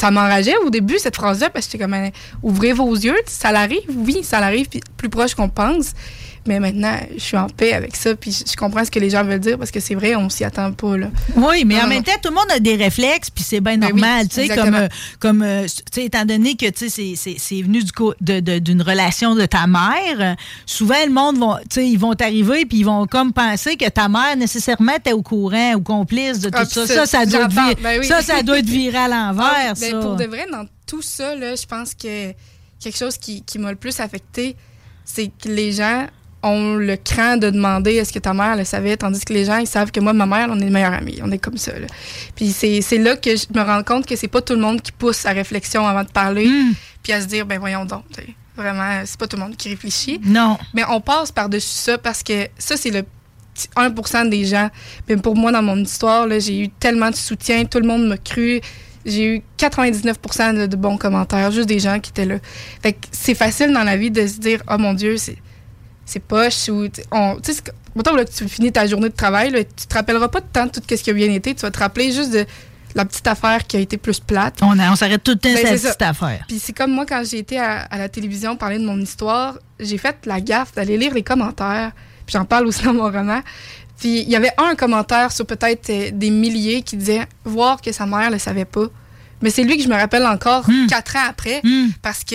Ça 0.00 0.10
m'enrageait 0.10 0.56
au 0.64 0.70
début, 0.70 0.98
cette 0.98 1.16
phrase-là, 1.16 1.50
parce 1.50 1.66
que 1.66 1.72
j'étais 1.72 1.84
comme, 1.84 1.92
euh, 1.92 2.08
ouvrez 2.42 2.72
vos 2.72 2.94
yeux, 2.94 3.18
ça 3.26 3.52
l'arrive, 3.52 3.82
oui, 3.94 4.20
ça 4.22 4.40
l'arrive, 4.40 4.66
plus 4.96 5.10
proche 5.10 5.34
qu'on 5.34 5.50
pense. 5.50 5.92
Mais 6.46 6.58
maintenant, 6.58 6.96
je 7.14 7.20
suis 7.22 7.36
en 7.36 7.48
paix 7.48 7.74
avec 7.74 7.94
ça, 7.94 8.14
puis 8.16 8.32
je 8.50 8.56
comprends 8.56 8.82
ce 8.82 8.90
que 8.90 8.98
les 8.98 9.10
gens 9.10 9.22
veulent 9.24 9.38
dire, 9.40 9.58
parce 9.58 9.70
que 9.70 9.78
c'est 9.78 9.94
vrai, 9.94 10.16
on 10.16 10.30
s'y 10.30 10.42
attend 10.42 10.72
pas, 10.72 10.96
là. 10.96 11.08
Oui, 11.36 11.64
mais 11.66 11.74
Non, 11.74 11.80
en 11.80 11.82
non, 11.84 11.88
même 11.90 12.02
temps, 12.02 12.12
tout 12.22 12.30
le 12.30 12.34
monde 12.34 12.50
a 12.50 12.58
des 12.58 12.76
réflexes, 12.76 13.28
puis 13.28 13.44
c'est 13.44 13.60
bien 13.60 13.76
Ben 13.76 13.88
oui, 13.92 14.00
normal, 14.00 14.26
tu 14.28 14.36
sais, 14.36 14.48
comme, 14.48 14.74
euh, 14.74 14.88
comme 15.18 15.42
euh, 15.42 15.66
étant 15.98 16.24
donné 16.24 16.56
que, 16.56 16.64
c'est- 16.74 17.62
venu 17.62 17.84
du 17.84 17.92
co- 17.92 18.14
de- 18.22 18.40
de- 18.40 18.58
d'une 18.58 18.80
relation 18.80 19.34
de 19.34 19.44
ta 19.44 19.66
mère, 19.66 20.34
souvent, 20.64 20.94
le 21.06 21.12
monde, 21.12 21.36
vont, 21.38 21.56
ils 21.76 21.98
vont 21.98 22.14
t'arriver, 22.14 22.64
puis 22.64 22.78
ils 22.78 22.84
vont 22.86 23.06
comme 23.06 23.34
penser 23.34 23.76
que 23.76 23.88
ta 23.90 24.08
mère, 24.08 24.34
nécessairement, 24.36 24.94
t'es 25.02 25.12
au 25.12 25.22
courant 25.22 25.74
ou 25.74 25.82
complice 25.82 26.40
de 26.40 26.48
tout 26.48 26.56
Ah, 26.58 26.64
ça. 26.64 26.84
puis 26.86 26.94
Ça, 26.94 27.04
ça, 27.06 27.26
doit 27.26 27.42
être 27.42 27.52
vir- 27.52 27.76
ben 27.82 28.00
oui. 28.00 28.06
ça, 28.06 28.22
ça 28.22 28.42
doit 28.42 28.58
être 28.60 28.66
viré 28.68 28.96
à 28.96 29.08
l'envers, 29.08 29.44
Ah, 29.46 29.74
ben, 29.78 29.90
ça. 29.90 29.98
Pour 30.00 30.16
de 30.16 30.24
vrai, 30.24 30.46
dans 30.50 30.64
tout 30.86 31.02
ça, 31.02 31.34
là, 31.34 31.54
je 31.54 31.66
pense 31.66 31.92
que 31.94 32.32
quelque 32.82 32.96
chose 32.96 33.18
qui, 33.18 33.42
qui 33.42 33.58
m'a 33.58 33.70
le 33.70 33.76
plus 33.76 34.00
affecté, 34.00 34.56
c'est 35.04 35.26
que 35.26 35.48
les 35.48 35.72
gens 35.72 36.06
ont 36.42 36.74
le 36.74 36.96
cran 36.96 37.36
de 37.36 37.50
demander 37.50 37.94
est-ce 37.96 38.12
que 38.12 38.18
ta 38.18 38.32
mère 38.32 38.56
le 38.56 38.64
savait, 38.64 38.96
tandis 38.96 39.24
que 39.24 39.32
les 39.32 39.44
gens, 39.44 39.58
ils 39.58 39.66
savent 39.66 39.90
que 39.90 40.00
moi, 40.00 40.12
ma 40.12 40.26
mère, 40.26 40.48
on 40.50 40.58
est 40.58 40.64
les 40.64 40.70
meilleurs 40.70 40.94
amis. 40.94 41.18
On 41.22 41.30
est 41.30 41.38
comme 41.38 41.58
ça. 41.58 41.78
Là. 41.78 41.86
Puis 42.34 42.52
c'est 42.52 42.98
là 42.98 43.16
que 43.16 43.36
je 43.36 43.46
me 43.54 43.62
rends 43.62 43.82
compte 43.82 44.06
que 44.06 44.16
c'est 44.16 44.28
pas 44.28 44.40
tout 44.40 44.54
le 44.54 44.60
monde 44.60 44.80
qui 44.80 44.92
pousse 44.92 45.26
à 45.26 45.32
réflexion 45.32 45.86
avant 45.86 46.04
de 46.04 46.10
parler, 46.10 46.46
Hmm. 46.46 46.72
puis 47.02 47.12
à 47.12 47.20
se 47.20 47.26
dire, 47.26 47.46
ben 47.46 47.58
voyons 47.58 47.84
donc. 47.84 48.04
Vraiment, 48.56 49.02
c'est 49.04 49.18
pas 49.18 49.26
tout 49.26 49.36
le 49.36 49.42
monde 49.42 49.56
qui 49.56 49.68
réfléchit. 49.68 50.20
Non. 50.24 50.58
Mais 50.74 50.82
on 50.88 51.00
passe 51.00 51.30
par-dessus 51.32 51.68
ça 51.68 51.98
parce 51.98 52.22
que 52.22 52.48
ça, 52.58 52.76
c'est 52.76 52.90
le 52.90 53.04
petit 53.54 53.68
1 54.16 54.24
des 54.26 54.44
gens. 54.44 54.70
Mais 55.08 55.16
pour 55.16 55.36
moi, 55.36 55.52
dans 55.52 55.62
mon 55.62 55.76
histoire, 55.78 56.26
j'ai 56.40 56.60
eu 56.60 56.68
tellement 56.68 57.10
de 57.10 57.16
soutien, 57.16 57.64
tout 57.64 57.78
le 57.80 57.86
monde 57.86 58.06
m'a 58.06 58.18
cru. 58.18 58.60
J'ai 59.06 59.36
eu 59.36 59.42
99 59.56 60.18
de, 60.54 60.66
de 60.66 60.76
bons 60.76 60.98
commentaires, 60.98 61.50
juste 61.50 61.68
des 61.68 61.78
gens 61.78 62.00
qui 62.00 62.10
étaient 62.10 62.26
là. 62.26 62.36
Fait 62.82 62.92
que 62.92 62.98
c'est 63.12 63.34
facile 63.34 63.72
dans 63.72 63.84
la 63.84 63.96
vie 63.96 64.10
de 64.10 64.26
se 64.26 64.38
dire, 64.38 64.62
oh 64.70 64.76
mon 64.78 64.92
Dieu, 64.92 65.16
c'est 65.16 65.36
c'est 66.10 66.20
poche 66.20 66.68
ou 66.68 66.88
tu 66.88 67.02
on- 67.12 67.36
tu 67.40 67.52
sais 67.52 67.62
mettons 67.94 68.14
là, 68.14 68.24
que 68.24 68.30
tu 68.30 68.48
finis 68.48 68.70
ta 68.72 68.86
journée 68.86 69.08
de 69.08 69.14
travail 69.14 69.50
là, 69.50 69.64
tu 69.64 69.86
te 69.86 69.94
rappelleras 69.94 70.28
pas 70.28 70.40
de 70.40 70.46
tant 70.52 70.66
de 70.66 70.70
tout 70.70 70.82
ce 70.88 70.94
qui 71.02 71.10
a 71.10 71.12
bien 71.12 71.30
été 71.32 71.54
tu 71.54 71.60
vas 71.62 71.70
te 71.70 71.78
rappeler 71.78 72.12
juste 72.12 72.32
de 72.32 72.44
la 72.94 73.04
petite 73.04 73.26
affaire 73.28 73.66
qui 73.66 73.76
a 73.76 73.80
été 73.80 73.96
plus 73.96 74.18
plate 74.20 74.58
On, 74.62 74.76
a- 74.78 74.90
on 74.90 74.96
s'arrête 74.96 75.22
tout 75.22 75.30
le 75.32 75.38
temps 75.38 75.48
Ben, 75.54 75.78
petite 75.78 76.02
affaire. 76.02 76.44
puis 76.48 76.58
c'est 76.58 76.72
comme 76.72 76.90
moi, 76.92 77.06
quand 77.06 77.22
j'ai 77.24 77.38
été 77.38 77.58
à, 77.58 77.82
à 77.82 77.98
la 77.98 78.08
télévision 78.08 78.56
parler 78.56 78.78
de 78.78 78.84
mon 78.84 78.98
histoire, 79.00 79.58
j'ai 79.78 79.96
fait 79.98 80.16
la 80.26 80.40
gaffe 80.40 80.72
d'aller 80.74 80.98
lire 80.98 81.14
les 81.14 81.22
commentaires. 81.22 81.92
Puis 82.26 82.32
j'en 82.32 82.44
parle 82.44 82.66
aussi 82.66 82.82
dans 82.82 82.92
mon 82.94 83.04
roman. 83.04 83.40
Puis 83.98 84.22
il 84.22 84.28
y 84.28 84.34
avait 84.34 84.50
un 84.58 84.74
commentaire 84.74 85.30
sur 85.30 85.46
peut-être 85.46 85.88
euh, 85.90 86.10
des 86.12 86.30
milliers 86.30 86.82
qui 86.82 86.96
disait 86.96 87.26
voir 87.44 87.80
que 87.80 87.92
sa 87.92 88.06
mère 88.06 88.28
le 88.30 88.38
savait 88.38 88.64
pas. 88.64 88.86
Mais 89.40 89.50
c'est 89.50 89.62
lui 89.62 89.76
que 89.76 89.82
je 89.84 89.88
me 89.88 89.94
rappelle 89.94 90.26
encore 90.26 90.68
Hmm. 90.68 90.86
quatre 90.88 91.14
ans 91.16 91.26
après 91.28 91.62
parce 92.02 92.24
que 92.24 92.34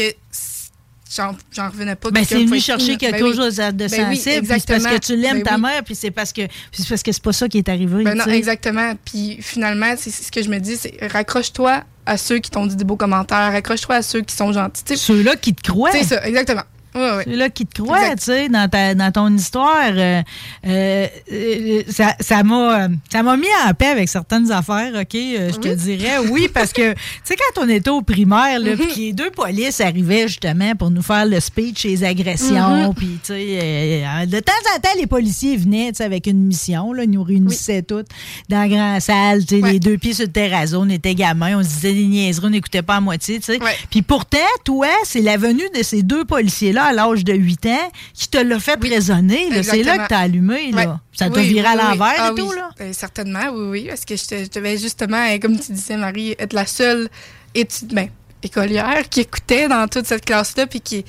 j'en 1.14 1.70
revenais 1.70 1.96
pas. 1.96 2.12
Ben, 2.12 2.24
c'est 2.26 2.44
venu 2.44 2.60
chercher 2.60 2.94
Ben 2.94 2.98
quelque 2.98 3.24
oui. 3.24 3.36
chose 3.36 3.56
de 3.58 3.72
Ben 3.72 4.08
oui, 4.10 4.18
sensible, 4.18 4.48
c'est 4.48 4.68
parce 4.68 4.86
que 4.86 4.98
tu 5.00 5.16
l'aimes 5.16 5.38
Ben 5.38 5.44
ta 5.44 5.56
oui. 5.56 5.62
mère, 5.62 5.84
puis 5.84 5.96
c'est 5.96 6.12
parce 6.12 6.34
que 6.34 6.42
c'est 6.72 6.88
parce 6.88 7.04
que 7.04 7.12
c'est 7.12 7.24
pas 7.24 7.34
ça 7.34 7.48
qui 7.48 7.58
est 7.60 7.70
arrivé. 7.70 8.04
Ben 8.04 8.16
non, 8.16 8.26
exactement. 8.26 8.94
Puis 9.06 9.38
finalement, 9.42 9.94
c'est 9.98 10.12
ce 10.12 10.32
que 10.32 10.42
je 10.42 10.50
me 10.50 10.60
dis, 10.60 10.78
c'est 10.78 10.98
raccroche-toi 11.12 11.84
à 12.06 12.18
ceux 12.18 12.40
qui 12.40 12.52
t'ont 12.52 12.66
dit 12.66 12.76
des 12.76 12.84
beaux 12.84 12.98
commentaires, 12.98 13.52
raccroche-toi 13.52 13.96
à 13.96 14.02
ceux 14.02 14.22
qui 14.22 14.36
sont 14.36 14.52
gentils. 14.52 14.98
Ceux-là 14.98 15.36
qui 15.36 15.54
te 15.54 15.62
croient. 15.62 15.92
C'est 15.92 16.04
ça, 16.04 16.26
exactement. 16.26 16.64
Ouais, 16.96 17.12
ouais. 17.18 17.24
Ceux-là 17.26 17.50
qui 17.50 17.66
te 17.66 17.82
Exact. 17.82 18.18
tu 18.20 18.24
sais, 18.26 18.50
dans, 18.50 18.70
ta- 18.70 18.96
dans 18.96 19.12
ton 19.12 19.36
histoire. 19.36 19.92
euh, 19.94 20.22
euh, 20.66 21.08
euh, 21.32 21.84
ça 21.90 22.16
ça 22.20 22.42
m'a 22.44 22.88
ça 23.12 23.22
m'a 23.24 23.36
mis 23.38 23.48
en 23.68 23.74
paix 23.74 23.88
avec 23.88 24.08
certaines 24.10 24.52
affaires, 24.52 24.92
OK? 24.96 25.16
euh, 25.16 25.52
je 25.54 25.58
te 25.60 25.74
dirais 25.76 26.20
oui, 26.32 26.48
parce 26.54 26.72
que, 26.74 26.94
tu 26.94 27.00
sais, 27.24 27.36
quand 27.36 27.64
on 27.64 27.70
était 27.70 27.90
au 27.90 28.02
primaire, 28.02 28.60
là, 28.60 28.76
puis 28.78 28.88
que 28.88 29.00
les 29.00 29.14
deux 29.14 29.30
polices 29.32 29.82
arrivaient 29.82 30.28
justement 30.28 30.74
pour 30.76 30.90
nous 30.90 31.02
faire 31.02 31.26
le 31.26 31.40
speech 31.40 31.84
les 31.84 32.04
agressions, 32.04 32.90
Mhm. 32.90 32.94
puis, 32.96 33.08
tu 33.24 33.34
sais, 33.34 33.60
euh, 33.62 34.26
de 34.26 34.40
temps 34.40 34.54
en 34.76 34.80
temps, 34.80 34.90
les 34.98 35.08
policiers 35.08 35.58
venaient, 35.58 35.90
tu 35.92 35.98
sais, 35.98 36.04
avec 36.04 36.28
une 36.28 36.46
mission, 36.46 36.94
là, 36.94 37.04
ils 37.04 37.10
nous 37.12 37.24
réunissaient 37.24 37.82
toutes 37.84 38.08
dans 38.50 38.62
la 38.62 38.68
grande 38.68 39.02
salle, 39.02 39.46
tu 39.46 39.60
sais, 39.62 39.68
les 39.72 39.80
deux 39.80 39.98
pieds 39.98 40.14
sur 40.14 40.26
le 40.26 40.32
terrazzo, 40.32 40.80
on 40.82 40.90
était 40.90 41.16
gamins, 41.16 41.58
on 41.60 41.64
se 41.64 41.68
disait 41.70 41.94
des 41.94 42.06
niaiseries, 42.08 42.46
on 42.48 42.50
n'écoutait 42.52 42.82
pas 42.82 42.96
à 42.96 43.02
moitié, 43.02 43.40
tu 43.40 43.46
sais. 43.54 43.60
Puis 43.90 44.02
pourtant, 44.02 44.38
toi, 44.64 44.88
c'est 45.04 45.22
la 45.22 45.38
venue 45.38 45.68
de 45.78 45.84
ces 45.84 46.02
deux 46.04 46.24
policiers-là 46.26 46.85
à 46.86 46.94
l'âge 46.94 47.24
de 47.24 47.34
8 47.34 47.66
ans 47.68 47.92
qui 48.14 48.28
te 48.30 48.38
l'a 48.38 48.60
fait 48.60 48.80
raisonner. 48.82 49.50
là. 49.50 49.64
C'est 49.64 49.84
là 49.84 49.98
que 50.00 50.08
t'as 50.08 50.20
allumé. 50.20 50.72
Là. 50.72 50.78
Ouais. 50.78 50.88
Ça 51.14 51.30
t'a 51.30 51.40
Oui, 51.40 51.48
viré 51.48 51.68
oui, 51.68 51.74
à 51.74 51.78
oui. 51.92 51.98
l'envers 51.98 52.16
Ah 52.18 52.32
et 52.32 52.36
tout. 52.40 52.48
oui. 52.50 52.56
Là? 52.56 52.70
Ben, 52.78 52.94
certainement, 52.94 53.50
oui, 53.54 53.68
oui. 53.70 53.86
Parce 53.90 54.06
que 54.06 54.16
je, 54.16 54.26
te- 54.26 54.44
je 54.44 54.50
devais 54.50 54.78
justement, 54.78 55.26
euh, 55.30 55.38
comme 55.40 55.60
tu 55.60 55.72
disais, 55.72 55.98
Marie, 55.98 56.36
être 56.40 56.54
la 56.54 56.66
seule 56.66 57.10
étude, 57.54 57.94
ben, 57.94 58.10
écolière 58.44 59.10
qui 59.10 59.22
écoutait 59.22 59.68
dans 59.68 59.88
toute 59.88 60.06
cette 60.06 60.24
classe-là, 60.26 60.68
puis 60.68 60.80
qui, 60.82 61.04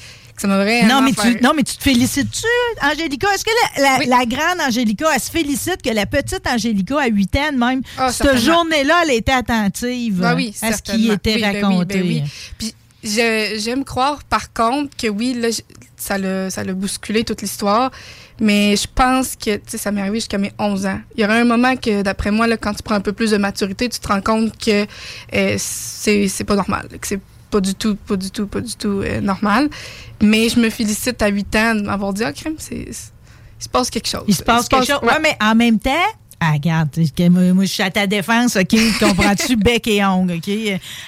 Non 0.45 1.01
mais, 1.03 1.13
tu, 1.13 1.43
non, 1.43 1.53
mais 1.57 1.63
tu 1.63 1.77
te 1.77 1.83
félicites-tu, 1.83 2.47
Angélica? 2.87 3.27
Est-ce 3.35 3.45
que 3.45 3.51
la, 3.81 3.99
la- 3.99 4.05
la 4.19 4.25
grande 4.27 4.61
Angélica, 4.67 5.07
elle 5.15 5.21
se 5.21 5.31
félicite 5.31 5.81
que 5.83 5.91
la 5.91 6.05
petite 6.07 6.47
Angélica, 6.47 7.01
à 7.01 7.07
8 7.07 7.37
ans, 7.37 7.53
même, 7.57 7.81
Ah, 7.99 8.13
cette 8.13 8.37
journée-là, 8.39 9.03
elle 9.05 9.13
était 9.17 9.33
attentive? 9.33 10.21
Ben 10.21 10.35
oui, 10.35 10.55
à 10.63 10.73
ce 10.73 10.83
qui 10.83 11.11
était 11.11 11.35
Oui, 11.37 11.41
ben 11.41 11.55
oui, 11.55 11.61
raconté? 11.63 11.99
ben 11.99 12.07
oui. 12.07 12.23
Puis 12.59 12.75
j'aime 13.07 13.85
croire, 13.85 14.23
par 14.25 14.53
contre, 14.53 14.97
que 14.97 15.09
oui, 15.09 15.35
là, 15.35 15.49
ça 15.97 16.19
l'a 16.19 16.51
ça 16.51 16.65
bousculé 16.65 17.25
toute 17.25 17.43
l'histoire. 17.43 17.91
Mais 18.41 18.77
je 18.77 18.87
pense 18.95 19.35
que, 19.37 19.59
ça 19.67 19.91
m'est 19.91 20.01
arrivé 20.03 20.17
jusqu'à 20.19 20.37
mes 20.39 20.53
11 20.59 20.85
ans. 20.87 21.01
Il 21.17 21.23
y 21.23 21.25
aura 21.25 21.35
un 21.37 21.45
moment 21.45 21.75
que, 21.77 22.03
d'après 22.03 22.31
moi, 22.31 22.47
là, 22.47 22.57
quand 22.59 22.75
tu 22.75 22.83
prends 22.83 22.95
un 22.97 23.01
peu 23.01 23.13
plus 23.13 23.31
de 23.31 23.39
maturité, 23.39 23.89
tu 23.89 23.99
te 23.99 24.09
rends 24.09 24.21
compte 24.21 24.57
que 24.59 24.87
euh, 25.35 25.55
c'est 25.59 26.29
c'est 26.29 26.45
pas 26.45 26.55
normal, 26.57 26.89
que 27.01 27.07
c'est 27.07 27.21
pas 27.51 27.61
du 27.61 27.75
tout, 27.75 27.97
pas 27.97 28.17
du 28.17 28.31
tout, 28.31 28.47
pas 28.47 28.61
du 28.61 28.75
tout 28.75 29.01
euh, 29.03 29.21
normal. 29.23 29.71
Mais 30.23 30.49
je 30.51 30.61
me 30.61 30.69
félicite 30.69 31.23
à 31.23 31.29
8 31.29 31.57
ans 31.57 31.75
de 31.77 31.83
m'avoir 31.83 32.13
dit, 32.13 32.25
ah, 32.25 32.33
crème, 32.33 32.57
c'est... 32.59 32.89
c'est- 32.93 33.13
Il 33.59 33.65
se 33.65 33.69
passe 33.71 33.89
quelque 33.89 34.09
chose. 34.09 34.25
Il 34.29 34.35
se 34.35 34.43
passe 34.43 34.69
quelque 34.69 34.85
chose. 34.87 35.01
Ouais, 35.03 35.19
mais 35.23 35.35
en 35.41 35.55
même 35.55 35.79
temps, 35.79 35.91
ah, 36.49 36.53
regarde, 36.53 36.89
moi, 37.31 37.53
moi, 37.53 37.65
je 37.65 37.71
suis 37.73 37.83
à 37.83 37.91
ta 37.91 38.07
défense, 38.07 38.57
OK? 38.57 38.77
Comprends-tu? 39.01 39.57
bec 39.57 39.87
et 39.89 40.05
ongle, 40.05 40.35
OK? 40.35 40.51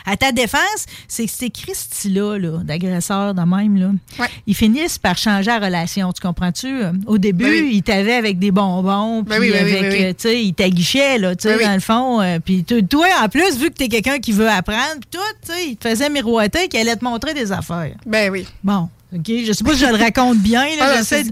À 0.06 0.16
ta 0.16 0.32
défense, 0.32 0.86
c'est 1.06 1.26
que 1.26 1.32
ces 1.32 1.50
Christy-là, 1.50 2.38
là, 2.38 2.58
d'agresseurs 2.64 3.34
de 3.34 3.42
même, 3.42 3.76
là, 3.76 4.26
ils 4.46 4.54
finissent 4.54 4.98
par 4.98 5.16
changer 5.18 5.46
la 5.50 5.58
relation. 5.58 6.12
Tu 6.12 6.20
comprends-tu? 6.20 6.68
Au 7.06 7.18
début, 7.18 7.44
Ben 7.44 7.50
oui. 7.64 7.70
ils 7.74 7.82
t'avaient 7.82 8.14
avec 8.14 8.38
des 8.38 8.50
bonbons, 8.50 9.24
puis 9.24 9.30
Ben 9.36 9.40
oui, 9.40 9.50
ben 9.52 9.64
oui, 9.64 9.70
avec, 9.76 9.82
ben 9.82 9.92
oui. 9.92 10.04
euh, 10.04 10.08
tu 10.12 10.28
sais, 10.28 10.44
ils 10.44 10.54
t'aguichaient, 10.54 11.18
là, 11.18 11.36
tu 11.36 11.48
sais, 11.48 11.62
dans 11.64 11.74
le 11.74 11.80
fond. 11.80 12.20
euh, 12.20 12.38
puis 12.38 12.64
toi, 12.64 13.06
en 13.22 13.28
plus, 13.28 13.56
vu 13.58 13.68
que 13.70 13.74
t'es 13.74 13.88
quelqu'un 13.88 14.18
qui 14.18 14.32
veut 14.32 14.48
apprendre, 14.48 15.00
puis 15.00 15.10
tout, 15.12 15.18
tu 15.46 15.52
sais, 15.52 15.68
ils 15.70 15.76
te 15.76 15.88
faisaient 15.88 16.10
miroiter 16.10 16.68
qu'il 16.68 16.80
allait 16.80 16.96
te 16.96 17.04
montrer 17.04 17.34
des 17.34 17.52
affaires. 17.52 17.94
Ben 18.06 18.30
oui. 18.30 18.46
Bon. 18.64 18.88
OK, 19.14 19.24
je 19.26 19.52
sais 19.54 19.64
pas 19.64 19.72
si 19.72 19.78
je 19.80 19.86
le 19.86 19.96
raconte 19.96 20.36
bien, 20.40 20.64
là, 20.76 20.96
Ah, 20.98 21.02
j'essaie 21.02 21.22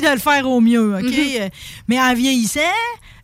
de- 0.00 0.12
le 0.12 0.18
faire 0.18 0.48
au 0.50 0.60
mieux, 0.60 0.96
OK? 0.96 1.04
Mhm. 1.04 1.12
Euh, 1.40 1.48
Mais 1.86 2.00
en 2.00 2.12
vieillissant, 2.14 2.60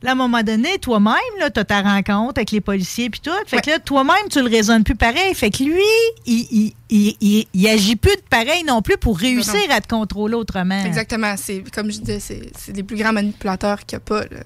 là, 0.03 0.11
à 0.11 0.13
un 0.13 0.17
moment 0.17 0.43
donné, 0.43 0.79
toi-même, 0.79 1.15
là, 1.39 1.51
t'as 1.51 1.65
ta 1.65 1.81
rencontre 1.83 2.35
avec 2.39 2.51
les 2.51 2.61
policiers 2.61 3.09
puis 3.11 3.21
tout. 3.21 3.31
Fait 3.47 3.61
que 3.61 3.71
là, 3.71 3.79
toi-même, 3.79 4.29
tu 4.31 4.41
le 4.43 4.49
raisonnes 4.49 4.85
plus 4.85 4.95
pareil. 4.97 5.35
Fait 5.35 5.51
que 5.51 5.63
lui, 5.63 5.81
il, 6.27 6.73
il, 6.91 7.17
il, 7.21 7.47
il- 7.53 7.69
agit 7.69 7.97
plus 7.97 8.17
de 8.17 8.23
pareil 8.29 8.65
non 8.67 8.83
plus 8.83 8.97
pour 8.97 9.19
réussir 9.19 9.55
non. 9.69 9.75
à 9.77 9.81
te 9.81 9.89
contrôler 9.89 10.35
autrement. 10.35 10.85
Exactement. 10.85 11.35
C'est 11.37 11.63
comme 11.73 11.91
je 11.91 11.99
disais, 12.01 12.21
c'est 12.21 12.51
c'est 12.59 12.77
les 12.77 12.83
plus 12.83 12.97
grands 12.97 13.13
manipulateurs 13.13 13.85
qu'il 13.87 13.97
n'y 13.99 14.03
a 14.03 14.05
pas. 14.05 14.21
là. 14.23 14.43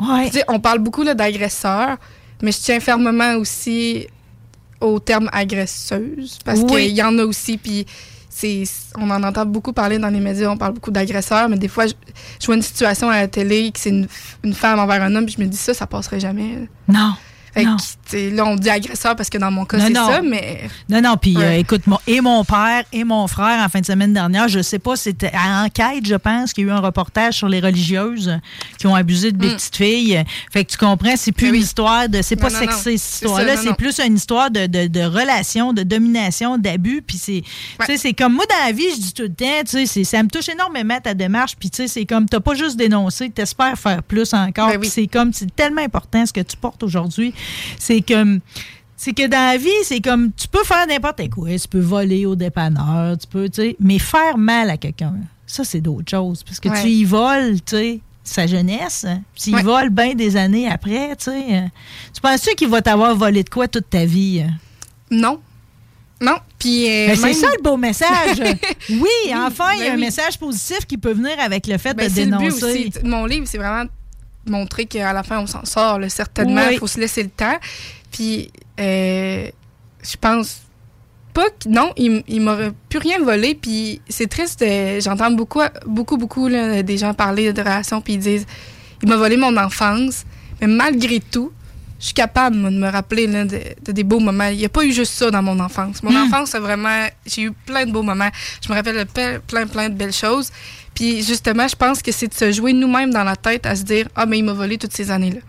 Ouais. 0.00 0.30
Tu 0.30 0.40
on 0.48 0.58
parle 0.60 0.80
beaucoup 0.80 1.02
là, 1.04 1.14
d'agresseurs, 1.14 1.96
mais 2.42 2.50
je 2.52 2.58
tiens 2.58 2.80
fermement 2.80 3.34
aussi 3.36 4.06
au 4.80 4.98
terme 4.98 5.30
agresseuse 5.32 6.38
parce 6.44 6.60
Oui. 6.60 6.66
qu'il 6.66 6.96
y 6.96 7.02
en 7.02 7.16
a 7.18 7.24
aussi. 7.24 7.56
Puis 7.58 7.86
on 8.96 9.10
en 9.10 9.22
entend 9.22 9.46
beaucoup 9.46 9.72
parler 9.72 9.98
dans 9.98 10.08
les 10.08 10.20
médias. 10.20 10.50
On 10.50 10.56
parle 10.56 10.74
beaucoup 10.74 10.90
d'agresseurs, 10.90 11.48
mais 11.48 11.56
des 11.56 11.68
fois, 11.68 11.86
je, 11.86 11.94
vois 12.46 12.56
une 12.56 12.62
situation 12.62 13.08
à 13.08 13.20
la 13.20 13.28
télé 13.28 13.70
que 13.70 13.78
c'est 13.78 13.90
une, 13.90 14.08
une 14.42 14.54
femme 14.54 14.78
envers 14.78 15.02
un 15.02 15.14
homme, 15.14 15.26
puis 15.26 15.36
je 15.38 15.42
me 15.42 15.48
dis 15.48 15.56
ça, 15.56 15.74
ça 15.74 15.86
passerait 15.86 16.20
jamais. 16.20 16.68
Non. 16.88 17.14
Fait 17.54 17.64
que, 17.64 18.34
là, 18.34 18.44
on 18.46 18.56
dit 18.56 18.68
agresseur 18.68 19.14
parce 19.16 19.30
que 19.30 19.38
dans 19.38 19.50
mon 19.50 19.64
cas, 19.64 19.78
Non, 19.78 19.84
c'est 19.86 19.92
non. 19.92 20.06
ça, 20.08 20.22
mais. 20.22 20.68
Non, 20.88 21.00
non, 21.00 21.16
puis 21.16 21.36
euh, 21.38 21.52
écoute, 21.58 21.86
mon, 21.86 21.98
et 22.06 22.20
mon 22.20 22.44
père 22.44 22.82
et 22.92 23.04
mon 23.04 23.26
frère, 23.28 23.64
en 23.64 23.68
fin 23.68 23.80
de 23.80 23.86
semaine 23.86 24.12
dernière, 24.12 24.48
je 24.48 24.60
sais 24.60 24.78
pas, 24.80 24.96
c'était 24.96 25.30
à 25.32 25.62
enquête, 25.64 26.04
je 26.06 26.14
pense, 26.16 26.52
qu'il 26.52 26.66
y 26.66 26.70
a 26.70 26.70
eu 26.70 26.72
un 26.76 26.80
reportage 26.80 27.34
sur 27.34 27.48
les 27.48 27.60
religieuses 27.60 28.38
qui 28.78 28.86
ont 28.88 28.94
abusé 28.94 29.30
de 29.32 29.38
des 29.38 29.48
Mm. 29.48 29.54
petites 29.56 29.76
filles. 29.76 30.24
Fait 30.52 30.64
que 30.64 30.72
tu 30.72 30.76
comprends, 30.78 31.14
c'est 31.16 31.32
plus 31.32 31.48
une 31.48 31.54
histoire 31.56 32.08
de. 32.08 32.22
C'est 32.22 32.36
pas 32.36 32.50
non, 32.50 32.58
sexy, 32.58 32.90
non. 32.90 32.96
cette 32.98 33.14
histoire-là, 33.22 33.56
c'est 33.56 33.74
plus 33.74 33.98
une 34.00 34.16
histoire 34.16 34.50
de, 34.50 34.66
de, 34.66 34.86
de 34.88 35.00
relation, 35.00 35.72
de 35.72 35.82
domination, 35.82 36.58
d'abus. 36.58 37.02
Puis 37.06 37.18
c'est. 37.18 37.42
Tu 37.80 37.86
sais, 37.86 37.96
c'est 37.96 38.12
comme 38.14 38.34
moi 38.34 38.44
dans 38.48 38.66
la 38.66 38.72
vie, 38.72 38.86
je 38.96 39.00
dis 39.00 39.12
tout 39.14 39.22
le 39.22 39.32
temps, 39.34 39.44
tu 39.64 39.70
sais, 39.70 39.86
c'est- 39.86 40.04
ça 40.04 40.22
me 40.22 40.28
touche 40.28 40.48
énormément 40.48 40.98
ta 41.00 41.14
démarche. 41.14 41.56
Puis 41.58 41.70
tu 41.70 41.76
sais, 41.76 41.88
c'est 41.88 42.04
comme, 42.04 42.28
t'as 42.28 42.40
pas 42.40 42.54
juste 42.54 42.76
dénoncé, 42.76 43.30
t'espères 43.30 43.78
faire 43.78 44.02
plus 44.02 44.32
encore. 44.34 44.68
Ben 44.70 44.82
c'est 44.84 45.06
comme, 45.06 45.32
c'est 45.32 45.54
tellement 45.54 45.82
important 45.82 46.24
ce 46.26 46.32
que 46.32 46.40
tu 46.40 46.56
portes 46.56 46.82
aujourd'hui. 46.82 47.34
C'est 47.78 48.00
que. 48.00 48.40
C'est 48.96 49.12
que 49.12 49.26
dans 49.26 49.50
la 49.52 49.58
vie, 49.58 49.68
c'est 49.82 50.00
comme 50.00 50.30
tu 50.32 50.48
peux 50.48 50.64
faire 50.64 50.86
n'importe 50.86 51.28
quoi. 51.28 51.50
Tu 51.58 51.68
peux 51.68 51.80
voler 51.80 52.24
au 52.24 52.34
dépanneur, 52.36 53.18
tu 53.18 53.26
peux, 53.26 53.48
tu 53.50 53.60
sais, 53.62 53.76
mais 53.78 53.98
faire 53.98 54.38
mal 54.38 54.70
à 54.70 54.76
quelqu'un, 54.78 55.14
ça, 55.46 55.62
c'est 55.64 55.80
d'autres 55.82 56.08
choses. 56.10 56.42
Parce 56.42 56.58
que 56.58 56.68
Ouais. 56.70 56.80
tu 56.80 56.88
y 56.88 57.04
voles, 57.04 57.56
tu 57.56 57.76
sais, 57.76 58.00
sa 58.22 58.46
jeunesse. 58.46 59.04
Tu 59.34 59.50
y 59.50 59.54
Ouais. 59.54 59.62
voles 59.62 59.90
bien 59.90 60.14
des 60.14 60.36
années 60.36 60.68
après, 60.70 61.14
tu 61.16 61.24
sais. 61.24 61.44
euh. 61.50 61.66
Tu 62.14 62.20
penses-tu 62.22 62.54
qu'il 62.54 62.68
va 62.68 62.80
t'avoir 62.80 63.14
volé 63.14 63.42
de 63.42 63.50
quoi 63.50 63.68
toute 63.68 63.90
ta 63.90 64.06
vie? 64.06 64.40
hein? 64.40 64.54
Non. 65.10 65.38
Non. 66.22 66.36
Puis. 66.58 66.88
euh, 66.88 67.08
Ben, 67.08 67.16
c'est 67.16 67.34
ça 67.34 67.48
le 67.58 67.62
beau 67.62 67.76
message. 67.76 68.38
oui, 68.88 69.34
enfin, 69.34 69.72
il 69.74 69.80
y 69.80 69.82
a 69.82 69.86
ben 69.86 69.92
un 69.92 69.94
oui. 69.96 70.00
message 70.00 70.38
positif 70.38 70.86
qui 70.86 70.96
peut 70.96 71.12
venir 71.12 71.32
avec 71.40 71.66
le 71.66 71.76
fait 71.76 71.92
Ben, 71.92 72.08
de 72.08 72.14
c'est 72.14 72.24
le 72.24 72.30
but 72.30 72.44
dénoncer. 72.44 72.64
aussi. 72.64 72.92
Mon 73.04 73.26
livre, 73.26 73.46
c'est 73.46 73.58
vraiment 73.58 73.84
montrer 74.46 74.86
qu'à 74.86 75.12
la 75.12 75.22
fin, 75.22 75.38
on 75.40 75.46
s'en 75.46 75.64
sort. 75.64 75.98
là. 75.98 76.08
certainement, 76.08 76.62
il 76.64 76.68
Oui. 76.70 76.76
faut 76.78 76.86
se 76.86 77.00
laisser 77.00 77.22
le 77.22 77.28
temps. 77.30 77.56
Puis, 78.10 78.50
euh, 78.80 79.48
je 80.02 80.16
pense 80.20 80.58
pas 81.32 81.48
que. 81.50 81.68
Non, 81.68 81.92
il, 81.96 82.22
il 82.28 82.40
m'aurait 82.40 82.72
plus 82.88 82.98
rien 82.98 83.18
volé. 83.20 83.54
Puis, 83.54 84.00
c'est 84.08 84.28
triste. 84.28 84.62
euh, 84.62 85.00
J'entends 85.00 85.30
beaucoup, 85.30 85.60
beaucoup, 85.86 86.16
beaucoup 86.16 86.48
là, 86.48 86.82
des 86.82 86.96
gens 86.98 87.12
parler 87.14 87.52
de 87.52 87.60
relations. 87.60 88.00
Puis, 88.00 88.14
ils 88.14 88.18
disent 88.20 88.46
il 89.02 89.08
m'a 89.08 89.16
volé 89.16 89.36
mon 89.36 89.56
enfance. 89.56 90.24
Mais 90.60 90.66
malgré 90.68 91.20
tout, 91.20 91.50
je 92.04 92.08
suis 92.08 92.14
capable 92.14 92.56
moi, 92.56 92.68
de 92.70 92.76
me 92.76 92.88
rappeler 92.90 93.26
là, 93.26 93.46
de, 93.46 93.58
de 93.82 93.92
des 93.92 94.04
beaux 94.04 94.20
moments. 94.20 94.48
Il 94.48 94.58
n'y 94.58 94.66
a 94.66 94.68
pas 94.68 94.84
eu 94.84 94.92
juste 94.92 95.14
ça 95.14 95.30
dans 95.30 95.42
mon 95.42 95.58
enfance. 95.58 96.02
Mon 96.02 96.10
Hmm. 96.10 96.26
enfance, 96.26 96.50
c'est 96.50 96.58
vraiment. 96.58 97.06
J'ai 97.24 97.42
eu 97.44 97.52
plein 97.52 97.86
de 97.86 97.92
beaux 97.92 98.02
moments. 98.02 98.28
Je 98.62 98.68
me 98.70 98.74
rappelle 98.76 99.06
plein, 99.06 99.40
plein, 99.40 99.66
plein 99.66 99.88
de 99.88 99.94
belles 99.94 100.12
choses. 100.12 100.50
Puis 100.94 101.22
justement, 101.22 101.66
je 101.66 101.74
pense 101.74 102.02
que 102.02 102.12
c'est 102.12 102.28
de 102.28 102.34
se 102.34 102.52
jouer 102.52 102.74
nous-mêmes 102.74 103.10
dans 103.10 103.24
la 103.24 103.36
tête 103.36 103.64
à 103.64 103.74
se 103.74 103.84
dire 103.84 104.06
Ah, 104.14 104.26
mais 104.26 104.36
il 104.38 104.44
m'a 104.44 104.52
volé 104.52 104.76
toutes 104.76 104.92
ces 104.92 105.10
années-là. 105.10 105.40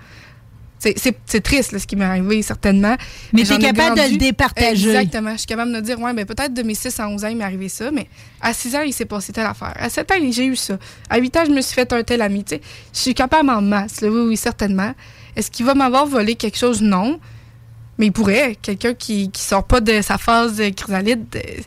C'est- 0.80 1.42
triste 1.42 1.72
là, 1.72 1.80
ce 1.80 1.88
qui 1.88 1.96
m'est 1.96 2.06
arrivé, 2.06 2.42
certainement. 2.44 2.96
Mais 3.34 3.44
t'es 3.44 3.56
ai 3.56 3.60
capable 3.60 3.98
de 3.98 4.12
le 4.12 4.18
départager. 4.18 4.70
Exactement. 4.96 5.32
Je 5.34 5.38
suis 5.40 5.48
capable 5.48 5.72
de 5.72 5.78
me 5.78 5.82
dire 5.82 6.00
Ouais, 6.00 6.14
ben, 6.14 6.26
peut-être 6.26 6.54
de 6.54 6.62
mes 6.64 6.76
6 6.76 7.00
à 7.00 7.10
11 7.10 7.26
ans, 7.26 7.28
il 7.28 7.38
m'est 7.38 7.44
arrivé 7.44 7.70
ça, 7.70 7.90
mais 7.92 8.08
à 8.40 8.54
6 8.54 8.76
ans, 8.76 8.82
il 8.82 8.94
s'est 8.94 9.06
passé 9.06 9.34
telle 9.34 9.48
affaire. 9.48 9.74
À 9.78 9.90
7 9.90 10.10
ans, 10.12 10.16
j'ai 10.32 10.46
eu 10.46 10.56
ça. 10.56 10.78
À 11.10 11.18
8 11.18 11.36
ans, 11.38 11.44
je 11.48 11.52
me 11.52 11.62
suis 11.62 11.74
fait 11.74 11.92
un 11.92 12.04
tel 12.04 12.22
ami. 12.22 12.44
Tu 12.44 12.56
je 12.94 13.00
suis 13.00 13.14
capable 13.14 13.50
en 13.50 13.62
masse. 13.62 14.00
là, 14.02 14.10
oui, 14.10 14.22
oui, 14.28 14.38
certainement. 14.38 14.94
Est-ce 15.36 15.52
qu'il 15.52 15.66
va 15.66 15.74
m'avoir 15.74 16.06
volé 16.06 16.36
quelque 16.36 16.58
chose? 16.58 16.82
Non. 16.82 17.20
Mais 17.98 18.08
il 18.08 18.12
pourrait. 18.12 18.58
Quelqu'un 18.62 18.94
qui, 18.94 19.30
qui 19.32 19.42
sort 19.42 19.64
pas 19.66 19.80
de 19.82 20.02
sa 20.02 20.18
phase 20.18 20.58
de 20.58 20.70
chrysalide, 20.70 21.26
euh, 21.36 21.62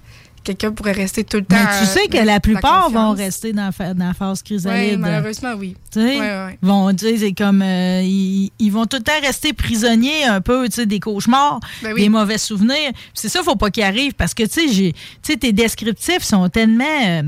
quelqu'un 0.45 0.73
pourrait 0.73 0.93
rester 0.93 1.25
tout 1.25 1.39
le 1.39 1.45
temps. 1.45 1.57
Mais 1.57 1.79
tu 1.81 1.87
sais 1.87 2.05
euh, 2.05 2.09
que 2.21 2.25
la 2.27 2.41
plupart 2.41 2.91
vont 2.91 3.13
rester 3.13 3.53
dans, 3.53 3.71
la 3.79 4.15
phase 4.15 4.39
Oui, 4.41 4.45
chrysalide. 4.45 4.99
malheureusement, 4.99 5.53
oui. 5.59 5.75
Tu 5.91 6.01
sais, 6.01 6.19
Ouais, 6.19 6.21
ouais. 6.21 6.59
vont 6.63 6.91
tu 6.95 7.07
sais, 7.07 7.17
c'est 7.19 7.33
comme 7.33 7.63
euh, 7.63 8.03
ils, 8.03 8.51
ils 8.59 8.71
vont 8.71 8.85
tout 8.87 8.99
le 8.99 9.03
temps 9.03 9.21
rester 9.23 9.53
prisonniers 9.55 10.25
un 10.25 10.41
peu, 10.41 10.69
tu 10.69 10.75
sais, 10.77 10.87
des 10.87 11.01
cauchemars, 11.01 11.61
Ben 11.83 11.93
oui. 11.95 12.03
des 12.03 12.09
mauvais 12.09 12.39
souvenirs. 12.39 12.93
C'est 13.15 13.29
ça, 13.29 13.43
faut 13.43 13.57
pas 13.57 13.71
qu'ils 13.71 13.85
arrivent 13.85 14.15
parce 14.15 14.35
que 14.35 14.43
tu 14.45 14.69
sais, 14.69 14.69
tu 14.69 14.93
sais, 15.23 15.37
tes 15.37 15.53
descriptifs 15.53 16.23
sont 16.23 16.49
tellement, 16.49 16.85
euh, 17.07 17.23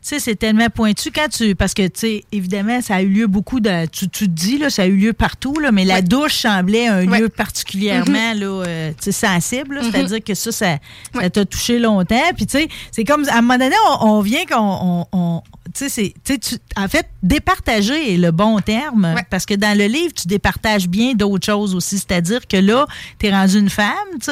sais, 0.00 0.18
c'est 0.20 0.34
tellement 0.36 0.68
pointu 0.68 1.10
quand 1.10 1.28
tu, 1.28 1.54
parce 1.54 1.74
que 1.74 1.82
tu 1.86 2.00
sais, 2.00 2.24
évidemment, 2.32 2.80
ça 2.82 2.96
a 2.96 3.02
eu 3.02 3.08
lieu 3.08 3.26
beaucoup 3.26 3.60
de, 3.60 3.86
tu, 3.86 4.08
tu 4.08 4.26
te 4.26 4.30
dis 4.30 4.58
là, 4.58 4.70
ça 4.70 4.82
a 4.82 4.86
eu 4.86 4.96
lieu 4.96 5.12
partout 5.12 5.54
là, 5.60 5.72
mais 5.72 5.84
la 5.84 6.02
douche 6.02 6.34
semblait 6.34 6.86
un 6.88 7.06
Ouais. 7.08 7.20
lieu 7.20 7.28
particulièrement 7.28 8.34
là, 8.34 8.46
euh, 8.66 8.90
tu 9.00 9.04
sais, 9.04 9.12
sensible. 9.12 9.80
C'est-à-dire 9.82 10.22
que 10.24 10.34
ça, 10.34 10.52
ça, 10.52 10.78
t'a 11.30 11.44
touché 11.44 11.78
longtemps. 11.78 12.32
Puis 12.36 12.46
tu 12.46 12.58
sais, 12.58 12.68
c'est 12.90 13.04
comme 13.04 13.26
à 13.28 13.38
un 13.38 13.42
moment 13.42 13.58
donné, 13.58 13.74
on, 14.00 14.06
on 14.08 14.20
vient 14.20 14.44
qu'on, 14.46 15.06
on, 15.12 15.18
on- 15.18 15.42
tu 15.74 15.88
sais, 15.88 16.14
tu 16.24 16.38
tu- 16.38 16.56
en 16.76 16.88
fait, 16.88 17.06
départager 17.22 18.14
est 18.14 18.16
le 18.16 18.30
bon 18.30 18.58
terme 18.60 19.14
parce 19.30 19.46
que 19.46 19.54
dans 19.54 19.76
le 19.76 19.86
livre, 19.86 20.12
tu 20.14 20.26
départages 20.28 20.88
bien 20.88 21.14
d'autres 21.14 21.46
choses 21.46 21.74
aussi. 21.74 21.98
C'est-à-dire 21.98 22.46
que 22.46 22.56
là, 22.56 22.86
tu 23.18 23.26
es 23.26 23.30
rendu 23.30 23.58
une 23.58 23.70
femme, 23.70 23.92
tu 24.22 24.30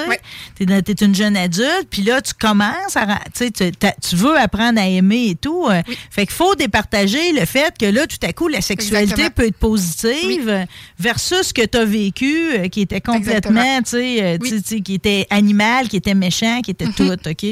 sais, 0.59 0.64
dans- 0.66 0.82
t'es 0.82 0.93
une 1.05 1.14
jeune 1.14 1.36
adulte, 1.36 1.86
puis 1.91 2.03
là, 2.03 2.20
tu 2.20 2.32
commences 2.34 2.97
à, 2.97 3.18
tu 3.36 3.51
tu, 3.53 3.70
tu 3.70 4.16
veux 4.16 4.36
apprendre 4.38 4.80
à 4.80 4.86
aimer 4.86 5.28
et 5.30 5.34
tout. 5.34 5.66
euh, 5.68 5.82
Fait 6.11 6.26
qu'il 6.26 6.34
faut 6.34 6.55
départager 6.55 7.32
le 7.32 7.45
fait 7.47 7.74
que 7.78 7.86
là, 7.86 8.07
tout 8.07 8.16
à 8.26 8.32
coup, 8.32 8.49
la 8.49 8.61
sexualité 8.61 9.12
Exactement. 9.12 9.30
peut 9.34 9.47
être 9.47 9.57
positive 9.57 10.66
versus 10.99 11.43
ce 11.49 11.55
que 11.55 11.64
tu 11.66 11.78
as 11.78 11.84
vécu, 11.84 12.51
euh, 12.53 12.68
qui 12.68 12.80
était 12.82 13.01
complètement, 13.01 13.78
tu 13.82 13.91
sais, 13.91 14.22
euh, 14.22 14.38
tu 14.38 14.49
sais, 14.51 14.62
tu 14.62 14.82
qui 14.82 14.95
était 14.95 15.26
animal, 15.30 15.88
qui 15.88 15.97
était 15.97 16.14
méchant, 16.14 16.61
qui 16.62 16.70
était 16.72 16.86
Mhm. 16.86 16.95
tout, 16.95 17.12
OK? 17.28 17.43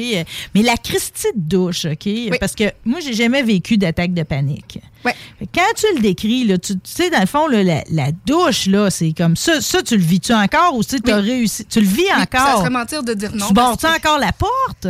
Mais 0.55 0.61
la 0.63 0.77
Christie 0.77 1.27
de 1.35 1.41
douche, 1.41 1.85
OK? 1.85 2.09
Parce 2.39 2.55
que 2.55 2.65
moi, 2.85 2.99
j'ai 2.99 3.13
jamais 3.13 3.43
vécu 3.43 3.77
d'attaque 3.79 4.13
de 4.13 4.23
panique. 4.23 4.79
Quand 5.53 5.73
tu 5.75 5.85
le 5.95 6.01
décris, 6.01 6.45
là, 6.45 6.57
tu, 6.57 6.73
tu 6.73 6.79
sais, 6.83 7.09
dans 7.09 7.19
le 7.21 7.25
fond, 7.25 7.47
là, 7.47 7.63
la, 7.63 7.83
la 7.89 8.11
douche, 8.25 8.67
là, 8.67 8.89
c'est 8.89 9.13
comme 9.17 9.35
ça. 9.35 9.61
Ça, 9.61 9.81
tu 9.81 9.97
le 9.97 10.03
vis-tu 10.03 10.33
encore 10.33 10.75
ou 10.75 10.83
tu 10.83 10.97
as 11.09 11.15
réussi? 11.15 11.65
Tu 11.65 11.79
le 11.81 11.87
vis 11.87 12.01
Oui, 12.01 12.07
Ça 12.09 12.41
encore? 12.41 12.59
serait 12.59 12.69
mentir 12.69 13.01
de 13.03 13.13
dire 13.13 13.31
non. 13.33 13.47
tu 13.47 13.53
barres-tu 13.53 13.87
encore 13.87 14.19
la 14.19 14.31
porte? 14.33 14.85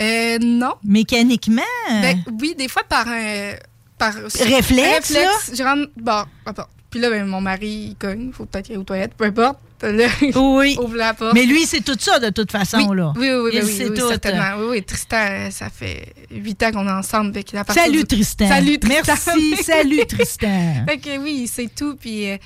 Euh, 0.00 0.38
non. 0.40 0.74
Mécaniquement? 0.84 1.62
Ben, 1.88 2.22
oui, 2.40 2.54
des 2.56 2.68
fois 2.68 2.82
par 2.88 3.06
un. 3.08 3.52
Par, 3.98 4.14
Réflexe, 4.14 5.10
là? 5.10 5.30
Je 5.52 5.62
rentre. 5.62 5.90
Bon, 5.96 6.24
attends. 6.46 6.66
Puis 6.92 7.00
là, 7.00 7.10
ben, 7.10 7.24
mon 7.26 7.40
mari, 7.40 7.88
il 7.90 7.96
cogne. 7.96 8.26
Il 8.28 8.32
faut 8.32 8.44
peut-être 8.44 8.66
qu'il 8.66 8.74
aille 8.76 8.80
aux 8.80 8.84
toilettes, 8.84 9.14
peu 9.16 9.24
importe. 9.24 9.58
Là, 9.82 10.06
Oui. 10.36 10.76
ouvre 10.80 10.94
la 10.96 11.12
porte. 11.12 11.34
Mais 11.34 11.44
lui, 11.44 11.64
c'est 11.66 11.80
tout 11.80 11.96
ça, 11.98 12.20
de 12.20 12.28
toute 12.30 12.52
façon, 12.52 12.86
oui. 12.88 12.96
là. 12.96 13.12
Oui, 13.16 13.28
oui, 13.32 13.50
oui, 13.54 13.60
ben 13.60 13.88
oui, 13.90 13.98
tout. 13.98 14.08
certainement. 14.08 14.44
Oui, 14.58 14.66
oui, 14.70 14.82
Tristan, 14.84 15.50
ça 15.50 15.70
fait 15.70 16.12
huit 16.30 16.62
ans 16.62 16.70
qu'on 16.70 16.86
est 16.86 16.92
ensemble. 16.92 17.34
Fait 17.34 17.56
a 17.56 17.64
Salut, 17.72 18.04
Tristan. 18.04 18.46
Salut, 18.46 18.78
Tristan. 18.78 19.02
Merci, 19.34 19.56
salut, 19.64 20.06
Tristan. 20.06 20.84
fait 20.86 20.98
que 20.98 21.18
oui, 21.18 21.50
c'est 21.52 21.74
tout. 21.74 21.96
Puis 21.96 22.30
euh, 22.30 22.36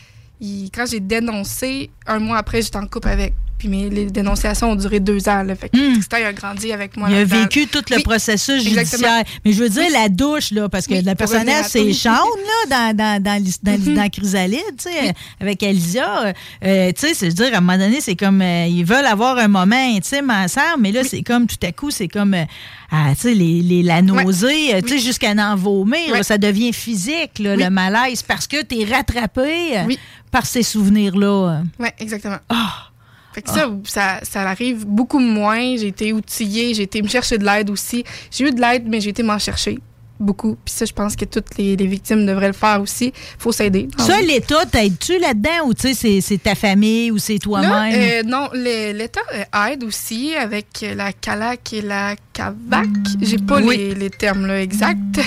il- 0.41 0.71
quand 0.75 0.87
j'ai 0.87 1.01
dénoncé, 1.01 1.91
un 2.07 2.21
mois 2.21 2.39
après, 2.39 2.63
j'étais 2.63 2.79
en 2.79 2.87
couple 2.87 3.09
avec. 3.09 3.35
Puis 3.59 3.69
mes, 3.69 3.89
les 3.89 4.07
dénonciations 4.07 4.73
ont 4.73 4.77
duré 4.77 5.01
deux 5.01 5.29
ans. 5.29 5.43
Là, 5.43 5.55
fait 5.57 5.69
que 5.71 5.93
Tristan, 5.95 6.19
il 6.19 6.25
a 6.25 6.33
grandi 6.33 6.73
avec 6.73 6.97
moi. 6.97 7.09
Hmm. 7.09 7.13
Il 7.13 7.17
a 7.19 7.25
vécu 7.25 7.67
tout 7.67 7.83
le 7.91 7.97
Oui, 7.97 8.03
processus 8.03 8.67
exactement. 8.67 8.83
judiciaire. 8.85 9.25
Mais 9.45 9.53
je 9.53 9.63
veux 9.63 9.69
dire, 9.71 9.91
la 9.93 10.09
douche, 10.09 10.51
là, 10.51 10.69
parce 10.69 10.87
que 10.87 10.93
Oui, 10.93 10.99
revenir 10.99 11.17
personnage, 11.17 11.65
c'est. 11.69 11.93
Sean, 11.95 12.11
là, 12.11 12.93
dans, 12.93 12.97
dans, 12.97 13.23
dans, 13.23 13.43
Mhm. 13.79 13.95
dans 13.95 14.09
Chrysalide, 14.11 14.61
tu 14.79 14.91
sais, 14.91 15.13
avec 15.41 15.63
Alicia. 15.63 16.35
Euh, 16.65 16.93
tu 16.93 17.07
sais, 17.09 17.15
c'est 17.15 17.29
dire, 17.29 17.55
à 17.55 17.59
un 17.59 17.61
moment 17.61 17.79
donné, 17.79 18.01
c'est 18.01 18.17
comme, 18.17 18.43
euh, 18.43 18.67
ils 18.67 18.85
veulent 18.85 19.07
avoir 19.07 19.39
un 19.39 19.49
moment 19.49 19.77
intime 19.97 20.31
ensemble, 20.31 20.81
mais 20.81 20.93
là, 20.93 21.03
c'est 21.05 21.23
comme, 21.23 21.47
tout 21.47 21.57
à 21.63 21.73
coup, 21.73 21.91
c'est 21.91 22.09
comme, 22.09 22.35
euh, 22.35 22.45
ah, 22.91 23.11
tu 23.15 23.23
sais, 23.23 23.35
les, 23.35 23.63
les- 23.63 23.83
la 23.83 24.03
nausée, 24.03 24.75
euh, 24.75 24.81
tu 24.83 24.89
sais, 24.91 24.99
jusqu'à 24.99 25.33
en 25.33 25.57
vomir, 25.57 26.13
là, 26.13 26.23
ça 26.23 26.39
devient 26.39 26.73
physique, 26.73 27.39
là, 27.39 27.57
le 27.57 27.71
malaise, 27.71 28.23
parce 28.23 28.47
que 28.47 28.63
tu 28.63 28.81
es 28.81 28.85
rattrapé 28.85 29.79
euh, 29.79 29.95
par 30.31 30.45
ces 30.47 30.63
souvenirs-là. 30.63 31.63
Oui, 31.79 31.89
exactement. 31.99 32.37
Ah! 32.49 32.91
Fait 33.37 33.43
que 33.43 33.51
ça, 33.51 33.71
ça, 33.85 34.21
ça 34.23 34.41
arrive 34.49 34.87
beaucoup 34.87 35.19
moins. 35.19 35.77
J'ai 35.77 35.89
été 35.89 36.15
outillée, 36.15 36.73
j'ai 36.73 36.85
été 36.85 37.03
me 37.03 37.07
chercher 37.09 37.37
de 37.37 37.45
l'aide 37.45 37.69
aussi. 37.69 38.03
J'ai 38.31 38.49
eu 38.49 38.51
de 38.51 38.59
l'aide, 38.59 38.85
mais 38.89 38.99
j'ai 39.03 39.11
été 39.11 39.23
m'en 39.23 39.39
chercher 39.39 39.79
beaucoup. 40.19 40.57
Puis 40.65 40.73
ça, 40.73 40.87
je 40.87 40.93
pense 40.95 41.15
que 41.15 41.27
toutes 41.27 41.59
les, 41.59 41.77
les 41.77 41.87
victimes 41.87 42.25
devraient 42.25 42.47
le 42.47 42.55
faire 42.55 42.81
aussi. 42.81 43.13
faut 43.39 43.53
s'aider. 43.53 43.89
Ça, 43.99 44.19
l'État, 44.23 44.65
t'aides-tu 44.65 45.19
là-dedans 45.19 45.67
ou 45.67 45.75
tu 45.75 45.89
sais, 45.89 45.93
c'est- 45.93 46.21
c'est 46.23 46.39
ta 46.43 46.55
famille 46.55 47.11
ou 47.11 47.19
c'est 47.19 47.35
Là, 47.35 47.39
toi-même? 47.41 47.95
euh, 47.95 48.23
non, 48.23 48.49
l'État 48.55 49.21
euh, 49.35 49.69
aide 49.71 49.85
aussi 49.85 50.35
avec 50.35 50.83
la 50.97 51.13
CALAC 51.13 51.75
et 51.75 51.83
la 51.83 52.17
CAVAC. 52.33 52.87
J'ai 53.21 53.37
pas 53.37 53.61
Oui. 53.61 53.77
les, 53.77 53.95
les 53.95 54.09
termes 54.09 54.47
là, 54.47 54.63
exacts. 54.63 55.21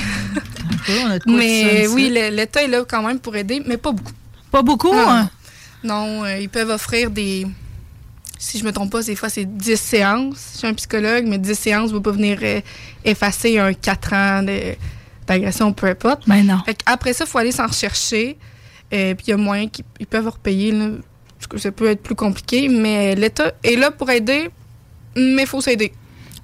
on 1.04 1.12
a 1.12 1.20
mais 1.28 1.86
ça, 1.86 1.94
oui, 1.94 2.10
l'État 2.10 2.64
est 2.64 2.68
là 2.68 2.84
quand 2.90 3.04
même 3.04 3.20
pour 3.20 3.36
aider, 3.36 3.62
mais 3.68 3.78
pas 3.78 3.92
beaucoup. 3.92 4.14
Pas 4.52 4.64
beaucoup, 4.64 4.92
Non, 4.92 5.08
hein? 5.10 5.30
Non, 5.84 6.24
euh, 6.26 6.40
ils 6.40 6.50
peuvent 6.50 6.72
offrir 6.72 7.12
des. 7.12 7.46
Si 8.42 8.58
je 8.58 8.64
me 8.64 8.72
trompe 8.72 8.92
pas, 8.92 9.04
des 9.04 9.16
fois, 9.18 9.28
c'est 9.28 9.44
10 9.44 9.76
séances 9.76 10.58
chez 10.60 10.68
un 10.68 10.74
psychologue, 10.74 11.26
mais 11.28 11.38
10 11.38 11.54
séances 11.60 11.90
ne 11.90 11.96
vont 11.96 12.02
pas 12.02 12.12
venir 12.12 12.40
euh, 12.42 12.62
effacer 13.04 13.60
un 13.60 13.74
4 13.74 14.14
ans 14.14 14.46
d'agression, 15.28 15.74
peu 15.74 15.88
importe. 15.88 16.26
Mais 16.26 16.42
non. 16.42 16.60
Fait 16.66 16.78
après 16.86 17.12
ça, 17.12 17.26
il 17.28 17.30
faut 17.30 17.38
aller 17.38 17.52
s'en 17.52 17.68
rechercher. 17.68 18.38
Euh, 18.94 19.14
Puis 19.14 19.26
il 19.28 19.30
y 19.32 19.34
a 19.34 19.38
moyen 19.38 19.68
qu'ils 19.68 19.84
ils 20.00 20.08
peuvent 20.08 20.30
repayer. 20.30 20.72
Là. 20.72 20.92
Parce 21.38 21.48
que 21.48 21.58
Ça 21.58 21.72
peut 21.72 21.90
être 21.90 22.02
plus 22.02 22.16
compliqué, 22.16 22.70
mais 22.70 23.14
l'État 23.14 23.52
est 23.62 23.76
là 23.76 23.92
pour 23.92 24.10
aider, 24.10 24.50
mais 25.18 25.44
il 25.44 25.48
faut 25.48 25.60
s'aider. 25.62 25.92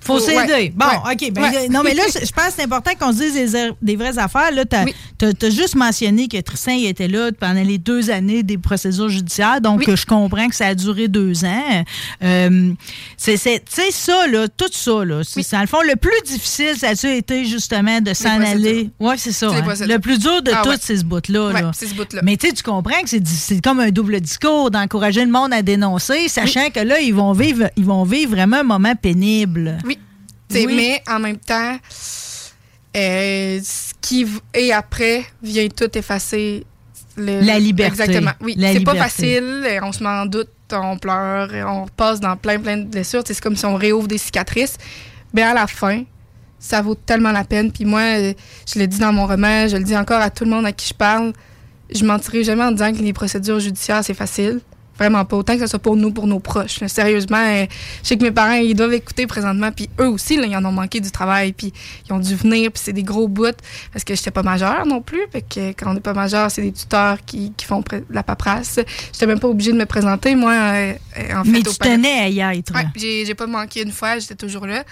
Faut 0.06 0.20
s'aider. 0.20 0.54
ouais, 0.54 0.74
bon, 0.76 0.86
ouais, 0.86 1.14
OK. 1.14 1.32
ben, 1.34 1.42
ouais. 1.44 1.70
non, 1.70 1.82
mais 1.84 1.94
là, 1.94 2.04
je 2.14 2.32
pense 2.32 2.48
que 2.48 2.54
c'est 2.58 2.64
important 2.64 2.92
qu'on 3.00 3.12
se 3.12 3.18
dise 3.18 3.34
des, 3.34 3.56
er- 3.56 3.72
des 3.82 3.96
vraies 3.96 4.18
affaires. 4.18 4.52
Là, 4.52 4.66
t'as, 4.66 4.86
t'as- 5.18 5.34
t'as 5.34 5.50
juste 5.50 5.76
mentionné 5.76 6.28
que 6.28 6.40
Tristan 6.42 6.72
il 6.74 6.86
était 6.86 7.08
là 7.08 7.32
pendant 7.40 7.64
les 7.64 7.78
deux 7.78 8.10
années 8.12 8.44
des 8.44 8.58
procédures 8.58 9.10
judiciaires. 9.10 9.62
Donc, 9.62 9.84
je 9.90 10.06
comprends 10.06 10.48
que 10.48 10.56
ça 10.56 10.68
a 10.68 10.76
duré 10.76 11.08
deux 11.08 11.44
ans. 11.46 11.84
Euh, 12.24 12.72
c'est, 13.18 13.38
tu 13.38 13.82
ça, 13.92 14.28
là, 14.28 14.48
tout 14.48 14.66
ça, 14.72 15.04
là, 15.06 15.22
c'est, 15.24 15.50
dans 15.52 15.62
le 15.62 15.68
fond, 15.68 15.82
le 15.82 15.96
plus 15.96 16.22
difficile, 16.26 16.74
ça 16.78 16.90
a 16.90 17.10
été 17.12 17.46
justement 17.46 18.02
de 18.02 18.14
s'en 18.14 18.42
aller? 18.42 18.90
Oui, 19.00 19.16
c'est 19.18 19.32
ça. 19.32 19.50
Hein. 19.50 19.64
Le 19.88 19.98
plus 19.98 20.20
dur 20.20 20.42
de 20.42 20.52
Ah 20.54 20.62
tout, 20.64 20.70
ouais. 20.70 20.76
c'est 20.80 20.98
ce 20.98 21.04
bout-là. 21.06 21.52
Là. 21.52 21.72
c'est 21.74 21.88
ce 21.88 21.94
bout-là. 21.96 22.22
Mais 22.24 22.38
tu 22.38 22.48
sais, 22.48 22.54
tu 22.54 22.64
comprends 22.64 23.02
que 23.02 23.10
c'est 23.10 23.62
comme 23.62 23.80
un 23.80 23.90
double 23.90 24.20
discours 24.22 24.72
d'encourager 24.72 25.24
le 25.26 25.32
monde 25.32 25.54
à 25.54 25.62
dénoncer, 25.62 26.28
sachant 26.28 26.70
que 26.70 26.80
là, 26.80 27.00
ils 27.00 27.14
vont 27.14 27.32
vivre, 27.34 27.70
ils 27.78 27.86
vont 27.86 28.04
vivre 28.04 28.32
vraiment 28.32 28.58
un 28.58 28.64
moment 28.64 28.96
pénible. 28.96 29.78
Oui. 29.86 29.95
Oui. 30.54 30.76
Mais 30.76 31.02
en 31.08 31.20
même 31.20 31.38
temps, 31.38 31.78
euh, 32.96 33.60
ce 33.64 33.94
qui 34.02 34.26
est 34.54 34.72
après 34.72 35.26
vient 35.42 35.68
tout 35.70 35.96
effacer. 35.98 36.66
le- 37.18 37.40
La 37.42 37.58
liberté. 37.60 38.04
Exactement. 38.04 38.32
Oui. 38.42 38.56
C'est 38.74 38.84
pas 38.84 38.92
facile. 38.96 39.66
On 39.84 39.92
se 39.94 40.04
met 40.04 40.10
en 40.10 40.26
doute, 40.26 40.50
on 40.74 40.98
pleure, 40.98 41.50
on 41.66 41.86
repasse 41.86 42.20
dans 42.20 42.36
plein, 42.36 42.60
plein 42.60 42.76
de 42.78 42.84
blessures. 42.84 43.24
C'est 43.26 43.40
comme 43.40 43.56
si 43.56 43.66
on 43.66 43.76
réouvre 43.76 44.08
des 44.10 44.18
cicatrices. 44.18 44.76
Mais 45.34 45.42
à 45.42 45.54
la 45.54 45.66
fin, 45.68 46.04
ça 46.60 46.82
vaut 46.82 46.96
tellement 46.96 47.32
la 47.32 47.46
peine. 47.46 47.72
Puis 47.72 47.86
moi, 47.86 48.02
euh, 48.02 48.34
je 48.72 48.80
le 48.80 48.88
dis 48.88 49.00
dans 49.00 49.14
mon 49.14 49.28
roman, 49.28 49.66
je 49.70 49.78
le 49.78 49.84
dis 49.84 49.96
encore 49.96 50.20
à 50.22 50.30
tout 50.30 50.44
le 50.44 50.50
monde 50.50 50.66
à 50.66 50.74
qui 50.74 50.90
je 50.90 50.94
parle. 50.94 51.32
Je 51.94 52.04
mentirai 52.04 52.44
jamais 52.44 52.64
en 52.64 52.72
disant 52.72 52.92
que 52.92 52.98
les 52.98 53.14
procédures 53.14 53.60
judiciaires, 53.62 54.04
c'est 54.04 54.14
facile. 54.14 54.60
Vraiment 54.98 55.26
pas. 55.26 55.36
Autant 55.38 55.56
que 55.56 55.60
ce 55.60 55.68
soit 55.68 55.80
pour 55.80 55.96
nous, 55.96 56.12
pour 56.12 56.28
nos 56.28 56.40
proches. 56.40 56.80
là. 56.80 56.88
Sérieusement, 56.88 57.38
euh, 57.38 57.66
je 58.02 58.08
sais 58.08 58.18
que 58.18 58.24
mes 58.24 58.32
parents, 58.32 58.54
ils 58.54 58.76
doivent 58.76 58.94
écouter 58.94 59.28
présentement. 59.28 59.72
Puis 59.72 59.90
eux 60.00 60.08
aussi, 60.08 60.38
là, 60.38 60.46
ils 60.46 60.56
en 60.56 60.64
ont 60.64 60.72
manqué 60.72 61.00
du 61.02 61.12
travail. 61.12 61.54
Puis 61.54 61.74
ils 62.08 62.14
ont 62.14 62.20
dû 62.20 62.36
venir. 62.36 62.72
Puis 62.72 62.82
c'est 62.86 62.94
des 62.94 63.04
gros 63.04 63.28
bouts. 63.28 63.46
Parce 63.92 64.04
que 64.06 64.16
j'étais 64.16 64.32
pas 64.32 64.44
majeure 64.44 64.86
non 64.86 65.02
plus. 65.02 65.22
Fait 65.32 65.42
que 65.42 65.72
quand 65.72 65.92
on 65.92 65.94
n'est 65.94 66.00
pas 66.00 66.14
majeur, 66.14 66.50
c'est 66.50 66.62
des 66.62 66.72
tuteurs 66.72 67.18
qui, 67.26 67.52
qui 67.58 67.66
font 67.66 67.84
la 68.10 68.24
paperasse. 68.24 68.80
J'étais 69.12 69.28
même 69.28 69.40
pas 69.40 69.50
obligée 69.50 69.72
de 69.74 69.78
me 69.78 69.86
présenter, 69.86 70.36
moi, 70.36 70.54
euh, 70.54 70.94
euh, 71.18 71.36
en 71.36 71.44
fait. 71.44 71.50
Mais 71.52 71.62
tu 71.62 71.76
palais. 71.78 71.96
tenais 71.96 72.20
à 72.20 72.54
y 72.54 72.58
être. 72.60 72.74
Ouais, 72.74 72.86
j'ai, 72.96 73.26
j'ai 73.26 73.36
pas 73.36 73.48
manqué 73.48 73.82
une 73.82 73.92
fois, 73.92 74.20
j'étais 74.20 74.36
toujours 74.36 74.66
là. 74.66 74.84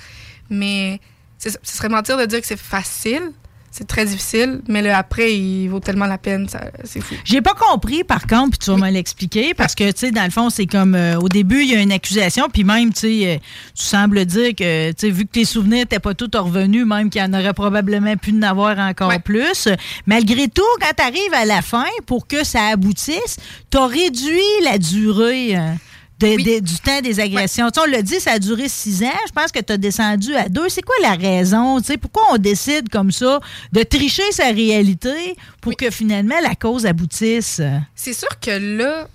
Mais 0.49 0.99
ce 1.37 1.49
serait 1.63 1.89
mentir 1.89 2.17
de 2.17 2.25
dire 2.25 2.41
que 2.41 2.47
c'est 2.47 2.59
facile. 2.59 3.31
C'est 3.75 3.87
très 3.87 4.05
difficile, 4.05 4.61
mais 4.67 4.83
le 4.83 4.93
après, 4.93 5.35
il 5.35 5.67
vaut 5.67 5.79
tellement 5.79 6.05
la 6.05 6.19
peine, 6.19 6.47
ça, 6.47 6.65
c'est 6.83 7.01
fou. 7.01 7.15
J'ai 7.23 7.41
pas 7.41 7.55
compris, 7.55 8.03
par 8.03 8.27
contre, 8.27 8.51
puis 8.51 8.59
tu 8.59 8.69
vas 8.69 8.77
me 8.77 8.91
l'expliquer, 8.91 9.55
parce 9.55 9.73
que, 9.73 9.91
tu 9.91 9.97
sais, 9.97 10.11
dans 10.11 10.25
le 10.25 10.29
fond, 10.29 10.51
c'est 10.51 10.67
comme, 10.67 10.93
euh, 10.93 11.17
au 11.17 11.27
début, 11.27 11.63
il 11.63 11.71
y 11.71 11.75
a 11.75 11.81
une 11.81 11.91
accusation, 11.91 12.49
puis 12.53 12.63
même, 12.63 12.93
tu 12.93 12.99
sais, 12.99 13.21
euh, 13.25 13.37
tu 13.75 13.83
sembles 13.83 14.25
dire 14.25 14.49
que, 14.55 14.91
tu 14.91 14.95
sais, 14.99 15.09
vu 15.09 15.25
que 15.25 15.31
tes 15.31 15.45
souvenirs 15.45 15.79
n'étaient 15.79 15.97
pas 15.97 16.13
tous 16.13 16.29
revenus, 16.37 16.85
même 16.85 17.09
qu'il 17.09 17.19
y 17.19 17.25
en 17.25 17.33
aurait 17.33 17.53
probablement 17.53 18.15
pu 18.15 18.31
en 18.37 18.43
avoir 18.43 18.77
encore 18.77 19.19
plus, 19.23 19.67
malgré 20.05 20.47
tout, 20.49 20.61
quand 20.79 20.93
tu 20.95 21.03
arrives 21.03 21.33
à 21.33 21.45
la 21.45 21.63
fin, 21.63 21.87
pour 22.05 22.27
que 22.27 22.43
ça 22.45 22.67
aboutisse, 22.67 23.37
tu 23.71 23.77
as 23.79 23.87
réduit 23.87 24.39
la 24.63 24.77
durée... 24.77 25.57
euh, 25.57 25.71
de- 26.19 26.37
de- 26.41 26.59
du 26.59 26.75
temps 26.79 27.01
des 27.01 27.19
agressions. 27.19 27.67
On 27.77 27.89
l'a 27.89 28.01
dit, 28.01 28.19
ça 28.19 28.31
a 28.33 28.39
duré 28.39 28.69
six 28.69 29.03
ans. 29.03 29.19
Je 29.27 29.31
pense 29.33 29.51
que 29.51 29.59
tu 29.59 29.73
as 29.73 29.77
descendu 29.77 30.35
à 30.35 30.47
deux. 30.47 30.69
C'est 30.69 30.81
quoi 30.81 30.95
la 31.01 31.15
raison? 31.15 31.79
Tu 31.79 31.87
sais, 31.87 31.97
pourquoi 31.97 32.23
on 32.31 32.37
décide 32.37 32.89
comme 32.89 33.11
ça 33.11 33.39
de 33.71 33.83
tricher 33.83 34.23
sa 34.31 34.47
réalité 34.47 35.35
pour 35.61 35.75
que 35.75 35.89
finalement 35.89 36.39
la 36.41 36.55
cause 36.55 36.85
aboutisse? 36.85 37.61
C'est 37.95 38.13
sûr 38.13 38.29
que 38.39 38.51
là, 38.77 39.07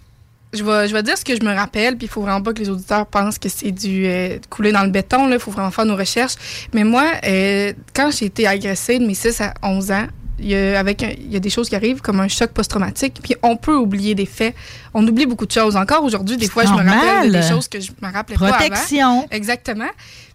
je 0.53 0.63
vais, 0.65 0.89
je 0.89 0.93
vais 0.95 1.03
dire 1.03 1.17
ce 1.19 1.25
que 1.25 1.37
je 1.37 1.43
me 1.45 1.55
rappelle, 1.55 1.97
puis 1.97 2.07
il 2.07 2.11
faut 2.11 2.23
vraiment 2.23 2.43
pas 2.43 2.53
que 2.53 2.61
les 2.61 2.69
auditeurs 2.71 3.07
pensent 3.07 3.39
que 3.39 3.49
c'est 3.49 3.71
du 3.71 4.07
euh, 4.07 4.39
couler 4.51 4.73
dans 4.73 4.83
le 4.83 4.91
béton. 4.91 5.31
Il 5.31 5.39
faut 5.39 5.51
vraiment 5.51 5.71
faire 5.71 5.85
nos 5.87 5.97
recherches. 5.97 6.35
Mais 6.73 6.85
moi, 6.85 7.05
euh, 7.27 7.73
quand 7.95 8.11
j'ai 8.11 8.27
été 8.27 8.47
agressée 8.47 8.99
de 8.99 9.07
mes 9.07 9.15
6 9.15 9.41
à 9.43 9.53
11 9.63 9.91
ans, 9.93 10.07
il 10.39 10.47
y, 10.49 10.55
a, 10.55 10.79
avec 10.79 11.03
un- 11.03 11.11
il 11.19 11.33
y 11.33 11.37
a 11.37 11.41
des 11.41 11.51
choses 11.51 11.69
qui 11.69 11.75
arrivent 11.77 12.01
comme 12.01 12.21
un 12.21 12.29
choc 12.29 12.51
post-traumatique, 12.53 13.19
puis 13.23 13.35
on 13.43 13.57
peut 13.57 13.75
oublier 13.75 14.15
des 14.15 14.27
faits. 14.27 14.55
On 14.95 15.07
oublie 15.07 15.27
beaucoup 15.27 15.47
de 15.47 15.53
choses. 15.53 15.77
Encore 15.77 16.05
aujourd'hui, 16.05 16.37
des 16.37 16.49
fois, 16.49 16.65
je 16.65 16.73
me 16.73 16.89
rappelle 16.89 17.33
de 17.33 17.39
des 17.39 17.43
choses 17.43 17.69
que 17.69 17.81
je 17.81 17.91
me 18.01 18.13
rappelais 18.13 18.37
pas 18.37 18.53
Protection. 18.53 19.27
Exactement. 19.31 19.89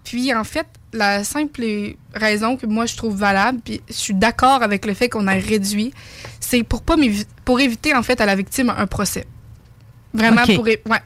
Puis, 0.04 0.34
en 0.34 0.44
fait, 0.44 0.68
la 0.92 1.24
simple 1.24 1.64
raison 2.14 2.58
que 2.58 2.66
moi, 2.66 2.86
je 2.86 2.96
trouve 2.98 3.16
valable, 3.16 3.60
puis 3.64 3.82
je 3.88 3.94
suis 3.94 4.14
d'accord 4.14 4.62
avec 4.62 4.86
le 4.86 4.94
fait 4.94 5.08
qu'on 5.08 5.28
a 5.28 5.34
réduit, 5.34 5.94
c'est 6.40 6.64
pour, 6.64 6.82
pas 6.82 6.96
pour 7.46 7.60
éviter, 7.62 7.96
en 7.96 8.04
fait, 8.04 8.20
à 8.20 8.26
la 8.26 8.36
victime 8.36 8.74
un 8.76 8.88
procès. 8.88 9.26
Vraiment 10.14 10.44
OK. 10.44 10.56
pour... 10.56 10.66
Ouais. 10.66 11.00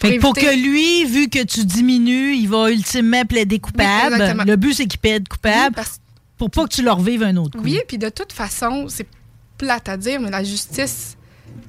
Fait 0.00 0.16
que 0.16 0.20
pour 0.22 0.32
que 0.34 0.56
lui, 0.56 1.04
vu 1.04 1.28
que 1.28 1.44
tu 1.44 1.62
diminues, 1.66 2.34
il 2.34 2.48
va 2.48 2.70
ultimement 2.70 3.24
plaider 3.26 3.58
coupable. 3.58 4.14
exactement. 4.14 4.44
le 4.44 4.56
but, 4.56 4.72
c'est 4.72 4.86
qu'il 4.86 4.98
plaide 4.98 5.28
coupable 5.28 5.76
pour 6.40 6.50
pas 6.50 6.64
que 6.66 6.72
tu 6.72 6.82
leur 6.82 6.98
vives 7.00 7.22
un 7.22 7.36
autre 7.36 7.58
coup. 7.58 7.64
Oui, 7.64 7.78
puis 7.86 7.98
de 7.98 8.08
toute 8.08 8.32
façon, 8.32 8.86
c'est 8.88 9.06
plate 9.58 9.90
à 9.90 9.98
dire, 9.98 10.18
mais 10.22 10.30
la 10.30 10.42
justice 10.42 11.18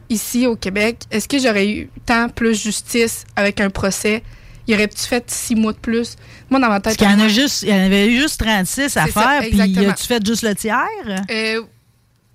ici 0.10 0.48
au 0.48 0.56
Québec, 0.56 1.00
est-ce 1.12 1.28
que 1.28 1.38
j'aurais 1.40 1.68
eu 1.68 1.90
tant 2.06 2.30
plus 2.30 2.56
justice 2.64 3.26
avec 3.36 3.60
un 3.60 3.70
procès? 3.70 4.24
Y 4.70 4.76
aurait-tu 4.76 5.04
fait 5.04 5.30
six 5.30 5.56
mois 5.56 5.74
de 5.74 5.78
plus? 5.78 6.16
Moi, 6.50 6.62
dans 6.62 6.70
ma 6.70 6.76
tête... 6.76 6.84
Parce 6.84 6.96
qu'il 6.96 7.10
y 7.10 7.22
en 7.22 7.26
a 7.26 7.28
juste, 7.28 7.64
il 7.64 7.68
y 7.68 7.74
en 7.74 7.84
avait 7.84 8.08
eu 8.08 8.18
juste 8.22 8.40
36 8.40 8.96
à 8.96 9.08
faire, 9.08 9.42
puis 9.42 9.60
as-tu 9.60 10.08
fait 10.08 10.26
juste 10.26 10.44
le 10.44 10.56
tiers? 10.56 10.88
Euh, 11.30 11.62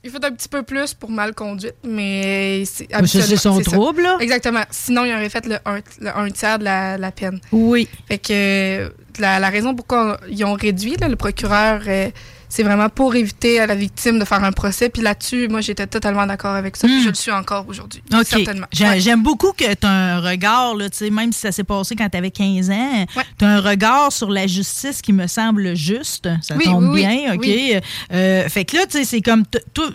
il 0.05 0.11
faut 0.11 0.23
un 0.23 0.33
petit 0.33 0.49
peu 0.49 0.63
plus 0.63 0.93
pour 0.93 1.11
mal 1.11 1.35
conduite, 1.35 1.75
mais 1.85 2.65
c'est 2.67 2.87
c'est 3.07 3.37
son 3.39 3.61
trouble, 3.61 4.03
là. 4.03 4.19
Exactement. 4.21 4.63
Sinon, 4.71 5.07
il 5.07 5.13
aurait 5.15 5.31
fait 5.31 5.47
le 5.47 5.57
un, 5.65 5.81
le 6.01 6.17
un 6.17 6.31
tiers 6.31 6.59
de 6.59 6.65
la, 6.65 6.99
la 6.99 7.11
peine. 7.13 7.41
Oui. 7.51 7.89
Fait 8.07 8.19
que 8.19 8.93
la, 9.19 9.39
la 9.39 9.49
raison 9.51 9.75
pourquoi 9.75 10.19
ils 10.31 10.45
ont 10.45 10.55
réduit, 10.55 10.97
là, 11.01 11.09
le 11.09 11.17
procureur, 11.17 11.83
euh, 11.87 12.11
c'est 12.49 12.63
vraiment 12.63 12.89
pour 12.89 13.17
éviter 13.17 13.59
à 13.59 13.67
la 13.67 13.75
victime 13.75 14.21
de 14.21 14.25
faire 14.25 14.45
un 14.45 14.53
procès. 14.53 14.89
Puis 14.89 15.03
là-dessus, 15.03 15.49
moi, 15.49 15.61
j'étais 15.61 15.89
totalement 15.89 16.27
d'accord 16.27 16.55
avec 16.55 16.77
ça. 16.77 16.87
Je 16.87 17.09
le 17.09 17.15
suis 17.15 17.33
encore 17.33 17.67
aujourd'hui. 17.69 18.03
Hmm. 18.13 18.19
OK. 18.21 18.25
Certainement. 18.27 18.67
J'ai- 18.73 18.85
Ouais. 18.87 19.01
J'aime 19.01 19.23
beaucoup 19.25 19.51
que 19.53 19.65
tu 19.75 19.85
as 19.87 19.91
un 19.91 20.21
regard, 20.21 20.77
là, 20.77 20.87
même 21.11 21.33
si 21.33 21.41
ça 21.41 21.51
s'est 21.51 21.65
passé 21.65 21.97
quand 21.97 22.09
tu 22.09 22.17
avais 22.17 22.31
15 22.31 22.71
ans, 22.71 23.05
tu 23.37 23.45
as 23.45 23.49
un 23.49 23.61
regard 23.61 24.13
sur 24.13 24.31
la 24.31 24.47
justice 24.47 25.03
qui 25.03 25.13
me 25.13 25.27
semble 25.27 25.75
juste. 25.75 26.29
Ça 26.41 26.55
Oui, 26.57 26.65
tombe 26.67 26.91
oui, 26.93 27.01
bien, 27.05 27.35
OK? 27.35 27.41
oui. 27.43 27.75
Euh, 28.13 28.49
fait 28.49 28.65
que 28.65 28.77
là, 28.77 28.87
tu 28.87 28.99
sais, 28.99 29.05
c'est 29.05 29.21
comme 29.23 29.43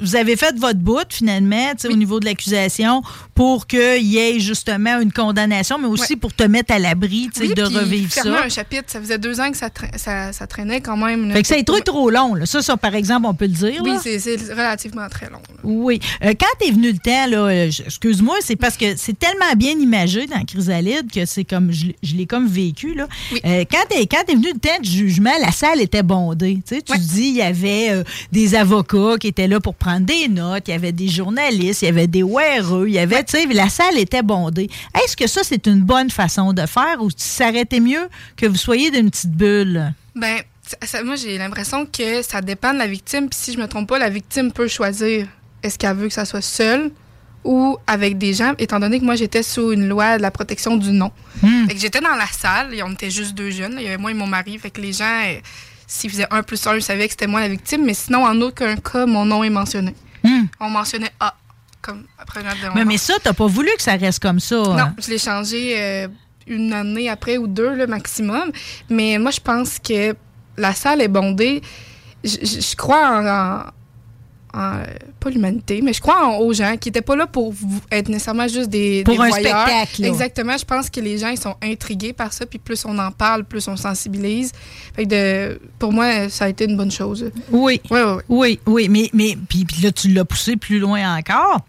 vous 0.02 0.18
avez 0.18 0.36
fait 0.36 0.54
votre 0.60 0.80
bout, 0.80 1.06
finalement, 1.10 1.72
au 1.90 1.96
niveau 1.96 2.20
de 2.20 2.26
l'accusation, 2.26 3.02
pour 3.42 3.66
qu'il 3.66 4.04
y 4.04 4.20
ait 4.20 4.40
justement 4.40 5.00
une 5.02 5.12
condamnation, 5.12 5.80
mais 5.80 5.88
aussi 5.88 6.16
pour 6.16 6.32
te 6.32 6.44
mettre 6.44 6.76
à 6.76 6.78
l'abri, 6.78 7.28
Oui, 7.40 7.56
de 7.56 7.64
revivre 7.64 8.12
ça. 8.14 8.22
un 8.46 8.50
chapitre, 8.50 8.84
ça 8.86 9.02
faisait 9.02 9.18
deux 9.18 9.40
ans 9.40 9.50
que 9.50 9.58
ça, 9.58 9.70
tra- 9.70 9.98
ça, 9.98 10.32
ça 10.32 10.46
traînait 10.46 10.80
quand 10.80 10.96
même. 10.96 11.28
là. 11.28 11.34
Fait 11.34 11.42
que 11.42 11.54
été 11.56 11.64
Pour- 11.64 11.84
trop 11.84 12.10
long, 12.12 12.36
là. 12.36 12.46
Ça, 12.46 12.62
ça, 12.62 12.78
par 12.78 12.94
exemple, 12.94 13.26
on 13.26 13.34
peut 13.34 13.46
le 13.48 13.52
dire. 13.54 13.82
Oui, 13.84 13.94
c'est 14.00 14.20
c'est 14.20 14.36
relativement 14.52 15.10
très 15.10 15.26
long. 15.32 15.40
là. 15.50 15.60
Oui. 15.64 16.00
Euh, 16.24 16.34
quand 16.40 16.68
est 16.68 16.70
venu 16.72 16.92
le 16.92 17.00
temps, 17.00 17.26
là, 17.28 17.38
euh, 17.48 17.72
excuse-moi, 17.84 18.36
c'est 18.42 18.56
parce 18.56 18.78
que 18.78 18.96
c'est 18.96 19.18
tellement 19.18 19.54
bien 19.58 19.72
imagé 19.72 20.28
dans 20.28 20.44
Chrysalide 20.46 21.12
que 21.12 21.26
c'est 21.26 21.44
comme, 21.44 21.72
je, 21.72 21.88
l'ai- 21.88 21.96
je 22.04 22.14
l'ai 22.16 22.28
comme 22.28 22.46
vécu, 22.48 22.94
là. 22.94 23.08
Euh, 23.44 23.66
quand 23.72 23.98
est, 24.00 24.06
quand 24.06 24.24
venu 24.32 24.50
le 24.54 24.60
temps 24.60 24.80
du 24.84 24.88
jugement, 24.92 25.34
la 25.44 25.52
salle 25.52 25.82
était 25.82 26.04
bondée. 26.04 26.60
Tu 26.68 26.76
sais, 26.76 26.82
tu 26.84 26.96
dis, 27.00 27.30
il 27.30 27.36
y 27.38 27.42
avait 27.42 27.88
euh, 27.90 28.04
des 28.32 28.54
avocats 28.54 29.16
qui 29.20 29.30
étaient 29.30 29.48
là 29.48 29.60
pour 29.60 29.74
prendre 29.74 30.06
des 30.06 30.28
notes, 30.28 30.66
il 30.68 30.72
y 30.72 30.76
avait 30.76 30.92
des 30.92 31.08
journalistes, 31.08 31.82
il 31.82 31.86
y 31.86 31.90
avait 31.90 32.06
des 32.06 32.22
WRE, 32.22 32.86
il 32.88 32.94
y 32.94 33.00
avait, 33.00 33.24
sais, 33.32 33.46
la 33.48 33.70
salle 33.70 33.98
était 33.98 34.22
bondée. 34.24 34.70
Est-ce 35.04 35.16
que 35.18 35.28
ça, 35.28 35.42
c'est 35.44 35.66
une 35.68 35.82
bonne 35.82 36.10
façon 36.10 36.54
de 36.54 36.66
faire 36.66 37.02
ou 37.02 37.10
été 37.56 37.80
mieux 37.80 38.08
que 38.38 38.46
vous 38.46 38.56
soyez 38.58 38.92
d'une 38.92 39.10
petite 39.10 39.32
bulle? 39.32 39.94
Ben, 40.16 40.38
ça- 40.84 41.04
moi, 41.04 41.16
j'ai 41.16 41.38
l'impression 41.38 41.86
que 41.86 42.22
ça 42.22 42.42
dépend 42.42 42.74
de 42.74 42.78
la 42.80 42.88
victime. 42.88 43.30
Puis 43.30 43.40
si 43.42 43.54
je 43.54 43.58
me 43.60 43.68
trompe 43.68 43.88
pas, 43.90 44.00
la 44.00 44.10
victime 44.10 44.52
peut 44.52 44.68
choisir 44.68 45.28
est-ce 45.64 45.78
qu'elle 45.78 45.96
veut 45.96 46.08
que 46.08 46.14
ça 46.14 46.26
soit 46.26 46.42
seule 46.42 46.92
ou 47.44 47.78
avec 47.88 48.18
des 48.20 48.34
gens, 48.36 48.54
étant 48.60 48.80
donné 48.80 49.00
que 49.00 49.06
moi, 49.06 49.16
j'étais 49.16 49.42
sous 49.44 49.72
une 49.72 49.88
loi 49.88 50.18
de 50.18 50.22
la 50.22 50.30
protection 50.32 50.78
du 50.78 50.92
nom. 50.92 51.12
Fait 51.68 51.74
que 51.74 51.80
j'étais 51.80 52.00
dans 52.02 52.16
la 52.16 52.28
salle 52.28 52.74
et 52.74 52.84
on 52.84 52.92
était 52.92 53.10
juste 53.10 53.34
deux 53.34 53.50
jeunes. 53.50 53.76
Il 53.78 53.84
y 53.84 53.88
avait 53.88 53.98
moi 53.98 54.12
et 54.12 54.14
mon 54.14 54.28
mari. 54.28 54.58
Fait 54.60 54.70
que 54.70 54.80
les 54.80 54.94
gens, 54.94 55.06
euh, 55.26 55.40
s'ils 55.88 56.10
faisaient 56.12 56.28
un 56.30 56.44
plus 56.44 56.66
un, 56.68 56.76
ils 56.76 56.84
savaient 56.84 57.06
que 57.08 57.14
c'était 57.14 57.28
moi 57.28 57.40
la 57.40 57.48
victime. 57.50 57.84
Mais 57.84 57.94
sinon, 57.96 58.24
en 58.26 58.40
aucun 58.42 58.76
cas, 58.76 59.06
mon 59.08 59.26
nom 59.26 59.44
est 59.44 59.50
mentionné. 59.50 59.96
On 60.60 60.70
mentionnait 60.70 61.10
A, 61.20 61.34
comme 61.82 62.04
après 62.20 62.44
notre 62.44 62.74
Mais, 62.76 62.86
mais 62.86 62.98
ça, 62.98 63.14
t'as 63.24 63.34
pas 63.34 63.48
voulu 63.48 63.70
que 63.78 63.82
ça 63.84 63.96
reste 63.96 64.20
comme 64.22 64.40
ça. 64.40 64.56
non, 64.58 64.78
hein? 64.78 64.96
je 65.04 65.10
l'ai 65.10 65.18
changé 65.18 65.74
euh, 65.78 66.08
une 66.48 66.72
année 66.74 67.10
après 67.10 67.38
ou 67.38 67.48
deux, 67.48 67.74
le 67.76 67.88
maximum. 67.88 68.52
Mais 68.90 69.18
moi, 69.18 69.32
je 69.32 69.40
pense 69.40 69.80
que 69.80 70.16
la 70.58 70.74
salle 70.74 71.02
est 71.02 71.08
bondée. 71.08 71.62
Je, 72.24 72.38
je- 72.42 72.62
je 72.62 72.76
crois 72.76 73.10
en, 73.10 73.26
en- 73.28 73.64
en, 74.54 74.74
euh, 74.80 74.84
pas 75.22 75.30
l'humanité, 75.30 75.82
mais 75.82 75.94
je 75.94 76.02
crois 76.02 76.28
en, 76.28 76.38
aux 76.40 76.52
gens 76.52 76.76
qui 76.76 76.90
n'étaient 76.90 77.02
pas 77.02 77.16
là 77.16 77.26
pour 77.26 77.54
être 77.90 78.10
nécessairement 78.10 78.50
juste 78.50 78.70
des, 78.70 79.02
Pour 79.06 79.14
des 79.16 79.22
un 79.22 79.28
voyeurs. 79.30 79.62
spectacle, 79.66 80.02
là. 80.02 80.08
Exactement. 80.10 80.58
Je 80.58 80.66
pense 80.66 80.90
que 80.90 81.00
les 81.00 81.18
gens 81.20 81.30
ils 81.30 81.40
sont 81.40 81.56
intrigués 81.64 82.12
par 82.12 82.34
ça, 82.34 82.46
puis 82.46 82.60
plus 82.60 82.84
on 82.86 83.00
en 83.00 83.12
parle, 83.12 83.46
plus 83.46 83.66
on 83.70 83.78
sensibilise. 83.78 84.52
Fait 84.94 85.06
que 85.06 85.10
de, 85.54 85.62
pour 85.80 85.94
moi, 85.94 86.28
ça 86.28 86.46
a 86.46 86.50
été 86.50 86.66
une 86.66 86.76
bonne 86.76 86.92
chose. 86.92 87.32
Oui. 87.50 87.80
Oui, 87.90 88.00
oui, 88.02 88.20
Oui, 88.28 88.60
oui, 88.66 88.90
mais, 88.90 89.10
mais 89.14 89.38
puis, 89.48 89.64
puis 89.64 89.82
là, 89.84 89.92
tu 89.94 90.10
l'as 90.10 90.26
poussé 90.26 90.58
plus 90.58 90.80
loin 90.80 91.18
encore. 91.18 91.62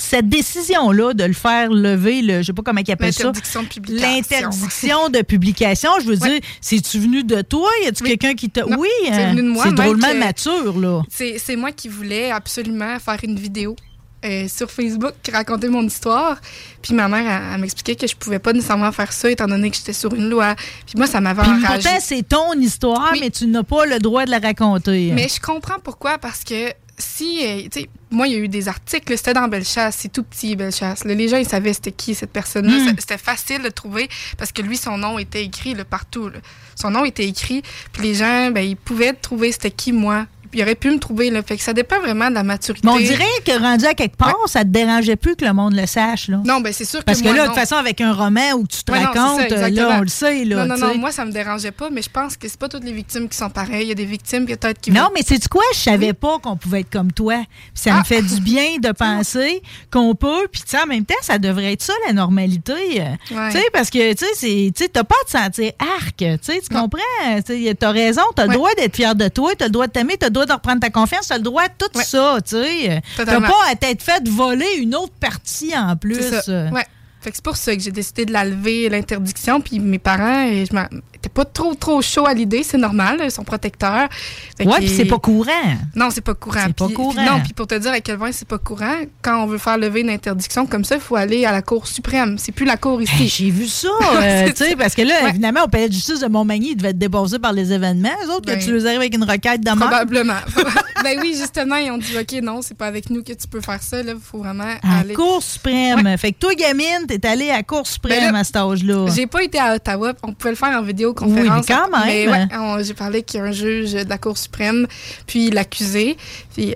Cette 0.00 0.28
décision-là 0.28 1.14
de 1.14 1.24
le 1.24 1.32
faire 1.32 1.70
lever, 1.70 2.22
le, 2.22 2.40
je 2.40 2.46
sais 2.46 2.52
pas 2.52 2.62
comment 2.62 2.80
il 2.84 2.90
appelle 2.90 3.12
ça. 3.12 3.24
L'interdiction 3.24 3.62
de 3.62 3.68
publication. 3.68 4.08
L'interdiction 4.08 5.08
de 5.08 5.22
publication, 5.22 5.90
je 6.00 6.06
veux 6.06 6.16
dire, 6.16 6.40
c'est-tu 6.60 6.98
venu 6.98 7.22
de 7.22 7.42
toi? 7.42 7.68
Y 7.84 7.88
a-tu 7.88 8.04
quelqu'un 8.04 8.34
qui 8.34 8.50
t'a. 8.50 8.66
Oui, 8.66 8.88
c'est 9.04 9.12
hein, 9.12 9.30
venu 9.30 9.42
de 9.42 9.48
moi, 9.48 9.64
c'est 9.64 9.74
drôlement 9.74 10.14
mature, 10.14 10.78
là. 10.78 11.02
C'est 11.08 11.38
c'est 11.38 11.56
moi 11.56 11.72
qui 11.72 11.88
voulais 11.88 12.30
absolument 12.30 12.98
faire 12.98 13.18
une 13.22 13.38
vidéo 13.38 13.76
euh, 14.24 14.48
sur 14.48 14.70
Facebook 14.70 15.14
qui 15.22 15.30
racontait 15.30 15.68
mon 15.68 15.82
histoire. 15.82 16.38
Puis 16.82 16.92
ma 16.92 17.08
mère, 17.08 17.20
elle, 17.26 17.54
elle 17.54 17.60
m'expliquait 17.60 17.94
que 17.94 18.06
je 18.06 18.14
pouvais 18.14 18.38
pas 18.38 18.52
nécessairement 18.52 18.92
faire 18.92 19.12
ça 19.12 19.30
étant 19.30 19.46
donné 19.46 19.70
que 19.70 19.76
j'étais 19.76 19.94
sur 19.94 20.14
une 20.14 20.28
loi. 20.28 20.56
Puis 20.86 20.96
moi, 20.96 21.06
ça 21.06 21.22
m'avait 21.22 21.40
enragée. 21.40 21.66
pourtant, 21.66 21.98
c'est 22.00 22.28
ton 22.28 22.52
histoire, 22.54 23.14
mais 23.18 23.30
tu 23.30 23.46
n'as 23.46 23.62
pas 23.62 23.86
le 23.86 23.98
droit 23.98 24.26
de 24.26 24.30
la 24.30 24.38
raconter. 24.38 25.12
Mais 25.14 25.28
je 25.28 25.40
comprends 25.40 25.78
pourquoi, 25.82 26.18
parce 26.18 26.44
que 26.44 26.72
si, 26.98 27.46
euh, 27.46 27.62
tu 27.70 27.80
sais, 27.80 27.88
moi, 28.10 28.26
il 28.26 28.32
y 28.32 28.36
a 28.36 28.38
eu 28.38 28.48
des 28.48 28.68
articles, 28.68 29.16
c'était 29.16 29.34
dans 29.34 29.46
Bellechasse, 29.48 29.96
c'est 30.00 30.12
tout 30.12 30.22
petit, 30.24 30.56
Bellechasse. 30.56 31.04
Là, 31.04 31.14
les 31.14 31.28
gens, 31.28 31.36
ils 31.36 31.46
savaient 31.48 31.72
c'était 31.72 31.92
qui 31.92 32.14
cette 32.14 32.32
personne-là. 32.32 32.76
Mm. 32.76 32.88
C'est- 32.88 33.00
C'était 33.00 33.18
facile 33.18 33.62
de 33.62 33.68
trouver 33.68 34.08
parce 34.36 34.52
que 34.52 34.62
lui, 34.62 34.76
son 34.76 34.98
nom 34.98 35.18
était 35.18 35.44
écrit 35.44 35.74
là, 35.74 35.84
partout. 35.84 36.28
là. 36.28 36.38
Son 36.74 36.90
nom 36.90 37.04
était 37.04 37.26
écrit, 37.26 37.62
puis 37.92 38.02
les 38.02 38.14
gens, 38.14 38.50
ben, 38.50 38.62
ils 38.62 38.76
pouvaient 38.76 39.12
trouver 39.12 39.52
c'était 39.52 39.70
qui 39.70 39.92
moi. 39.92 40.26
Puis 40.50 40.60
ils 40.60 40.62
auraient 40.62 40.74
pu 40.74 40.90
me 40.90 40.98
trouver, 40.98 41.30
là. 41.30 41.42
Fait 41.42 41.56
que 41.56 41.62
ça 41.62 41.72
dépend 41.72 41.98
vraiment 42.00 42.28
de 42.28 42.34
la 42.34 42.42
maturité. 42.42 42.86
Mais 42.86 42.92
on 42.92 42.98
dirait 42.98 43.24
que 43.46 43.58
rendu 43.60 43.84
à 43.86 43.94
quelque 43.94 44.16
part, 44.16 44.36
ça 44.46 44.60
te 44.64 44.68
dérangeait 44.68 45.16
plus 45.16 45.36
que 45.36 45.44
le 45.44 45.52
monde 45.52 45.74
le 45.74 45.86
sache, 45.86 46.28
là. 46.28 46.40
Non, 46.44 46.60
ben 46.60 46.72
c'est 46.72 46.84
sûr 46.84 47.00
que 47.00 47.04
Parce 47.04 47.20
que 47.20 47.24
moi, 47.28 47.36
là, 47.36 47.42
de 47.42 47.46
toute 47.48 47.56
façon, 47.58 47.76
avec 47.76 48.00
un 48.00 48.12
roman 48.12 48.52
où 48.56 48.66
tu 48.66 48.82
te 48.82 48.90
Ouais, 48.92 49.00
non, 49.00 49.06
c'est 49.12 49.14
ça, 49.18 49.22
racontes, 49.26 49.38
là, 49.50 49.66
exactement. 49.68 49.98
on 49.98 50.00
le 50.02 50.08
sait, 50.08 50.44
là. 50.44 50.64
Non, 50.66 50.76
non, 50.76 50.86
non, 50.88 50.98
moi, 50.98 51.12
ça 51.12 51.24
me 51.24 51.32
dérangeait 51.32 51.70
pas, 51.70 51.90
mais 51.90 52.02
je 52.02 52.10
pense 52.10 52.36
que 52.36 52.48
c'est 52.48 52.58
pas 52.58 52.68
toutes 52.68 52.84
les 52.84 52.92
victimes 52.92 53.28
qui 53.28 53.36
sont 53.36 53.50
pareilles. 53.50 53.82
Il 53.84 53.88
y 53.88 53.92
a 53.92 53.94
des 53.94 54.04
victimes 54.04 54.46
peut-être 54.46 54.80
qui. 54.80 54.90
Non, 54.90 55.08
mais 55.14 55.20
c'est 55.26 55.46
quoi? 55.48 55.62
Je 55.74 55.78
savais 55.78 56.12
pas 56.12 56.38
qu'on 56.40 56.56
pouvait 56.56 56.80
être 56.80 56.90
comme 56.90 57.12
toi. 57.12 57.36
Puis 57.36 57.82
ça 57.82 57.90
Ah! 57.94 57.98
me 58.00 58.04
fait 58.04 58.22
du 58.22 58.40
bien 58.40 58.78
de 58.82 58.90
penser 58.98 59.62
qu'on 59.90 60.14
peut. 60.14 60.48
Puis 60.50 60.62
tu 60.62 60.68
sais, 60.70 60.82
en 60.82 60.86
même 60.86 61.04
temps, 61.04 61.14
ça 61.22 61.38
devrait 61.38 61.72
être 61.72 61.82
ça, 61.82 61.92
la 62.06 62.12
normalité. 62.12 62.72
Euh, 63.00 63.04
Ouais. 63.30 63.50
Tu 63.52 63.58
sais, 63.58 63.64
parce 63.72 63.90
que 63.90 64.12
tu 64.14 64.24
sais, 64.34 64.88
t'as 64.88 65.04
pas 65.04 65.14
à 65.22 65.24
te 65.24 65.30
sentir 65.30 65.72
arc. 66.00 66.16
Tu 66.16 66.74
comprends? 66.74 67.42
Tu 67.46 67.74
t'as 67.76 67.90
raison. 67.92 68.22
T'as 68.34 68.46
le 68.46 68.54
droit 68.54 68.70
d'être 68.76 68.96
fier 68.96 69.14
de 69.14 69.28
toi. 69.28 69.52
T'as 69.56 69.66
le 69.66 69.70
droit 69.70 69.86
de 69.86 69.92
t'aimer. 69.92 70.16
T'as 70.18 70.26
le 70.26 70.32
droit 70.32 70.39
de 70.46 70.52
reprendre 70.52 70.80
ta 70.80 70.90
confiance. 70.90 71.28
T'as 71.28 71.36
le 71.36 71.42
droit 71.42 71.68
de 71.68 71.74
tout 71.78 72.00
ça. 72.00 72.38
Tu 72.42 72.56
sais. 72.56 73.02
Totalement. 73.16 73.48
pas 73.48 73.70
à 73.70 73.74
t'être 73.74 74.02
fait 74.02 74.26
voler 74.28 74.76
une 74.78 74.94
autre 74.94 75.14
partie 75.20 75.76
en 75.76 75.96
plus. 75.96 76.20
C'est. 76.44 76.70
Ouais. 76.70 76.86
Fait 77.20 77.30
que 77.30 77.36
c'est 77.36 77.44
pour 77.44 77.56
ça 77.56 77.76
que 77.76 77.82
j'ai 77.82 77.90
décidé 77.90 78.24
de 78.24 78.32
la 78.32 78.44
lever, 78.44 78.88
l'interdiction. 78.88 79.60
Puis 79.60 79.78
mes 79.78 79.98
parents, 79.98 80.46
euh, 80.48 80.64
je 80.64 80.74
étaient 81.20 81.28
pas 81.28 81.44
trop, 81.44 81.74
trop 81.74 82.00
chauds 82.02 82.26
à 82.26 82.34
l'idée. 82.34 82.62
C'est 82.62 82.78
normal, 82.78 83.18
là, 83.18 83.24
ils 83.24 83.30
sont 83.30 83.44
protecteurs. 83.44 84.08
Fait 84.56 84.66
Ouais, 84.66 84.78
puis 84.78 84.88
c'est 84.88 85.04
pas 85.04 85.18
courant. 85.18 85.50
Non, 85.94 86.08
c'est 86.10 86.20
pas 86.20 86.34
courant. 86.34 86.60
C'est 86.66 86.76
pas 86.76 86.88
courant. 86.88 87.22
non, 87.22 87.40
puis 87.42 87.52
pour 87.52 87.66
te 87.66 87.74
dire 87.76 87.92
à 87.92 88.00
quel 88.00 88.18
point 88.18 88.32
c'est 88.32 88.48
pas 88.48 88.58
courant, 88.58 88.96
quand 89.22 89.42
on 89.42 89.46
veut 89.46 89.58
faire 89.58 89.78
lever 89.78 90.00
une 90.00 90.10
interdiction 90.10 90.66
comme 90.66 90.84
ça, 90.84 90.96
il 90.96 91.00
faut 91.00 91.16
aller 91.16 91.44
à 91.44 91.52
la 91.52 91.62
Cour 91.62 91.86
suprême. 91.86 92.36
C'est 92.38 92.52
plus 92.52 92.66
la 92.66 92.76
Cour 92.76 93.02
ici. 93.02 93.22
Hey, 93.22 93.28
J'ai 93.28 93.50
vu 93.50 93.66
ça, 93.66 93.88
euh, 94.14 94.48
tu 94.48 94.64
sais, 94.64 94.76
parce 94.76 94.94
que 94.94 95.02
là, 95.02 95.28
évidemment, 95.28 95.64
au 95.64 95.68
palais 95.68 95.88
de 95.88 95.92
justice 95.94 96.20
de 96.20 96.26
Montmagny, 96.28 96.70
il 96.72 96.76
devait 96.76 96.90
être 96.90 96.98
dépassé 96.98 97.38
par 97.38 97.52
les 97.52 97.72
événements. 97.72 98.08
Eux 98.26 98.30
autres, 98.30 98.46
Ben, 98.46 98.58
que 98.58 98.64
tu 98.64 98.72
les 98.72 98.86
arrives 98.86 99.00
avec 99.00 99.14
une 99.14 99.24
requête 99.24 99.60
de. 99.60 99.70
Probablement. 99.70 100.34
ben 101.04 101.18
oui, 101.20 101.34
justement, 101.38 101.76
ils 101.76 101.90
ont 101.90 101.98
dit 101.98 102.16
OK, 102.18 102.42
non, 102.42 102.62
c'est 102.62 102.76
pas 102.76 102.86
avec 102.86 103.10
nous 103.10 103.22
que 103.22 103.32
tu 103.32 103.46
peux 103.48 103.60
faire 103.60 103.82
ça. 103.82 104.00
Il 104.00 104.16
faut 104.22 104.38
vraiment 104.38 104.64
À 104.82 105.00
aller. 105.00 105.10
la 105.10 105.14
Cour 105.14 105.42
suprême. 105.42 106.16
Fait 106.18 106.32
que 106.32 106.38
toi, 106.38 106.54
gamine, 106.54 107.06
t'es 107.08 107.24
allée 107.26 107.50
à 107.50 107.56
la 107.56 107.62
Cour 107.62 107.86
suprême 107.86 108.18
Ben 108.20 108.32
là, 108.32 108.38
à 108.38 108.44
cet 108.44 108.56
âge-là. 108.56 109.06
J'ai 109.14 109.26
pas 109.26 109.42
été 109.42 109.58
à 109.58 109.74
Ottawa. 109.74 110.12
On 110.22 110.32
pouvait 110.32 110.50
le 110.50 110.56
faire 110.56 110.78
en 110.78 110.82
vidéoconférence. 111.10 111.66
Oui, 111.68 111.74
quand 111.74 112.04
même. 112.06 112.74
Ouais, 112.76 112.84
j'ai 112.84 112.94
parlé 112.94 113.22
qu'il 113.22 113.40
y 113.40 113.42
a 113.42 113.46
un 113.46 113.52
juge 113.52 113.92
de 113.92 114.08
la 114.08 114.18
Cour 114.18 114.36
suprême, 114.38 114.86
puis 115.26 115.50
l'accusé. 115.50 116.16
Puis 116.54 116.70
euh, 116.72 116.74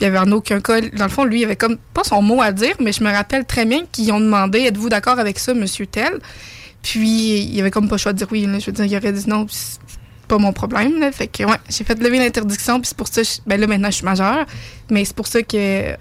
il 0.00 0.04
y 0.04 0.06
avait 0.06 0.18
en 0.18 0.30
aucun 0.32 0.60
cas. 0.60 0.80
Dans 0.80 1.04
le 1.04 1.10
fond, 1.10 1.24
lui, 1.24 1.40
il 1.40 1.44
avait 1.44 1.56
comme 1.56 1.76
pas 1.94 2.04
son 2.04 2.20
mot 2.22 2.42
à 2.42 2.52
dire, 2.52 2.74
mais 2.80 2.92
je 2.92 3.02
me 3.04 3.10
rappelle 3.12 3.44
très 3.44 3.64
bien 3.64 3.82
qu'ils 3.92 4.12
ont 4.12 4.20
demandé 4.20 4.60
Êtes-vous 4.60 4.88
d'accord 4.88 5.18
avec 5.18 5.38
ça, 5.38 5.54
monsieur 5.54 5.86
Tel? 5.86 6.18
Puis 6.82 7.40
il 7.42 7.60
avait 7.60 7.70
comme 7.70 7.88
pas 7.88 7.94
le 7.94 8.00
choix 8.00 8.12
de 8.12 8.18
dire 8.18 8.28
oui. 8.30 8.44
là. 8.46 8.58
Je 8.58 8.66
veux 8.66 8.72
dire, 8.72 8.84
il 8.84 8.96
aurait 8.96 9.12
dit 9.12 9.28
non. 9.28 9.46
puis 9.46 9.56
pas 10.28 10.38
mon 10.38 10.52
problème. 10.52 11.00
Là. 11.00 11.12
Fait 11.12 11.26
que 11.28 11.44
ouais, 11.44 11.56
j'ai 11.68 11.84
fait 11.84 11.98
lever 12.02 12.18
l'interdiction. 12.18 12.80
Puis 12.80 12.88
c'est 12.88 12.96
pour 12.96 13.08
ça. 13.08 13.22
je- 13.22 13.40
ben 13.46 13.60
là, 13.60 13.66
maintenant, 13.66 13.88
je 13.90 13.96
suis 13.96 14.04
majeure. 14.04 14.44
Mais 14.90 15.04
c'est 15.04 15.14
pour 15.16 15.26
ça 15.26 15.42
que 15.42 15.94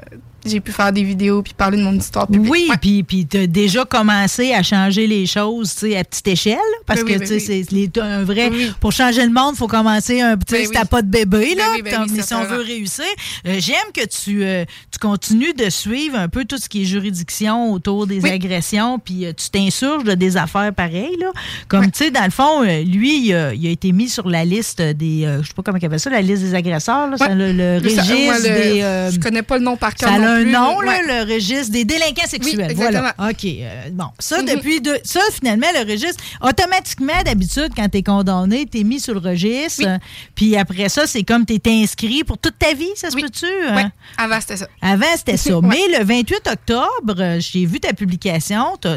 j'ai 0.46 0.60
pu 0.60 0.72
faire 0.72 0.92
des 0.92 1.04
vidéos 1.04 1.42
puis 1.42 1.54
parler 1.54 1.78
de 1.78 1.84
mon 1.84 1.94
histoire 1.94 2.28
publique. 2.28 2.52
Oui, 2.52 2.70
puis 2.82 3.04
puis 3.04 3.26
t'as 3.26 3.48
déjà 3.48 3.86
commencé 3.86 4.54
à 4.54 4.62
changer 4.64 5.08
les 5.08 5.26
choses, 5.26 5.74
tu 5.74 5.90
sais, 5.92 5.98
à 5.98 6.04
petite 6.04 6.28
échelle, 6.28 6.58
parce 6.86 7.00
Ben 7.02 7.06
oui, 7.08 7.14
que 7.14 7.20
ben 7.20 7.28
tu 7.28 7.40
sais, 7.40 7.66
oui. 7.72 7.90
c'est 7.94 8.02
un 8.02 8.24
vrai. 8.24 8.52
Pour 8.80 8.92
changer 8.92 9.24
le 9.26 9.32
monde, 9.32 9.56
faut 9.56 9.68
commencer 9.68 10.22
un 10.22 10.38
petit. 10.38 10.54
Ben 10.54 10.82
si 10.82 10.88
pas 10.90 11.02
de 11.02 11.08
bébé 11.10 11.56
là, 11.56 11.64
Ben 11.84 12.06
mais 12.10 12.22
si 12.22 12.34
on 12.34 12.44
veut 12.44 12.62
réussir, 12.62 13.06
euh, 13.48 13.56
j'aime 13.60 13.92
que 13.94 14.06
tu 14.06 14.44
euh, 14.44 14.66
tu 14.92 15.00
continues 15.00 15.54
de 15.54 15.70
suivre 15.70 16.18
un 16.18 16.28
peu 16.28 16.46
tout 16.46 16.58
ce 16.58 16.68
qui 16.70 16.82
est 16.82 16.86
juridiction 16.86 17.72
autour 17.72 18.06
des 18.08 18.26
agressions, 18.26 19.00
puis 19.00 19.26
euh, 19.26 19.34
tu 19.36 19.50
t'insurges 19.50 20.04
de 20.04 20.14
des 20.14 20.38
affaires 20.38 20.74
pareilles 20.74 21.18
là. 21.20 21.32
Comme 21.68 21.86
tu 21.92 22.06
sais, 22.06 22.12
dans 22.12 22.26
le 22.26 22.32
fond, 22.32 22.62
lui, 22.64 23.28
il 23.28 23.34
a, 23.34 23.54
il 23.54 23.66
a 23.68 23.70
été 23.70 23.92
mis 23.92 24.10
sur 24.10 24.30
la 24.30 24.46
liste 24.46 24.82
des, 24.82 25.28
je 25.42 25.48
sais 25.48 25.54
pas 25.56 25.62
comment 25.64 25.78
il 25.82 25.86
appelle 25.86 26.00
ça, 26.00 26.10
la 26.10 26.22
liste 26.22 26.44
des 26.44 26.54
agresseurs, 26.56 27.10
là, 27.10 27.18
le, 27.34 27.52
le 27.54 27.82
Mais 27.82 27.90
ça- 27.90 28.02
registre 28.02 28.24
moi, 28.26 28.38
le- 28.38 28.44
des. 28.44 29.16
je 29.16 29.20
connais 29.20 29.42
pas 29.42 29.58
le 29.58 29.64
nom 29.64 29.78
par 29.78 29.94
cœur. 29.96 30.10
Non 30.46 30.60
un 30.70 30.74
nom, 30.74 30.82
là, 30.82 30.92
ouais. 30.92 31.26
le 31.26 31.34
registre 31.34 31.72
des 31.72 31.86
délinquants 31.86 32.28
sexuels. 32.28 32.68
Oui, 32.70 32.76
voilà. 32.76 33.16
OK. 33.30 33.46
euh, 33.46 33.90
bon, 33.92 34.06
ça, 34.20 34.42
Mhm. 34.42 34.56
depuis 34.56 34.82
deux. 34.82 34.98
Ça, 35.04 35.20
finalement, 35.32 35.68
le 35.74 35.90
registre, 35.92 36.24
automatiquement, 36.42 37.22
d'habitude, 37.26 37.70
quand 37.76 37.90
tu 37.90 37.98
es 38.00 38.04
condamné, 38.04 38.66
tu 38.66 38.80
es 38.80 38.84
mis 38.84 39.00
sur 39.00 39.14
le 39.14 39.20
registre. 39.20 39.84
euh, 39.86 39.98
Puis 40.36 40.56
après 40.58 40.90
ça, 40.90 41.08
c'est 41.08 41.24
comme 41.24 41.46
tu 41.46 41.54
es 41.56 41.62
inscrit 41.84 42.24
pour 42.24 42.38
toute 42.38 42.58
ta 42.60 42.74
vie, 42.74 42.90
ça 42.96 43.10
se 43.12 43.16
peut-tu? 43.16 43.46
euh? 43.46 43.76
Ouais, 43.76 43.86
avant, 44.18 44.40
c'était 44.42 44.58
ça. 44.58 44.68
Avant, 44.82 45.06
c'était 45.18 45.38
ça. 45.38 45.60
Mais 45.64 45.82
le 45.98 46.04
28 46.04 46.48
octobre, 46.52 47.16
euh, 47.20 47.40
j'ai 47.40 47.66
vu 47.66 47.80
ta 47.80 47.94
publication. 47.94 48.78
Tu 48.82 48.88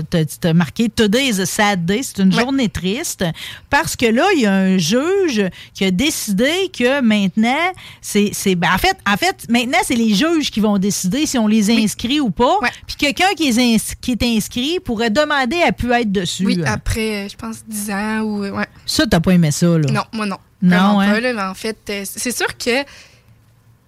as, 0.49 0.53
marqué 0.55 0.89
Today 0.89 1.29
is 1.29 1.41
a 1.41 1.47
sad 1.47 1.85
day. 1.85 2.01
C'est 2.03 2.23
une 2.23 2.33
journée 2.33 2.69
triste. 2.69 3.25
Parce 3.71 3.97
que 3.97 4.07
là, 4.07 4.25
il 4.35 4.43
y 4.43 4.47
a 4.47 4.53
un 4.55 4.79
juge 4.79 5.45
qui 5.75 5.85
a 5.85 5.91
décidé 5.91 6.71
que 6.77 7.01
maintenant, 7.01 7.73
c'est. 8.01 8.31
c'est- 8.33 8.55
ben, 8.55 8.69
en, 8.75 8.79
fait, 8.79 8.97
en 9.07 9.17
fait, 9.17 9.47
maintenant, 9.49 9.79
c'est 9.85 9.95
les 9.95 10.15
juges 10.15 10.51
qui 10.51 10.61
vont 10.61 10.79
décider 10.79 11.26
si 11.27 11.39
on 11.39 11.47
les 11.47 11.71
inscrit 11.71 12.21
ou 12.21 12.31
pas. 12.31 12.59
Puis 12.87 12.97
quelqu'un 12.97 13.35
qui, 13.37 13.49
est 13.49 13.59
ins- 13.59 13.95
qui 14.01 14.13
est 14.13 14.23
inscrit 14.23 14.81
pourrait 14.81 15.11
demander 15.11 15.61
à 15.63 15.73
pu 15.73 15.93
être 15.93 16.11
dessus. 16.11 16.47
Oui, 16.47 16.63
après, 16.65 17.29
je 17.29 17.37
pense, 17.37 17.65
10 17.67 17.91
ans 17.91 18.21
ou. 18.21 18.41
Ouais. 18.47 18.67
Ça, 18.87 19.05
t'as 19.07 19.21
pas 19.21 19.33
aimé 19.33 19.51
ça, 19.51 19.67
là? 19.67 19.87
Non, 19.93 20.03
moi 20.13 20.27
non. 20.27 20.39
Non, 20.63 21.01
hein? 21.01 21.13
pas, 21.13 21.21
là, 21.21 21.33
mais 21.35 21.43
en 21.43 21.55
fait, 21.55 21.77
euh, 21.91 22.03
c'est 22.05 22.35
sûr 22.35 22.57
que 22.57 22.71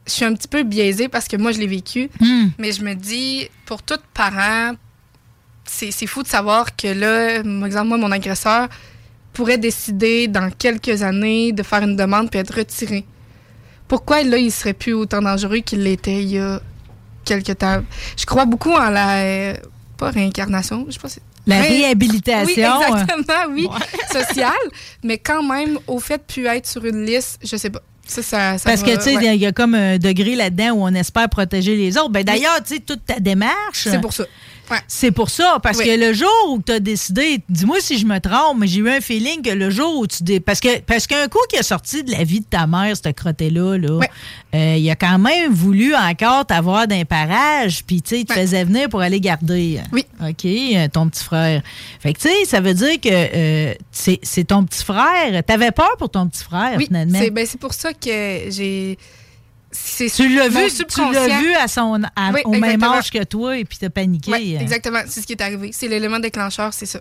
je 0.06 0.12
suis 0.12 0.24
un 0.24 0.34
petit 0.34 0.48
peu 0.48 0.62
biaisée 0.62 1.08
parce 1.08 1.26
que 1.28 1.36
moi, 1.36 1.52
je 1.52 1.58
l'ai 1.58 1.66
vécu. 1.66 2.10
Hmm. 2.20 2.48
Mais 2.58 2.72
je 2.72 2.82
me 2.82 2.94
dis, 2.94 3.48
pour 3.66 3.82
tout 3.82 3.98
parent, 4.14 4.72
c'est 5.64 5.90
c'est 5.90 6.06
fou 6.06 6.22
de 6.22 6.28
savoir 6.28 6.76
que 6.76 6.88
là, 6.88 7.42
par 7.42 7.66
exemple, 7.66 7.88
moi, 7.88 7.98
mon 7.98 8.10
agresseur 8.10 8.68
pourrait 9.32 9.58
décider 9.58 10.26
dans 10.28 10.50
quelques 10.50 11.02
années 11.02 11.52
de 11.52 11.62
faire 11.62 11.82
une 11.82 11.96
demande 11.96 12.30
puis 12.30 12.40
être 12.40 12.54
retiré. 12.56 13.04
Pourquoi 13.86 14.22
là, 14.22 14.36
il 14.36 14.50
serait 14.52 14.74
plus 14.74 14.92
autant 14.92 15.22
dangereux 15.22 15.58
qu'il 15.58 15.82
l'était 15.82 16.22
il 16.22 16.28
y 16.30 16.38
a 16.38 16.60
quelques 17.28 17.58
temps? 17.58 17.82
Je 18.16 18.24
crois 18.24 18.44
beaucoup 18.46 18.72
en 18.72 18.90
la. 18.90 19.18
euh, 19.18 19.54
pas 19.96 20.10
réincarnation, 20.10 20.84
je 20.88 20.92
sais 20.94 20.98
pas 21.00 21.08
si. 21.08 21.18
La 21.46 21.60
Ré- 21.62 21.68
réhabilitation. 21.68 22.44
Oui, 22.46 22.98
exactement, 22.98 23.52
oui. 23.52 23.68
Sociale. 24.12 24.52
Mais 25.02 25.18
quand 25.18 25.42
même, 25.42 25.78
au 25.86 25.98
fait 25.98 26.18
de 26.18 26.22
plus 26.22 26.46
être 26.46 26.66
sur 26.66 26.84
une 26.84 27.04
liste, 27.04 27.40
je 27.44 27.56
sais 27.56 27.70
pas. 27.70 27.80
Ça, 28.06 28.22
ça, 28.22 28.58
ça 28.58 28.70
Parce 28.70 28.80
va- 28.82 28.86
que, 28.88 28.96
tu 28.96 29.02
sais, 29.02 29.12
il 29.14 29.18
ouais. 29.18 29.36
y 29.38 29.46
a 29.46 29.52
comme 29.52 29.74
un 29.74 29.98
degré 29.98 30.34
là-dedans 30.34 30.70
où 30.72 30.82
on 30.84 30.94
espère 30.94 31.28
protéger 31.28 31.76
les 31.76 31.96
autres. 31.98 32.08
Ben, 32.10 32.24
D'ailleurs, 32.24 32.62
tu 32.66 32.74
sais, 32.76 32.80
toute 32.80 33.04
ta 33.04 33.18
démarche. 33.20 33.54
C'est 33.84 34.00
pour 34.00 34.12
ça. 34.14 34.24
Ouais. 34.70 34.78
C'est 34.86 35.10
pour 35.10 35.30
ça. 35.30 35.58
Parce 35.62 35.78
Oui. 35.78 35.86
que 35.86 35.90
le 35.98 36.12
jour 36.12 36.28
où 36.50 36.60
tu 36.62 36.72
as 36.72 36.80
décidé, 36.80 37.40
dis-moi 37.48 37.76
si 37.80 37.98
je 37.98 38.04
me 38.06 38.18
trompe, 38.20 38.58
mais 38.58 38.66
j'ai 38.66 38.80
eu 38.80 38.90
un 38.90 39.00
feeling 39.00 39.40
que 39.42 39.50
le 39.50 39.70
jour 39.70 39.98
où 39.98 40.06
tu. 40.06 40.22
dé- 40.22 40.40
Parce 40.40 40.60
que 40.60 40.80
parce 40.80 41.06
qu'un 41.06 41.26
coup 41.28 41.38
qui 41.48 41.56
a 41.58 41.62
sorti 41.62 42.04
de 42.04 42.12
la 42.12 42.24
vie 42.24 42.40
de 42.40 42.44
ta 42.46 42.66
mère, 42.66 42.94
ce 42.96 43.08
crotté-là, 43.10 43.76
là, 43.78 44.00
euh, 44.54 44.74
il 44.78 44.90
a 44.90 44.96
quand 44.96 45.18
même 45.18 45.52
voulu 45.52 45.94
encore 45.94 46.44
t'avoir 46.46 46.86
d'un 46.86 47.04
parage, 47.04 47.84
puis 47.84 48.02
tu 48.02 48.10
sais, 48.10 48.20
il 48.20 48.24
te 48.26 48.32
faisait 48.34 48.64
venir 48.64 48.88
pour 48.88 49.00
aller 49.00 49.20
garder. 49.20 49.80
Oui. 49.92 50.04
OK, 50.20 50.44
euh, 50.44 50.88
ton 50.92 51.08
petit 51.08 51.24
frère. 51.24 51.62
Fait 52.00 52.12
que, 52.12 52.18
tu 52.18 52.28
sais, 52.28 52.44
ça 52.44 52.60
veut 52.60 52.74
dire 52.74 53.00
que 53.00 53.08
euh, 53.08 53.74
c'est 53.90 54.44
ton 54.46 54.64
petit 54.64 54.84
frère. 54.84 55.42
T'avais 55.46 55.70
peur 55.72 55.96
pour 55.98 56.10
ton 56.10 56.28
petit 56.28 56.44
frère, 56.44 56.78
finalement? 56.78 57.18
c'est 57.18 57.30
ben, 57.30 57.46
c'est 57.46 57.60
pour 57.60 57.72
ça 57.74 57.92
que 57.92 58.50
j'ai. 58.50 58.98
C'est- 59.88 60.10
Tu 60.10 60.28
l'as 60.34 60.48
vu, 60.48 60.66
tu 60.70 61.12
l'as 61.12 61.40
vu 61.40 61.52
à 61.54 61.68
son, 61.68 62.00
à- 62.16 62.30
Oui, 62.32 62.40
au 62.44 62.50
même 62.50 62.64
exactement. 62.64 62.94
âge 62.94 63.10
que 63.10 63.24
toi 63.24 63.56
et 63.58 63.64
puis 63.64 63.78
t'as 63.78 63.90
paniqué. 63.90 64.30
Ouais, 64.30 64.56
euh. 64.56 64.60
exactement, 64.60 65.00
c'est 65.06 65.20
ce 65.20 65.26
qui 65.26 65.32
est 65.32 65.42
arrivé. 65.42 65.70
C'est 65.72 65.88
l'élément 65.88 66.18
déclencheur, 66.18 66.72
c'est 66.72 66.86
ça. 66.86 67.00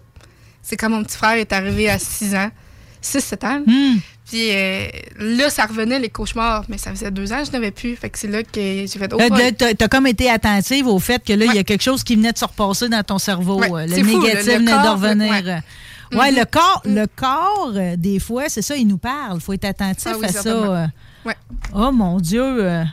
C'est 0.62 0.76
quand 0.78 0.90
mon 0.90 1.04
petit 1.04 1.18
frère 1.18 1.34
est 1.38 1.54
arrivé 1.54 1.90
à 1.90 1.98
6 2.00 2.36
ans, 2.36 2.50
6-7 3.02 3.44
ans. 3.46 3.62
Hmm. 3.66 3.98
Puis 4.30 4.50
euh, 4.52 4.88
là, 5.20 5.50
ça 5.50 5.66
revenait 5.66 6.00
les 6.00 6.10
cauchemars, 6.10 6.66
mais 6.68 6.78
ça 6.78 6.90
faisait 6.92 7.12
deux 7.12 7.32
ans 7.32 7.40
que 7.40 7.46
je 7.46 7.52
n'avais 7.52 7.72
plus. 7.72 7.96
Fait 7.96 8.10
que 8.10 8.20
c'est 8.20 8.28
là 8.28 8.44
que 8.44 8.50
j'ai 8.60 8.88
fait. 8.88 9.14
Oh, 9.14 9.18
là, 9.18 9.52
t'as 9.58 9.74
t'as 9.74 9.88
comme 9.88 10.06
été 10.08 10.30
attentive 10.30 10.88
au 10.88 11.00
fait 11.00 11.24
que 11.24 11.32
là, 11.32 11.46
il 11.46 11.54
y 11.56 11.60
a 11.60 11.64
quelque 11.64 11.84
chose 11.84 12.04
qui 12.04 12.16
venait 12.18 12.34
de 12.34 12.38
se 12.38 12.44
repasser 12.44 12.90
dans 12.90 13.04
ton 13.04 13.20
cerveau. 13.20 13.60
Ouais, 13.62 13.72
euh, 13.72 13.86
le 13.88 13.94
c'est 13.96 14.04
fou, 14.04 14.22
négatif 14.22 14.46
le- 14.48 14.52
le 14.54 14.58
venait 14.60 14.72
de 14.72 14.78
corps, 14.78 14.92
revenir. 14.96 15.32
ouais. 15.32 15.44
euh. 15.48 16.18
Ouais, 16.18 16.32
Mhm. 16.32 16.38
le 16.40 16.46
corps, 16.46 16.82
le 16.86 17.06
corps, 17.16 17.72
euh, 17.76 17.96
des 17.98 18.20
fois, 18.20 18.44
c'est 18.50 18.62
ça, 18.62 18.76
il 18.76 18.88
nous 18.88 18.98
parle. 18.98 19.36
Il 19.36 19.42
faut 19.42 19.54
être 19.54 19.66
attentif 19.66 20.08
Ah 20.10 20.18
oui, 20.18 20.26
à 20.26 20.32
ça. 20.32 20.90
Ouais. 21.28 21.36
Oh 21.76 21.92
mon 21.92 22.18
Dieu. 22.20 22.42
euh. 22.44 22.84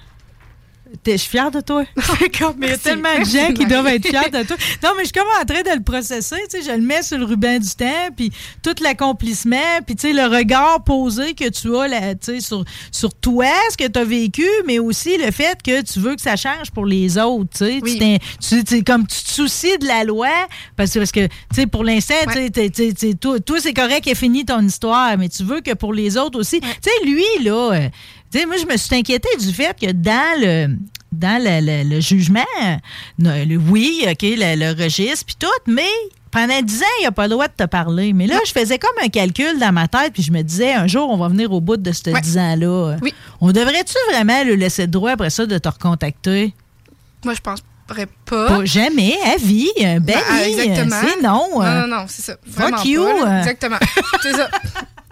T'es- 1.02 1.12
Je 1.14 1.22
suis 1.22 1.30
fière 1.30 1.50
de 1.50 1.60
toi? 1.60 1.82
Comme, 2.38 2.54
il 2.62 2.68
y 2.68 2.70
a 2.72 2.78
tellement 2.78 3.18
de 3.18 3.24
gens 3.24 3.52
qui 3.52 3.66
doivent 3.66 3.88
être 3.88 4.06
fiers 4.06 4.30
de 4.30 4.46
toi. 4.46 4.56
Non, 4.80 4.90
mais 4.96 5.00
je 5.02 5.06
suis 5.06 5.12
comme 5.12 5.26
en 5.40 5.44
train 5.44 5.62
de 5.62 5.76
le 5.76 5.82
processer. 5.82 6.36
Tu 6.48 6.62
sais, 6.62 6.62
je 6.62 6.70
le 6.70 6.82
mets 6.82 7.02
sur 7.02 7.18
le 7.18 7.24
ruban 7.24 7.58
du 7.58 7.68
temps, 7.74 8.10
puis 8.16 8.30
tout 8.62 8.76
l'accomplissement, 8.80 9.80
puis 9.84 9.96
tu 9.96 10.02
sais, 10.08 10.12
le 10.12 10.24
regard 10.26 10.84
posé 10.84 11.34
que 11.34 11.48
tu 11.48 11.76
as 11.76 11.88
là, 11.88 12.14
tu 12.14 12.34
sais, 12.34 12.40
sur, 12.40 12.64
sur 12.92 13.12
toi, 13.12 13.46
ce 13.72 13.76
que 13.76 13.88
tu 13.88 13.98
as 13.98 14.04
vécu, 14.04 14.46
mais 14.66 14.78
aussi 14.78 15.18
le 15.18 15.32
fait 15.32 15.60
que 15.62 15.82
tu 15.82 15.98
veux 15.98 16.14
que 16.14 16.22
ça 16.22 16.36
change 16.36 16.70
pour 16.70 16.86
les 16.86 17.18
autres. 17.18 17.50
Tu 17.58 17.64
sais, 17.64 18.62
Tu 18.64 18.84
comme 18.84 19.04
tu 19.08 19.20
te 19.20 19.30
soucies 19.30 19.76
de 19.78 19.86
la 19.88 20.04
loi, 20.04 20.28
parce 20.76 20.92
que, 20.92 21.00
parce 21.00 21.10
que 21.12 21.26
tu 21.26 21.32
sais, 21.54 21.66
pour 21.66 21.82
l'instant, 21.82 22.14
tu 22.32 22.60
sais, 22.96 23.14
toi, 23.14 23.40
toi, 23.40 23.58
c'est 23.60 23.74
correct, 23.74 24.06
est 24.06 24.14
fini 24.14 24.44
ton 24.44 24.60
histoire, 24.64 25.18
mais 25.18 25.28
tu 25.28 25.42
veux 25.42 25.60
que 25.60 25.74
pour 25.74 25.92
les 25.92 26.16
autres 26.16 26.38
aussi. 26.38 26.60
Tu 26.60 26.68
sais, 26.82 27.04
lui, 27.04 27.24
là, 27.44 27.72
euh, 27.72 27.88
sais, 28.38 28.46
moi, 28.46 28.56
je 28.56 28.66
me 28.66 28.76
suis 28.76 28.94
inquiétée 28.96 29.28
du 29.38 29.52
fait 29.52 29.76
que 29.78 29.90
dans 29.92 30.40
le 30.40 30.76
dans 31.12 31.40
le, 31.40 31.60
le- 31.64 31.88
le 31.88 32.00
jugement, 32.00 32.40
le- 33.18 33.56
oui, 33.56 34.04
OK, 34.10 34.22
le, 34.22 34.82
registre, 34.82 35.24
puis 35.26 35.36
tout, 35.38 35.46
mais 35.72 35.82
pendant 36.32 36.60
10 36.60 36.82
ans, 36.82 36.86
il 37.00 37.04
n'a 37.04 37.12
pas 37.12 37.24
le 37.24 37.30
droit 37.30 37.46
de 37.46 37.52
te 37.56 37.62
parler. 37.64 38.12
Mais 38.12 38.26
là, 38.26 38.40
je 38.44 38.50
faisais 38.50 38.78
comme 38.78 38.96
un 39.00 39.08
calcul 39.08 39.58
dans 39.60 39.70
ma 39.72 39.86
tête, 39.86 40.12
puis 40.12 40.24
je 40.24 40.32
me 40.32 40.42
disais, 40.42 40.72
un 40.72 40.88
jour, 40.88 41.08
on 41.10 41.16
va 41.16 41.28
venir 41.28 41.52
au 41.52 41.60
bout 41.60 41.76
de 41.76 41.92
ce 41.92 42.02
10 42.20 42.38
ans-là. 42.38 42.96
On 43.40 43.52
devrait-tu 43.52 43.94
vraiment 44.12 44.42
le 44.42 44.54
laisser 44.56 44.82
le 44.82 44.88
droit 44.88 45.12
après 45.12 45.30
ça 45.30 45.46
de 45.46 45.56
te 45.56 45.68
recontacter? 45.68 46.52
Moi, 47.24 47.34
je 47.34 47.40
penserais 47.40 48.08
pas. 48.24 48.48
Pas 48.48 48.64
jamais, 48.64 49.16
à 49.24 49.36
vie. 49.36 49.70
Ben, 49.78 50.00
Ben, 50.00 50.18
oui, 50.32 50.56
exactement. 50.58 50.96
c'est 51.02 51.22
non. 51.22 51.48
Non, 51.54 51.62
euh. 51.62 51.80
non, 51.82 51.96
non, 51.96 52.04
c'est 52.08 52.22
ça. 52.22 52.36
Fuck 52.50 52.84
you, 52.84 53.04
pas, 53.04 53.26
euh. 53.26 53.38
Exactement. 53.40 53.78
c'est 54.22 54.32
ça. 54.32 54.48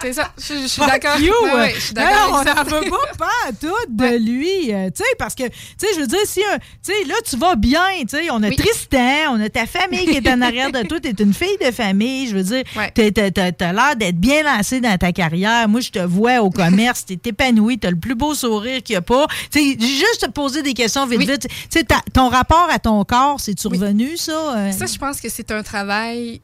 C'est 0.01 0.15
ça. 0.15 0.33
Je, 0.37 0.55
je 0.63 0.67
suis 0.67 0.83
Fuck 0.83 0.91
d'accord. 0.91 1.21
you, 1.21 1.33
Ouais, 1.45 1.51
euh. 1.53 2.01
ouais, 2.01 2.05
on 2.29 2.43
n'en 2.43 2.65
veut 2.65 2.91
pas 2.91 2.97
pas 3.17 3.49
à 3.49 3.53
tout 3.53 3.69
de 3.89 4.17
lui. 4.19 4.75
euh, 4.75 4.87
tu 4.91 4.97
sais, 5.05 5.09
parce 5.17 5.37
que, 5.37 5.45
tu 5.45 5.53
sais, 5.79 5.87
je 5.95 6.01
veux 6.01 6.09
dire, 6.09 6.19
si, 6.25 6.41
un- 6.45 6.59
tu 6.59 6.65
sais, 6.93 7.05
là, 7.07 7.15
tu 7.25 7.37
vas 7.37 7.55
bien, 7.55 7.81
tu 8.01 8.17
sais, 8.17 8.29
on 8.33 8.43
a 8.43 8.51
Tristan, 8.51 9.31
on 9.31 9.41
a 9.41 9.49
ta 9.49 9.65
famille 9.67 10.05
qui 10.07 10.17
est 10.17 10.29
en 10.29 10.41
arrière 10.43 10.73
de 10.73 10.83
toi, 10.89 10.99
t'es 10.99 11.11
une 11.23 11.33
fille 11.33 11.57
de 11.65 11.71
famille, 11.71 12.27
je 12.27 12.35
veux 12.35 12.43
dire, 12.43 12.65
t'as- 12.95 13.53
t'as 13.53 13.73
l'air 13.73 13.95
d'être 13.97 14.17
bien 14.19 14.43
lancé 14.43 14.81
dans 14.81 14.97
ta 14.99 15.13
carrière. 15.13 15.69
Moi, 15.69 15.81
je 15.81 15.91
te 15.91 16.01
vois 16.01 16.41
au 16.41 16.51
commerce, 16.51 17.05
t'es 17.07 17.21
épanoui, 17.25 17.79
t'as 17.79 17.91
le 17.91 17.97
plus 17.97 18.17
beau 18.17 18.35
sourire 18.35 18.83
qu'il 18.83 18.95
n'y 18.95 18.99
a 18.99 19.03
pas. 19.03 19.29
Tu 19.53 19.61
sais, 19.61 19.77
juste 19.79 20.23
te 20.27 20.31
poser 20.31 20.63
des 20.63 20.75
questions 20.75 21.07
vite, 21.07 21.21
vite. 21.21 21.47
Tu 21.49 21.79
sais, 21.79 21.87
ton 22.13 22.29
rapport 22.29 22.67
à 22.73 22.81
ton 22.81 23.02
corps, 23.05 23.41
c'est-tu 23.41 23.69
revenu, 23.69 24.17
ça? 24.17 24.57
euh? 24.57 24.73
Ça, 24.73 24.87
je 24.87 24.99
pense 24.99 25.21
que 25.21 25.29
c'est 25.29 25.51
un 25.51 25.63
travail 25.63 26.41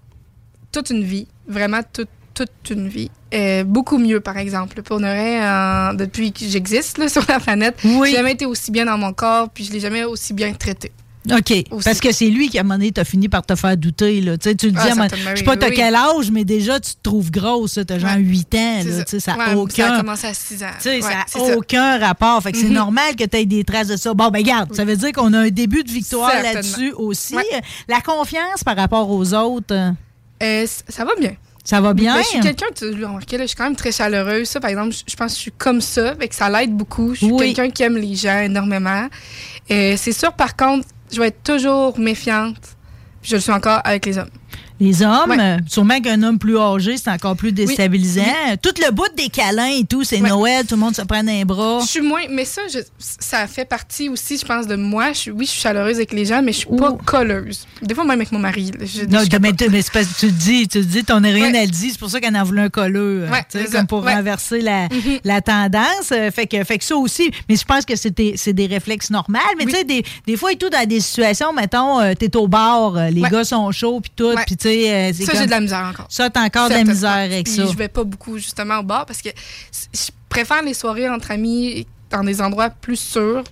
toute 0.72 0.90
une 0.90 1.04
vie, 1.04 1.26
vraiment 1.46 1.80
toute, 1.92 2.08
toute 2.34 2.70
une 2.70 2.88
vie. 2.88 3.10
Euh, 3.34 3.64
beaucoup 3.64 3.98
mieux, 3.98 4.20
par 4.20 4.36
exemple. 4.38 4.82
Pour 4.82 4.98
vrai, 4.98 5.42
euh, 5.42 5.92
depuis 5.94 6.32
que 6.32 6.44
j'existe 6.44 7.06
sur 7.08 7.24
la 7.28 7.40
planète, 7.40 7.76
j'ai 7.82 8.12
jamais 8.12 8.32
été 8.32 8.46
aussi 8.46 8.70
bien 8.70 8.86
dans 8.86 8.98
mon 8.98 9.12
corps, 9.12 9.48
puis 9.50 9.64
je 9.64 9.72
l'ai 9.72 9.80
jamais 9.80 10.04
aussi 10.04 10.32
bien 10.32 10.52
traité. 10.54 10.92
OK. 11.36 11.64
Aussi. 11.70 11.84
Parce 11.84 12.00
que 12.00 12.12
c'est 12.12 12.28
lui 12.28 12.48
qui, 12.48 12.58
à 12.58 12.60
un 12.60 12.64
moment 12.64 12.74
donné, 12.76 12.92
t'a 12.92 13.04
fini 13.04 13.28
par 13.28 13.44
te 13.44 13.54
faire 13.54 13.76
douter. 13.76 14.20
Là. 14.20 14.36
Tu 14.38 14.48
le 14.48 14.54
dis, 14.54 14.72
Ah, 14.76 14.82
à 14.82 14.88
je 14.88 14.94
sais 14.94 15.34
oui, 15.36 15.42
pas 15.42 15.52
oui, 15.52 15.58
t'as 15.58 15.68
oui. 15.68 15.74
quel 15.76 15.94
âge, 15.94 16.30
mais 16.30 16.44
déjà, 16.44 16.80
tu 16.80 16.92
te 16.92 17.02
trouves 17.02 17.30
grosse. 17.30 17.78
T'as 17.86 17.98
genre 17.98 18.16
8 18.16 18.54
ans. 18.54 18.80
Là, 18.84 19.04
ça. 19.20 19.36
N'a 19.36 19.48
Ouais, 19.48 19.54
aucun... 19.54 19.88
ça 19.88 19.94
a 19.94 20.00
commencé 20.00 20.26
à 20.26 20.34
6 20.34 20.62
ans. 20.62 20.66
Ouais, 20.86 21.00
ça 21.02 21.38
n'a 21.38 21.56
aucun 21.56 21.98
rapport. 21.98 22.42
Fait 22.42 22.52
que 22.52 22.58
c'est 22.58 22.66
Mhm. 22.66 22.72
normal 22.74 23.16
que 23.16 23.24
tu 23.24 23.36
aies 23.36 23.46
des 23.46 23.64
traces 23.64 23.88
de 23.88 23.96
ça. 23.96 24.14
Bon, 24.14 24.28
ben 24.28 24.42
garde, 24.42 24.74
ça 24.74 24.84
veut 24.84 24.96
dire 24.96 25.12
qu'on 25.12 25.32
a 25.32 25.38
un 25.40 25.48
début 25.50 25.82
de 25.84 25.90
victoire 25.90 26.32
là-dessus 26.42 26.92
aussi. 26.96 27.36
La 27.88 28.00
confiance 28.00 28.64
par 28.64 28.76
rapport 28.76 29.10
aux 29.10 29.34
autres, 29.34 29.74
euh, 29.74 29.90
Euh, 30.42 30.66
ça 30.88 31.04
va 31.04 31.12
bien. 31.18 31.32
ça 31.64 31.80
va 31.80 31.92
bien? 31.94 32.14
Ben, 32.14 32.22
je 32.22 32.28
suis 32.28 32.40
quelqu'un, 32.40 32.66
tu 32.74 32.94
l'as 32.96 33.08
remarqué, 33.08 33.36
là, 33.36 33.44
je 33.44 33.48
suis 33.48 33.56
quand 33.56 33.64
même 33.64 33.76
très 33.76 33.90
chaleureuse. 33.92 34.48
Ça, 34.48 34.60
par 34.60 34.70
exemple, 34.70 34.92
je, 34.94 35.02
je 35.10 35.16
pense 35.16 35.32
que 35.32 35.36
je 35.36 35.42
suis 35.42 35.52
comme 35.58 35.80
ça, 35.80 36.14
fait 36.14 36.28
que 36.28 36.34
ça 36.34 36.48
l'aide 36.48 36.72
beaucoup. 36.74 37.12
Je 37.14 37.24
suis 37.24 37.32
Oui. 37.32 37.52
quelqu'un 37.52 37.70
qui 37.70 37.82
aime 37.82 37.96
les 37.96 38.14
gens 38.14 38.38
énormément. 38.38 39.08
Euh, 39.70 39.94
c'est 39.98 40.12
sûr, 40.12 40.32
par 40.32 40.56
contre, 40.56 40.86
je 41.12 41.20
vais 41.20 41.28
être 41.28 41.42
toujours 41.42 41.98
méfiante. 41.98 42.76
Je 43.22 43.36
le 43.36 43.40
suis 43.40 43.52
encore 43.52 43.80
avec 43.84 44.06
les 44.06 44.18
hommes. 44.18 44.30
Les 44.80 45.02
hommes, 45.02 45.30
Ouais. 45.30 45.36
euh, 45.40 45.56
sûrement 45.66 46.00
qu'un 46.00 46.22
homme 46.22 46.38
plus 46.38 46.56
âgé, 46.58 46.96
c'est 46.96 47.10
encore 47.10 47.34
plus 47.36 47.50
déstabilisant. 47.52 48.22
Tout 48.62 48.70
le 48.84 48.92
bout 48.92 49.08
des 49.16 49.28
câlins 49.28 49.72
et 49.78 49.84
tout, 49.84 50.04
c'est 50.04 50.20
Noël, 50.20 50.64
tout 50.66 50.74
le 50.76 50.80
monde 50.80 50.94
se 50.94 51.02
prend 51.02 51.26
un 51.26 51.44
bras. 51.44 51.80
Je 51.82 51.86
suis 51.88 52.00
moins, 52.00 52.22
mais 52.30 52.44
ça, 52.44 52.62
je- 52.72 52.78
ça 52.98 53.46
fait 53.46 53.64
partie 53.64 54.08
aussi, 54.08 54.38
je 54.38 54.44
pense, 54.44 54.66
de 54.66 54.76
moi. 54.76 55.12
Je 55.12 55.30
oui, 55.30 55.46
je 55.46 55.50
suis 55.50 55.60
chaleureuse 55.60 55.96
avec 55.96 56.12
les 56.12 56.24
gens, 56.24 56.42
mais 56.42 56.52
je 56.52 56.58
suis 56.58 56.66
pas 56.68 56.92
colleuse. 57.04 57.66
Des 57.82 57.94
fois, 57.94 58.04
même 58.04 58.20
avec 58.20 58.30
mon 58.32 58.38
mari. 58.38 58.70
je- 58.80 59.02
Non, 59.06 59.20
je 59.24 59.36
mais, 59.38 59.52
mais 59.70 59.82
c'est 59.82 59.92
parce 59.92 60.06
que 60.06 60.20
tu 60.20 60.26
le 60.26 60.32
dis, 60.32 60.68
tu 60.68 60.78
le 60.78 60.84
dis, 60.84 61.02
t'en 61.04 61.22
as 61.24 61.28
rien 61.28 61.52
à 61.54 61.62
le 61.64 61.70
dire, 61.70 61.90
c'est 61.92 61.98
pour 61.98 62.10
ça 62.10 62.20
qu'elle 62.20 62.36
en 62.36 62.44
voulait 62.44 62.62
un 62.62 62.68
colleux, 62.70 63.24
euh, 63.24 63.62
comme 63.72 63.86
pour 63.86 64.04
renverser 64.04 64.60
la, 64.60 64.84
Mhm. 64.84 65.18
la 65.24 65.40
tendance. 65.40 66.12
euh, 66.12 66.30
Fait 66.30 66.46
que, 66.46 66.62
fait 66.64 66.78
que 66.78 66.84
ça 66.84 66.96
aussi, 66.96 67.30
mais 67.48 67.56
je 67.56 67.64
pense 67.64 67.84
que 67.84 67.96
c'est 67.96 68.10
des, 68.14 68.66
réflexes 68.66 69.10
normaux. 69.10 69.38
Mais 69.58 69.64
tu 69.64 69.72
sais, 69.72 69.84
des, 69.84 70.04
des 70.26 70.36
fois 70.36 70.52
et 70.52 70.56
tout, 70.56 70.68
dans 70.70 70.86
des 70.86 71.00
situations, 71.00 71.52
mettons, 71.52 71.98
t'es 72.14 72.36
au 72.36 72.46
bar, 72.48 72.92
les 73.10 73.22
gars 73.22 73.44
sont 73.44 73.70
chauds, 73.72 74.00
puis 74.00 74.12
tout, 74.14 74.34
puis 74.46 74.56
sais, 74.68 74.90
euh, 74.94 75.10
c'est 75.14 75.24
Ça, 75.24 75.32
j'ai 75.38 75.46
de 75.46 75.50
la 75.50 75.60
misère 75.60 75.86
encore. 75.90 76.06
Ça, 76.08 76.30
t'as 76.30 76.42
encore 76.44 76.68
de 76.68 76.74
la 76.74 76.84
misère 76.84 77.10
avec 77.10 77.44
Puis 77.46 77.54
ça. 77.56 77.66
Je 77.66 77.76
vais 77.76 77.88
pas 77.88 78.04
beaucoup, 78.04 78.38
justement, 78.38 78.78
au 78.78 78.82
bar 78.82 79.06
parce 79.06 79.22
que 79.22 79.30
je 79.94 80.10
préfère 80.28 80.62
les 80.62 80.74
soirées 80.74 81.08
entre 81.08 81.30
amis 81.30 81.86
dans 82.10 82.24
des 82.24 82.40
endroits 82.40 82.70
plus 82.70 82.98
sûrs. 82.98 83.44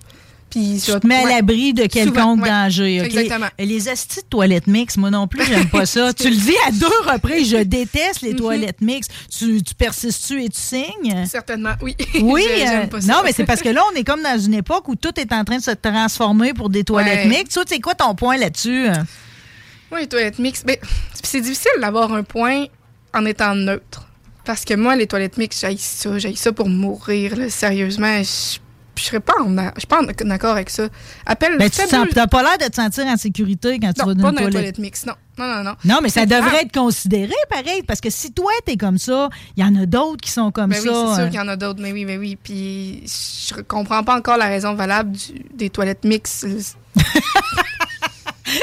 Puis 0.48 0.80
Tu 0.82 0.92
te 0.92 1.06
mets 1.06 1.16
à 1.16 1.28
l'abri 1.28 1.74
de 1.74 1.86
quelconque 1.86 2.42
ouais. 2.44 2.48
danger. 2.48 2.98
Exactement. 3.00 3.48
Les 3.58 3.88
astis 3.88 4.20
de 4.20 4.26
toilettes 4.30 4.68
mixtes, 4.68 4.96
moi 4.96 5.10
non 5.10 5.26
plus, 5.26 5.44
j'aime 5.44 5.68
pas 5.68 5.86
ça. 5.86 6.14
tu 6.14 6.30
le 6.30 6.36
dis 6.36 6.54
à 6.68 6.70
deux 6.70 6.86
reprises, 7.12 7.50
je 7.50 7.56
déteste 7.56 8.22
les 8.22 8.34
toilettes 8.36 8.80
mixtes. 8.80 9.10
Tu, 9.36 9.60
tu 9.62 9.74
persistes-tu 9.74 10.44
et 10.44 10.48
tu 10.48 10.60
signes? 10.60 11.26
Certainement, 11.26 11.72
oui. 11.82 11.96
Oui, 12.22 12.44
Je- 12.48 12.58
j'aime 12.60 12.82
euh, 12.84 12.86
pas 12.86 13.00
ça. 13.00 13.12
non, 13.12 13.18
mais 13.24 13.32
c'est 13.32 13.44
parce 13.44 13.60
que 13.60 13.68
là, 13.70 13.82
on 13.92 13.96
est 13.96 14.04
comme 14.04 14.22
dans 14.22 14.38
une 14.38 14.54
époque 14.54 14.88
où 14.88 14.94
tout 14.94 15.18
est 15.18 15.32
en 15.32 15.42
train 15.44 15.58
de 15.58 15.62
se 15.62 15.72
transformer 15.72 16.54
pour 16.54 16.70
des 16.70 16.84
toilettes 16.84 17.28
Ouais. 17.28 17.38
mixtes. 17.38 17.52
Toi, 17.54 17.64
c'est 17.66 17.80
quoi 17.80 17.94
ton 17.96 18.14
point 18.14 18.36
là-dessus? 18.36 18.86
Oui, 19.92 20.00
les 20.00 20.06
toilettes 20.06 20.38
mixtes. 20.38 20.64
Mais 20.66 20.80
c'est 21.22 21.40
difficile 21.40 21.70
d'avoir 21.80 22.12
un 22.12 22.22
point 22.22 22.64
en 23.14 23.24
étant 23.24 23.54
neutre. 23.54 24.06
Parce 24.44 24.64
que 24.64 24.74
moi, 24.74 24.94
les 24.96 25.06
toilettes 25.06 25.38
mixtes, 25.38 25.60
j'ai 25.60 25.76
ça. 25.76 26.18
J'ai 26.18 26.34
ça 26.36 26.52
pour 26.52 26.68
mourir, 26.68 27.36
là, 27.36 27.48
sérieusement. 27.50 28.18
Je 28.22 28.58
je 28.98 29.02
serais 29.04 29.20
pas 29.20 29.34
en, 29.42 29.54
je 29.74 29.80
suis 29.80 29.86
pas 29.86 30.00
en 30.00 30.30
accord 30.30 30.52
avec 30.52 30.70
ça. 30.70 30.88
Appelle. 31.26 31.58
Ben, 31.58 31.68
tu 31.68 31.82
t'as 32.14 32.26
pas 32.28 32.42
l'air 32.42 32.56
de 32.56 32.64
te 32.64 32.76
sentir 32.76 33.04
en 33.04 33.18
sécurité 33.18 33.78
quand 33.78 33.92
tu 33.92 34.00
Non, 34.00 34.06
vas 34.06 34.14
dans 34.14 34.22
pas 34.22 34.28
une 34.30 34.46
dans 34.46 34.50
toilette. 34.52 34.78
non. 34.78 35.12
Non, 35.38 35.46
non, 35.56 35.62
non. 35.64 35.74
Non, 35.84 35.98
mais 36.02 36.08
ça 36.08 36.24
devrait 36.24 36.62
être 36.62 36.72
considéré 36.72 37.34
pareil, 37.50 37.82
parce 37.86 38.00
que 38.00 38.08
si 38.08 38.32
toi, 38.32 38.50
t'es 38.64 38.78
comme 38.78 38.96
ça, 38.96 39.28
il 39.54 39.62
y 39.62 39.66
en 39.66 39.76
a 39.76 39.84
d'autres 39.84 40.22
qui 40.22 40.30
sont 40.30 40.50
comme 40.50 40.70
Ben 40.70 40.80
ça. 40.80 40.90
oui, 40.90 40.96
c'est 41.10 41.14
sûr 41.14 41.24
euh. 41.24 41.26
qu'il 41.26 41.36
y 41.36 41.40
en 41.40 41.48
a 41.48 41.56
d'autres, 41.56 41.78
mais 41.82 41.92
oui, 41.92 42.06
mais 42.06 42.16
oui. 42.16 42.38
Puis 42.42 43.02
je 43.06 43.60
comprends 43.60 44.02
pas 44.02 44.16
encore 44.16 44.38
la 44.38 44.46
raison 44.46 44.72
valable 44.72 45.12
du- 45.12 45.44
des 45.52 45.68
toilettes 45.68 46.04
mixtes. 46.06 46.46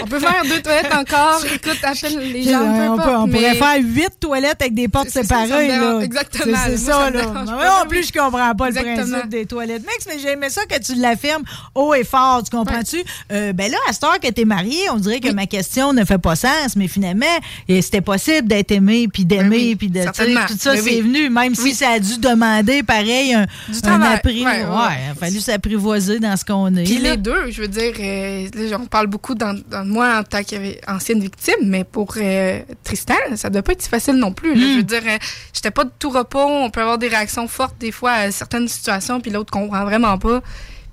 On 0.01 0.07
peut 0.07 0.19
faire 0.19 0.41
deux 0.43 0.61
toilettes 0.61 0.93
encore. 0.93 1.41
Écoute, 1.53 1.77
appelle 1.83 2.31
les 2.31 2.43
gens, 2.43 2.59
peu 2.59 3.11
on, 3.15 3.25
peut- 3.25 3.31
pourrait 3.31 3.55
faire 3.55 3.77
huit 3.81 4.11
toilettes 4.19 4.61
avec 4.61 4.73
des 4.73 4.87
portes 4.87 5.09
ça, 5.09 5.23
ça 5.23 5.45
séparées. 5.45 5.67
là. 5.67 5.99
Exactement. 6.01 6.57
C'est- 6.65 6.77
ça 6.77 7.09
là. 7.09 7.21
non 7.25 7.87
plus, 7.89 7.99
oui. 7.99 8.09
je 8.13 8.19
comprends 8.19 8.55
pas 8.55 8.67
Exactement. 8.67 8.95
le 8.95 9.09
principe 9.11 9.29
des 9.29 9.45
toilettes 9.45 9.81
mixtes, 9.85 10.07
mais 10.07 10.19
j'aimais 10.19 10.49
ça 10.49 10.65
que 10.65 10.79
tu 10.79 10.95
l'affirmes 10.95 11.43
haut 11.75 11.93
et 11.93 12.03
fort. 12.03 12.41
Tu 12.43 12.55
comprends-tu? 12.55 12.97
Euh, 13.31 13.53
ben 13.53 13.71
là, 13.71 13.77
à 13.89 13.93
cette 13.93 14.03
heure 14.03 14.19
que 14.19 14.29
tu 14.31 14.41
es 14.41 14.45
marié, 14.45 14.89
on 14.91 14.97
dirait 14.97 15.19
que 15.19 15.31
ma 15.31 15.45
question 15.45 15.93
ne 15.93 16.03
fait 16.05 16.17
pas 16.17 16.35
sens, 16.35 16.75
mais 16.75 16.87
finalement, 16.87 17.25
c'était 17.67 18.01
possible 18.01 18.47
d'être 18.47 18.71
aimé, 18.71 19.07
puis 19.11 19.25
d'aimer, 19.25 19.75
puis 19.75 19.89
de. 19.89 20.03
Tout 20.03 20.11
ça, 20.13 20.73
Ben 20.73 20.81
c'est 20.81 20.95
oui. 20.95 21.01
venu, 21.01 21.29
même 21.29 21.55
si 21.55 21.73
ça 21.73 21.89
a 21.91 21.99
dû 21.99 22.17
demander, 22.19 22.83
pareil, 22.83 23.33
un, 23.33 23.45
Du 23.69 23.77
un 23.77 23.81
travail. 23.81 24.13
appris. 24.15 24.45
Ouais, 24.45 24.63
ouais, 24.63 24.93
il 25.07 25.11
a 25.11 25.15
fallu 25.19 25.39
s'apprivoiser 25.39 26.19
dans 26.19 26.35
ce 26.37 26.45
qu'on 26.45 26.75
est. 26.75 26.83
Puis 26.83 26.97
les 26.97 27.17
deux, 27.17 27.49
je 27.51 27.61
veux 27.61 27.67
dire, 27.67 27.93
euh, 27.99 28.77
on 28.79 28.85
parle 28.85 29.07
beaucoup 29.07 29.35
dans, 29.35 29.57
moi 29.83 30.19
en 30.19 30.23
tant 30.23 30.43
qu'ancienne 30.43 31.19
victime, 31.19 31.55
mais 31.63 31.83
pour 31.83 32.13
euh, 32.17 32.59
Tristan, 32.83 33.15
ça 33.35 33.49
doit 33.49 33.61
pas 33.61 33.73
être 33.73 33.81
si 33.81 33.89
facile 33.89 34.15
non 34.15 34.33
plus. 34.33 34.55
là. 34.55 34.65
Hmm. 34.65 34.71
Je 34.71 34.77
veux 34.77 34.83
dire, 34.83 35.03
euh, 35.05 35.17
j'étais 35.53 35.71
pas 35.71 35.83
de 35.83 35.91
tout 35.99 36.09
repos. 36.09 36.39
On 36.39 36.69
peut 36.69 36.81
avoir 36.81 36.97
des 36.97 37.07
réactions 37.07 37.47
fortes 37.47 37.77
des 37.79 37.91
fois 37.91 38.11
à 38.11 38.31
certaines 38.31 38.67
situations, 38.67 39.19
puis 39.21 39.31
l'autre 39.31 39.51
comprend 39.51 39.83
vraiment 39.85 40.17
pas. 40.17 40.41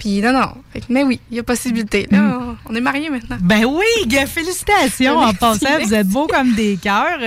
Puis 0.01 0.21
non, 0.21 0.33
non. 0.33 0.49
Fait 0.73 0.81
que- 0.81 0.87
mais 0.89 1.05
oui, 1.05 1.21
il 1.31 1.37
y 1.37 1.41
a 1.41 1.43
possibilité. 1.45 2.09
Là, 2.11 2.19
Hmm. 2.19 2.57
on 2.69 2.75
est 2.75 2.81
mariés 2.81 3.11
maintenant. 3.11 3.37
Ben 3.41 3.65
oui, 3.67 3.85
félicitations 4.27 5.19
en 5.19 5.33
passant. 5.35 5.79
Vous 5.85 5.95
êtes 5.95 6.09
beaux 6.09 6.27
comme 6.27 6.55
des 6.55 6.79
cœurs. 6.83 7.19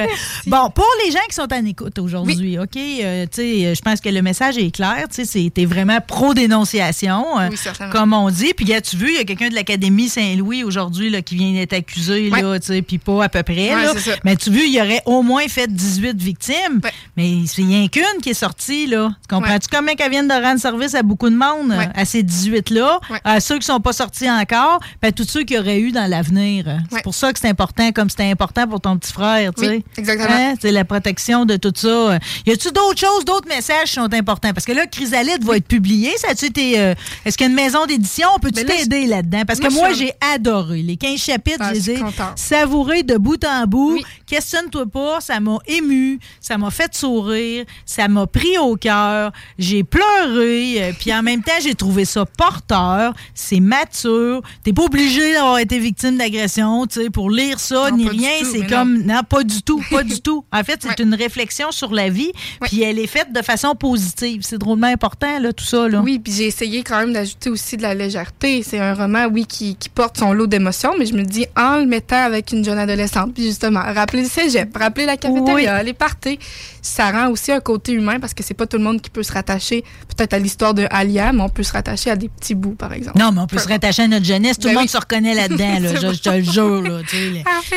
Bon, 0.47 0.69
pour 0.69 0.87
les 1.05 1.11
gens 1.11 1.19
qui 1.29 1.35
sont 1.35 1.51
en 1.53 1.65
écoute 1.65 1.99
aujourd'hui, 1.99 2.57
OK, 2.59 2.75
euh, 2.77 3.25
tu 3.25 3.41
sais, 3.41 3.75
je 3.75 3.81
pense 3.81 4.01
que 4.01 4.09
le 4.09 4.21
message 4.21 4.57
est 4.57 4.71
clair. 4.71 5.05
Tu 5.09 5.15
sais, 5.15 5.25
c'est- 5.25 5.53
t'es 5.53 5.65
vraiment 5.65 5.99
pro-dénonciation, 6.05 7.39
euh, 7.39 7.49
Oui, 7.51 7.57
certainement. 7.57 7.91
comme 7.93 8.13
on 8.13 8.29
dit. 8.29 8.53
Puis, 8.55 8.71
as-tu 8.73 8.97
vu, 8.97 9.09
il 9.09 9.15
y 9.15 9.19
a 9.19 9.23
quelqu'un 9.23 9.49
de 9.49 9.55
l'Académie 9.55 10.09
Saint-Louis 10.09 10.63
aujourd'hui 10.63 11.11
qui 11.23 11.35
vient 11.35 11.53
d'être 11.53 11.73
accusé, 11.73 12.29
là, 12.29 12.59
tu 12.59 12.67
sais, 12.67 12.81
puis 12.81 12.97
pas 12.97 13.23
à 13.25 13.29
peu 13.29 13.43
près. 13.43 13.69
Là. 13.69 13.93
c'est. 13.97 14.19
Mais 14.23 14.35
tu 14.35 14.49
vu, 14.49 14.61
il 14.65 14.73
y 14.73 14.81
aurait 14.81 15.01
au 15.05 15.21
moins 15.21 15.47
fait 15.47 15.71
18 15.71 16.17
victimes. 16.21 16.81
Mais 17.17 17.29
il 17.29 17.65
n'y 17.67 17.85
a 17.85 17.87
qu'une 17.87 18.21
qui 18.21 18.29
est 18.29 18.33
sortie, 18.33 18.87
là. 18.87 19.09
Tu 19.29 19.35
comprends-tu 19.35 19.67
comment 19.71 19.93
qu'elle 19.95 20.11
vient 20.11 20.23
de 20.23 20.33
rendre 20.33 20.59
service 20.59 20.95
à 20.95 21.03
beaucoup 21.03 21.29
de 21.29 21.35
monde, 21.35 21.73
à 21.95 22.05
ces 22.05 22.23
18-là, 22.63 22.99
Ouais. 23.09 23.19
à 23.23 23.39
ceux 23.39 23.59
qui 23.59 23.65
sont 23.65 23.79
pas 23.79 23.93
sortis 23.93 24.29
encore, 24.29 24.79
puis 25.01 25.09
à 25.09 25.11
tous 25.11 25.27
ceux 25.29 25.43
qu'il 25.43 25.57
y 25.57 25.59
aurait 25.59 25.79
eu 25.79 25.91
dans 25.91 26.09
l'avenir. 26.09 26.65
C'est 26.91 27.03
pour 27.03 27.13
ça 27.15 27.31
que 27.33 27.39
c'est 27.39 27.49
important, 27.49 27.91
comme 27.91 28.09
c'était 28.09 28.29
important 28.29 28.67
pour 28.67 28.81
ton 28.81 28.97
petit 28.97 29.11
frère, 29.11 29.51
tu 29.53 29.65
sais. 29.65 29.83
Exactement. 29.97 30.29
Hein? 30.31 30.53
C'est 30.61 30.71
la 30.71 30.85
protection 30.85 31.45
de 31.45 31.55
tout 31.57 31.73
ça. 31.75 32.19
Y 32.45 32.51
a-tu 32.51 32.71
d'autres 32.71 32.99
choses, 32.99 33.25
d'autres 33.25 33.47
messages 33.47 33.89
qui 33.89 33.93
sont 33.95 34.13
importants? 34.13 34.53
Parce 34.53 34.65
que 34.65 34.71
là, 34.71 34.85
Chrysalide 34.87 35.43
va 35.43 35.57
être 35.57 35.67
publié. 35.67 36.11
Ça 36.17 36.29
a-tu 36.31 36.45
été. 36.45 36.79
euh, 36.79 36.93
Est-ce 37.25 37.37
qu'il 37.37 37.45
y 37.45 37.47
a 37.47 37.49
une 37.49 37.55
maison 37.55 37.85
d'édition? 37.85 38.27
On 38.35 38.39
peut-tu 38.39 38.63
là, 38.65 38.73
t'aider 38.75 39.05
là-dedans? 39.07 39.43
Parce 39.47 39.59
moi, 39.59 39.69
que 39.69 39.73
moi, 39.73 39.93
j'ai 39.93 40.11
adoré. 40.33 40.81
Les 40.81 40.97
15 40.97 41.19
chapitres, 41.19 41.57
Ah, 41.61 41.69
je 41.69 41.79
les 41.79 41.89
ai 41.91 41.99
savourés 42.35 43.03
de 43.03 43.17
bout 43.17 43.43
en 43.45 43.65
bout. 43.65 43.99
Questionne-toi 44.33 44.87
pas, 44.87 45.21
ça 45.21 45.39
m'a 45.39 45.59
ému, 45.67 46.17
ça 46.41 46.57
m'a 46.57 46.71
fait 46.71 46.95
sourire, 46.95 47.65
ça 47.85 48.07
m'a 48.07 48.25
pris 48.25 48.57
au 48.57 48.75
cœur, 48.75 49.31
j'ai 49.59 49.83
pleuré, 49.83 50.81
euh, 50.81 50.91
puis 50.99 51.13
en 51.13 51.21
même 51.21 51.43
temps, 51.43 51.51
j'ai 51.61 51.75
trouvé 51.75 52.03
ça 52.03 52.25
porteur, 52.25 53.13
c'est 53.35 53.59
mature. 53.59 54.41
T'es 54.63 54.73
pas 54.73 54.85
obligé 54.85 55.33
d'avoir 55.33 55.59
été 55.59 55.77
victime 55.77 56.17
d'agression, 56.17 56.87
tu 56.87 57.03
sais, 57.03 57.09
pour 57.11 57.29
lire 57.29 57.59
ça, 57.59 57.91
Non, 57.91 57.97
ni 57.97 58.09
rien. 58.09 58.31
C'est 58.43 58.65
comme, 58.65 59.03
non. 59.03 59.21
pas 59.21 59.43
du 59.43 59.61
tout, 59.61 59.83
pas 59.91 60.01
du 60.01 60.19
tout. 60.23 60.43
En 60.51 60.63
fait, 60.63 60.79
c'est 60.81 61.03
une 61.03 61.13
réflexion 61.13 61.71
sur 61.71 61.93
la 61.93 62.09
vie, 62.09 62.31
puis 62.61 62.81
elle 62.81 62.97
est 62.97 63.05
faite 63.05 63.31
de 63.33 63.41
façon 63.43 63.75
positive. 63.75 64.41
C'est 64.43 64.57
drôlement 64.57 64.87
important, 64.87 65.37
là, 65.37 65.53
tout 65.53 65.63
ça, 65.63 65.87
là. 65.87 66.01
Oui, 66.01 66.17
puis 66.17 66.33
j'ai 66.33 66.47
essayé 66.47 66.81
quand 66.81 66.97
même 67.01 67.13
d'ajouter 67.13 67.51
aussi 67.51 67.77
de 67.77 67.83
la 67.83 67.93
légèreté. 67.93 68.63
C'est 68.63 68.79
un 68.79 68.95
roman, 68.95 69.27
oui, 69.31 69.45
qui, 69.45 69.75
qui 69.75 69.89
porte 69.89 70.17
son 70.17 70.33
lot 70.33 70.47
d'émotions, 70.47 70.95
mais 70.97 71.05
je 71.05 71.13
me 71.13 71.21
dis 71.21 71.45
en 71.55 71.77
le 71.77 71.85
mettant 71.85 72.25
avec 72.25 72.51
une 72.51 72.65
jeune 72.65 72.79
adolescente. 72.79 73.35
Puis 73.35 73.43
justement, 73.43 73.81
rappeler 73.81 74.22
le 74.23 74.29
cégep, 74.29 74.75
rappeler 74.75 75.05
la 75.05 75.17
cafétéria, 75.17 75.81
les 75.83 75.93
parties, 75.93 76.39
ça 76.81 77.11
rend 77.11 77.29
aussi 77.29 77.51
un 77.51 77.59
côté 77.59 77.93
humain 77.93 78.19
parce 78.19 78.33
que 78.33 78.43
c'est 78.43 78.53
pas 78.53 78.65
tout 78.65 78.77
le 78.77 78.83
monde 78.83 79.01
qui 79.01 79.09
peut 79.09 79.23
se 79.23 79.31
rattacher 79.31 79.83
peut-être 80.15 80.33
à 80.33 80.39
l'histoire 80.39 80.73
de 80.73 80.85
Alia, 80.89 81.31
mais 81.33 81.41
on 81.41 81.49
peut 81.49 81.63
se 81.63 81.71
rattacher 81.73 82.09
à 82.09 82.15
des 82.15 82.29
petits 82.29 82.55
bouts, 82.55 82.75
par 82.75 82.93
exemple. 82.93 83.17
Non, 83.17 83.31
mais 83.31 83.41
on 83.41 83.47
peut 83.47 83.57
se 83.57 83.67
rattacher 83.67 84.03
à 84.03 84.07
notre 84.07 84.25
jeunesse. 84.25 84.57
Tout 84.57 84.63
Ben 84.67 84.69
le 84.73 84.75
monde 84.75 84.83
oui. 84.85 84.89
se 84.89 84.97
reconnaît 84.97 85.33
là-dedans, 85.33 85.79
là, 85.79 85.95
je, 86.13 86.19
te 86.19 86.29
le 86.29 86.43
jure. 86.43 87.01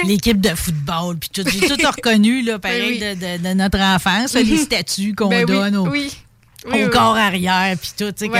L'équipe 0.04 0.40
de 0.40 0.50
football, 0.54 1.16
puis 1.18 1.30
tout. 1.32 1.42
J'ai 1.48 1.60
tout 1.76 1.86
reconnu, 1.86 2.42
là, 2.42 2.58
pareil, 2.58 2.98
Ben 2.98 3.18
de, 3.18 3.38
de- 3.38 3.48
de 3.48 3.54
notre 3.54 3.78
enfance, 3.80 4.34
les 4.34 4.56
statuts 4.58 5.14
qu'on 5.14 5.28
Ben 5.28 5.44
oui, 5.48 5.54
donne 5.54 5.76
au, 5.76 5.88
oui. 6.72 6.84
au 6.84 6.88
corps 6.90 7.16
arrière, 7.16 7.76
puis 7.80 7.90
tout. 7.96 8.12
tu 8.12 8.24
sais, 8.24 8.28
comme 8.28 8.38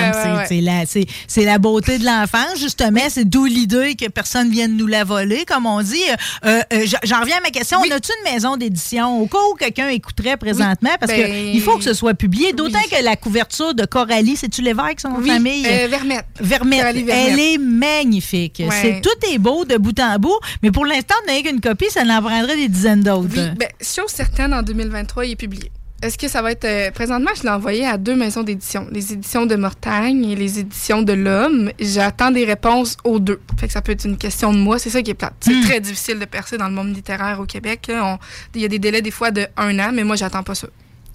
c'est- 0.49 0.61
la, 0.61 0.85
c'est- 0.87 1.45
la 1.45 1.59
beauté 1.59 1.99
de 1.99 2.05
l'enfance, 2.05 2.59
justement. 2.59 3.01
C'est 3.09 3.25
d'où 3.29 3.45
l'idée 3.45 3.95
que 3.95 4.09
personne 4.09 4.51
vienne 4.51 4.77
nous 4.77 4.87
la 4.87 5.05
voler, 5.05 5.45
comme 5.47 5.67
on 5.67 5.81
dit. 5.83 5.97
Euh, 6.45 6.61
euh, 6.73 6.87
j'en- 7.05 7.21
reviens 7.21 7.39
à 7.39 7.41
ma 7.41 7.51
question. 7.51 7.79
On 7.79 7.91
a-tu 7.91 8.11
une 8.25 8.33
maison 8.33 8.57
d'édition? 8.57 9.21
Au 9.21 9.27
cas 9.27 9.39
où 9.51 9.55
quelqu'un 9.55 9.89
écouterait 9.89 10.37
présentement? 10.37 10.91
Parce 11.01 11.13
Ben, 11.13 11.27
que 11.27 11.55
il 11.55 11.61
faut 11.61 11.77
que 11.77 11.85
ce 11.85 11.95
soit 11.95 12.15
publié. 12.15 12.53
D'autant 12.53 12.83
que 12.91 13.03
la 13.03 13.17
couverture 13.17 13.75
de 13.75 13.85
Coralie, 13.85 14.37
c'est-tu 14.37 14.63
l'évêque, 14.63 15.01
son 15.01 15.15
famille? 15.23 15.67
euh, 15.67 15.87
Vermette. 15.89 16.27
Vermette. 16.41 16.81
Coralie 16.81 17.03
Vermette. 17.05 17.29
Elle 17.33 17.41
est 17.41 17.59
magnifique. 17.59 18.63
C'est 18.83 19.01
tout 19.01 19.33
est 19.33 19.39
beau 19.39 19.65
de 19.65 19.77
bout 19.77 19.99
en 20.01 20.19
bout, 20.19 20.39
mais 20.63 20.71
pour 20.71 20.85
l'instant, 20.87 21.15
on 21.29 21.33
n'a 21.33 21.41
qu'une 21.43 21.61
copie, 21.61 21.87
ça 21.91 22.03
en 22.03 22.23
prendrait 22.23 22.57
des 22.57 22.69
dizaines 22.69 23.03
d'autres. 23.03 23.29
Oui, 23.35 23.51
ben, 23.59 23.69
chose 23.81 24.11
certaine, 24.11 24.53
en 24.55 24.63
2023, 24.63 25.27
il 25.27 25.33
est 25.33 25.37
publié. 25.37 25.71
Est-ce 26.07 26.19
que 26.19 26.29
ça 26.29 26.41
va 26.41 26.53
être. 26.53 26.65
euh, 26.65 26.91
présentement, 26.93 27.31
je 27.37 27.43
l'ai 27.43 27.49
envoyé 27.51 27.85
à 27.85 27.99
deux 27.99 28.15
maisons 28.15 28.45
d'édition. 28.45 28.87
Les 28.93 29.13
éditions 29.13 29.45
de 29.45 29.57
Mortagne 29.57 30.25
et 30.25 30.37
les 30.37 30.61
éditions 30.61 31.03
de 31.03 31.13
l'Homme. 31.13 31.73
J'attends 31.81 32.31
des 32.31 32.45
réponses 32.45 32.97
aux 33.03 33.19
deux. 33.19 33.41
Fait 33.59 33.67
que 33.67 33.73
ça 33.73 33.83
peut 33.83 33.91
être 33.93 34.05
une 34.07 34.17
question 34.17 34.53
de 34.53 34.59
moi. 34.59 34.79
C'est 34.79 34.91
ça 34.91 35.03
qui 35.03 35.11
est 35.11 35.15
plate. 35.15 35.35
C'est 35.41 35.53
Hmm. 35.55 35.63
très 35.63 35.81
difficile 35.81 36.19
de 36.21 36.25
percer 36.25 36.59
dans 36.59 36.69
le 36.69 36.75
monde 36.75 36.95
littéraire 36.95 37.41
au 37.41 37.45
Québec. 37.47 37.91
Il 38.55 38.61
y 38.61 38.65
a 38.65 38.69
des 38.69 38.79
délais 38.79 39.03
des 39.03 39.11
fois 39.11 39.33
de 39.33 39.47
un 39.57 39.77
an, 39.81 39.91
mais 39.93 40.05
moi, 40.05 40.15
j'attends 40.17 40.43
pas 40.45 40.55
ça. 40.55 40.69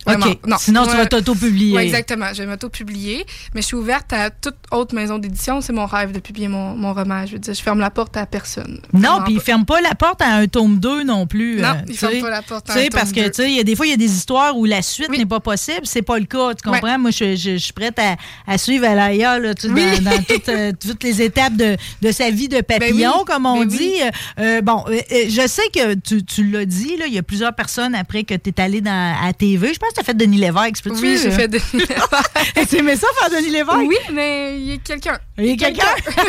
Vraiment, 0.06 0.26
OK. 0.28 0.40
Sinon, 0.60 0.86
tu 0.88 0.96
vas 0.98 1.06
t'auto-publier. 1.06 1.76
Ouais, 1.76 1.86
exactement. 1.86 2.28
Je 2.34 2.42
vais 2.44 2.48
m'auto-publier. 2.48 3.26
Mais 3.54 3.62
je 3.62 3.68
suis 3.68 3.76
ouverte 3.76 4.12
à 4.14 4.30
toute 4.30 4.56
autre 4.72 4.96
maison 4.96 5.18
d'édition. 5.20 5.62
C'est 5.62 5.74
mon 5.74 5.86
rêve 5.86 6.12
de 6.12 6.20
publier 6.20 6.48
mon, 6.48 6.76
mon 6.76 6.94
roman. 6.94 7.26
Je 7.26 7.34
veux 7.34 7.40
dire, 7.40 7.54
je 7.54 7.62
ferme 7.62 7.80
la 7.80 7.90
porte 7.92 8.18
à 8.18 8.26
personne. 8.26 8.82
Non, 8.94 9.20
puis 9.24 9.34
il 9.34 9.38
pas. 9.38 9.44
ferme 9.44 9.66
pas 9.66 9.82
la 9.82 9.96
porte 9.96 10.22
à 10.22 10.36
un 10.36 10.48
tome 10.48 10.80
2 10.80 11.04
non 11.04 11.28
plus. 11.28 11.62
Non, 11.62 11.70
euh, 11.70 11.74
il 11.88 11.92
tu 11.94 11.98
ferme 11.98 12.14
sais. 12.14 12.22
pas 12.22 12.30
la 12.30 12.42
porte 12.42 12.70
à 12.70 12.74
Tu 12.74 12.80
sais, 12.80 12.86
un 12.86 12.90
tome 12.90 13.00
parce 13.00 13.12
que, 13.12 13.20
2. 13.22 13.26
tu 13.32 13.34
sais, 13.44 13.50
il 13.52 13.58
y 13.58 13.60
a 13.60 13.64
des 13.64 13.76
fois, 13.76 13.86
il 13.86 13.90
y 13.92 13.94
a 13.94 13.98
des 13.98 14.12
histoires 14.12 14.58
où 14.58 14.66
la 14.66 14.82
suite 14.82 15.10
n'est 15.10 15.26
pas 15.26 15.40
possible. 15.40 15.82
C'est 15.84 16.02
pas 16.02 16.18
le 16.20 16.26
cas, 16.26 16.54
tu 16.56 16.68
comprends? 16.70 16.98
Moi, 17.00 17.12
je, 17.12 17.36
je- 17.36 17.52
je 17.52 17.58
suis 17.58 17.74
prête 17.74 17.98
à, 18.00 18.16
à 18.48 18.58
suivre 18.58 18.86
sais, 19.62 19.70
Oui. 19.70 20.00
dans, 20.02 20.12
dans 20.12 20.24
toutes, 20.24 20.50
euh, 20.50 20.72
toutes 20.80 21.04
les 21.04 21.22
étapes 21.22 21.56
de, 21.56 21.78
de 22.02 22.12
sa 22.12 22.30
vie 22.32 22.48
de 22.48 22.62
papillon, 22.62 23.12
Ben 23.12 23.18
oui. 23.20 23.26
comme 23.28 23.46
on 23.46 23.60
Ben 23.60 23.68
dit. 23.68 23.78
oui. 23.78 24.02
Euh, 24.40 24.62
bon, 24.62 24.84
euh, 24.88 24.94
euh, 25.12 25.26
je 25.30 25.48
sais 25.48 25.62
que 25.74 25.94
tu, 25.96 26.24
tu 26.24 26.44
l'as 26.50 26.66
dit, 26.66 26.96
il 27.06 27.14
y 27.14 27.18
a 27.18 27.24
plusieurs 27.24 27.54
personnes 27.54 27.96
après 27.96 28.24
que 28.24 28.34
tu 28.36 28.50
es 28.50 28.62
allé 28.62 28.82
dans, 28.82 29.16
à 29.24 29.34
TV. 29.34 29.74
Je 29.74 29.80
pense 29.80 29.91
que 29.92 29.96
tu 29.96 30.02
as 30.02 30.04
fait 30.04 30.14
Denis 30.18 30.38
Lévesque, 30.38 30.84
peux-tu? 30.84 31.02
Oui, 31.02 31.18
j'ai 31.22 31.28
euh? 31.30 31.32
fait 31.32 31.48
Denis 31.48 31.64
Lévesque. 31.74 32.02
Tu 32.70 32.78
aimais 32.78 32.96
ça 32.96 33.08
faire 33.20 33.30
Denis 33.30 33.50
Lévesque? 33.52 33.78
Oui, 33.88 33.98
mais 34.14 34.58
il 34.58 34.68
y 34.70 34.74
a 34.74 34.78
quelqu'un. 34.84 35.18
Il 35.38 35.46
y 35.46 35.52
a 35.52 35.56
quelqu'un? 35.56 35.84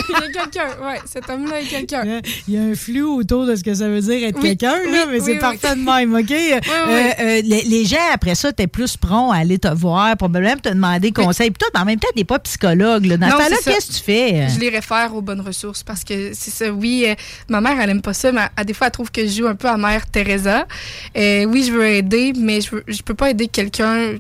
il 0.09 0.13
y 0.13 0.17
a 0.17 0.43
quelqu'un, 0.43 0.69
oui. 0.83 0.95
Cet 1.05 1.29
homme-là 1.31 1.61
est 1.61 1.67
quelqu'un. 1.67 2.21
Il 2.49 2.55
y 2.55 2.59
a 2.59 2.63
un 2.63 2.75
flou 2.75 3.19
autour 3.19 3.47
de 3.47 3.55
ce 3.57 3.63
que 3.63 3.75
ça 3.75 3.89
veut 3.89 4.01
dire 4.01 4.27
être 4.29 4.37
Oui, 4.41 4.57
quelqu'un, 4.57 4.77
là, 4.91 5.05
oui, 5.07 5.13
mais 5.13 5.21
c'est 5.21 5.39
parfait 5.39 5.75
de 5.77 5.81
même, 5.85 6.15
OK? 6.15 6.33
Euh, 6.93 7.11
euh, 7.21 7.41
les, 7.45 7.63
les 7.63 7.85
gens, 7.85 7.97
après 8.13 8.35
ça, 8.35 8.53
t'es 8.53 8.67
plus 8.67 8.97
prompt 8.97 9.31
à 9.31 9.37
aller 9.37 9.59
te 9.59 9.69
voir, 9.69 10.17
probablement 10.17 10.57
te 10.57 10.69
demander 10.69 11.13
conseil. 11.13 11.51
Puis 11.51 11.59
toi, 11.59 11.69
mais 11.75 11.81
en 11.81 11.85
même 11.85 11.99
temps, 11.99 12.09
t'es 12.15 12.25
pas 12.25 12.39
psychologue. 12.41 13.07
Là. 13.07 13.17
Dans 13.17 13.29
Non, 13.29 13.37
ce 13.39 13.63
ça. 13.63 13.73
qu'est-ce 13.73 13.89
que 13.89 13.93
tu 13.95 14.03
fais? 14.03 14.49
Je 14.49 14.59
les 14.59 14.69
réfère 14.69 15.15
aux 15.15 15.21
bonnes 15.23 15.41
ressources 15.41 15.83
parce 15.83 16.03
que 16.05 16.33
c'est 16.35 16.51
ça. 16.51 16.71
Oui, 16.73 17.05
euh, 17.07 17.15
ma 17.49 17.61
mère, 17.61 17.79
elle 17.81 17.91
aime 17.91 18.03
pas 18.03 18.15
ça, 18.15 18.33
mais 18.33 18.43
à 18.57 18.65
des 18.65 18.75
fois, 18.75 18.89
elle 18.89 18.93
trouve 18.93 19.11
que 19.11 19.23
je 19.27 19.33
joue 19.43 19.47
un 19.47 19.55
peu 19.55 19.69
à 19.69 19.77
mère 19.77 20.07
Teresa. 20.11 20.67
Oui, 21.15 21.65
je 21.67 21.73
veux 21.73 21.87
aider, 21.87 22.33
mais 22.37 22.61
je, 22.61 22.71
veux, 22.77 22.85
je 22.89 23.03
peux 23.03 23.15
pas 23.15 23.31
aider 23.31 23.49
quelqu'un 23.53 24.17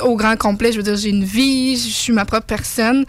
au 0.00 0.16
grand 0.16 0.36
complet. 0.36 0.72
Je 0.72 0.78
veux 0.78 0.82
dire, 0.82 0.96
j'ai 0.96 1.10
une 1.10 1.24
vie, 1.24 1.76
je 1.76 1.88
suis 1.88 2.12
ma 2.12 2.24
propre 2.24 2.46
personne. 2.46 3.04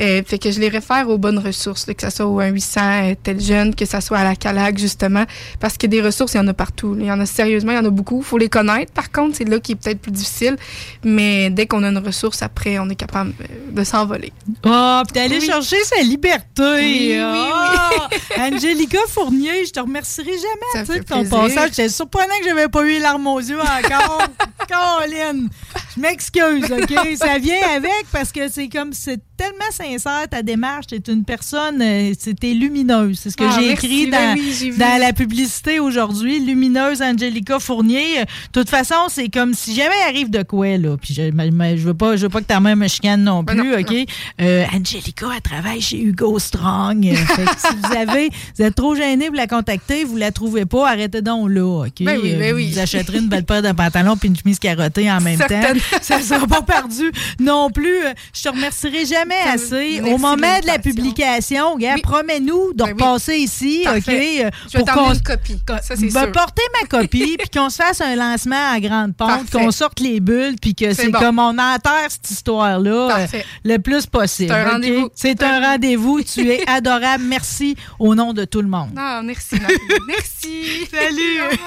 Euh, 0.00 0.22
fait 0.26 0.38
que 0.38 0.50
je 0.50 0.58
les 0.60 0.68
réfère 0.68 1.08
aux 1.08 1.18
bonnes 1.18 1.38
ressources, 1.38 1.86
là, 1.86 1.94
que 1.94 2.02
ce 2.02 2.10
soit 2.10 2.26
au 2.26 2.40
1-800 2.40 2.78
euh, 3.12 3.14
tel 3.22 3.40
jeune, 3.40 3.74
que 3.74 3.84
ce 3.86 4.00
soit 4.00 4.18
à 4.18 4.24
la 4.24 4.34
CALAC, 4.34 4.76
justement, 4.78 5.24
parce 5.60 5.76
que 5.78 5.86
des 5.86 6.02
ressources, 6.02 6.34
il 6.34 6.38
y 6.38 6.40
en 6.40 6.48
a 6.48 6.54
partout. 6.54 6.96
Il 6.98 7.06
y 7.06 7.12
en 7.12 7.20
a 7.20 7.26
sérieusement, 7.26 7.72
il 7.72 7.76
y 7.76 7.78
en 7.78 7.84
a 7.84 7.90
beaucoup. 7.90 8.18
Il 8.18 8.24
faut 8.24 8.38
les 8.38 8.48
connaître. 8.48 8.92
Par 8.92 9.12
contre, 9.12 9.36
c'est 9.36 9.48
là 9.48 9.60
qui 9.60 9.72
est 9.72 9.76
peut-être 9.76 10.00
plus 10.00 10.10
difficile. 10.10 10.56
Mais 11.04 11.50
dès 11.50 11.66
qu'on 11.66 11.82
a 11.84 11.88
une 11.88 11.98
ressource, 11.98 12.42
après, 12.42 12.78
on 12.78 12.88
est 12.90 12.96
capable 12.96 13.32
euh, 13.40 13.70
de 13.72 13.84
s'envoler. 13.84 14.32
Oh, 14.66 15.02
puis 15.06 15.14
d'aller 15.14 15.38
Oui. 15.38 15.46
chercher 15.46 15.82
sa 15.84 16.02
liberté. 16.02 16.44
Oui, 16.62 17.12
oui, 17.14 17.20
Ah! 17.22 18.08
Angelica 18.38 18.98
Fournier, 19.08 19.64
je 19.66 19.70
te 19.70 19.80
remercierai 19.80 20.32
jamais 20.32 20.84
de 20.98 21.02
ton 21.04 21.20
plaisir. 21.24 21.30
passage. 21.40 21.70
C'est 21.74 21.88
surprenant 21.88 22.34
que 22.42 22.48
j'avais 22.48 22.68
pas 22.68 22.82
eu 22.82 22.88
les 22.90 22.98
larmes 22.98 23.26
aux 23.26 23.38
yeux 23.40 23.60
encore. 23.60 24.22
Caroline, 24.68 25.48
je 25.94 26.00
m'excuse, 26.00 26.64
OK? 26.72 27.16
Ça 27.16 27.38
vient 27.38 27.68
avec 27.76 28.06
parce 28.12 28.32
que 28.32 28.48
c'est 28.48 28.68
comme, 28.68 28.92
c'est 28.92 29.20
tellement 29.36 29.70
sincère 29.70 30.28
ta 30.30 30.42
démarche. 30.42 30.86
T'es 30.88 31.02
une 31.12 31.24
personne, 31.24 31.80
euh, 31.82 32.12
t'es 32.40 32.52
lumineuse. 32.54 33.18
C'est 33.22 33.30
ce 33.30 33.36
que 33.36 33.44
Ah, 33.44 33.56
j'ai 33.58 33.70
écrit 33.72 34.06
Ben 34.06 34.34
dans, 34.36 34.40
oui, 34.40 34.74
dans 34.78 35.00
la 35.00 35.12
publicité 35.12 35.80
aujourd'hui. 35.80 36.40
Lumineuse 36.40 37.02
Angelica 37.02 37.58
Fournier. 37.58 38.20
Euh, 38.20 38.24
De 38.52 38.60
toute 38.60 38.70
façon, 38.70 38.94
c'est 39.08 39.28
comme 39.28 39.54
si 39.54 39.74
jamais 39.74 39.94
il 40.06 40.08
arrive 40.08 40.30
de 40.30 40.42
quoi, 40.42 40.76
là. 40.76 40.96
Puis 40.96 41.14
je, 41.14 41.22
je 41.22 41.82
veux 41.84 41.94
pas, 41.94 42.16
je 42.16 42.22
veux 42.22 42.28
pas 42.28 42.40
que 42.40 42.46
ta 42.46 42.60
mère 42.60 42.76
me 42.76 42.86
chicane 42.88 43.22
non 43.24 43.42
Ben 43.42 43.56
plus, 43.56 43.74
OK? 43.74 43.94
Euh, 44.40 44.64
Angelica, 44.72 45.26
elle 45.34 45.40
travaille 45.42 45.80
chez 45.80 46.00
Hugo 46.00 46.38
Strong. 46.38 47.04
Fait 47.14 47.44
que 47.44 47.50
si 47.58 47.74
vous 47.82 47.96
avez, 47.96 48.30
vous 48.56 48.64
êtes 48.64 48.74
trop 48.74 48.94
gêné 48.94 49.26
pour 49.26 49.36
la 49.36 49.46
contacter, 49.46 50.04
vous 50.04 50.16
la 50.16 50.30
trouvez 50.32 50.64
pas, 50.66 50.88
arrêtez 50.90 51.22
donc 51.22 51.50
là, 51.50 51.84
OK? 51.86 52.02
Ben 52.02 52.18
oui, 52.22 52.34
ben 52.38 52.54
oui. 52.54 52.70
Vous 52.72 52.78
achèterez 52.78 53.18
une 53.18 53.28
belle 53.28 53.44
paire 53.44 53.62
de 53.62 53.72
pantalons 53.72 54.16
puis 54.16 54.28
une 54.28 54.36
chemise 54.36 54.58
carottée 54.58 55.10
en 55.10 55.20
même 55.20 55.38
temps. 55.38 55.72
Ça 56.02 56.20
sera 56.20 56.46
pas 56.46 56.62
perdu 56.62 57.10
non 57.40 57.70
plus. 57.70 57.98
Je 58.34 58.42
te 58.42 58.48
remercierai 58.48 59.04
jamais 59.06 59.23
Assez. 59.32 60.00
merci 60.00 60.14
Au 60.14 60.18
moment 60.18 60.60
de 60.60 60.66
la 60.66 60.78
publication, 60.78 61.76
gars, 61.76 61.94
promets-nous 62.02 62.72
de 62.74 62.78
Ben 62.84 62.86
oui. 62.86 62.92
repasser 62.92 63.36
ici. 63.36 63.84
OK? 63.86 63.94
euh, 64.08 64.50
Je 64.68 64.78
vais 64.78 64.78
pour 64.78 64.84
t'emmener 64.84 65.06
qu'on- 65.08 65.12
une 65.14 65.20
copie. 65.20 65.58
Ça, 65.82 65.96
c'est 65.96 66.12
ben, 66.12 66.22
sûr. 66.24 66.32
porter 66.32 66.62
ma 66.80 66.88
copie, 66.88 67.36
puis 67.38 67.48
qu'on 67.50 67.70
se 67.70 67.76
fasse 67.76 68.00
un 68.00 68.14
lancement 68.16 68.72
à 68.72 68.80
grande 68.80 69.14
pompe, 69.16 69.50
qu'on 69.50 69.70
sorte 69.70 70.00
les 70.00 70.20
bulles, 70.20 70.56
puis 70.60 70.74
que 70.74 70.92
C'est 70.94 71.10
comme 71.10 71.38
on 71.38 71.58
enterre 71.58 72.08
cette 72.08 72.30
histoire-là 72.30 73.18
euh, 73.20 73.26
le 73.64 73.78
plus 73.78 74.06
possible. 74.06 74.52
C'est 74.52 74.60
un 74.60 74.70
rendez-vous. 74.72 75.08
C'est 75.14 75.42
un 75.42 75.60
rendez-vous. 75.72 76.22
Tu 76.22 76.50
es 76.50 76.62
adorable. 76.68 77.24
Merci 77.24 77.76
au 77.98 78.14
nom 78.14 78.32
de 78.32 78.44
tout 78.44 78.60
le 78.62 78.68
monde. 78.68 78.90
Non, 78.94 79.22
merci, 79.22 79.56
Marie. 79.60 79.74
merci. 80.08 80.86
Salut. 80.90 81.58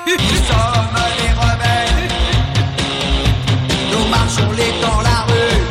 Nous 3.92 4.08
marchons 4.10 4.52
les 4.52 4.82
dans 4.82 5.02
la 5.02 5.22
rue. 5.28 5.66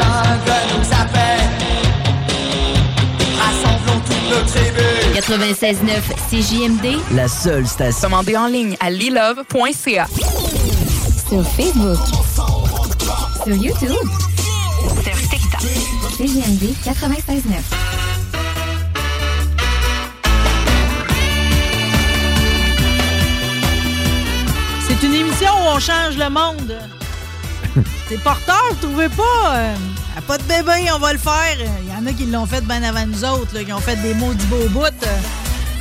La 0.00 0.22
jungle 0.22 0.78
nous 0.78 0.88
appelle. 0.98 1.46
Rassemblons 3.38 4.00
toutes 4.06 4.26
nos 4.30 4.42
tribus. 4.46 5.00
96.9 5.28 6.00
CJMD. 6.30 6.98
La 7.14 7.28
seule 7.28 7.66
station. 7.66 8.08
Commandez 8.08 8.36
en 8.36 8.46
ligne 8.46 8.76
à 8.80 8.90
lilove.ca. 8.90 10.06
Sur 11.28 11.44
Facebook. 11.46 11.98
Sur 13.44 13.54
YouTube. 13.54 14.08
Sur 15.02 15.16
TikTok. 15.28 15.60
CJMD 16.16 16.74
96.9. 16.84 17.90
C'est 24.88 25.06
une 25.06 25.14
émission 25.14 25.50
où 25.50 25.76
on 25.76 25.78
change 25.78 26.16
le 26.16 26.30
monde. 26.30 26.99
C'est 28.08 28.20
porteur, 28.22 28.62
vous 28.70 28.86
trouvez 28.88 29.08
pas? 29.08 29.54
Euh, 29.54 29.74
pas 30.26 30.38
de 30.38 30.42
bébé, 30.44 30.90
on 30.94 30.98
va 30.98 31.12
le 31.12 31.18
faire. 31.18 31.56
Il 31.84 31.90
y 31.92 31.96
en 31.96 32.06
a 32.06 32.12
qui 32.12 32.26
l'ont 32.26 32.46
fait 32.46 32.60
bien 32.64 32.82
avant 32.82 33.06
nous 33.06 33.24
autres, 33.24 33.58
qui 33.60 33.72
ont 33.72 33.78
fait 33.80 33.96
des 33.96 34.14
maudits 34.14 34.46
beaux 34.46 34.68
bouts. 34.70 34.84
Euh, 34.84 35.18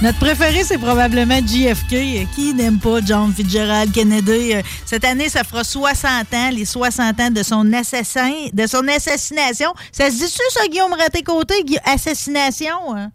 Notre 0.01 0.19
préféré, 0.19 0.63
c'est 0.63 0.77
probablement 0.77 1.39
JFK. 1.45 2.27
Qui 2.35 2.53
n'aime 2.53 2.79
pas 2.79 2.99
John 3.05 3.33
Fitzgerald 3.33 3.91
Kennedy? 3.91 4.53
Euh, 4.55 4.61
Cette 4.85 5.03
année, 5.03 5.29
ça 5.29 5.43
fera 5.43 5.63
60 5.63 6.33
ans, 6.33 6.49
les 6.51 6.65
60 6.65 7.19
ans 7.19 7.31
de 7.31 7.43
son 7.43 7.71
assassin, 7.73 8.31
de 8.53 8.67
son 8.67 8.87
assassination. 8.87 9.73
Ça 9.91 10.09
se 10.09 10.15
dit-tu, 10.17 10.41
ça, 10.51 10.67
Guillaume 10.67 10.93
Raté-Côté? 10.93 11.55
Assassination? 11.85 12.95
hein? 12.95 13.11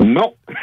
Non. 0.00 0.34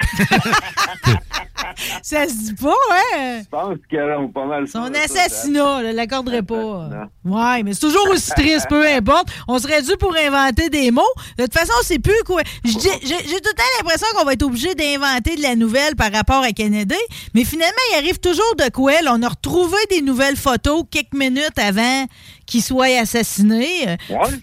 Ça 2.01 2.27
se 2.27 2.33
dit 2.33 2.53
pas, 2.53 2.69
hein? 2.91 3.41
Je 3.43 3.49
pense 3.49 3.77
qu'elle 3.89 4.09
a 4.09 4.19
pas 4.33 4.45
mal. 4.45 4.67
Son 4.67 4.93
assassinat, 4.93 5.81
je 5.81 5.95
l'accorderai 5.95 6.41
pas. 6.41 6.89
Ouais, 7.25 7.63
mais 7.63 7.73
c'est 7.73 7.81
toujours 7.81 8.07
aussi 8.11 8.31
triste, 8.31 8.67
peu 8.69 8.87
importe. 8.87 9.27
On 9.47 9.59
serait 9.59 9.81
dû 9.81 9.91
pour 9.99 10.15
inventer 10.15 10.69
des 10.69 10.91
mots. 10.91 11.01
De 11.37 11.43
toute 11.43 11.53
façon, 11.53 11.73
c'est 11.83 11.99
plus 11.99 12.21
quoi. 12.25 12.41
J'ai 12.63 12.71
tout 12.71 12.79
le 12.83 13.53
temps 13.55 13.63
l'impression 13.79 14.07
qu'on 14.15 14.25
va 14.25 14.33
être 14.33 14.43
obligé 14.43 14.73
d'inventer 14.75 15.35
de 15.35 15.41
la 15.41 15.55
nouvelle 15.55 15.95
par 15.95 16.11
rapport 16.11 16.43
à 16.43 16.51
Kennedy, 16.51 16.95
mais 17.33 17.43
finalement, 17.43 17.73
il 17.93 17.97
arrive 17.97 18.19
toujours 18.19 18.55
de 18.57 18.69
quoi. 18.71 19.01
là. 19.01 19.13
On 19.15 19.21
a 19.23 19.29
retrouvé 19.29 19.77
des 19.89 20.01
nouvelles 20.01 20.37
photos 20.37 20.83
quelques 20.89 21.13
minutes 21.13 21.57
avant 21.57 22.05
qu'il 22.45 22.61
soit 22.61 22.99
assassiné. 22.99 23.97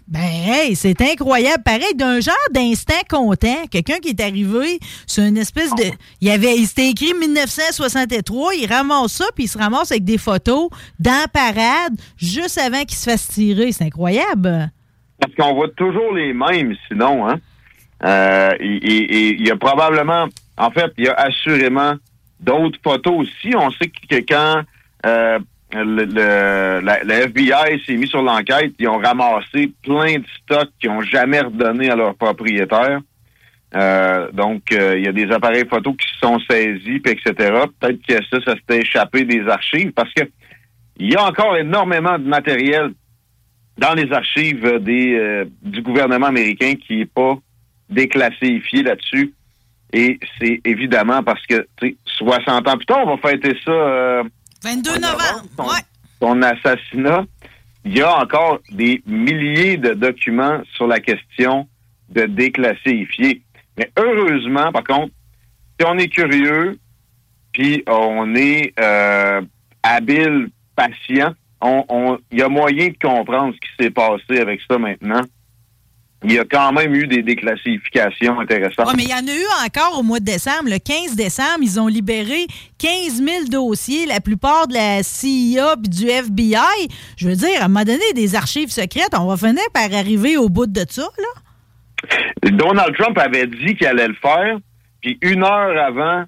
Ben, 0.08 0.20
hey, 0.22 0.74
c'est 0.76 1.00
incroyable. 1.00 1.62
Pareil, 1.62 1.94
d'un 1.94 2.20
genre 2.20 2.34
d'instant 2.52 2.94
content. 3.08 3.66
Quelqu'un 3.70 3.98
qui 3.98 4.10
est 4.10 4.20
arrivé 4.20 4.78
sur 5.06 5.22
une 5.24 5.36
espèce 5.36 5.70
de. 5.74 5.84
Il 6.20 6.28
y 6.28 6.30
avait, 6.30 6.56
il 6.56 6.66
s'était 6.66 6.88
écrit 6.90 7.14
1963, 7.14 8.54
il 8.54 8.66
ramasse 8.66 9.12
ça, 9.12 9.24
puis 9.34 9.44
il 9.44 9.48
se 9.48 9.58
ramasse 9.58 9.90
avec 9.92 10.04
des 10.04 10.18
photos 10.18 10.68
dans 10.98 11.20
la 11.20 11.28
parade 11.28 11.94
juste 12.16 12.58
avant 12.58 12.82
qu'il 12.84 12.96
se 12.96 13.10
fasse 13.10 13.28
tirer. 13.28 13.72
C'est 13.72 13.84
incroyable. 13.84 14.70
Parce 15.20 15.34
qu'on 15.34 15.54
voit 15.54 15.68
toujours 15.76 16.12
les 16.14 16.32
mêmes, 16.32 16.74
sinon, 16.88 17.28
hein. 17.28 17.38
Euh, 18.04 18.50
et- 18.58 18.66
et 18.76 19.14
et 19.14 19.28
il 19.34 19.46
y 19.46 19.50
a 19.52 19.56
probablement, 19.56 20.26
en 20.58 20.70
fait, 20.72 20.92
il 20.98 21.04
y 21.04 21.08
a 21.08 21.14
assurément 21.14 21.94
d'autres 22.40 22.78
photos 22.82 23.14
aussi. 23.20 23.54
On 23.56 23.70
sait 23.70 23.88
que 23.88 24.16
quand 24.28 24.62
euh, 25.06 25.38
le, 25.74 26.04
le- 26.04 26.80
la, 26.84 27.20
FBI 27.22 27.82
s'est 27.86 27.96
mis 27.96 28.06
sur 28.08 28.22
l'enquête, 28.22 28.72
ils 28.78 28.88
ont 28.88 28.98
ramassé 28.98 29.72
plein 29.82 30.18
de 30.18 30.24
stocks 30.42 30.70
qu'ils 30.80 30.90
n'ont 30.90 31.02
jamais 31.02 31.40
redonnés 31.40 31.90
à 31.90 31.96
leurs 31.96 32.14
propriétaires. 32.14 33.00
Euh, 33.74 34.30
donc, 34.32 34.70
euh, 34.72 34.98
il 34.98 35.04
y 35.04 35.08
a 35.08 35.12
des 35.12 35.30
appareils 35.32 35.66
photos 35.66 35.94
qui 35.96 36.06
se 36.12 36.18
sont 36.18 36.38
saisis, 36.50 37.00
puis 37.00 37.12
etc. 37.12 37.32
Peut-être 37.80 38.06
que 38.06 38.14
ça, 38.30 38.38
ça 38.44 38.54
s'était 38.54 38.80
échappé 38.80 39.24
des 39.24 39.48
archives 39.48 39.92
parce 39.92 40.12
que 40.12 40.22
il 40.98 41.10
y 41.10 41.16
a 41.16 41.24
encore 41.24 41.56
énormément 41.56 42.18
de 42.18 42.28
matériel 42.28 42.92
dans 43.78 43.94
les 43.94 44.12
archives 44.12 44.78
des, 44.80 45.14
euh, 45.14 45.44
du 45.62 45.80
gouvernement 45.80 46.26
américain 46.26 46.74
qui 46.74 46.98
n'est 46.98 47.06
pas 47.06 47.38
déclassifié 47.88 48.82
là-dessus. 48.82 49.32
Et 49.94 50.18
c'est 50.38 50.60
évidemment 50.64 51.22
parce 51.22 51.44
que, 51.46 51.66
tu 51.80 51.88
sais, 51.88 51.96
60 52.18 52.68
ans 52.68 52.76
plus 52.76 52.86
tard, 52.86 53.06
on 53.06 53.16
va 53.16 53.28
fêter 53.30 53.54
ça, 53.64 53.70
euh, 53.70 54.22
22 54.62 54.98
novembre. 54.98 55.44
son, 55.56 55.68
son 56.20 56.42
assassinat. 56.42 57.24
Il 57.84 57.96
y 57.98 58.02
a 58.02 58.16
encore 58.18 58.60
des 58.70 59.02
milliers 59.06 59.76
de 59.76 59.94
documents 59.94 60.60
sur 60.74 60.86
la 60.86 61.00
question 61.00 61.66
de 62.10 62.26
déclassifier. 62.26 63.42
Mais 63.76 63.90
heureusement, 63.98 64.70
par 64.70 64.84
contre, 64.84 65.12
si 65.80 65.86
on 65.86 65.98
est 65.98 66.08
curieux, 66.08 66.78
puis 67.52 67.82
on 67.88 68.34
est 68.36 68.72
euh, 68.78 69.40
habile, 69.82 70.48
patient, 70.76 71.34
on- 71.60 71.84
on- 71.88 72.18
il 72.30 72.38
y 72.38 72.42
a 72.42 72.48
moyen 72.48 72.88
de 72.88 72.96
comprendre 73.02 73.52
ce 73.54 73.58
qui 73.60 73.84
s'est 73.84 73.90
passé 73.90 74.38
avec 74.40 74.60
ça 74.70 74.78
maintenant. 74.78 75.22
Il 76.24 76.32
y 76.32 76.38
a 76.38 76.44
quand 76.44 76.72
même 76.72 76.94
eu 76.94 77.06
des 77.06 77.22
déclassifications 77.22 78.38
intéressantes. 78.38 78.86
Ouais, 78.86 78.94
mais 78.96 79.04
il 79.04 79.10
y 79.10 79.14
en 79.14 79.26
a 79.26 79.34
eu 79.34 79.66
encore 79.66 79.98
au 79.98 80.02
mois 80.02 80.20
de 80.20 80.24
décembre. 80.24 80.68
Le 80.70 80.78
15 80.78 81.16
décembre, 81.16 81.60
ils 81.62 81.80
ont 81.80 81.88
libéré 81.88 82.46
15 82.78 83.22
000 83.22 83.44
dossiers, 83.50 84.06
la 84.06 84.20
plupart 84.20 84.68
de 84.68 84.74
la 84.74 85.02
CIA 85.02 85.74
puis 85.82 85.88
du 85.88 86.08
FBI. 86.08 86.88
Je 87.16 87.28
veux 87.28 87.34
dire, 87.34 87.60
à 87.60 87.64
un 87.64 87.68
moment 87.68 87.84
donné, 87.84 88.04
des 88.14 88.36
archives 88.36 88.70
secrètes, 88.70 89.14
on 89.18 89.26
va 89.26 89.36
finir 89.36 89.64
par 89.74 89.92
arriver 89.92 90.36
au 90.36 90.48
bout 90.48 90.66
de 90.66 90.84
ça, 90.88 91.02
là. 91.18 92.50
Donald 92.50 92.94
Trump 92.96 93.18
avait 93.18 93.46
dit 93.46 93.74
qu'il 93.76 93.86
allait 93.86 94.08
le 94.08 94.14
faire, 94.14 94.58
puis 95.00 95.18
une 95.22 95.44
heure 95.44 95.76
avant, 95.84 96.24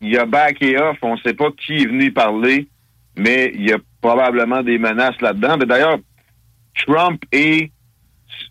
il 0.00 0.18
a 0.18 0.26
backé 0.26 0.78
off. 0.78 0.96
On 1.02 1.14
ne 1.14 1.20
sait 1.20 1.34
pas 1.34 1.50
qui 1.64 1.82
est 1.82 1.86
venu 1.86 2.12
parler, 2.12 2.68
mais 3.16 3.52
il 3.54 3.68
y 3.68 3.72
a 3.72 3.78
probablement 4.00 4.62
des 4.62 4.78
menaces 4.78 5.20
là-dedans. 5.20 5.56
Mais 5.58 5.66
D'ailleurs, 5.66 5.98
Trump 6.86 7.22
est... 7.32 7.70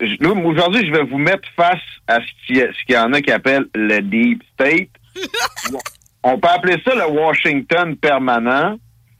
Aujourd'hui, 0.00 0.86
je 0.86 0.92
vais 0.92 1.04
vous 1.04 1.18
mettre 1.18 1.48
face 1.56 1.80
à 2.06 2.18
ce 2.20 2.46
qu'il 2.46 2.94
y, 2.94 2.96
en 2.98 3.12
a 3.12 3.20
qui 3.20 3.30
appellent 3.30 3.66
le 3.74 4.00
Deep 4.00 4.42
State. 4.54 4.88
On 6.22 6.38
peut 6.38 6.48
appeler 6.48 6.76
ça 6.84 6.94
le 6.94 7.06
Washington 7.10 7.96
permanent 7.96 8.78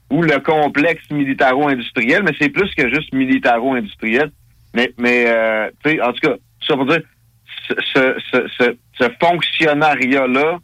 ou 0.09 0.21
le 0.23 0.39
complexe 0.39 1.09
militaro-industriel, 1.11 2.23
mais 2.23 2.31
c'est 2.39 2.49
plus 2.49 2.73
que 2.75 2.89
juste 2.89 3.13
militaro-industriel. 3.13 4.31
Mais, 4.75 4.91
mais 4.97 5.25
euh, 5.27 5.69
tu 5.83 5.91
sais, 5.91 6.01
en 6.01 6.13
tout 6.13 6.19
cas, 6.29 6.35
ça 6.67 6.75
pour 6.75 6.85
dire, 6.85 7.01
ce, 7.67 7.73
ce, 7.93 8.15
ce, 8.31 8.47
ce- 8.57 8.77
ce 8.99 9.09
fonctionnariat-là 9.19 10.59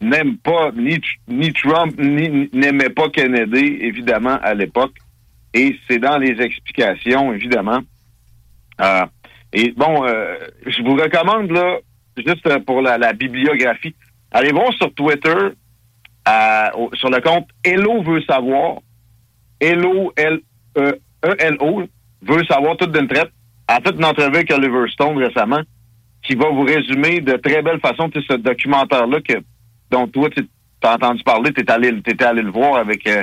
n'aime 0.00 0.36
pas 0.38 0.72
ni, 0.76 0.98
ni 1.28 1.52
Trump, 1.52 1.94
ni 1.98 2.48
n'aimait 2.52 2.90
pas 2.90 3.08
Kennedy, 3.10 3.78
évidemment, 3.80 4.38
à 4.42 4.54
l'époque. 4.54 4.94
Et 5.54 5.78
c'est 5.88 5.98
dans 5.98 6.18
les 6.18 6.40
explications, 6.40 7.32
évidemment. 7.32 7.80
Euh, 8.80 9.04
et 9.52 9.72
bon, 9.72 10.04
euh, 10.06 10.36
je 10.66 10.82
vous 10.82 10.94
recommande, 10.94 11.50
là, 11.50 11.78
juste 12.16 12.64
pour 12.64 12.80
la, 12.80 13.12
bibliographie, 13.12 13.94
allez 14.30 14.52
voir 14.52 14.72
sur 14.74 14.92
Twitter, 14.94 15.36
euh, 16.28 16.88
sur 16.94 17.10
le 17.10 17.20
compte 17.20 17.48
Hello 17.64 18.02
veut 18.02 18.22
savoir. 18.22 18.78
Hello, 19.60 20.12
L 20.16 20.40
E 20.74 20.98
veut 22.22 22.44
savoir 22.44 22.76
toute 22.76 22.92
d'une 22.92 23.08
traite. 23.08 23.30
A 23.68 23.80
fait 23.80 23.94
une 23.94 24.04
entrevue 24.04 24.36
avec 24.36 24.52
Oliver 24.52 24.90
Stone 24.90 25.18
récemment, 25.18 25.62
qui 26.22 26.34
va 26.34 26.48
vous 26.48 26.62
résumer 26.62 27.20
de 27.20 27.34
très 27.34 27.62
belle 27.62 27.80
façon 27.80 28.10
tu 28.10 28.22
ce 28.22 28.34
documentaire-là 28.34 29.20
que 29.20 29.34
dont 29.90 30.06
toi 30.08 30.28
tu 30.30 30.46
as 30.82 30.94
entendu 30.94 31.22
parler, 31.22 31.52
t'es 31.52 31.70
allé, 31.70 32.00
t'étais 32.02 32.24
allé 32.24 32.42
le 32.42 32.50
voir 32.50 32.76
avec 32.76 33.06
euh, 33.06 33.22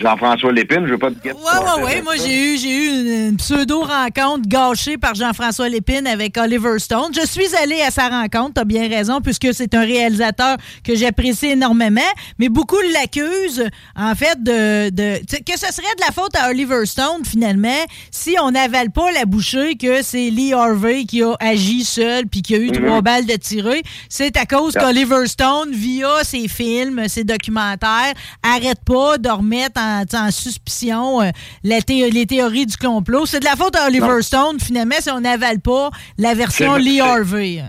Jean-François 0.00 0.52
Lépine. 0.52 0.86
Je 0.86 0.92
veux 0.92 0.98
pas 0.98 1.10
te 1.10 1.14
guetter. 1.22 1.32
Ouais, 1.36 1.76
ouais, 1.76 1.84
ouais. 1.84 2.02
Moi, 2.02 2.14
j'ai 2.16 2.54
eu, 2.54 2.58
j'ai 2.58 2.70
eu 2.74 2.88
une, 2.88 3.28
une 3.30 3.36
pseudo-rencontre 3.36 4.48
gâchée 4.48 4.96
par 4.98 5.14
Jean-François 5.14 5.68
Lépine 5.68 6.06
avec 6.06 6.36
Oliver 6.36 6.78
Stone. 6.78 7.12
Je 7.14 7.26
suis 7.26 7.54
allée 7.62 7.80
à 7.82 7.90
sa 7.90 8.08
rencontre, 8.08 8.54
t'as 8.54 8.64
bien 8.64 8.88
raison, 8.88 9.20
puisque 9.20 9.52
c'est 9.52 9.74
un 9.74 9.82
réalisateur 9.82 10.56
que 10.84 10.94
j'apprécie 10.94 11.46
énormément, 11.48 12.00
mais 12.38 12.48
beaucoup 12.48 12.78
l'accusent, 12.94 13.68
en 13.96 14.14
fait, 14.14 14.42
de, 14.42 14.90
de 14.90 15.18
que 15.20 15.58
ce 15.58 15.66
serait 15.72 15.94
de 15.96 16.00
la 16.06 16.12
faute 16.12 16.34
à 16.36 16.50
Oliver 16.50 16.86
Stone, 16.86 17.24
finalement, 17.24 17.68
si 18.10 18.36
on 18.42 18.50
n'avale 18.50 18.90
pas 18.90 19.10
la 19.12 19.24
bouchée 19.24 19.76
que 19.76 20.02
c'est 20.02 20.30
Lee 20.30 20.52
Harvey 20.52 21.04
qui 21.04 21.22
a 21.22 21.34
agi 21.40 21.84
seul 21.84 22.26
puis 22.26 22.42
qui 22.42 22.54
a 22.54 22.58
eu 22.58 22.70
Mhm. 22.70 22.84
trois 22.86 23.02
balles 23.02 23.26
de 23.26 23.34
tirer. 23.34 23.82
C'est 24.08 24.36
à 24.36 24.46
cause 24.46 24.74
Yeah. 24.74 24.84
qu'Oliver 24.84 25.26
Stone, 25.26 25.70
via 25.72 26.22
ses 26.22 26.46
films, 26.48 27.08
ses 27.08 27.24
documentaires, 27.24 28.14
arrête 28.42 28.78
pas 28.86 29.18
de 29.18 29.28
remettre 29.28 29.80
en, 29.80 29.89
en 30.14 30.30
suspicion 30.30 31.20
euh, 31.22 31.30
la 31.64 31.80
thé- 31.82 32.10
les 32.10 32.26
théories 32.26 32.66
du 32.66 32.76
complot. 32.76 33.26
C'est 33.26 33.40
de 33.40 33.44
la 33.44 33.56
faute 33.56 33.76
à 33.76 33.86
Oliver 33.86 34.06
Non. 34.06 34.22
Stone, 34.22 34.60
finalement, 34.60 34.96
si 35.00 35.10
on 35.10 35.20
n'avale 35.20 35.60
pas 35.60 35.90
la 36.18 36.34
version 36.34 36.76
Lee 36.76 37.00
Harvey. 37.00 37.62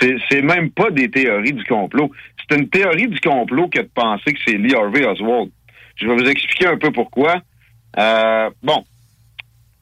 C'est, 0.00 0.16
c'est 0.30 0.42
même 0.42 0.70
pas 0.70 0.90
des 0.90 1.10
théories 1.10 1.52
du 1.52 1.64
complot. 1.64 2.10
C'est 2.48 2.56
une 2.58 2.68
théorie 2.68 3.08
du 3.08 3.18
complot 3.20 3.68
que 3.68 3.80
de 3.80 3.90
penser 3.94 4.32
que 4.32 4.38
c'est 4.46 4.56
Lee 4.56 4.74
Harvey 4.74 5.04
Oswald. 5.04 5.50
Je 5.96 6.06
vais 6.06 6.14
vous 6.14 6.24
expliquer 6.28 6.66
un 6.68 6.76
peu 6.78 6.92
pourquoi. 6.92 7.42
Euh, 7.98 8.48
bon, 8.62 8.84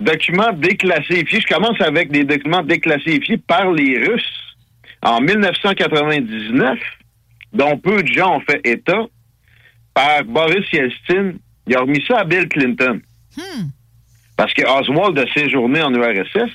documents 0.01 0.53
déclassifiés. 0.53 1.41
Je 1.41 1.47
commence 1.55 1.81
avec 1.81 2.11
des 2.11 2.25
documents 2.25 2.63
déclassifiés 2.63 3.37
par 3.39 3.71
les 3.73 3.99
Russes 3.99 4.57
en 5.03 5.21
1999, 5.21 6.79
dont 7.53 7.77
peu 7.79 8.03
de 8.03 8.09
gens 8.09 8.37
ont 8.37 8.41
fait 8.41 8.61
état, 8.65 9.05
par 9.95 10.25
Boris 10.25 10.65
Yeltsin. 10.73 11.33
Il 11.67 11.77
a 11.77 11.81
remis 11.81 12.03
ça 12.07 12.19
à 12.19 12.25
Bill 12.25 12.49
Clinton. 12.49 13.01
Parce 14.37 14.53
que 14.55 14.63
Oswald 14.63 15.19
a 15.19 15.27
séjourné 15.33 15.83
en 15.83 15.93
URSS. 15.95 16.53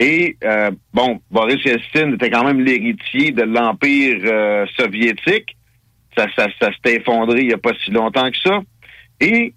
Et, 0.00 0.36
euh, 0.42 0.70
bon, 0.92 1.20
Boris 1.30 1.64
Yeltsin 1.64 2.14
était 2.14 2.30
quand 2.30 2.44
même 2.44 2.60
l'héritier 2.60 3.30
de 3.30 3.42
l'Empire 3.42 4.18
euh, 4.24 4.66
soviétique. 4.76 5.56
Ça, 6.16 6.26
ça, 6.36 6.48
ça 6.60 6.72
s'était 6.72 6.96
effondré 6.96 7.42
il 7.42 7.46
n'y 7.48 7.52
a 7.54 7.58
pas 7.58 7.72
si 7.84 7.90
longtemps 7.90 8.30
que 8.30 8.38
ça. 8.38 8.60
Et 9.20 9.54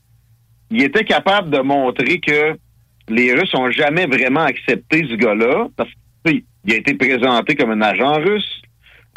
il 0.69 0.83
était 0.83 1.03
capable 1.03 1.49
de 1.49 1.59
montrer 1.59 2.19
que 2.19 2.57
les 3.09 3.33
Russes 3.33 3.53
ont 3.55 3.71
jamais 3.71 4.05
vraiment 4.05 4.41
accepté 4.41 5.05
ce 5.09 5.15
gars-là, 5.15 5.67
parce 5.75 5.89
qu'il 6.25 6.43
a 6.71 6.75
été 6.75 6.93
présenté 6.93 7.55
comme 7.55 7.71
un 7.71 7.81
agent 7.81 8.13
russe, 8.19 8.61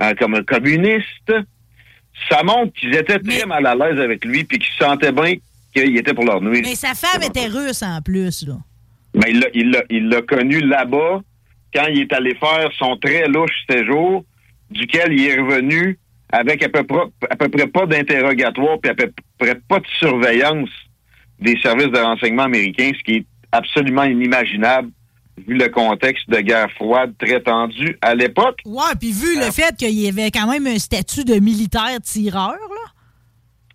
euh, 0.01 0.15
comme 0.19 0.35
un 0.35 0.43
communiste. 0.43 1.33
Ça 2.29 2.43
montre 2.43 2.73
qu'ils 2.75 2.95
étaient 2.95 3.19
très 3.19 3.47
mal 3.47 3.67
à 3.67 3.75
l'aise 3.75 3.99
avec 4.01 4.25
lui, 4.25 4.45
puis 4.45 4.59
qu'ils 4.59 4.75
sentaient 4.79 5.13
bien 5.13 5.35
qu'il 5.75 5.97
était 5.97 6.15
pour 6.15 6.25
leur 6.25 6.41
nuire. 6.41 6.63
Mais 6.65 6.75
sa 6.75 6.95
femme 6.95 7.23
était 7.23 7.47
russe 7.47 7.83
en 7.83 8.01
plus, 8.03 8.47
là. 8.47 8.55
Mais 9.15 9.31
il 9.31 9.41
l'a- 9.41 9.49
il 9.55 9.71
l'a 9.71 9.83
il 9.91 10.09
l'a 10.09 10.23
connu 10.23 10.61
là-bas 10.61 11.21
quand 11.75 11.87
il 11.91 12.01
est 12.03 12.13
allé 12.13 12.35
faire 12.35 12.71
son 12.79 12.97
très 12.97 13.27
louche 13.29 13.53
séjour, 13.69 14.25
duquel 14.71 15.13
il 15.13 15.27
est 15.27 15.41
revenu 15.41 15.99
avec 16.31 16.63
à 16.63 16.69
peu 16.69 16.83
près, 16.85 17.05
à 17.31 17.37
peu 17.37 17.49
près 17.49 17.67
pas 17.67 17.87
d'interrogatoire 17.87 18.79
puis 18.81 18.91
à 18.91 18.95
peu 18.95 19.11
près 19.39 19.55
pas 19.69 19.79
de 19.79 19.87
surveillance 19.99 20.69
des 21.41 21.59
services 21.61 21.89
de 21.89 21.99
renseignement 21.99 22.45
américains, 22.45 22.91
ce 22.99 23.03
qui 23.03 23.17
est 23.19 23.27
absolument 23.53 24.05
inimaginable 24.05 24.91
vu 25.47 25.55
le 25.55 25.69
contexte 25.69 26.29
de 26.31 26.39
guerre 26.41 26.71
froide 26.77 27.13
très 27.19 27.41
tendu 27.41 27.97
à 28.01 28.15
l'époque. 28.15 28.59
Ouais, 28.67 28.95
puis 29.01 29.13
vu 29.13 29.37
le 29.39 29.51
fait 29.51 29.75
qu'il 29.77 29.91
y 29.99 30.09
avait 30.09 30.31
quand 30.31 30.47
même 30.51 30.67
un 30.67 30.79
statut 30.79 31.25
de 31.25 31.35
militaire 31.41 32.01
tireur, 32.03 32.51
là. 32.53 32.93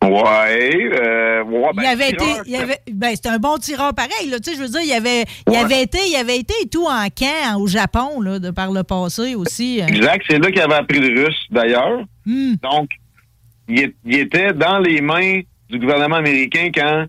Ouais, 0.05 0.89
euh, 0.99 1.43
ouais, 1.45 1.69
ben, 1.75 1.81
il 1.83 1.87
avait 1.87 2.09
été, 2.09 2.25
il 2.45 2.55
avait, 2.57 2.77
ben 2.91 3.15
c'était 3.15 3.29
un 3.29 3.37
bon 3.37 3.55
tireur 3.57 3.93
pareil, 3.93 4.29
là. 4.29 4.37
Tu 4.39 4.49
sais, 4.51 4.57
je 4.57 4.61
veux 4.61 4.67
dire, 4.67 4.81
il 4.83 4.91
avait, 4.91 5.23
il 5.49 5.55
avait 5.55 5.81
été, 5.81 5.97
il 6.09 6.15
avait 6.17 6.39
été 6.39 6.53
et 6.61 6.67
tout 6.67 6.85
en 6.85 7.07
camp 7.07 7.57
au 7.57 7.67
Japon, 7.67 8.19
là, 8.19 8.37
de 8.39 8.51
par 8.51 8.73
le 8.73 8.83
passé 8.83 9.33
aussi. 9.35 9.81
euh. 9.81 9.87
Exact, 9.87 10.25
c'est 10.29 10.39
là 10.39 10.51
qu'il 10.51 10.59
avait 10.61 10.73
appris 10.73 10.99
le 10.99 11.23
russe, 11.25 11.39
d'ailleurs. 11.49 12.03
Hmm. 12.25 12.55
Donc, 12.61 12.89
il, 13.69 13.79
est- 13.79 13.95
il 14.05 14.15
était 14.19 14.51
dans 14.51 14.79
les 14.79 14.99
mains 14.99 15.39
du 15.69 15.79
gouvernement 15.79 16.17
américain 16.17 16.69
quand 16.75 17.05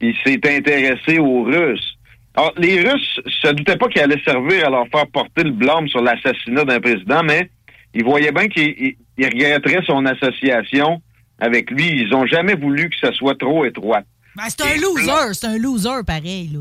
il 0.00 0.14
s'est 0.24 0.40
intéressé 0.56 1.18
aux 1.18 1.42
Russes. 1.42 1.93
Alors, 2.36 2.52
les 2.56 2.80
Russes 2.80 3.20
se 3.42 3.52
doutaient 3.52 3.76
pas 3.76 3.88
qu'il 3.88 4.02
allait 4.02 4.20
servir 4.24 4.66
à 4.66 4.70
leur 4.70 4.88
faire 4.88 5.06
porter 5.06 5.44
le 5.44 5.52
blâme 5.52 5.86
sur 5.88 6.02
l'assassinat 6.02 6.64
d'un 6.64 6.80
président, 6.80 7.22
mais 7.22 7.48
ils 7.94 8.04
voyaient 8.04 8.32
bien 8.32 8.48
qu'il 8.48 8.68
il- 8.76 8.96
il 9.16 9.26
regretterait 9.26 9.84
son 9.86 10.04
association 10.06 11.00
avec 11.38 11.70
lui. 11.70 11.86
Ils 12.02 12.12
ont 12.14 12.26
jamais 12.26 12.54
voulu 12.56 12.90
que 12.90 12.96
ça 13.00 13.12
soit 13.12 13.38
trop 13.38 13.64
étroit. 13.64 14.00
Ben, 14.36 14.44
c'est 14.48 14.62
un 14.62 14.80
loser, 14.80 15.34
c'est 15.34 15.46
un 15.46 15.58
loser 15.58 16.02
pareil, 16.04 16.50
là. 16.52 16.60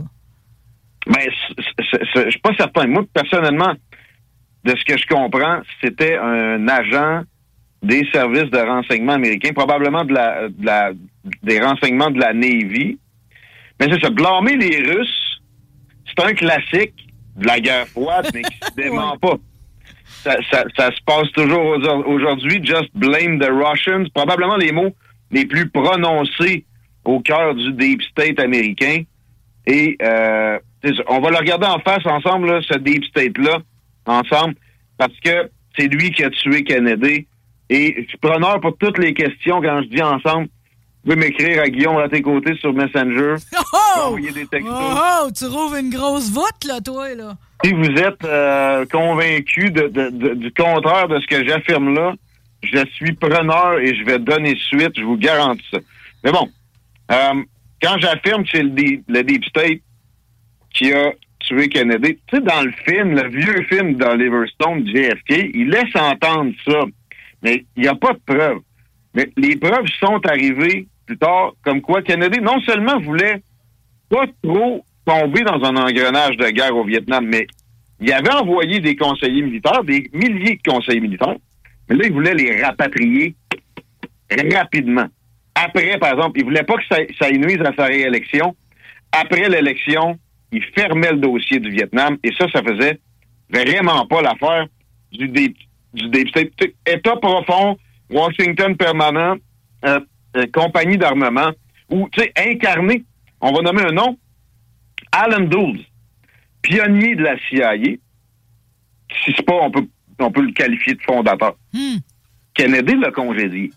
C- 1.08 2.00
je 2.16 2.30
suis 2.30 2.40
pas 2.40 2.54
certain. 2.56 2.86
Moi, 2.88 3.04
personnellement, 3.14 3.74
de 4.64 4.76
ce 4.76 4.86
que 4.86 4.98
je 4.98 5.06
comprends, 5.08 5.60
c'était 5.84 6.16
un 6.18 6.68
agent 6.68 7.24
des 7.82 8.08
services 8.14 8.50
de 8.52 8.60
renseignement 8.60 9.14
américains, 9.14 9.52
probablement 9.54 10.06
de 10.06 10.14
la, 10.14 10.48
de 10.50 10.66
la- 10.66 10.92
des 11.42 11.60
renseignements 11.60 12.12
de 12.12 12.20
la 12.20 12.34
Navy. 12.34 12.98
Mais 13.80 13.88
c'est 13.92 14.00
ça, 14.02 14.10
blâmer 14.12 14.56
les 14.56 14.78
Russes, 14.78 15.33
c'est 16.18 16.26
un 16.26 16.34
classique 16.34 16.94
de 17.36 17.48
la 17.48 17.60
guerre 17.60 17.88
froide, 17.88 18.30
mais 18.34 18.42
qui 18.44 18.58
se 18.62 18.76
dément 18.76 19.18
pas. 19.18 19.36
Ça, 20.06 20.36
ça- 20.52 20.66
ça 20.78 20.92
se 20.92 21.02
passe 21.06 21.32
toujours 21.34 21.66
au- 21.66 22.04
aujourd'hui. 22.14 22.64
Just 22.64 22.90
blame 22.96 23.40
the 23.40 23.50
Russians. 23.50 24.06
Probablement 24.14 24.58
les 24.58 24.72
mots 24.72 24.94
les 25.32 25.46
plus 25.46 25.70
prononcés 25.70 26.66
au 27.04 27.20
cœur 27.20 27.56
du 27.56 27.74
deep 27.74 28.02
state 28.04 28.40
américain. 28.40 29.02
Et 29.66 29.98
euh, 30.02 30.60
on 31.08 31.20
va 31.20 31.30
le 31.32 31.38
regarder 31.38 31.68
en 31.68 31.80
face 31.80 32.06
ensemble, 32.06 32.48
là, 32.52 32.60
ce 32.62 32.78
deep 32.78 33.04
state-là, 33.06 33.60
ensemble, 34.06 34.56
parce 34.98 35.18
que 35.24 35.50
c'est 35.78 35.88
lui 35.88 36.12
qui 36.12 36.24
a 36.24 36.30
tué 36.30 36.64
Kennedy. 36.64 37.26
Et 37.70 38.04
je 38.04 38.08
suis 38.10 38.18
preneur 38.20 38.60
pour 38.62 38.78
toutes 38.78 38.98
les 39.00 39.14
questions 39.14 39.62
quand 39.62 39.82
je 39.84 39.88
dis 39.88 40.02
ensemble. 40.02 40.48
Vous 41.06 41.12
pouvez 41.14 41.16
m'écrire 41.28 41.62
à 41.62 41.68
Guillaume 41.70 41.98
à 41.98 42.08
tes 42.08 42.22
côtés 42.22 42.56
sur 42.58 42.74
Messenger. 42.74 43.36
Oh! 43.96 44.18
des 44.20 44.46
textos. 44.48 44.64
Oh, 44.74 44.96
oh, 45.26 45.30
tu 45.38 45.46
rouvres 45.46 45.76
une 45.76 45.90
grosse 45.90 46.32
voûte, 46.32 46.64
là, 46.68 46.80
toi, 46.82 47.14
là. 47.14 47.36
Si 47.64 47.72
vous 47.74 47.86
êtes 47.86 48.24
euh, 48.26 48.86
convaincu 48.92 49.70
de, 49.70 49.88
de- 49.88 50.10
de- 50.10 50.34
du 50.34 50.52
contraire 50.52 51.08
de 51.08 51.20
ce 51.20 51.28
que 51.28 51.46
j'affirme 51.48 51.94
là, 51.94 52.14
je 52.64 52.84
suis 52.94 53.14
preneur 53.14 53.80
et 53.80 53.94
je 53.96 54.04
vais 54.04 54.20
donner 54.20 54.56
suite, 54.58 54.94
je 54.98 55.04
vous 55.04 55.18
garantis 55.18 55.64
ça. 55.72 55.80
Mais 56.24 56.32
bon, 56.32 56.50
euh, 57.12 57.44
quand 57.82 57.98
j'affirme 58.00 58.44
que 58.44 58.50
c'est 58.52 58.64
le, 58.64 59.00
le 59.08 59.24
Deep 59.24 59.46
State 59.46 59.80
qui 60.74 60.92
a 60.94 61.12
tué 61.40 61.70
Kennedy, 61.70 62.16
tu 62.28 62.38
sais, 62.38 62.42
dans 62.42 62.62
le 62.64 62.72
film, 62.88 63.12
le 63.16 63.30
vieux 63.30 63.64
film 63.70 63.96
d'Oliver 63.96 64.46
Stone, 64.56 64.88
JFK, 64.88 65.52
il 65.54 65.70
laisse 65.70 65.96
entendre 65.96 66.52
ça, 66.66 66.80
mais 67.44 67.66
il 67.76 67.84
n'y 67.84 67.88
a 67.90 67.96
pas 67.96 68.14
de 68.14 68.20
preuves. 68.26 68.60
Mais 69.14 69.30
les 69.38 69.56
preuves 69.58 69.88
sont 70.00 70.20
arrivées 70.26 70.88
plus 71.06 71.18
tard, 71.18 71.54
comme 71.64 71.82
quoi 71.82 72.02
Kennedy 72.02 72.40
non 72.42 72.60
seulement 72.62 73.00
voulait 73.00 73.42
pas 74.10 74.26
trop 74.42 74.84
tomber 75.06 75.42
dans 75.42 75.62
un 75.64 75.76
engrenage 75.76 76.38
de 76.38 76.50
guerre 76.50 76.76
au 76.76 76.84
Vietnam, 76.84 77.26
mais 77.26 77.48
il 78.00 78.12
avait 78.12 78.34
envoyé 78.34 78.80
des 78.80 78.96
conseillers 78.96 79.42
militaires, 79.42 79.84
des 79.84 80.10
milliers 80.14 80.60
de 80.64 80.72
conseillers 80.72 81.00
militaires, 81.00 81.36
mais 81.90 81.96
là, 81.96 82.04
il 82.06 82.14
voulait 82.14 82.34
les 82.34 82.62
rapatrier 82.62 83.36
rapidement. 84.54 85.08
Après, 85.56 85.98
par 85.98 86.14
exemple, 86.14 86.40
il 86.40 86.46
voulait 86.46 86.64
pas 86.64 86.76
que 86.76 86.86
ça, 86.90 86.98
ça 87.20 87.28
à 87.28 87.76
sa 87.76 87.86
réélection. 87.86 88.56
Après 89.12 89.48
l'élection, 89.48 90.18
il 90.52 90.64
fermait 90.76 91.12
le 91.12 91.18
dossier 91.18 91.60
du 91.60 91.70
Vietnam, 91.70 92.18
et 92.24 92.32
ça, 92.38 92.48
ça 92.52 92.62
faisait 92.64 93.00
vraiment 93.50 94.06
pas 94.08 94.22
l'affaire 94.22 94.68
du 95.12 95.28
du 95.94 96.10
deep 96.10 96.30
state. 96.30 96.50
État 96.88 97.16
profond, 97.18 97.78
Washington 98.10 98.76
permanent, 98.76 99.36
euh, 99.86 100.00
euh, 100.36 100.46
compagnie 100.54 100.98
d'armement, 100.98 101.52
ou, 101.90 102.08
tu 102.12 102.22
sais, 102.22 102.32
incarné, 102.38 103.04
on 103.42 103.52
va 103.52 103.62
nommer 103.62 103.84
un 103.84 103.92
nom, 103.92 104.18
Alan 105.12 105.42
Dulles, 105.46 105.86
pionnier 106.62 107.16
de 107.16 107.24
la 107.24 107.36
CIA, 107.50 107.74
si 107.78 109.34
c'est 109.36 109.46
pas, 109.46 109.54
on 109.62 109.70
peut, 109.72 109.86
on 110.20 110.32
peut 110.32 110.42
le 110.42 110.52
qualifier 110.54 110.96
de 110.96 111.02
fondateur. 111.02 111.56
Kennedy 112.54 112.96
l'a 112.96 113.12
congédié. 113.12 113.72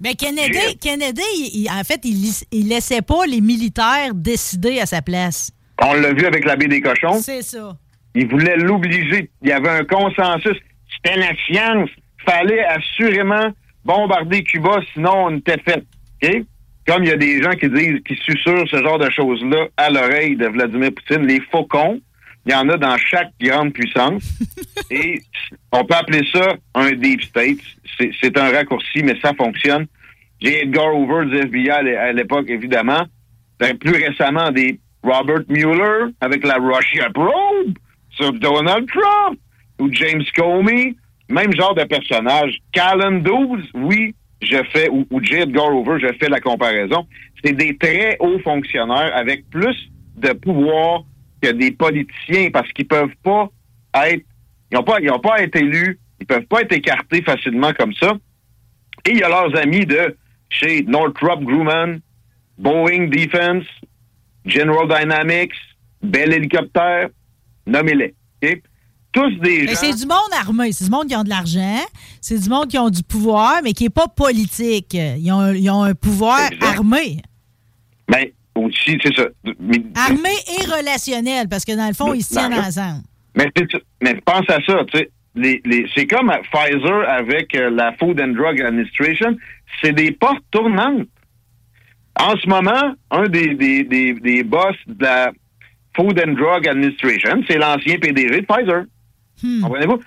Mais 0.00 0.14
Kennedy, 0.14 0.76
Kennedy 0.80 1.22
il- 1.54 1.68
en 1.70 1.84
fait, 1.84 2.00
il, 2.04 2.30
il 2.50 2.68
laissait 2.68 3.02
pas 3.02 3.24
les 3.26 3.40
militaires 3.40 4.14
décider 4.14 4.80
à 4.80 4.86
sa 4.86 5.00
place. 5.02 5.50
On 5.80 5.94
l'a 5.94 6.12
vu 6.12 6.26
avec 6.26 6.44
la 6.44 6.56
baie 6.56 6.66
des 6.68 6.80
cochons. 6.80 7.20
C'est 7.20 7.42
ça. 7.42 7.76
Il 8.14 8.26
voulait 8.28 8.56
l'obliger. 8.56 9.30
Il 9.42 9.48
y 9.48 9.52
avait 9.52 9.68
un 9.70 9.84
consensus. 9.84 10.56
C'était 10.94 11.16
la 11.18 11.32
science. 11.46 11.88
Fallait 12.26 12.64
assurément 12.64 13.52
bombarder 13.84 14.42
Cuba, 14.44 14.80
sinon 14.92 15.26
on 15.26 15.36
était 15.36 15.58
fait. 15.58 15.84
Comme 16.86 17.04
il 17.04 17.10
y 17.10 17.12
a 17.12 17.16
des 17.16 17.40
gens 17.42 17.52
qui 17.52 17.68
disent, 17.68 18.00
qui 18.06 18.16
susurrent 18.16 18.66
ce 18.68 18.76
genre 18.82 18.98
de 18.98 19.08
choses-là 19.10 19.66
à 19.76 19.88
l'oreille 19.90 20.36
de 20.36 20.46
Vladimir 20.46 20.90
Poutine, 20.92 21.26
les 21.26 21.40
faucons, 21.50 22.00
il 22.44 22.52
y 22.52 22.54
en 22.56 22.68
a 22.68 22.76
dans 22.76 22.96
chaque 22.98 23.30
grande 23.40 23.72
puissance. 23.72 24.24
Et 24.90 25.20
on 25.70 25.84
peut 25.84 25.94
appeler 25.94 26.26
ça 26.32 26.54
un 26.74 26.90
deep 26.92 27.22
state. 27.22 27.58
C'est- 27.98 28.36
un 28.38 28.50
raccourci, 28.50 29.02
mais 29.04 29.16
ça 29.20 29.32
fonctionne. 29.34 29.86
J'ai 30.40 30.62
Edgar 30.64 30.92
Hoover 30.96 31.26
du 31.26 31.36
FBI 31.38 31.70
à 31.70 32.12
l'époque, 32.12 32.46
évidemment. 32.48 33.04
Ben, 33.60 33.78
plus 33.78 33.92
récemment, 33.92 34.50
des 34.50 34.80
Robert 35.04 35.42
Mueller 35.48 36.10
avec 36.20 36.44
la 36.44 36.56
Russia 36.56 37.08
Probe 37.14 37.74
sur 38.10 38.32
Donald 38.32 38.88
Trump 38.88 39.38
ou 39.78 39.88
James 39.92 40.24
Comey. 40.34 40.94
Même 41.32 41.54
genre 41.56 41.74
de 41.74 41.84
personnage. 41.84 42.58
Callan 42.72 43.20
12, 43.20 43.70
oui, 43.74 44.14
je 44.42 44.58
fais, 44.70 44.90
ou, 44.90 45.06
ou 45.10 45.24
J. 45.24 45.36
Edgar 45.36 45.74
Hoover, 45.74 45.98
je 45.98 46.12
fais 46.20 46.28
la 46.28 46.40
comparaison. 46.40 47.06
C'est 47.42 47.54
des 47.54 47.74
très 47.78 48.18
hauts 48.20 48.38
fonctionnaires 48.40 49.16
avec 49.16 49.48
plus 49.48 49.90
de 50.16 50.34
pouvoir 50.34 51.04
que 51.40 51.50
des 51.50 51.70
politiciens 51.70 52.50
parce 52.50 52.70
qu'ils 52.72 52.86
peuvent 52.86 53.16
pas 53.22 53.48
être, 53.94 54.24
ils 54.70 54.74
n'ont 54.74 54.82
pas, 54.82 55.00
ils 55.00 55.10
ont 55.10 55.20
pas 55.20 55.40
élus, 55.40 55.98
ils 56.20 56.26
peuvent 56.26 56.44
pas 56.44 56.60
être 56.60 56.72
écartés 56.72 57.22
facilement 57.22 57.72
comme 57.72 57.94
ça. 57.94 58.12
Et 59.06 59.12
il 59.12 59.18
y 59.18 59.22
a 59.22 59.28
leurs 59.30 59.56
amis 59.56 59.86
de 59.86 60.14
chez 60.50 60.82
Northrop 60.82 61.42
Grumman, 61.42 62.00
Boeing 62.58 63.08
Defense, 63.08 63.64
General 64.44 64.86
Dynamics, 64.86 65.54
Bell 66.02 66.34
Helicopter, 66.34 67.06
nommez-les. 67.66 68.14
Tous 69.12 69.30
des 69.42 69.64
Mais 69.64 69.74
gens... 69.74 69.80
c'est 69.80 69.94
du 69.94 70.06
monde 70.06 70.32
armé. 70.40 70.72
C'est 70.72 70.84
du 70.84 70.90
monde 70.90 71.06
qui 71.06 71.14
ont 71.16 71.22
de 71.24 71.28
l'argent. 71.28 71.80
C'est 72.20 72.38
du 72.38 72.48
monde 72.48 72.68
qui 72.68 72.78
ont 72.78 72.88
du 72.90 73.02
pouvoir, 73.02 73.60
mais 73.62 73.72
qui 73.74 73.84
n'est 73.84 73.90
pas 73.90 74.08
politique. 74.08 74.94
Ils 74.94 75.30
ont, 75.32 75.52
ils 75.52 75.68
ont 75.70 75.82
un 75.82 75.94
pouvoir 75.94 76.40
armé. 76.62 77.18
Ben, 78.08 78.26
aussi, 78.54 78.98
c'est 79.02 79.14
ça. 79.14 79.26
Mais, 79.60 79.82
Armé 79.94 80.30
et 80.58 80.64
relationnel, 80.64 81.48
parce 81.48 81.64
que 81.64 81.72
dans 81.76 81.88
le 81.88 81.94
fond, 81.94 82.14
ils 82.14 82.22
se 82.22 82.30
tiennent 82.34 82.50
Ben, 82.50 82.64
ensemble. 82.64 83.02
mais, 83.36 83.50
mais 84.02 84.14
pense 84.24 84.48
à 84.48 84.58
ça, 84.66 84.84
tu 84.90 84.98
sais. 84.98 85.10
Les, 85.34 85.62
les, 85.64 85.86
c'est 85.94 86.06
comme 86.06 86.30
Pfizer 86.52 87.08
avec 87.08 87.54
euh, 87.54 87.70
la 87.70 87.92
Food 87.94 88.20
and 88.20 88.34
Drug 88.34 88.60
Administration. 88.60 89.34
C'est 89.82 89.92
des 89.94 90.12
portes 90.12 90.44
tournantes. 90.50 91.08
En 92.20 92.36
ce 92.36 92.46
moment, 92.46 92.94
un 93.10 93.28
des, 93.28 93.54
des, 93.54 93.84
des, 93.84 94.12
des 94.12 94.42
boss 94.44 94.76
de 94.86 95.02
la 95.02 95.32
Food 95.96 96.20
and 96.20 96.32
Drug 96.34 96.68
Administration, 96.68 97.42
c'est 97.48 97.56
l'ancien 97.56 97.96
PDG 97.98 98.42
de 98.42 98.46
Pfizer. 98.46 98.84
Comprenez-vous? 99.62 100.00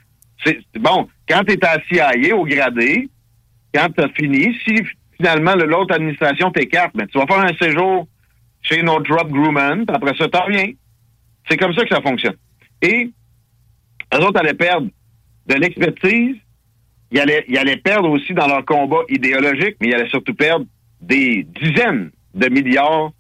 C'est, 0.44 0.60
bon, 0.80 1.08
quand 1.28 1.44
tu 1.46 1.54
es 1.54 1.66
à 1.66 1.78
CIA 1.90 2.36
au 2.36 2.46
gradé, 2.46 3.10
quand 3.74 3.88
tu 3.96 4.04
as 4.04 4.10
fini, 4.10 4.56
si 4.66 4.76
finalement 5.18 5.56
le- 5.56 5.66
l'autre 5.66 5.96
administration 5.96 6.52
t'écarte, 6.52 6.96
ben, 6.96 7.08
tu 7.08 7.18
vas 7.18 7.26
faire 7.26 7.40
un 7.46 7.56
séjour 7.60 8.08
chez 8.62 8.82
Northrop 8.84 9.28
Grumman, 9.30 9.86
puis 9.86 9.96
après 9.96 10.16
ça, 10.18 10.28
tu 10.28 10.38
reviens. 10.38 10.72
C'est 11.50 11.58
comme 11.58 11.74
ça 11.74 11.84
que 11.84 11.94
ça 11.94 12.02
fonctionne. 12.02 12.36
Et 12.82 13.10
eux 14.14 14.18
autres 14.20 14.40
allaient 14.40 14.54
perdre 14.54 14.88
de 15.48 15.56
l'expertise, 15.56 16.36
ils 17.12 17.20
allaient, 17.20 17.46
ils 17.48 17.58
allaient 17.58 17.78
perdre 17.78 18.10
aussi 18.10 18.34
dans 18.34 18.48
leur 18.48 18.66
combat 18.66 19.02
idéologique, 19.10 19.78
mais 19.80 19.88
ils 19.90 19.94
allaient 19.96 20.10
surtout 20.10 20.34
perdre 20.34 20.66
des 21.02 21.44
dizaines 21.62 22.12
de 22.34 22.50
milliards 22.50 23.12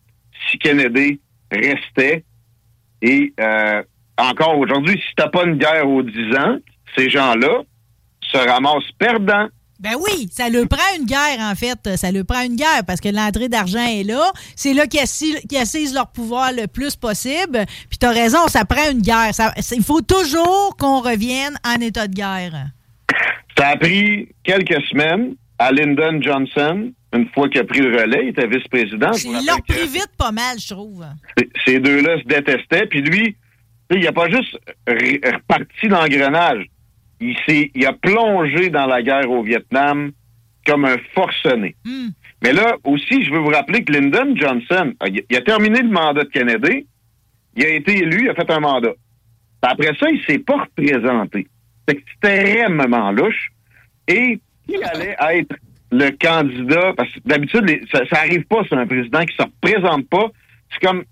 si 0.49 0.57
Kennedy 0.57 1.19
restait. 1.51 2.23
Et 3.01 3.33
euh, 3.39 3.83
encore 4.17 4.57
aujourd'hui, 4.57 4.93
si 4.99 5.15
t'as 5.15 5.29
pas 5.29 5.43
une 5.45 5.57
guerre 5.57 5.87
aux 5.87 6.01
10 6.03 6.35
ans, 6.37 6.57
ces 6.97 7.09
gens-là 7.09 7.61
se 8.21 8.37
ramassent 8.37 8.91
perdants. 8.97 9.47
Ben 9.79 9.95
oui, 10.01 10.29
ça 10.31 10.47
le 10.49 10.65
prend 10.67 10.95
une 10.97 11.05
guerre, 11.05 11.37
en 11.41 11.53
fait. 11.53 11.97
Ça 11.97 12.09
le 12.11 12.23
prend 12.23 12.41
une 12.43 12.55
guerre 12.55 12.85
parce 12.87 13.01
que 13.01 13.09
l'entrée 13.09 13.49
d'argent 13.49 13.85
est 13.85 14.03
là. 14.03 14.31
C'est 14.55 14.73
là 14.73 14.87
qu'ils 14.87 15.01
assis- 15.01 15.45
qu'ils 15.49 15.57
assisent 15.57 15.93
leur 15.93 16.07
pouvoir 16.11 16.53
le 16.53 16.67
plus 16.67 16.95
possible. 16.95 17.65
Puis 17.89 17.97
t'as 17.99 18.11
raison, 18.11 18.47
ça 18.47 18.63
prend 18.63 18.89
une 18.89 19.01
guerre. 19.01 19.33
Ça- 19.33 19.53
il 19.75 19.83
faut 19.83 20.01
toujours 20.01 20.77
qu'on 20.79 21.01
revienne 21.01 21.57
en 21.65 21.81
état 21.81 22.07
de 22.07 22.13
guerre. 22.13 22.67
Ça 23.57 23.67
a 23.69 23.75
pris 23.77 24.29
quelques 24.43 24.81
semaines 24.87 25.35
à 25.59 25.71
Lyndon 25.73 26.21
Johnson, 26.21 26.91
une 27.13 27.27
fois 27.33 27.49
qu'il 27.49 27.59
a 27.61 27.63
pris 27.65 27.79
le 27.81 27.95
relais, 28.01 28.23
il 28.23 28.29
était 28.29 28.47
vice-président. 28.47 29.11
Il 29.11 29.45
que 29.45 29.73
pris 29.73 29.87
vite 29.87 30.11
pas 30.17 30.31
mal, 30.31 30.57
je 30.57 30.73
trouve. 30.73 31.05
Ces 31.65 31.79
deux-là 31.79 32.17
se 32.19 32.23
détestaient. 32.27 32.87
Puis 32.87 33.01
lui, 33.01 33.35
il 33.91 34.07
a 34.07 34.11
pas 34.11 34.29
juste 34.29 34.57
re- 34.87 35.33
reparti 35.35 35.87
l'engrenage. 35.87 36.65
Il, 37.19 37.35
il 37.73 37.85
a 37.85 37.93
plongé 37.93 38.69
dans 38.69 38.85
la 38.87 39.01
guerre 39.01 39.29
au 39.29 39.41
Vietnam 39.43 40.11
comme 40.65 40.85
un 40.85 40.97
forcené. 41.13 41.75
Mais 42.43 42.51
là 42.53 42.75
aussi, 42.83 43.23
je 43.23 43.31
veux 43.31 43.39
vous 43.39 43.49
rappeler 43.49 43.83
que 43.83 43.93
Lyndon 43.93 44.35
Johnson, 44.35 44.93
a- 44.99 45.07
il 45.07 45.35
a 45.37 45.41
terminé 45.41 45.81
le 45.81 45.89
mandat 45.89 46.23
de 46.23 46.29
Kennedy, 46.29 46.85
il 47.55 47.63
a 47.65 47.69
été 47.69 47.97
élu, 47.99 48.23
il 48.25 48.29
a 48.29 48.35
fait 48.35 48.49
un 48.51 48.59
mandat. 48.59 48.93
Après 49.61 49.95
ça, 49.99 50.09
il 50.11 50.21
s'est 50.25 50.39
pas 50.39 50.63
représenté. 50.63 51.47
C'était 51.87 52.01
extrêmement 52.01 53.11
louche. 53.11 53.49
Et 54.07 54.39
qui 54.67 54.75
allait 54.83 55.15
être 55.39 55.55
le 55.91 56.09
candidat, 56.11 56.93
parce 56.97 57.11
que 57.13 57.19
d'habitude, 57.25 57.81
ça, 57.91 58.01
ça 58.11 58.19
arrive 58.21 58.43
pas 58.45 58.63
sur 58.65 58.77
un 58.77 58.85
président 58.85 59.23
qui 59.25 59.35
se 59.35 59.43
représente 59.43 60.07
pas. 60.09 60.27
C'est 60.71 60.85
comme, 60.85 61.03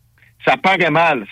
ça 0.45 0.57
paraît 0.57 0.91
mal. 0.91 1.25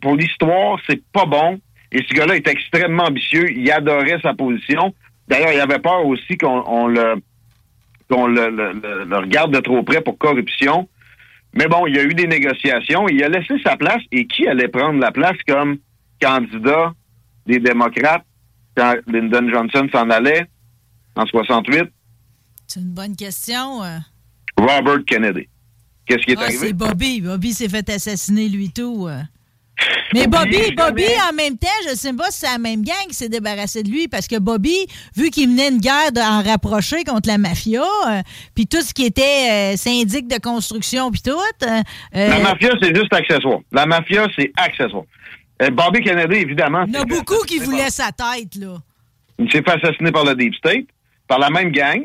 Pour 0.00 0.16
l'histoire, 0.16 0.78
c'est 0.88 1.02
pas 1.12 1.26
bon. 1.26 1.60
Et 1.92 2.02
ce 2.08 2.14
gars-là 2.14 2.36
est 2.36 2.48
extrêmement 2.48 3.04
ambitieux. 3.04 3.50
Il 3.50 3.70
adorait 3.70 4.18
sa 4.22 4.34
position. 4.34 4.94
D'ailleurs, 5.28 5.52
il 5.52 5.60
avait 5.60 5.78
peur 5.78 6.04
aussi 6.06 6.36
qu'on 6.36 6.62
on 6.66 6.86
le, 6.88 7.14
qu'on 8.10 8.26
le, 8.26 8.50
le- 8.50 8.72
le- 8.72 9.04
le 9.04 9.16
regarde 9.18 9.54
de 9.54 9.60
trop 9.60 9.82
près 9.82 10.00
pour 10.00 10.18
corruption. 10.18 10.88
Mais 11.54 11.66
bon, 11.68 11.86
il 11.86 11.96
y 11.96 11.98
a 11.98 12.02
eu 12.04 12.14
des 12.14 12.26
négociations. 12.26 13.08
Il 13.08 13.22
a 13.24 13.28
laissé 13.28 13.54
sa 13.64 13.76
place. 13.76 14.02
Et 14.12 14.26
qui 14.26 14.46
allait 14.46 14.68
prendre 14.68 15.00
la 15.00 15.10
place 15.12 15.36
comme 15.48 15.78
candidat 16.20 16.92
des 17.46 17.58
démocrates 17.60 18.24
quand 18.76 18.94
Lyndon 19.06 19.48
Johnson 19.50 19.88
s'en 19.92 20.10
allait 20.10 20.46
en 21.14 21.24
68? 21.24 21.84
C'est 22.66 22.80
une 22.80 22.92
bonne 22.92 23.16
question. 23.16 23.82
euh. 23.84 23.98
Robert 24.58 25.04
Kennedy. 25.06 25.48
Qu'est-ce 26.06 26.24
qui 26.24 26.32
est 26.32 26.36
Ah, 26.38 26.42
arrivé? 26.44 26.68
c'est 26.68 26.72
Bobby. 26.72 27.20
Bobby 27.20 27.52
s'est 27.52 27.68
fait 27.68 27.88
assassiner, 27.90 28.48
lui, 28.48 28.70
tout. 28.70 29.06
euh. 29.08 29.20
Mais 30.14 30.26
Bobby, 30.26 30.72
Bobby, 30.74 31.04
en 31.30 31.34
même 31.34 31.58
temps, 31.58 31.68
je 31.90 31.94
sais 31.94 32.12
pas 32.14 32.30
si 32.30 32.38
c'est 32.40 32.46
la 32.46 32.56
même 32.58 32.82
gang 32.82 33.06
qui 33.08 33.14
s'est 33.14 33.28
débarrassé 33.28 33.82
de 33.82 33.90
lui, 33.90 34.08
parce 34.08 34.26
que 34.26 34.38
Bobby, 34.38 34.74
vu 35.14 35.28
qu'il 35.30 35.50
menait 35.50 35.68
une 35.68 35.80
guerre 35.80 36.12
de- 36.12 36.20
en 36.20 36.42
rapproché 36.42 37.04
contre 37.04 37.28
la 37.28 37.36
mafia, 37.36 37.82
euh, 38.08 38.22
puis 38.54 38.66
tout 38.66 38.80
ce 38.80 38.94
qui 38.94 39.04
était 39.04 39.74
euh, 39.74 39.76
syndic 39.76 40.28
de 40.28 40.38
construction, 40.38 41.10
puis 41.10 41.20
tout. 41.20 41.32
euh, 41.64 41.82
La 42.14 42.38
mafia, 42.40 42.70
c'est 42.80 42.94
juste 42.96 43.12
accessoire. 43.12 43.58
La 43.72 43.84
mafia, 43.84 44.26
c'est 44.38 44.50
accessoire. 44.56 45.04
Bobby 45.72 46.00
Kennedy, 46.02 46.36
évidemment, 46.36 46.84
il 46.86 46.94
y 46.94 46.98
en 46.98 47.02
a 47.02 47.04
beaucoup 47.04 47.42
qui 47.46 47.58
voulaient 47.58 47.90
sa 47.90 48.10
tête, 48.12 48.54
là. 48.56 48.76
il 49.38 49.50
s'est 49.50 49.62
fait 49.62 49.72
assassiner 49.72 50.12
par 50.12 50.24
le 50.24 50.34
Deep 50.34 50.54
State, 50.54 50.86
par 51.28 51.38
la 51.38 51.50
même 51.50 51.70
gang, 51.72 52.02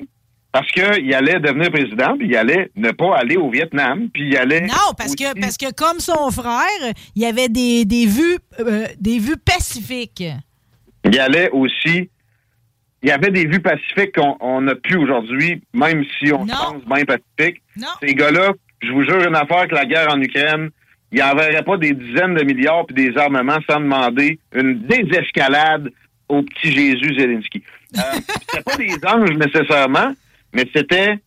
parce 0.52 0.69
qu'il 0.72 1.14
allait 1.14 1.40
devenir 1.40 1.72
président, 1.72 2.18
puis 2.18 2.28
il 2.28 2.36
allait 2.36 2.72
ne 2.76 2.91
pas 2.91 3.15
aller 3.15 3.38
au 3.38 3.49
Vietnam, 3.49 4.10
puis 4.14 4.30
il 4.30 4.38
allait... 4.38 4.61
Non, 4.61 4.94
parce 4.98 5.15
que, 5.15 5.40
parce 5.40 5.57
que 5.57 5.73
comme 5.73 5.99
son 5.99 6.30
frère, 6.30 6.94
il 7.15 7.22
y 7.22 7.26
avait 7.26 7.48
des, 7.48 7.86
des 7.86 8.06
vues, 8.06 8.38
euh, 8.60 8.86
des 8.99 9.19
vues 9.19 9.38
pacifiques. 9.38 10.23
Il 11.06 11.19
allait 11.19 11.49
aussi... 11.52 12.10
Il 13.03 13.10
y 13.10 13.11
avait 13.11 13.32
des 13.32 13.48
vues 13.48 13.61
pacifiques 13.61 14.14
qu'on 14.14 14.38
on 14.41 14.61
n'a 14.61 14.76
plus 14.76 14.98
aujourd'hui, 14.98 15.64
même 15.73 16.03
si 16.19 16.32
on 16.32 16.45
se 16.45 16.52
pense 16.52 16.86
bien 16.86 17.03
pacifique. 17.06 17.61
Ces 17.99 18.14
gars-là, 18.14 18.52
je 18.84 18.91
vous 18.91 19.03
jure 19.03 19.26
une 19.28 19.36
affaire 19.36 19.68
que 19.68 19.73
la 19.73 19.86
guerre 19.86 20.14
en 20.14 20.22
Ukraine, 20.22 20.69
ils 21.11 21.19
n'enverraient 21.19 21.64
pas 21.64 21.78
des 21.78 21.94
dizaines 21.94 22.36
de 22.36 22.44
milliards 22.44 22.86
puis 22.86 22.95
des 22.95 23.18
armements 23.18 23.57
sans 23.69 23.80
demander 23.80 24.40
une 24.53 24.84
désescalade 24.84 25.90
au 26.30 26.44
petit 26.44 26.72
Jésus 26.72 27.15
Zelensky. 27.18 27.64
Euh, 27.98 28.02
c'était 28.49 28.64
pas 28.64 28.78
des 28.78 28.95
anges 29.06 29.36
nécessairement, 29.38 30.14
mais 30.53 30.65
c'était 30.76 31.19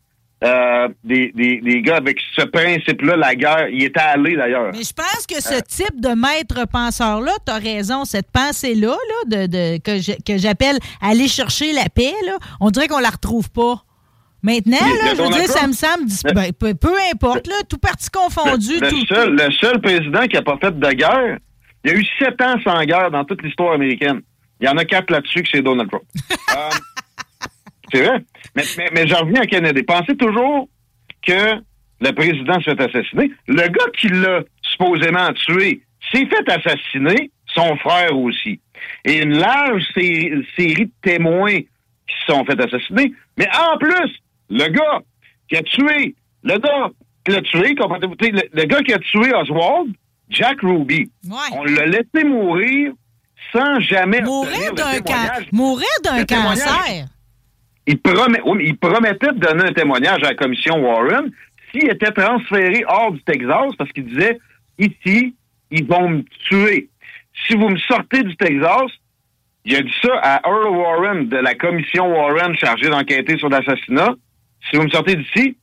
euh, 0.42 0.88
des, 1.04 1.32
des, 1.34 1.60
des 1.62 1.80
gars 1.82 1.96
avec 1.96 2.18
ce 2.36 2.44
principe-là, 2.44 3.16
la 3.16 3.34
guerre. 3.34 3.68
Il 3.70 3.82
était 3.84 4.00
allé 4.00 4.36
d'ailleurs. 4.36 4.72
Mais 4.72 4.82
je 4.82 4.92
pense 4.92 5.26
que 5.26 5.40
ce 5.40 5.54
Euh. 5.54 5.60
type 5.66 6.00
de 6.00 6.08
maître 6.10 6.66
penseur-là, 6.70 7.32
tu 7.46 7.52
as 7.52 7.56
raison, 7.58 8.04
cette 8.04 8.30
pensée-là, 8.30 8.94
là, 9.28 9.46
de, 9.46 9.46
de- 9.46 9.78
que 10.26 10.36
j'appelle 10.38 10.76
aller 11.00 11.28
chercher 11.28 11.72
la 11.72 11.88
paix, 11.88 12.12
là, 12.26 12.36
on 12.60 12.70
dirait 12.70 12.88
qu'on 12.88 12.98
la 12.98 13.10
retrouve 13.10 13.50
pas. 13.50 13.84
Maintenant, 14.42 14.76
là, 15.04 15.14
je 15.16 15.22
veux 15.22 15.28
dire, 15.30 15.46
ça 15.48 15.66
me 15.66 15.72
semble, 15.72 16.04
ben, 16.34 16.52
peu, 16.52 16.74
peu 16.74 16.92
importe, 17.10 17.46
là, 17.46 17.54
tout 17.66 17.78
parti 17.78 18.10
confondu. 18.10 18.78
Le, 18.78 18.90
tout, 18.90 19.06
seul, 19.06 19.34
le 19.34 19.50
seul 19.52 19.80
président 19.80 20.26
qui 20.26 20.36
n'a 20.36 20.42
pas 20.42 20.58
fait 20.60 20.78
de 20.78 20.90
guerre, 20.92 21.38
il 21.82 21.90
y 21.90 21.94
a 21.94 21.96
eu 21.96 22.04
sept 22.18 22.38
ans 22.42 22.56
sans 22.62 22.84
guerre 22.84 23.10
dans 23.10 23.24
toute 23.24 23.42
l'histoire 23.42 23.72
américaine. 23.72 24.20
Il 24.60 24.66
y 24.66 24.68
en 24.68 24.76
a 24.76 24.84
quatre 24.84 25.10
là-dessus 25.10 25.42
que 25.42 25.48
c'est 25.50 25.62
Donald 25.62 25.88
Trump. 25.88 26.04
Euh, 26.56 26.70
C'est 27.94 28.02
vrai. 28.02 28.18
Mais, 28.56 28.62
mais, 28.76 28.88
mais 28.92 29.06
j'en 29.06 29.20
reviens 29.20 29.42
à 29.42 29.46
Kennedy. 29.46 29.82
Pensez 29.84 30.16
toujours 30.16 30.68
que 31.26 31.60
le 32.00 32.10
président 32.12 32.54
se 32.60 32.70
fait 32.74 32.80
assassiner. 32.82 33.30
Le 33.46 33.68
gars 33.68 33.90
qui 33.96 34.08
l'a 34.08 34.40
supposément 34.62 35.32
tué 35.34 35.82
s'est 36.12 36.26
fait 36.26 36.50
assassiner, 36.50 37.30
son 37.54 37.76
frère 37.76 38.18
aussi. 38.18 38.60
Et 39.04 39.22
une 39.22 39.38
large 39.38 39.82
sé- 39.94 40.32
série 40.56 40.86
de 40.86 40.92
témoins 41.02 41.60
qui 41.60 42.14
se 42.26 42.32
sont 42.32 42.44
fait 42.44 42.60
assassiner. 42.60 43.12
Mais 43.38 43.46
en 43.56 43.78
plus, 43.78 44.10
le 44.50 44.68
gars 44.68 45.00
qui 45.48 45.56
a 45.56 45.62
tué, 45.62 46.14
le 46.42 46.58
gars 46.58 46.90
qui 47.24 47.32
l'a 47.32 47.42
tué, 47.42 47.74
le, 47.74 48.42
le 48.52 48.64
gars 48.64 48.80
qui 48.82 48.92
a 48.92 48.98
tué 48.98 49.32
Oswald, 49.34 49.94
Jack 50.30 50.60
Ruby, 50.62 51.10
on 51.52 51.64
l'a 51.64 51.86
laissé 51.86 52.24
mourir 52.24 52.92
sans 53.52 53.78
jamais 53.80 54.20
Mourir 54.22 54.74
d'un 54.74 55.00
can- 55.00 55.14
mourir 55.52 55.86
d'un 56.02 56.16
cancer. 56.26 57.06
Il, 57.86 57.98
promettait 58.00 59.32
de 59.32 59.38
donner 59.38 59.64
un 59.64 59.72
témoignage 59.72 60.22
à 60.22 60.28
la 60.28 60.34
commission 60.34 60.76
Warren 60.80 61.30
s'il 61.70 61.90
était 61.90 62.12
transféré 62.12 62.84
hors 62.88 63.12
du 63.12 63.22
Texas 63.24 63.74
parce 63.76 63.90
qu'il 63.92 64.06
disait 64.06 64.38
ici, 64.78 65.34
ils 65.70 65.86
vont 65.86 66.08
me 66.08 66.22
tuer. 66.48 66.88
Si 67.46 67.54
vous 67.54 67.68
me 67.68 67.78
sortez 67.78 68.22
du 68.22 68.36
Texas, 68.36 68.90
il 69.66 69.76
a 69.76 69.82
dit 69.82 69.94
ça 70.02 70.14
à 70.22 70.48
Earl 70.48 70.68
Warren 70.68 71.28
de 71.28 71.36
la 71.36 71.54
commission 71.54 72.10
Warren 72.10 72.54
chargée 72.56 72.88
d'enquêter 72.88 73.36
sur 73.36 73.48
l'assassinat. 73.48 74.14
Si 74.70 74.76
vous 74.76 74.84
me 74.84 74.90
sortez 74.90 75.16
d'ici, 75.16 75.56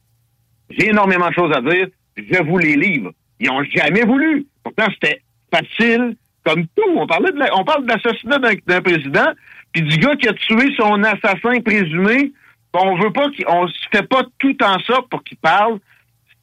j'ai 0.69 0.89
énormément 0.89 1.29
de 1.29 1.33
choses 1.33 1.55
à 1.55 1.61
dire. 1.61 1.87
Je 2.17 2.43
vous 2.43 2.57
les 2.57 2.75
livre. 2.75 3.11
Ils 3.39 3.47
n'ont 3.47 3.63
jamais 3.63 4.03
voulu. 4.03 4.45
Pourtant, 4.63 4.87
c'était 4.93 5.21
facile 5.51 6.15
comme 6.43 6.65
tout. 6.75 6.89
On 6.95 7.07
parlait 7.07 7.31
de 7.31 7.63
parle 7.65 7.85
de 7.85 7.91
l'assassinat 7.91 8.39
d'un 8.39 8.81
président, 8.81 9.31
puis 9.73 9.81
du 9.83 9.97
gars 9.97 10.15
qui 10.15 10.27
a 10.27 10.33
tué 10.33 10.73
son 10.77 11.03
assassin 11.03 11.59
présumé. 11.63 12.31
On 12.73 12.97
veut 12.97 13.11
pas 13.11 13.29
qu'il, 13.31 13.45
on 13.47 13.67
se 13.67 13.73
fait 13.91 14.07
pas 14.07 14.23
tout 14.39 14.55
en 14.63 14.79
sorte 14.79 15.09
pour 15.09 15.23
qu'il 15.23 15.37
parle. 15.37 15.79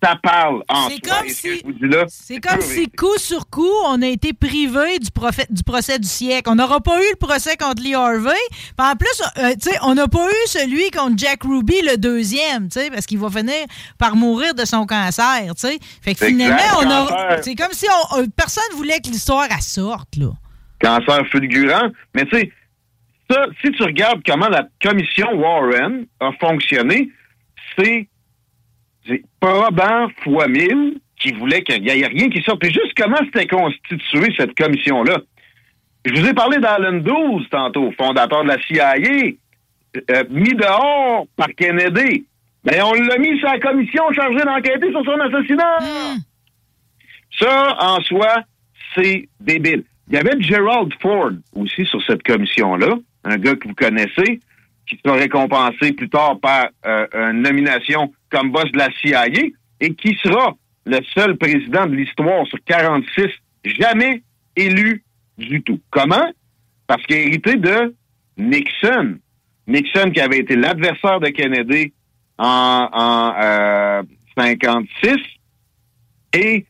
Ça 0.01 0.15
parle 0.23 0.63
en 0.69 0.89
C'est 0.89 1.01
comme 1.01 1.29
si- 1.29 1.61
C'est 2.09 2.39
comme 2.39 2.61
si 2.61 2.89
coup 2.89 3.19
sur 3.19 3.51
coup, 3.51 3.67
on 3.87 4.01
a 4.01 4.07
été 4.07 4.33
privé 4.33 5.01
du, 5.01 5.09
du 5.51 5.63
procès 5.65 5.99
du 5.99 6.07
siècle. 6.07 6.49
On 6.49 6.55
n'aura 6.55 6.81
pas 6.81 6.99
eu 7.03 7.07
le 7.11 7.17
procès 7.17 7.57
contre 7.57 7.83
Lee 7.83 7.95
Harvey. 7.97 8.31
En 8.79 8.95
plus, 8.95 9.23
euh, 9.39 9.55
on 9.83 9.97
n'a 9.97 10.07
pas 10.07 10.29
eu 10.31 10.47
celui 10.47 10.89
contre 10.93 11.15
Jack 11.17 11.43
Ruby, 11.43 11.83
le 11.83 11.97
deuxième, 11.97 12.69
parce 12.93 13.07
qu'il 13.07 13.19
va 13.19 13.29
finir 13.29 13.67
par 13.99 14.15
mourir 14.15 14.55
de 14.55 14.65
son 14.65 14.87
cancer, 14.87 15.53
tu 15.57 15.67
sais. 15.67 15.79
Fait 16.01 16.15
que 16.15 16.27
Exact, 16.27 16.61
finalement, 16.61 17.09
on 17.09 17.13
a. 17.13 17.43
C'est 17.43 17.57
comme 17.57 17.73
si 17.73 17.87
on- 18.13 18.19
euh, 18.21 18.27
personne 18.37 18.63
voulait 18.77 19.01
que 19.01 19.09
l'histoire 19.09 19.49
sorte, 19.61 20.15
là. 20.17 20.29
cancer 20.81 21.27
fulgurant. 21.29 21.89
Mais 22.15 22.25
tu 22.27 22.37
sais, 22.39 22.53
ça, 23.31 23.47
si 23.63 23.71
tu 23.73 23.83
regardes 23.83 24.23
comment 24.27 24.49
la 24.49 24.69
commission 24.83 25.35
Warren 25.35 26.07
a 26.21 26.33
fonctionné, 26.41 27.11
c'est 27.77 28.09
probant 29.41 30.09
fois 30.23 30.49
mille 30.49 31.01
qui 31.19 31.33
voulait 31.33 31.63
qu'il 31.63 31.83
n'y 31.83 31.89
ait 31.89 32.07
rien 32.07 32.29
qui 32.29 32.43
sorte. 32.43 32.61
Puis 32.61 32.73
juste 32.73 32.93
comment 32.97 33.19
c'était 33.27 33.47
constitué 33.47 34.33
cette 34.37 34.57
commission-là. 34.57 35.19
Je 36.05 36.15
vous 36.15 36.27
ai 36.27 36.33
parlé 36.33 36.59
d'Alan 36.59 36.99
12 36.99 37.49
tantôt, 37.51 37.93
fondateur 37.99 38.45
de 38.45 38.49
la 38.49 38.63
CIA, 38.63 38.95
euh, 40.11 40.25
mis 40.31 40.55
dehors 40.55 41.27
par 41.37 41.49
Kennedy. 41.49 42.27
Mais 42.65 42.81
on 42.83 42.93
l'a 42.93 43.19
mis 43.19 43.39
sur 43.39 43.49
la 43.49 43.59
commission 43.59 44.11
chargée 44.13 44.45
d'enquêter 44.45 44.91
sur 44.91 45.05
son 45.05 45.19
assassinat. 45.21 45.79
Ça, 47.39 47.77
en 47.81 48.01
soi, 48.03 48.43
c'est 48.95 49.29
débile. 49.41 49.85
Il 50.09 50.15
y 50.15 50.19
avait 50.19 50.41
Gerald 50.41 50.93
Ford 51.01 51.33
aussi 51.55 51.85
sur 51.85 52.03
cette 52.03 52.23
commission-là, 52.23 52.97
un 53.25 53.37
gars 53.37 53.55
que 53.55 53.69
vous 53.69 53.75
connaissez, 53.75 54.41
qui 54.87 54.99
sera 55.05 55.17
récompensé 55.17 55.93
plus 55.93 56.09
tard 56.09 56.39
par 56.41 56.69
euh, 56.87 57.07
une 57.13 57.43
nomination 57.43 58.13
comme 58.31 58.51
boss 58.51 58.71
de 58.73 58.79
la 58.79 58.89
CIA 59.01 59.27
et 59.81 59.95
qui 59.95 60.19
sera 60.23 60.57
le 60.87 60.99
seul 61.15 61.37
président 61.37 61.87
de 61.87 61.95
l'histoire 61.95 62.47
sur 62.47 62.59
46 62.65 63.27
jamais 63.65 64.23
élu 64.57 65.03
du 65.37 65.63
tout. 65.63 65.81
Comment? 65.91 66.33
Parce 66.87 67.03
qu'il 67.05 67.17
a 67.17 67.21
hérité 67.21 67.57
de 67.57 67.95
Nixon. 68.39 69.19
Nixon 69.67 70.11
qui 70.11 70.21
avait 70.21 70.39
été 70.39 70.57
l'adversaire 70.57 71.21
de 71.21 71.29
Kennedy 71.29 71.93
en, 72.39 72.89
en 72.93 73.35
euh, 73.41 74.03
56 74.37 75.17
et 76.33 76.65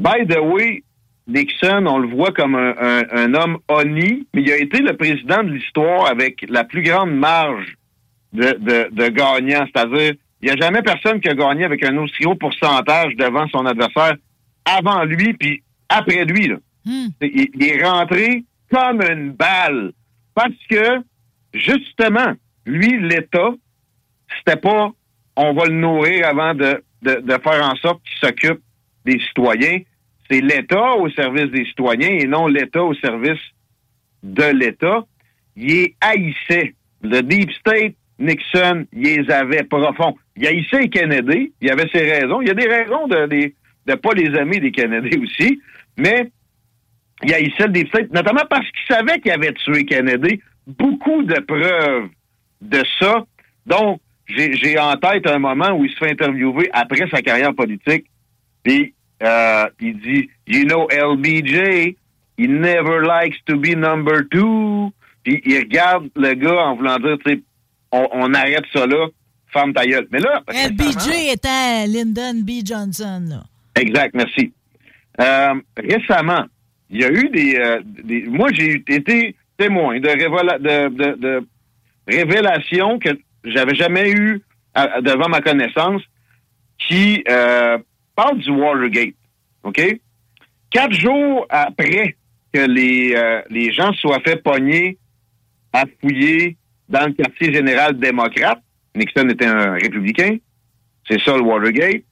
By 0.00 0.24
the 0.26 0.40
way, 0.40 0.82
Nixon, 1.32 1.86
on 1.86 1.98
le 1.98 2.08
voit 2.08 2.32
comme 2.32 2.54
un, 2.54 2.74
un- 2.78 3.04
un 3.12 3.34
homme 3.34 3.58
honni, 3.68 4.26
mais 4.34 4.42
il 4.42 4.52
a 4.52 4.56
été 4.58 4.78
le 4.80 4.96
président 4.96 5.42
de 5.42 5.50
l'histoire 5.52 6.06
avec 6.10 6.44
la 6.48 6.64
plus 6.64 6.82
grande 6.82 7.12
marge 7.12 7.74
de, 8.32 8.56
de, 8.58 8.88
de 8.90 9.08
gagnants. 9.08 9.66
C'est-à-dire, 9.72 10.14
il 10.42 10.46
n'y 10.46 10.50
a 10.50 10.56
jamais 10.56 10.82
personne 10.82 11.20
qui 11.20 11.28
a 11.28 11.34
gagné 11.34 11.64
avec 11.64 11.84
un 11.84 11.96
aussi 11.98 12.24
haut 12.26 12.34
pourcentage 12.34 13.14
devant 13.16 13.46
son 13.48 13.64
adversaire 13.66 14.16
avant 14.64 15.04
lui, 15.04 15.34
puis 15.34 15.62
après 15.88 16.24
lui. 16.24 16.48
là. 16.48 16.56
C'est- 17.20 17.30
Il, 17.32 17.48
il 17.54 17.64
est 17.68 17.84
rentré 17.84 18.44
comme 18.72 19.02
une 19.02 19.32
balle. 19.32 19.92
Parce 20.34 20.54
que, 20.70 21.00
justement, 21.54 22.32
lui, 22.66 22.98
l'État, 23.00 23.50
c'était 24.38 24.56
pas 24.60 24.90
on 25.36 25.52
va 25.54 25.66
le 25.66 25.74
nourrir 25.74 26.26
avant 26.26 26.54
de, 26.54 26.82
de, 27.02 27.14
de 27.20 27.32
faire 27.42 27.64
en 27.64 27.74
sorte 27.76 28.00
qu'il 28.04 28.18
s'occupe 28.28 28.60
des 29.06 29.18
citoyens. 29.20 29.78
C'est 30.30 30.40
l'État 30.40 30.94
au 30.94 31.10
service 31.10 31.50
des 31.50 31.64
citoyens 31.64 32.08
et 32.08 32.26
non 32.26 32.46
l'État 32.46 32.84
au 32.84 32.94
service 32.94 33.40
de 34.22 34.44
l'État. 34.44 35.04
Il 35.56 35.72
est 35.72 35.94
haïssait. 36.00 36.74
Le 37.02 37.22
Deep 37.22 37.50
State, 37.52 37.94
Nixon, 38.18 38.86
il 38.92 39.02
les 39.02 39.30
avait 39.30 39.64
profonds. 39.64 40.16
Il 40.36 40.46
haïssait 40.46 40.88
Kennedy. 40.88 41.52
Il 41.60 41.70
avait 41.70 41.88
ses 41.92 42.12
raisons. 42.12 42.40
Il 42.42 42.48
y 42.48 42.50
a 42.50 42.54
des 42.54 42.68
raisons 42.68 43.08
de 43.08 43.52
ne 43.88 43.94
pas 43.96 44.12
les 44.12 44.38
aimer 44.38 44.60
des 44.60 44.70
Kennedy 44.70 45.18
aussi. 45.22 45.60
Mais 45.98 46.30
il 47.24 47.34
haïssait 47.34 47.66
le 47.66 47.72
Deep 47.72 47.88
State, 47.88 48.12
notamment 48.12 48.44
parce 48.48 48.66
qu'il 48.70 48.94
savait 48.94 49.18
qu'il 49.18 49.32
avait 49.32 49.52
tué 49.54 49.84
Kennedy. 49.84 50.40
Beaucoup 50.66 51.24
de 51.24 51.40
preuves 51.40 52.08
de 52.60 52.82
ça. 53.00 53.24
Donc, 53.66 54.00
j'ai 54.28 54.78
en 54.78 54.96
tête 54.96 55.26
un 55.26 55.40
moment 55.40 55.72
où 55.72 55.84
il 55.84 55.90
se 55.90 55.96
fait 55.96 56.12
interviewer 56.12 56.70
après 56.72 57.08
sa 57.10 57.20
carrière 57.20 57.54
politique. 57.54 58.06
Puis, 58.62 58.94
euh, 59.22 59.66
il 59.80 59.98
dit, 60.00 60.30
You 60.46 60.64
know, 60.64 60.88
LBJ, 60.90 61.94
he 62.38 62.46
never 62.48 63.02
likes 63.02 63.36
to 63.46 63.56
be 63.56 63.74
number 63.76 64.22
two. 64.30 64.92
Puis, 65.22 65.40
il 65.44 65.58
regarde 65.58 66.08
le 66.16 66.34
gars 66.34 66.66
en 66.66 66.76
voulant 66.76 66.98
dire, 66.98 67.16
tu 67.24 67.32
sais, 67.32 67.40
on, 67.92 68.08
on 68.12 68.32
arrête 68.34 68.64
ça 68.72 68.86
là, 68.86 69.06
ferme 69.52 69.72
ta 69.74 69.84
gueule. 69.86 70.06
Mais 70.10 70.20
là, 70.20 70.42
LBJ 70.48 71.32
étant 71.32 71.84
Lyndon 71.86 72.40
B. 72.42 72.64
Johnson, 72.64 73.22
là. 73.28 73.42
Exact, 73.76 74.14
merci. 74.14 74.52
Euh, 75.20 75.54
récemment, 75.76 76.44
il 76.88 77.00
y 77.00 77.04
a 77.04 77.10
eu 77.10 77.28
des, 77.28 77.56
euh, 77.56 77.80
des- 77.84 78.22
moi 78.26 78.48
j'ai 78.52 78.82
été 78.88 79.36
témoin 79.58 80.00
de, 80.00 80.08
révéla- 80.08 80.58
de, 80.58 80.88
de- 80.94 81.16
de 81.20 81.46
révélations 82.08 82.98
que 82.98 83.10
j'avais 83.44 83.74
jamais 83.74 84.10
eues 84.10 84.40
devant 85.02 85.28
ma 85.28 85.40
connaissance 85.40 86.02
qui 86.88 87.22
euh, 87.28 87.78
parlent 88.14 88.38
du 88.38 88.50
Watergate. 88.50 89.14
OK? 89.62 90.00
Quatre 90.70 90.92
jours 90.92 91.46
après 91.50 92.16
que 92.52 92.60
les, 92.60 93.14
euh, 93.14 93.42
les 93.50 93.72
gens 93.72 93.92
soient 93.94 94.20
fait 94.20 94.42
pogner 94.42 94.98
à 95.72 95.84
fouiller 96.00 96.56
dans 96.88 97.06
le 97.06 97.12
quartier 97.12 97.52
général 97.52 97.98
démocrate, 97.98 98.60
Nixon 98.94 99.28
était 99.28 99.46
un 99.46 99.74
républicain, 99.74 100.36
c'est 101.08 101.20
ça 101.20 101.36
le 101.36 101.42
Watergate, 101.42 102.02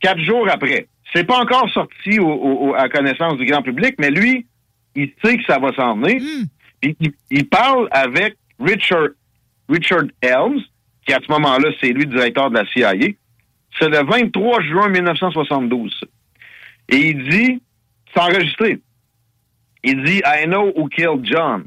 quatre 0.00 0.20
jours 0.20 0.48
après. 0.50 0.86
C'est 1.12 1.24
pas 1.24 1.38
encore 1.38 1.68
sorti 1.70 2.18
au- 2.18 2.26
au- 2.26 2.68
au- 2.70 2.74
à 2.74 2.88
connaissance 2.88 3.36
du 3.36 3.44
grand 3.44 3.62
public, 3.62 3.94
mais 3.98 4.10
lui, 4.10 4.46
il 4.94 5.10
sait 5.22 5.36
que 5.36 5.44
ça 5.44 5.58
va 5.58 5.72
s'en 5.74 5.96
venir. 5.96 6.20
Puis 6.80 6.96
il, 7.00 7.12
il 7.30 7.48
parle 7.48 7.88
avec 7.90 8.36
Richard, 8.58 9.08
Richard 9.68 10.04
Helms, 10.22 10.60
qui 11.06 11.12
à 11.12 11.20
ce 11.26 11.30
moment-là, 11.32 11.70
c'est 11.80 11.88
lui 11.88 12.04
le 12.04 12.10
directeur 12.16 12.50
de 12.50 12.54
la 12.56 12.64
CIA. 12.66 12.94
C'est 13.78 13.88
le 13.88 14.04
23 14.04 14.62
juin 14.62 14.88
1972. 14.88 15.96
ça. 16.00 16.06
Et 16.90 17.08
il 17.08 17.28
dit, 17.28 17.62
c'est 18.12 18.20
enregistré. 18.20 18.78
Il 19.82 20.02
dit, 20.04 20.22
I 20.24 20.46
know 20.46 20.72
who 20.76 20.88
killed 20.88 21.24
John. 21.24 21.66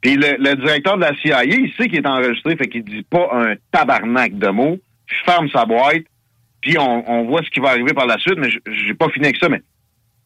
Puis 0.00 0.16
le, 0.16 0.56
directeur 0.56 0.96
de 0.96 1.02
la 1.02 1.14
CIA, 1.22 1.44
il 1.44 1.72
sait 1.74 1.88
qu'il 1.88 1.98
est 1.98 2.06
enregistré, 2.06 2.56
fait 2.56 2.68
qu'il 2.68 2.84
dit 2.84 3.04
pas 3.04 3.28
un 3.32 3.54
tabarnak 3.70 4.36
de 4.36 4.48
mots. 4.48 4.78
Ferme 5.24 5.48
sa 5.50 5.64
boîte, 5.64 6.04
puis 6.60 6.76
on, 6.78 7.24
voit 7.24 7.42
ce 7.42 7.50
qui 7.50 7.60
va 7.60 7.70
arriver 7.70 7.92
par 7.92 8.06
la 8.06 8.18
suite, 8.18 8.38
mais 8.38 8.48
j'ai 8.50 8.94
pas 8.94 9.10
fini 9.10 9.26
avec 9.26 9.36
ça, 9.36 9.48
mais 9.48 9.62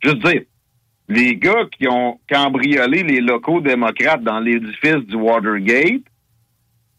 juste 0.02 0.18
dire, 0.18 0.42
les 1.08 1.36
gars 1.36 1.64
qui 1.76 1.88
ont 1.88 2.20
cambriolé 2.28 3.02
les 3.02 3.20
locaux 3.20 3.60
démocrates 3.60 4.22
dans 4.22 4.38
l'édifice 4.38 5.04
du 5.08 5.16
Watergate, 5.16 6.02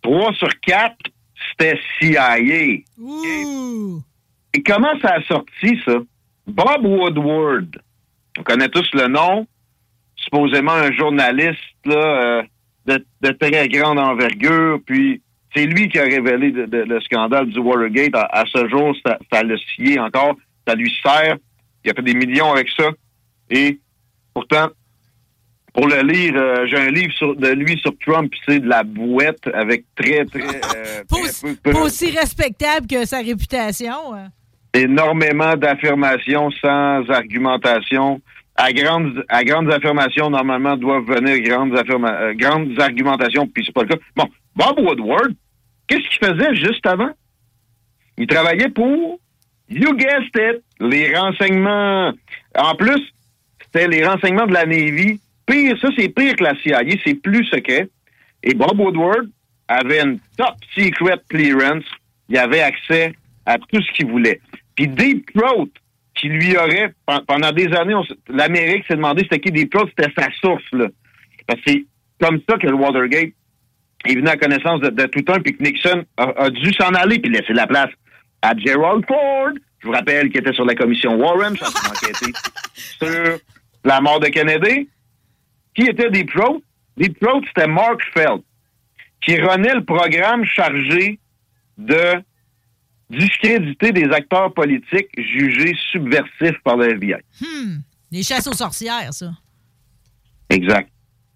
trois 0.02 0.34
sur 0.34 0.50
quatre, 0.60 0.98
c'était 1.50 1.80
CIA. 2.00 2.38
Et 4.54 4.64
comment 4.66 5.00
ça 5.02 5.16
a 5.16 5.22
sorti, 5.24 5.80
ça? 5.86 5.96
Bob 6.48 6.86
Woodward, 6.86 7.82
on 8.40 8.44
connaît 8.44 8.70
tous 8.70 8.90
le 8.94 9.08
nom, 9.08 9.46
supposément 10.16 10.72
un 10.72 10.92
journaliste 10.94 11.60
là, 11.86 11.96
euh, 11.96 12.44
de, 12.86 13.06
de 13.22 13.30
très 13.32 13.68
grande 13.68 14.00
envergure. 14.00 14.80
Puis 14.86 15.22
c'est 15.54 15.66
lui 15.66 15.90
qui 15.90 16.00
a 16.00 16.04
révélé 16.04 16.52
de- 16.52 16.66
de- 16.66 16.84
le 16.84 17.02
scandale 17.02 17.48
du 17.50 17.60
Watergate. 17.60 18.16
À, 18.16 18.40
à 18.42 18.46
ce 18.46 18.68
jour, 18.70 18.96
ça, 19.06 19.20
ça 19.32 19.44
le 19.44 19.58
scié 19.58 20.00
encore. 20.00 20.36
Ça 20.66 20.76
lui 20.76 20.92
sert. 21.04 21.38
Il 21.84 21.92
a 21.92 21.94
fait 21.94 22.02
des 22.02 22.14
millions 22.16 22.52
avec 22.54 22.70
ça. 22.70 22.90
Et 23.50 23.80
pourtant, 24.34 24.70
pour 25.78 25.88
le 25.88 26.02
lire, 26.02 26.34
euh, 26.36 26.66
j'ai 26.66 26.78
un 26.78 26.90
livre 26.90 27.14
sur- 27.14 27.36
de 27.36 27.50
lui 27.50 27.78
sur 27.80 27.94
Trump, 28.04 28.34
c'est 28.48 28.60
de 28.60 28.68
la 28.68 28.82
bouette 28.84 29.48
avec 29.54 29.86
très, 29.96 30.26
très... 30.26 30.42
euh, 30.42 31.04
Pas 31.08 31.16
très 31.18 31.22
aussi, 31.22 31.42
peu- 31.44 31.56
peu- 31.64 31.72
pas 31.72 31.82
aussi 31.82 32.10
respectable 32.18 32.88
que 32.88 33.06
sa 33.06 33.20
réputation. 33.20 34.16
hein. 34.16 34.30
énormément 34.74 35.56
d'affirmations 35.56 36.50
sans 36.62 37.08
argumentation. 37.10 38.20
À 38.56 38.74
grandes, 38.74 39.24
à 39.30 39.44
grandes 39.44 39.72
affirmations, 39.72 40.32
normalement, 40.32 40.76
doivent 40.78 41.06
venir 41.06 41.40
grandes, 41.42 41.74
euh, 41.76 42.34
grandes 42.34 42.80
argumentations, 42.80 43.46
puis 43.48 43.64
c'est 43.64 43.72
pas 43.72 43.84
le 43.84 43.90
cas. 43.90 43.98
Bon, 44.16 44.26
Bob 44.56 44.80
Woodward, 44.80 45.32
qu'est-ce 45.88 46.08
qu'il 46.10 46.28
faisait 46.28 46.56
juste 46.56 46.86
avant? 46.88 47.12
Il 48.18 48.26
travaillait 48.26 48.70
pour, 48.70 49.20
you 49.70 49.94
guessed 49.96 50.36
it, 50.36 50.64
les 50.80 51.16
renseignements. 51.16 52.12
En 52.58 52.74
plus, 52.76 53.02
c'était 53.64 53.88
les 53.88 54.04
renseignements 54.06 54.48
de 54.48 54.54
la 54.54 54.66
Navy. 54.66 55.20
Pire, 55.48 55.78
ça, 55.82 55.88
c'est 55.98 56.10
pire 56.10 56.36
que 56.36 56.44
la 56.44 56.56
CIA, 56.62 56.82
c'est 57.06 57.16
plus 57.16 57.46
secret. 57.46 57.90
Et 58.44 58.54
Bob 58.54 58.80
Woodward 58.80 59.30
avait 59.68 60.02
une 60.02 60.20
top 60.38 60.56
secret 60.76 61.20
clearance. 61.30 61.86
Il 62.30 62.38
avait 62.38 62.62
accès 62.62 63.14
à 63.46 63.58
tout 63.58 63.82
ce 63.82 63.92
qu'il 63.94 64.08
voulait. 64.08 64.40
Puis 64.76 64.88
Deep 64.88 65.34
Throat, 65.34 65.70
qui 66.16 66.28
lui 66.30 66.56
aurait, 66.58 66.94
pen- 67.06 67.22
pendant 67.28 67.52
des 67.52 67.68
années, 67.74 67.96
l'Amérique 68.28 68.84
s'est 68.88 68.96
demandé 68.96 69.24
c'était 69.24 69.40
qui 69.40 69.52
Deep 69.52 69.72
Throat, 69.72 69.88
c'était 69.98 70.12
sa 70.18 70.28
source, 70.42 70.64
là. 70.74 70.88
Parce 71.48 71.62
que 71.62 71.72
c'est 71.72 71.86
comme 72.20 72.40
ça 72.50 72.58
que 72.58 72.68
le 72.68 72.74
Watergate 72.74 73.32
est 74.06 74.16
venu 74.16 74.28
à 74.28 74.36
connaissance 74.38 74.82
de, 74.82 75.06
tout 75.06 75.24
un, 75.32 75.40
puis 75.40 75.56
que 75.56 75.64
Nixon 75.64 76.04
a, 76.18 76.50
dû 76.50 76.74
s'en 76.74 76.90
aller, 76.90 77.20
puis 77.20 77.32
laisser 77.32 77.54
la 77.54 77.68
place 77.68 77.90
à 78.42 78.54
Gerald 78.58 79.06
Ford, 79.08 79.50
je 79.80 79.88
vous 79.88 79.94
rappelle, 79.94 80.30
qui 80.30 80.38
était 80.38 80.54
sur 80.54 80.66
la 80.66 80.76
commission 80.76 81.16
Warren, 81.16 81.56
ça 81.58 81.68
sur 83.00 83.38
la 83.84 84.02
mort 84.02 84.20
de 84.20 84.28
Kennedy. 84.28 84.90
Qui 85.78 85.84
était 85.84 86.10
Deep 86.10 86.32
Throat? 86.32 86.62
Deep 86.98 87.20
Throat, 87.20 87.42
c'était 87.48 87.68
Mark 87.68 88.02
Feld, 88.14 88.42
qui 89.22 89.40
renait 89.40 89.76
le 89.76 89.86
programme 89.86 90.44
chargé 90.44 91.20
de 91.78 92.16
discréditer 93.10 93.92
des 93.92 94.06
acteurs 94.12 94.54
politiques 94.54 95.10
jugés 95.18 95.76
subversifs 95.92 96.60
par 96.64 96.78
le 96.78 96.90
FBI. 96.96 97.22
Hmm. 97.40 97.78
Des 98.12 98.24
chasses 98.24 98.48
aux 98.48 98.54
sorcières, 98.54 99.14
ça. 99.14 99.32
Exact. 100.50 100.90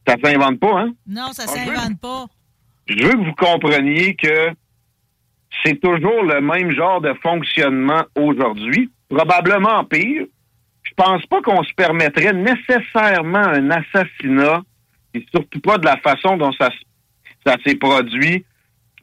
Ça 0.07 0.15
s'invente 0.23 0.59
pas, 0.59 0.79
hein? 0.81 0.93
Non, 1.05 1.31
ça 1.33 1.43
Ah, 1.45 1.47
s'invente 1.47 1.99
pas. 2.01 2.25
Je 2.87 3.03
veux 3.03 3.11
que 3.11 3.23
vous 3.25 3.35
compreniez 3.35 4.15
que 4.15 4.49
c'est 5.63 5.79
toujours 5.79 6.23
le 6.23 6.41
même 6.41 6.71
genre 6.71 6.99
de 7.01 7.13
fonctionnement 7.21 8.03
aujourd'hui, 8.15 8.89
probablement 9.09 9.83
pire. 9.85 10.25
Je 10.91 11.03
pense 11.03 11.25
pas 11.27 11.41
qu'on 11.41 11.63
se 11.63 11.73
permettrait 11.73 12.33
nécessairement 12.33 13.39
un 13.39 13.71
assassinat, 13.71 14.61
et 15.13 15.25
surtout 15.33 15.61
pas 15.61 15.77
de 15.77 15.85
la 15.85 15.97
façon 15.97 16.37
dont 16.37 16.51
ça, 16.53 16.69
s'est 17.65 17.75
produit 17.75 18.45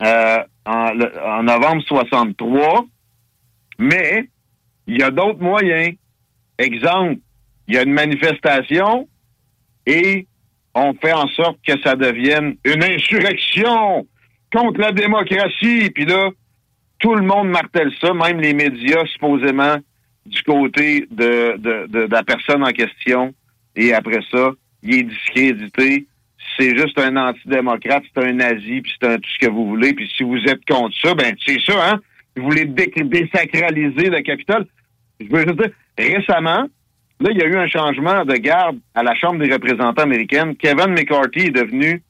euh, 0.03 0.39
en 0.67 1.43
novembre 1.43 1.83
63. 1.87 2.85
Mais 3.79 4.29
il 4.87 4.99
y 4.99 5.03
a 5.03 5.11
d'autres 5.11 5.41
moyens. 5.41 5.95
Exemple, 6.59 7.21
il 7.67 7.75
y 7.75 7.79
a 7.79 7.83
une 7.83 7.93
manifestation 7.93 9.09
et 9.87 10.27
on 10.75 10.95
fait 10.95 11.13
en 11.13 11.27
sorte 11.29 11.59
que 11.67 11.81
ça 11.83 11.97
devienne 11.97 12.57
une 12.65 12.85
insurrection 12.85 14.07
contre 14.53 14.81
la 14.81 14.93
démocratie. 14.93 15.91
Puis 15.91 16.05
là, 16.05 16.31
tout 16.99 17.15
le 17.15 17.23
monde 17.23 17.49
martèle 17.49 17.93
ça, 18.01 18.13
même 18.13 18.41
les 18.41 18.55
médias 18.55 19.05
supposément 19.07 19.77
du 20.29 20.43
côté 20.43 21.07
de, 21.11 22.07
la 22.11 22.23
personne 22.23 22.63
en 22.63 22.71
question. 22.71 23.35
Et 23.77 23.93
après 23.93 24.21
ça, 24.31 24.51
il 24.83 24.95
est 24.95 25.03
discrédité. 25.05 26.07
C'est 26.59 26.77
juste 26.77 26.99
un 26.99 27.17
antidémocrate, 27.17 28.03
c'est 28.13 28.25
un 28.25 28.33
nazi, 28.33 28.81
puis 28.81 28.93
c'est 29.01 29.09
un 29.09 29.17
tout 29.17 29.31
ce 29.31 29.47
que 29.47 29.51
vous 29.51 29.69
voulez. 29.69 29.93
Puis 29.93 30.11
si 30.17 30.23
vous 30.23 30.39
êtes 30.47 30.65
contre 30.69 30.97
ça, 31.03 31.15
ben 31.15 31.35
c'est 31.47 31.61
ça, 31.61 31.91
hein? 31.91 32.01
Vous 32.37 32.45
voulez 32.45 32.65
dé- 32.65 32.93
désacraliser 32.97 34.11
le 34.11 34.23
Capitole. 34.23 34.67
Je 35.21 35.27
veux 35.27 35.43
juste 35.43 35.61
dire, 35.61 35.71
récemment, 35.99 36.69
là, 37.21 37.31
il 37.31 37.37
y 37.39 37.43
a 37.43 37.47
eu 37.47 37.57
un 37.57 37.69
changement 37.69 38.25
de 38.25 38.35
garde 38.35 38.79
à 38.95 39.03
la 39.03 39.15
Chambre 39.15 39.45
des 39.45 39.53
représentants 39.53 40.03
américaine. 40.03 40.57
Kevin 40.57 40.91
McCarthy 40.91 41.47
est 41.47 41.51
devenu 41.51 42.03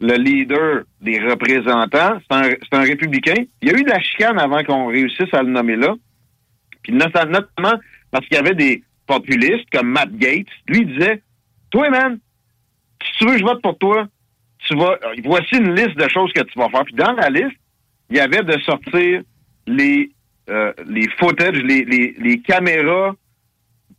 le 0.00 0.16
leader 0.16 0.82
des 1.00 1.18
représentants. 1.20 2.18
C'est 2.30 2.36
un, 2.36 2.78
un 2.78 2.82
républicain. 2.82 3.44
Il 3.62 3.68
y 3.68 3.74
a 3.74 3.78
eu 3.78 3.82
de 3.82 3.90
la 3.90 4.00
chicane 4.00 4.38
avant 4.38 4.62
qu'on 4.62 4.86
réussisse 4.86 5.32
à 5.32 5.42
le 5.42 5.50
nommer 5.50 5.76
là. 5.76 5.94
Puis 6.84 6.92
not- 6.92 7.06
notamment 7.28 7.80
parce 8.12 8.24
qu'il 8.26 8.36
y 8.36 8.40
avait 8.40 8.54
des 8.54 8.84
populistes 9.06 9.68
comme 9.72 9.88
Matt 9.90 10.12
Gates. 10.16 10.46
Lui, 10.68 10.82
il 10.82 10.94
disait, 10.94 11.20
toi, 11.70 11.90
man, 11.90 12.18
si 13.04 13.18
tu 13.18 13.26
veux 13.26 13.38
je 13.38 13.42
vote 13.44 13.60
pour 13.60 13.76
toi, 13.78 14.06
tu 14.66 14.76
vas, 14.76 14.98
voici 15.24 15.56
une 15.56 15.74
liste 15.74 15.96
de 15.96 16.08
choses 16.08 16.32
que 16.32 16.42
tu 16.42 16.58
vas 16.58 16.68
faire. 16.70 16.84
Puis 16.84 16.94
dans 16.94 17.12
la 17.12 17.28
liste, 17.28 17.56
il 18.10 18.16
y 18.16 18.20
avait 18.20 18.42
de 18.42 18.58
sortir 18.60 19.22
les, 19.66 20.10
euh, 20.48 20.72
les 20.86 21.08
footage, 21.18 21.56
les, 21.56 21.84
les, 21.84 22.14
les 22.18 22.40
caméras 22.40 23.14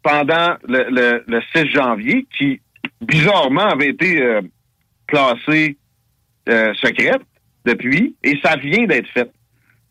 pendant 0.02 0.56
le, 0.68 0.86
le, 0.90 1.24
le 1.28 1.42
6 1.56 1.72
janvier 1.72 2.26
qui, 2.38 2.62
bizarrement, 3.02 3.66
avaient 3.66 3.90
été 3.90 4.22
euh, 4.22 4.42
classées 5.08 5.78
euh, 6.50 6.74
secrètes 6.76 7.22
depuis, 7.66 8.16
et 8.24 8.40
ça 8.44 8.56
vient 8.58 8.86
d'être 8.86 9.08
fait. 9.10 9.32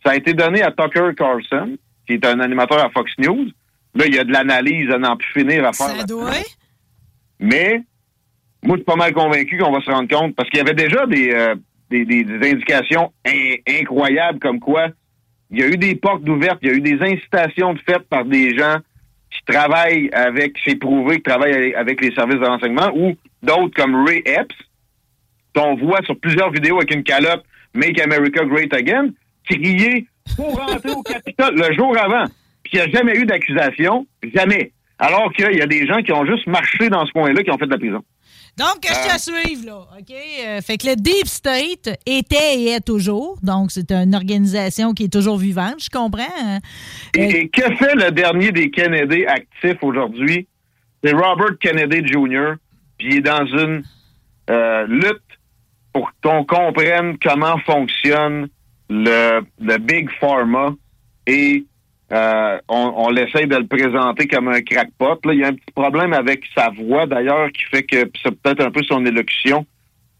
Ça 0.05 0.12
a 0.12 0.16
été 0.16 0.33
donné 0.35 0.62
à 0.62 0.71
Tucker 0.71 1.11
Carlson, 1.16 1.77
qui 2.07 2.15
est 2.15 2.27
un 2.27 2.41
animateur 2.41 2.85
à 2.85 2.91
Fox 2.91 3.11
News. 3.19 3.47
Là, 3.95 4.05
il 4.07 4.15
y 4.15 4.19
a 4.19 4.25
de 4.25 4.33
l'analyse 4.33 4.91
à 4.91 4.99
n'en 4.99 5.17
plus 5.17 5.33
finir 5.33 5.65
à 5.65 5.73
faire. 5.73 5.89
Ça 5.89 6.05
doit. 6.05 6.31
Mais 7.39 7.81
moi, 8.63 8.77
je 8.77 8.81
suis 8.81 8.85
pas 8.85 8.97
mal 8.97 9.13
convaincu 9.13 9.59
qu'on 9.59 9.71
va 9.73 9.81
se 9.81 9.91
rendre 9.91 10.09
compte, 10.09 10.35
parce 10.35 10.49
qu'il 10.51 10.59
y 10.59 10.63
avait 10.63 10.75
déjà 10.75 11.07
des, 11.07 11.31
euh, 11.33 11.55
des, 11.91 12.05
des- 12.05 12.25
des 12.25 12.51
indications 12.51 13.13
in- 13.27 13.57
incroyables 13.81 14.39
comme 14.39 14.59
quoi 14.61 14.89
il 15.51 15.61
y 15.61 15.63
a 15.63 15.69
eu 15.69 15.77
des 15.77 15.95
portes 15.95 16.29
ouvertes, 16.29 16.59
il 16.63 16.69
y 16.69 16.73
a 16.73 16.75
eu 16.75 16.81
des 16.81 16.99
incitations 17.01 17.75
de 17.75 17.79
faites 17.87 18.09
par 18.09 18.25
des 18.25 18.57
gens 18.57 18.79
qui 19.31 19.41
travaillent 19.53 20.11
avec, 20.13 20.57
c'est 20.65 20.75
prouvé, 20.77 21.17
qui 21.17 21.23
travaillent 21.25 21.75
avec- 21.75 22.01
les 22.01 22.13
services 22.15 22.41
de 22.41 22.47
renseignement, 22.47 22.91
ou 22.97 23.15
d'autres 23.43 23.75
comme 23.77 24.05
Ray 24.07 24.23
Epps, 24.25 24.55
qu'on 25.55 25.77
voit 25.77 26.01
sur 26.03 26.19
plusieurs 26.19 26.51
vidéos 26.51 26.79
avec 26.79 26.93
une 26.93 27.05
calotte 27.05 27.45
Make 27.75 28.01
America 28.01 28.45
Great 28.45 28.73
Again, 28.75 29.11
crier 29.49 30.07
pour 30.37 30.57
rentrer 30.59 30.91
au 30.91 31.03
Capitole 31.03 31.55
le 31.57 31.75
jour 31.75 31.97
avant. 31.99 32.25
Puis 32.63 32.73
il 32.75 32.77
n'y 32.77 32.83
a 32.83 32.89
jamais 32.91 33.17
eu 33.17 33.27
d'accusation, 33.27 34.07
jamais. 34.35 34.73
Alors 34.99 35.33
qu'il 35.33 35.57
y 35.57 35.63
a 35.63 35.67
des 35.67 35.87
gens 35.87 36.03
qui 36.03 36.13
ont 36.13 36.25
juste 36.25 36.47
marché 36.47 36.89
dans 36.89 37.05
ce 37.07 37.13
coin-là 37.13 37.43
qui 37.43 37.51
ont 37.51 37.59
fait 37.59 37.67
de 37.67 37.73
la 37.73 37.79
prison. 37.79 38.03
Donc, 38.57 38.81
que 38.83 38.89
je 38.89 39.15
te 39.15 39.21
suive, 39.21 39.67
là? 39.67 39.81
OK? 39.99 40.15
Euh, 40.47 40.61
fait 40.61 40.79
que 40.79 40.87
le 40.87 40.95
Deep 40.95 41.27
State 41.27 41.99
était 42.07 42.57
et 42.57 42.69
est 42.69 42.81
toujours. 42.87 43.37
Donc, 43.43 43.73
c'est 43.73 43.91
une 43.91 44.15
organisation 44.15 44.95
qui 44.95 45.05
est 45.05 45.13
toujours 45.13 45.39
vivante, 45.39 45.83
je 45.83 45.91
comprends. 45.91 46.23
hein? 46.41 46.61
Et, 47.17 47.41
et 47.41 47.49
que 47.49 47.63
fait 47.75 47.97
le 47.97 48.13
dernier 48.13 48.53
des 48.53 48.71
Kennedy 48.71 49.27
actifs 49.27 49.83
aujourd'hui? 49.83 50.47
C'est 51.03 51.13
Robert 51.13 51.59
Kennedy 51.61 52.07
Jr. 52.07 52.53
Puis 52.97 53.09
il 53.09 53.17
est 53.17 53.21
dans 53.23 53.45
une 53.45 53.83
euh, 54.51 54.87
lutte 54.87 55.21
pour 55.93 56.13
qu'on 56.23 56.45
comprenne 56.45 57.19
comment 57.19 57.59
fonctionne 57.67 58.49
le, 58.90 59.40
le 59.61 59.78
Big 59.78 60.09
Pharma 60.20 60.74
et 61.27 61.65
euh, 62.12 62.59
on, 62.69 62.93
on 62.97 63.11
l'essaye 63.11 63.47
de 63.47 63.56
le 63.56 63.66
présenter 63.66 64.27
comme 64.28 64.48
un 64.48 64.61
crackpot. 64.61 65.19
Là, 65.24 65.32
il 65.32 65.40
y 65.40 65.44
a 65.44 65.48
un 65.48 65.55
petit 65.55 65.73
problème 65.74 66.12
avec 66.12 66.44
sa 66.56 66.70
voix 66.70 67.06
d'ailleurs 67.06 67.51
qui 67.51 67.62
fait 67.70 67.82
que 67.82 68.11
c'est 68.23 68.31
peut-être 68.43 68.61
un 68.65 68.70
peu 68.70 68.82
son 68.85 69.05
élocution 69.06 69.66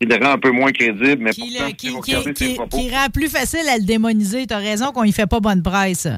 qui 0.00 0.08
le 0.08 0.16
rend 0.16 0.32
un 0.32 0.38
peu 0.38 0.50
moins 0.50 0.72
crédible, 0.72 1.22
mais 1.22 1.30
Qui, 1.30 1.42
pourtant, 1.42 1.66
le- 1.66 1.70
qui- 1.72 1.76
qui- 1.76 1.90
regardez 2.16 2.34
ses 2.34 2.46
qui- 2.48 2.54
propos- 2.54 2.78
qui 2.78 2.90
rend 2.90 3.08
plus 3.12 3.28
facile 3.30 3.68
à 3.68 3.76
le 3.76 3.84
démoniser. 3.84 4.46
T'as 4.46 4.58
raison 4.58 4.92
qu'on 4.92 5.04
y 5.04 5.12
fait 5.12 5.28
pas 5.28 5.40
bonne 5.40 5.62
presse. 5.62 6.08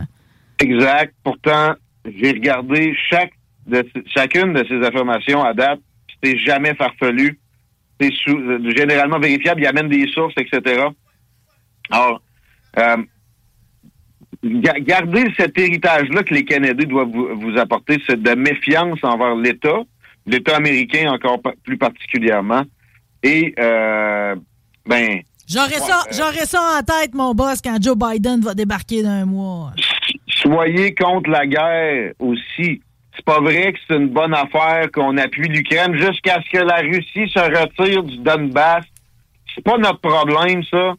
Exact. 0.60 1.12
Pourtant, 1.22 1.74
j'ai 2.06 2.30
regardé 2.30 2.94
chaque 3.10 3.32
de, 3.66 3.84
chacune 4.14 4.52
de 4.54 4.64
ces 4.68 4.80
affirmations 4.86 5.42
à 5.42 5.52
date. 5.52 5.80
C'est 6.22 6.38
jamais 6.38 6.74
farfelu. 6.74 7.38
C'est 8.00 8.12
généralement 8.76 9.18
vérifiable. 9.18 9.60
Il 9.62 9.66
amène 9.66 9.88
des 9.88 10.06
sources, 10.12 10.34
etc. 10.38 10.84
Alors, 11.90 12.22
euh, 12.78 12.96
ga- 14.44 14.80
gardez 14.80 15.24
cet 15.36 15.58
héritage-là 15.58 16.22
que 16.22 16.34
les 16.34 16.44
Canadiens 16.44 16.86
doivent 16.86 17.10
vous, 17.10 17.28
vous 17.36 17.58
apporter, 17.58 17.98
c'est 18.06 18.20
de 18.22 18.34
méfiance 18.34 18.98
envers 19.02 19.34
l'État, 19.34 19.80
l'État 20.26 20.56
américain 20.56 21.10
encore 21.12 21.40
plus 21.64 21.78
particulièrement. 21.78 22.62
Et, 23.22 23.54
euh, 23.58 24.34
ben, 24.86 25.20
J'aurais 25.48 25.78
ça, 25.78 26.02
j'aurais 26.10 26.44
ça 26.46 26.60
en 26.78 26.82
tête, 26.82 27.14
mon 27.14 27.32
boss, 27.32 27.60
quand 27.62 27.80
Joe 27.80 27.96
Biden 27.96 28.40
va 28.40 28.54
débarquer 28.54 29.02
d'un 29.04 29.24
mois. 29.26 29.72
soyez 30.28 30.92
contre 30.94 31.30
la 31.30 31.46
guerre 31.46 32.12
aussi. 32.18 32.82
C'est 33.14 33.24
pas 33.24 33.40
vrai 33.40 33.72
que 33.72 33.78
c'est 33.88 33.96
une 33.96 34.08
bonne 34.08 34.34
affaire 34.34 34.90
qu'on 34.92 35.16
appuie 35.16 35.48
l'Ukraine 35.48 35.96
jusqu'à 35.96 36.40
ce 36.42 36.50
que 36.58 36.62
la 36.64 36.76
Russie 36.78 37.30
se 37.32 37.38
retire 37.38 38.02
du 38.02 38.18
Donbass 38.18 38.84
c'est 39.54 39.64
pas 39.64 39.78
notre 39.78 40.00
problème, 40.00 40.62
ça. 40.64 40.94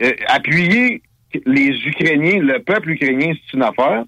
Euh, 0.00 0.12
appuyer 0.28 1.02
les 1.46 1.70
Ukrainiens, 1.86 2.40
le 2.40 2.58
peuple 2.60 2.90
ukrainien, 2.90 3.32
c'est 3.34 3.56
une 3.56 3.62
affaire, 3.62 4.04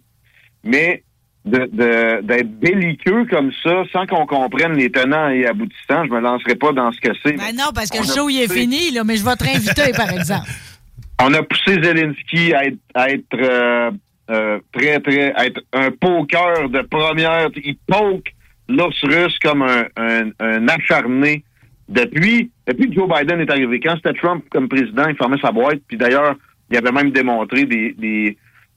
mais 0.63 1.03
de- 1.45 1.69
de- 1.73 2.23
d'être 2.23 2.59
belliqueux 2.59 3.27
comme 3.27 3.51
ça, 3.63 3.83
sans 3.93 4.07
qu'on 4.07 4.25
comprenne 4.27 4.75
les 4.77 4.91
tenants 4.91 5.29
et 5.29 5.47
aboutissants, 5.47 6.05
je 6.07 6.11
me 6.11 6.21
lancerai 6.21 6.55
pas 6.55 6.73
dans 6.73 6.91
ce 6.91 7.01
que 7.01 7.11
c'est. 7.23 7.33
Ben 7.37 7.55
non, 7.55 7.71
parce 7.75 7.91
que 7.91 7.99
le 7.99 8.05
show, 8.05 8.29
il 8.31 8.41
est 8.43 8.53
fini, 8.53 8.91
là, 8.93 9.05
mais 9.05 9.17
je 9.17 9.25
vais 9.25 9.37
te 9.37 9.45
réinviter, 9.45 9.93
par 9.95 10.11
exemple. 10.11 10.49
On 11.23 11.33
a 11.33 11.43
poussé 11.43 11.81
Zelensky 11.83 12.55
à 12.55 12.65
être, 12.65 12.79
à 12.95 13.11
être 13.11 13.25
euh, 13.35 13.91
euh, 14.31 14.59
très, 14.73 14.99
très, 15.01 15.33
à 15.35 15.47
être 15.47 15.61
un 15.73 15.91
poker 15.93 16.69
de 16.71 16.81
première. 16.83 17.49
Il 17.63 17.77
poke 17.87 18.33
l'ours 18.69 18.99
russe 19.05 19.39
comme 19.41 19.63
un, 19.63 19.85
un, 19.97 20.31
un 20.41 20.67
acharné. 20.69 21.45
Depuis, 21.89 22.51
depuis 22.67 22.89
que 22.89 22.95
Joe 22.95 23.09
Biden 23.09 23.41
est 23.41 23.51
arrivé, 23.51 23.81
quand 23.81 23.95
c'était 23.97 24.19
Trump 24.19 24.45
comme 24.51 24.69
président, 24.69 25.07
il 25.09 25.17
fermait 25.17 25.41
sa 25.41 25.53
boîte. 25.53 25.81
Puis 25.87 25.97
d'ailleurs, 25.97 26.35
il 26.71 26.77
avait 26.77 26.93
même 26.93 27.11
démontré 27.11 27.65
des, 27.65 27.95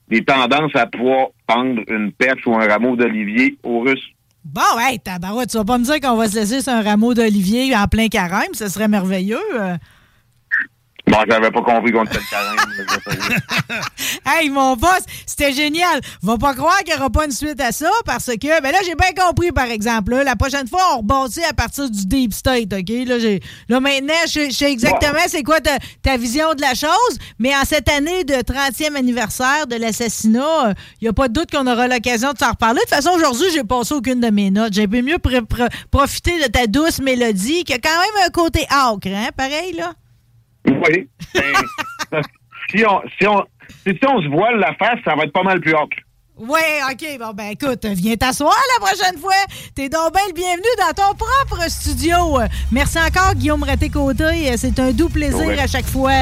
des, 0.08 0.24
tendances 0.24 0.74
à 0.74 0.86
pouvoir 0.86 1.28
prendre 1.46 1.82
une 1.88 2.12
perche 2.12 2.46
ou 2.46 2.54
un 2.54 2.66
rameau 2.66 2.96
d'olivier 2.96 3.56
aux 3.62 3.80
Russes. 3.80 4.10
Bon, 4.44 4.78
hey, 4.78 4.98
tabarouette, 4.98 5.50
tu 5.50 5.56
vas 5.56 5.64
pas 5.64 5.78
me 5.78 5.84
dire 5.84 6.00
qu'on 6.00 6.16
va 6.16 6.28
se 6.28 6.36
laisser 6.36 6.60
sur 6.60 6.72
un 6.72 6.82
rameau 6.82 7.14
d'olivier 7.14 7.74
en 7.76 7.86
plein 7.86 8.08
carême, 8.08 8.52
ce 8.52 8.68
serait 8.68 8.88
merveilleux. 8.88 9.38
Euh. 11.08 11.10
Bon, 11.10 11.24
j'avais 11.28 11.50
pas 11.50 11.62
compris 11.62 11.92
qu'on 11.92 12.04
était 12.04 12.18
le 12.18 12.30
carême. 12.30 12.56
Hey, 14.26 14.50
mon 14.50 14.76
boss, 14.76 15.00
c'était 15.26 15.52
génial. 15.52 16.00
Va 16.22 16.36
pas 16.36 16.54
croire 16.54 16.78
qu'il 16.78 16.92
n'y 16.94 17.00
aura 17.00 17.08
pas 17.10 17.24
une 17.24 17.30
suite 17.30 17.60
à 17.60 17.72
ça 17.72 17.90
parce 18.04 18.26
que, 18.26 18.60
ben 18.62 18.70
là, 18.72 18.78
j'ai 18.84 18.94
bien 18.94 19.12
compris, 19.26 19.52
par 19.52 19.64
exemple. 19.66 20.12
là, 20.12 20.22
la 20.24 20.36
prochaine 20.36 20.68
fois, 20.68 20.80
on 20.94 20.98
rebâtit 20.98 21.42
à 21.44 21.52
partir 21.54 21.88
du 21.90 22.04
Deep 22.06 22.32
State, 22.34 22.72
OK? 22.72 22.88
Là, 23.06 23.18
j'ai- 23.18 23.40
là 23.68 23.80
maintenant, 23.80 24.12
je 24.26 24.50
sais 24.50 24.70
exactement 24.70 25.18
c'est 25.28 25.42
quoi 25.42 25.60
ta, 25.60 25.78
ta 26.02 26.16
vision 26.18 26.52
de 26.54 26.60
la 26.60 26.74
chose, 26.74 27.18
mais 27.38 27.54
en 27.56 27.64
cette 27.64 27.88
année 27.88 28.24
de 28.24 28.34
30e 28.34 28.96
anniversaire 28.96 29.66
de 29.66 29.76
l'assassinat, 29.76 30.74
il 31.00 31.04
n'y 31.04 31.08
a 31.08 31.12
pas 31.12 31.28
de 31.28 31.32
doute 31.32 31.50
qu'on 31.50 31.66
aura 31.66 31.88
l'occasion 31.88 32.32
de 32.32 32.38
s'en 32.38 32.50
reparler. 32.50 32.80
De 32.80 32.80
toute 32.82 32.90
façon, 32.90 33.10
aujourd'hui, 33.16 33.46
j'ai 33.52 33.64
passé 33.64 33.94
aucune 33.94 34.20
de 34.20 34.28
mes 34.30 34.50
notes. 34.50 34.74
J'ai 34.74 34.86
pu 34.86 35.02
mieux 35.02 35.16
pr- 35.16 35.40
pr- 35.46 35.70
profiter 35.90 36.38
de 36.42 36.48
ta 36.48 36.66
douce 36.66 37.00
mélodie 37.00 37.64
qui 37.64 37.72
a 37.72 37.78
quand 37.78 37.88
même 37.88 38.26
un 38.26 38.30
côté 38.30 38.62
acre, 38.68 39.06
hein? 39.08 39.28
Pareil, 39.36 39.72
là? 39.72 39.92
Oui. 40.66 41.08
Ben, 41.34 42.22
si, 42.70 42.84
on, 42.86 43.00
si, 43.18 43.26
on, 43.26 43.44
si 43.86 43.98
on 44.06 44.22
se 44.22 44.28
voile 44.28 44.58
la 44.58 44.74
face, 44.74 44.98
ça 45.04 45.14
va 45.14 45.24
être 45.24 45.32
pas 45.32 45.42
mal 45.42 45.60
plus 45.60 45.74
haut. 45.74 45.88
Oui, 46.40 46.60
OK. 46.90 47.18
Bon, 47.18 47.32
ben 47.34 47.50
écoute, 47.50 47.84
viens 47.84 48.14
t'asseoir 48.16 48.54
la 48.78 48.86
prochaine 48.86 49.18
fois. 49.18 49.32
T'es 49.74 49.88
donc 49.88 50.12
bien 50.14 50.22
le 50.28 50.32
bienvenu 50.34 50.68
dans 50.78 50.92
ton 50.94 51.14
propre 51.16 51.68
studio. 51.68 52.38
Merci 52.70 52.98
encore, 52.98 53.34
Guillaume 53.34 53.64
Raté-Côté. 53.64 54.56
C'est 54.56 54.78
un 54.78 54.92
doux 54.92 55.08
plaisir 55.08 55.38
Ouais. 55.48 55.58
à 55.58 55.66
chaque 55.66 55.86
fois. 55.86 56.12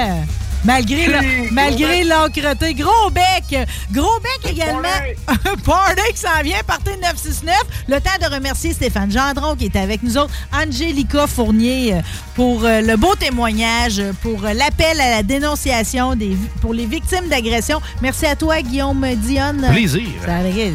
Malgré, 0.65 1.07
la- 1.07 1.21
malgré 1.53 2.01
gros 2.03 2.09
l'encreté. 2.09 2.75
Gros 2.75 3.11
bec. 3.11 3.69
Gros 3.93 4.19
bec 4.21 4.53
également. 4.53 4.89
Un 5.29 5.57
party 5.65 6.03
qui 6.13 6.21
s'en 6.21 6.43
vient, 6.43 6.59
party 6.67 6.91
969. 7.03 7.55
Le 7.89 8.01
temps 8.01 8.11
de 8.29 8.35
remercier 8.35 8.73
Stéphane 8.73 9.11
Gendron 9.11 9.55
qui 9.57 9.67
est 9.67 9.77
avec 9.77 10.03
nous 10.03 10.17
autres. 10.19 10.33
Angélica 10.53 11.27
Fournier 11.27 11.95
euh, 11.95 12.01
pour 12.35 12.65
euh, 12.65 12.81
le 12.81 12.97
beau 12.97 13.15
témoignage, 13.15 13.99
euh, 14.01 14.13
pour 14.23 14.43
l'appel 14.43 15.01
à 15.01 15.11
la 15.11 15.23
dénonciation 15.23 16.15
des, 16.17 16.37
pour 16.61 16.75
les 16.75 16.87
victimes 16.87 17.29
d'agression. 17.29 17.81
Merci 18.03 18.27
à 18.27 18.35
toi, 18.37 18.61
Guillaume 18.63 19.07
Dionne. 19.17 19.67
Plaisir. 19.71 20.03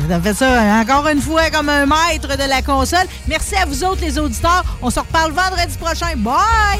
Ça 0.09 0.19
fait 0.21 0.33
ça 0.33 0.81
encore 0.81 1.07
une 1.09 1.21
fois 1.21 1.49
comme 1.49 1.69
un 1.69 1.85
maître 1.85 2.37
de 2.37 2.47
la 2.49 2.61
console. 2.61 3.05
Merci 3.27 3.55
à 3.55 3.65
vous 3.65 3.83
autres, 3.83 4.01
les 4.01 4.17
auditeurs. 4.17 4.63
On 4.81 4.89
se 4.89 4.99
reparle 4.99 5.31
vendredi 5.33 5.77
prochain. 5.77 6.15
Bye! 6.17 6.79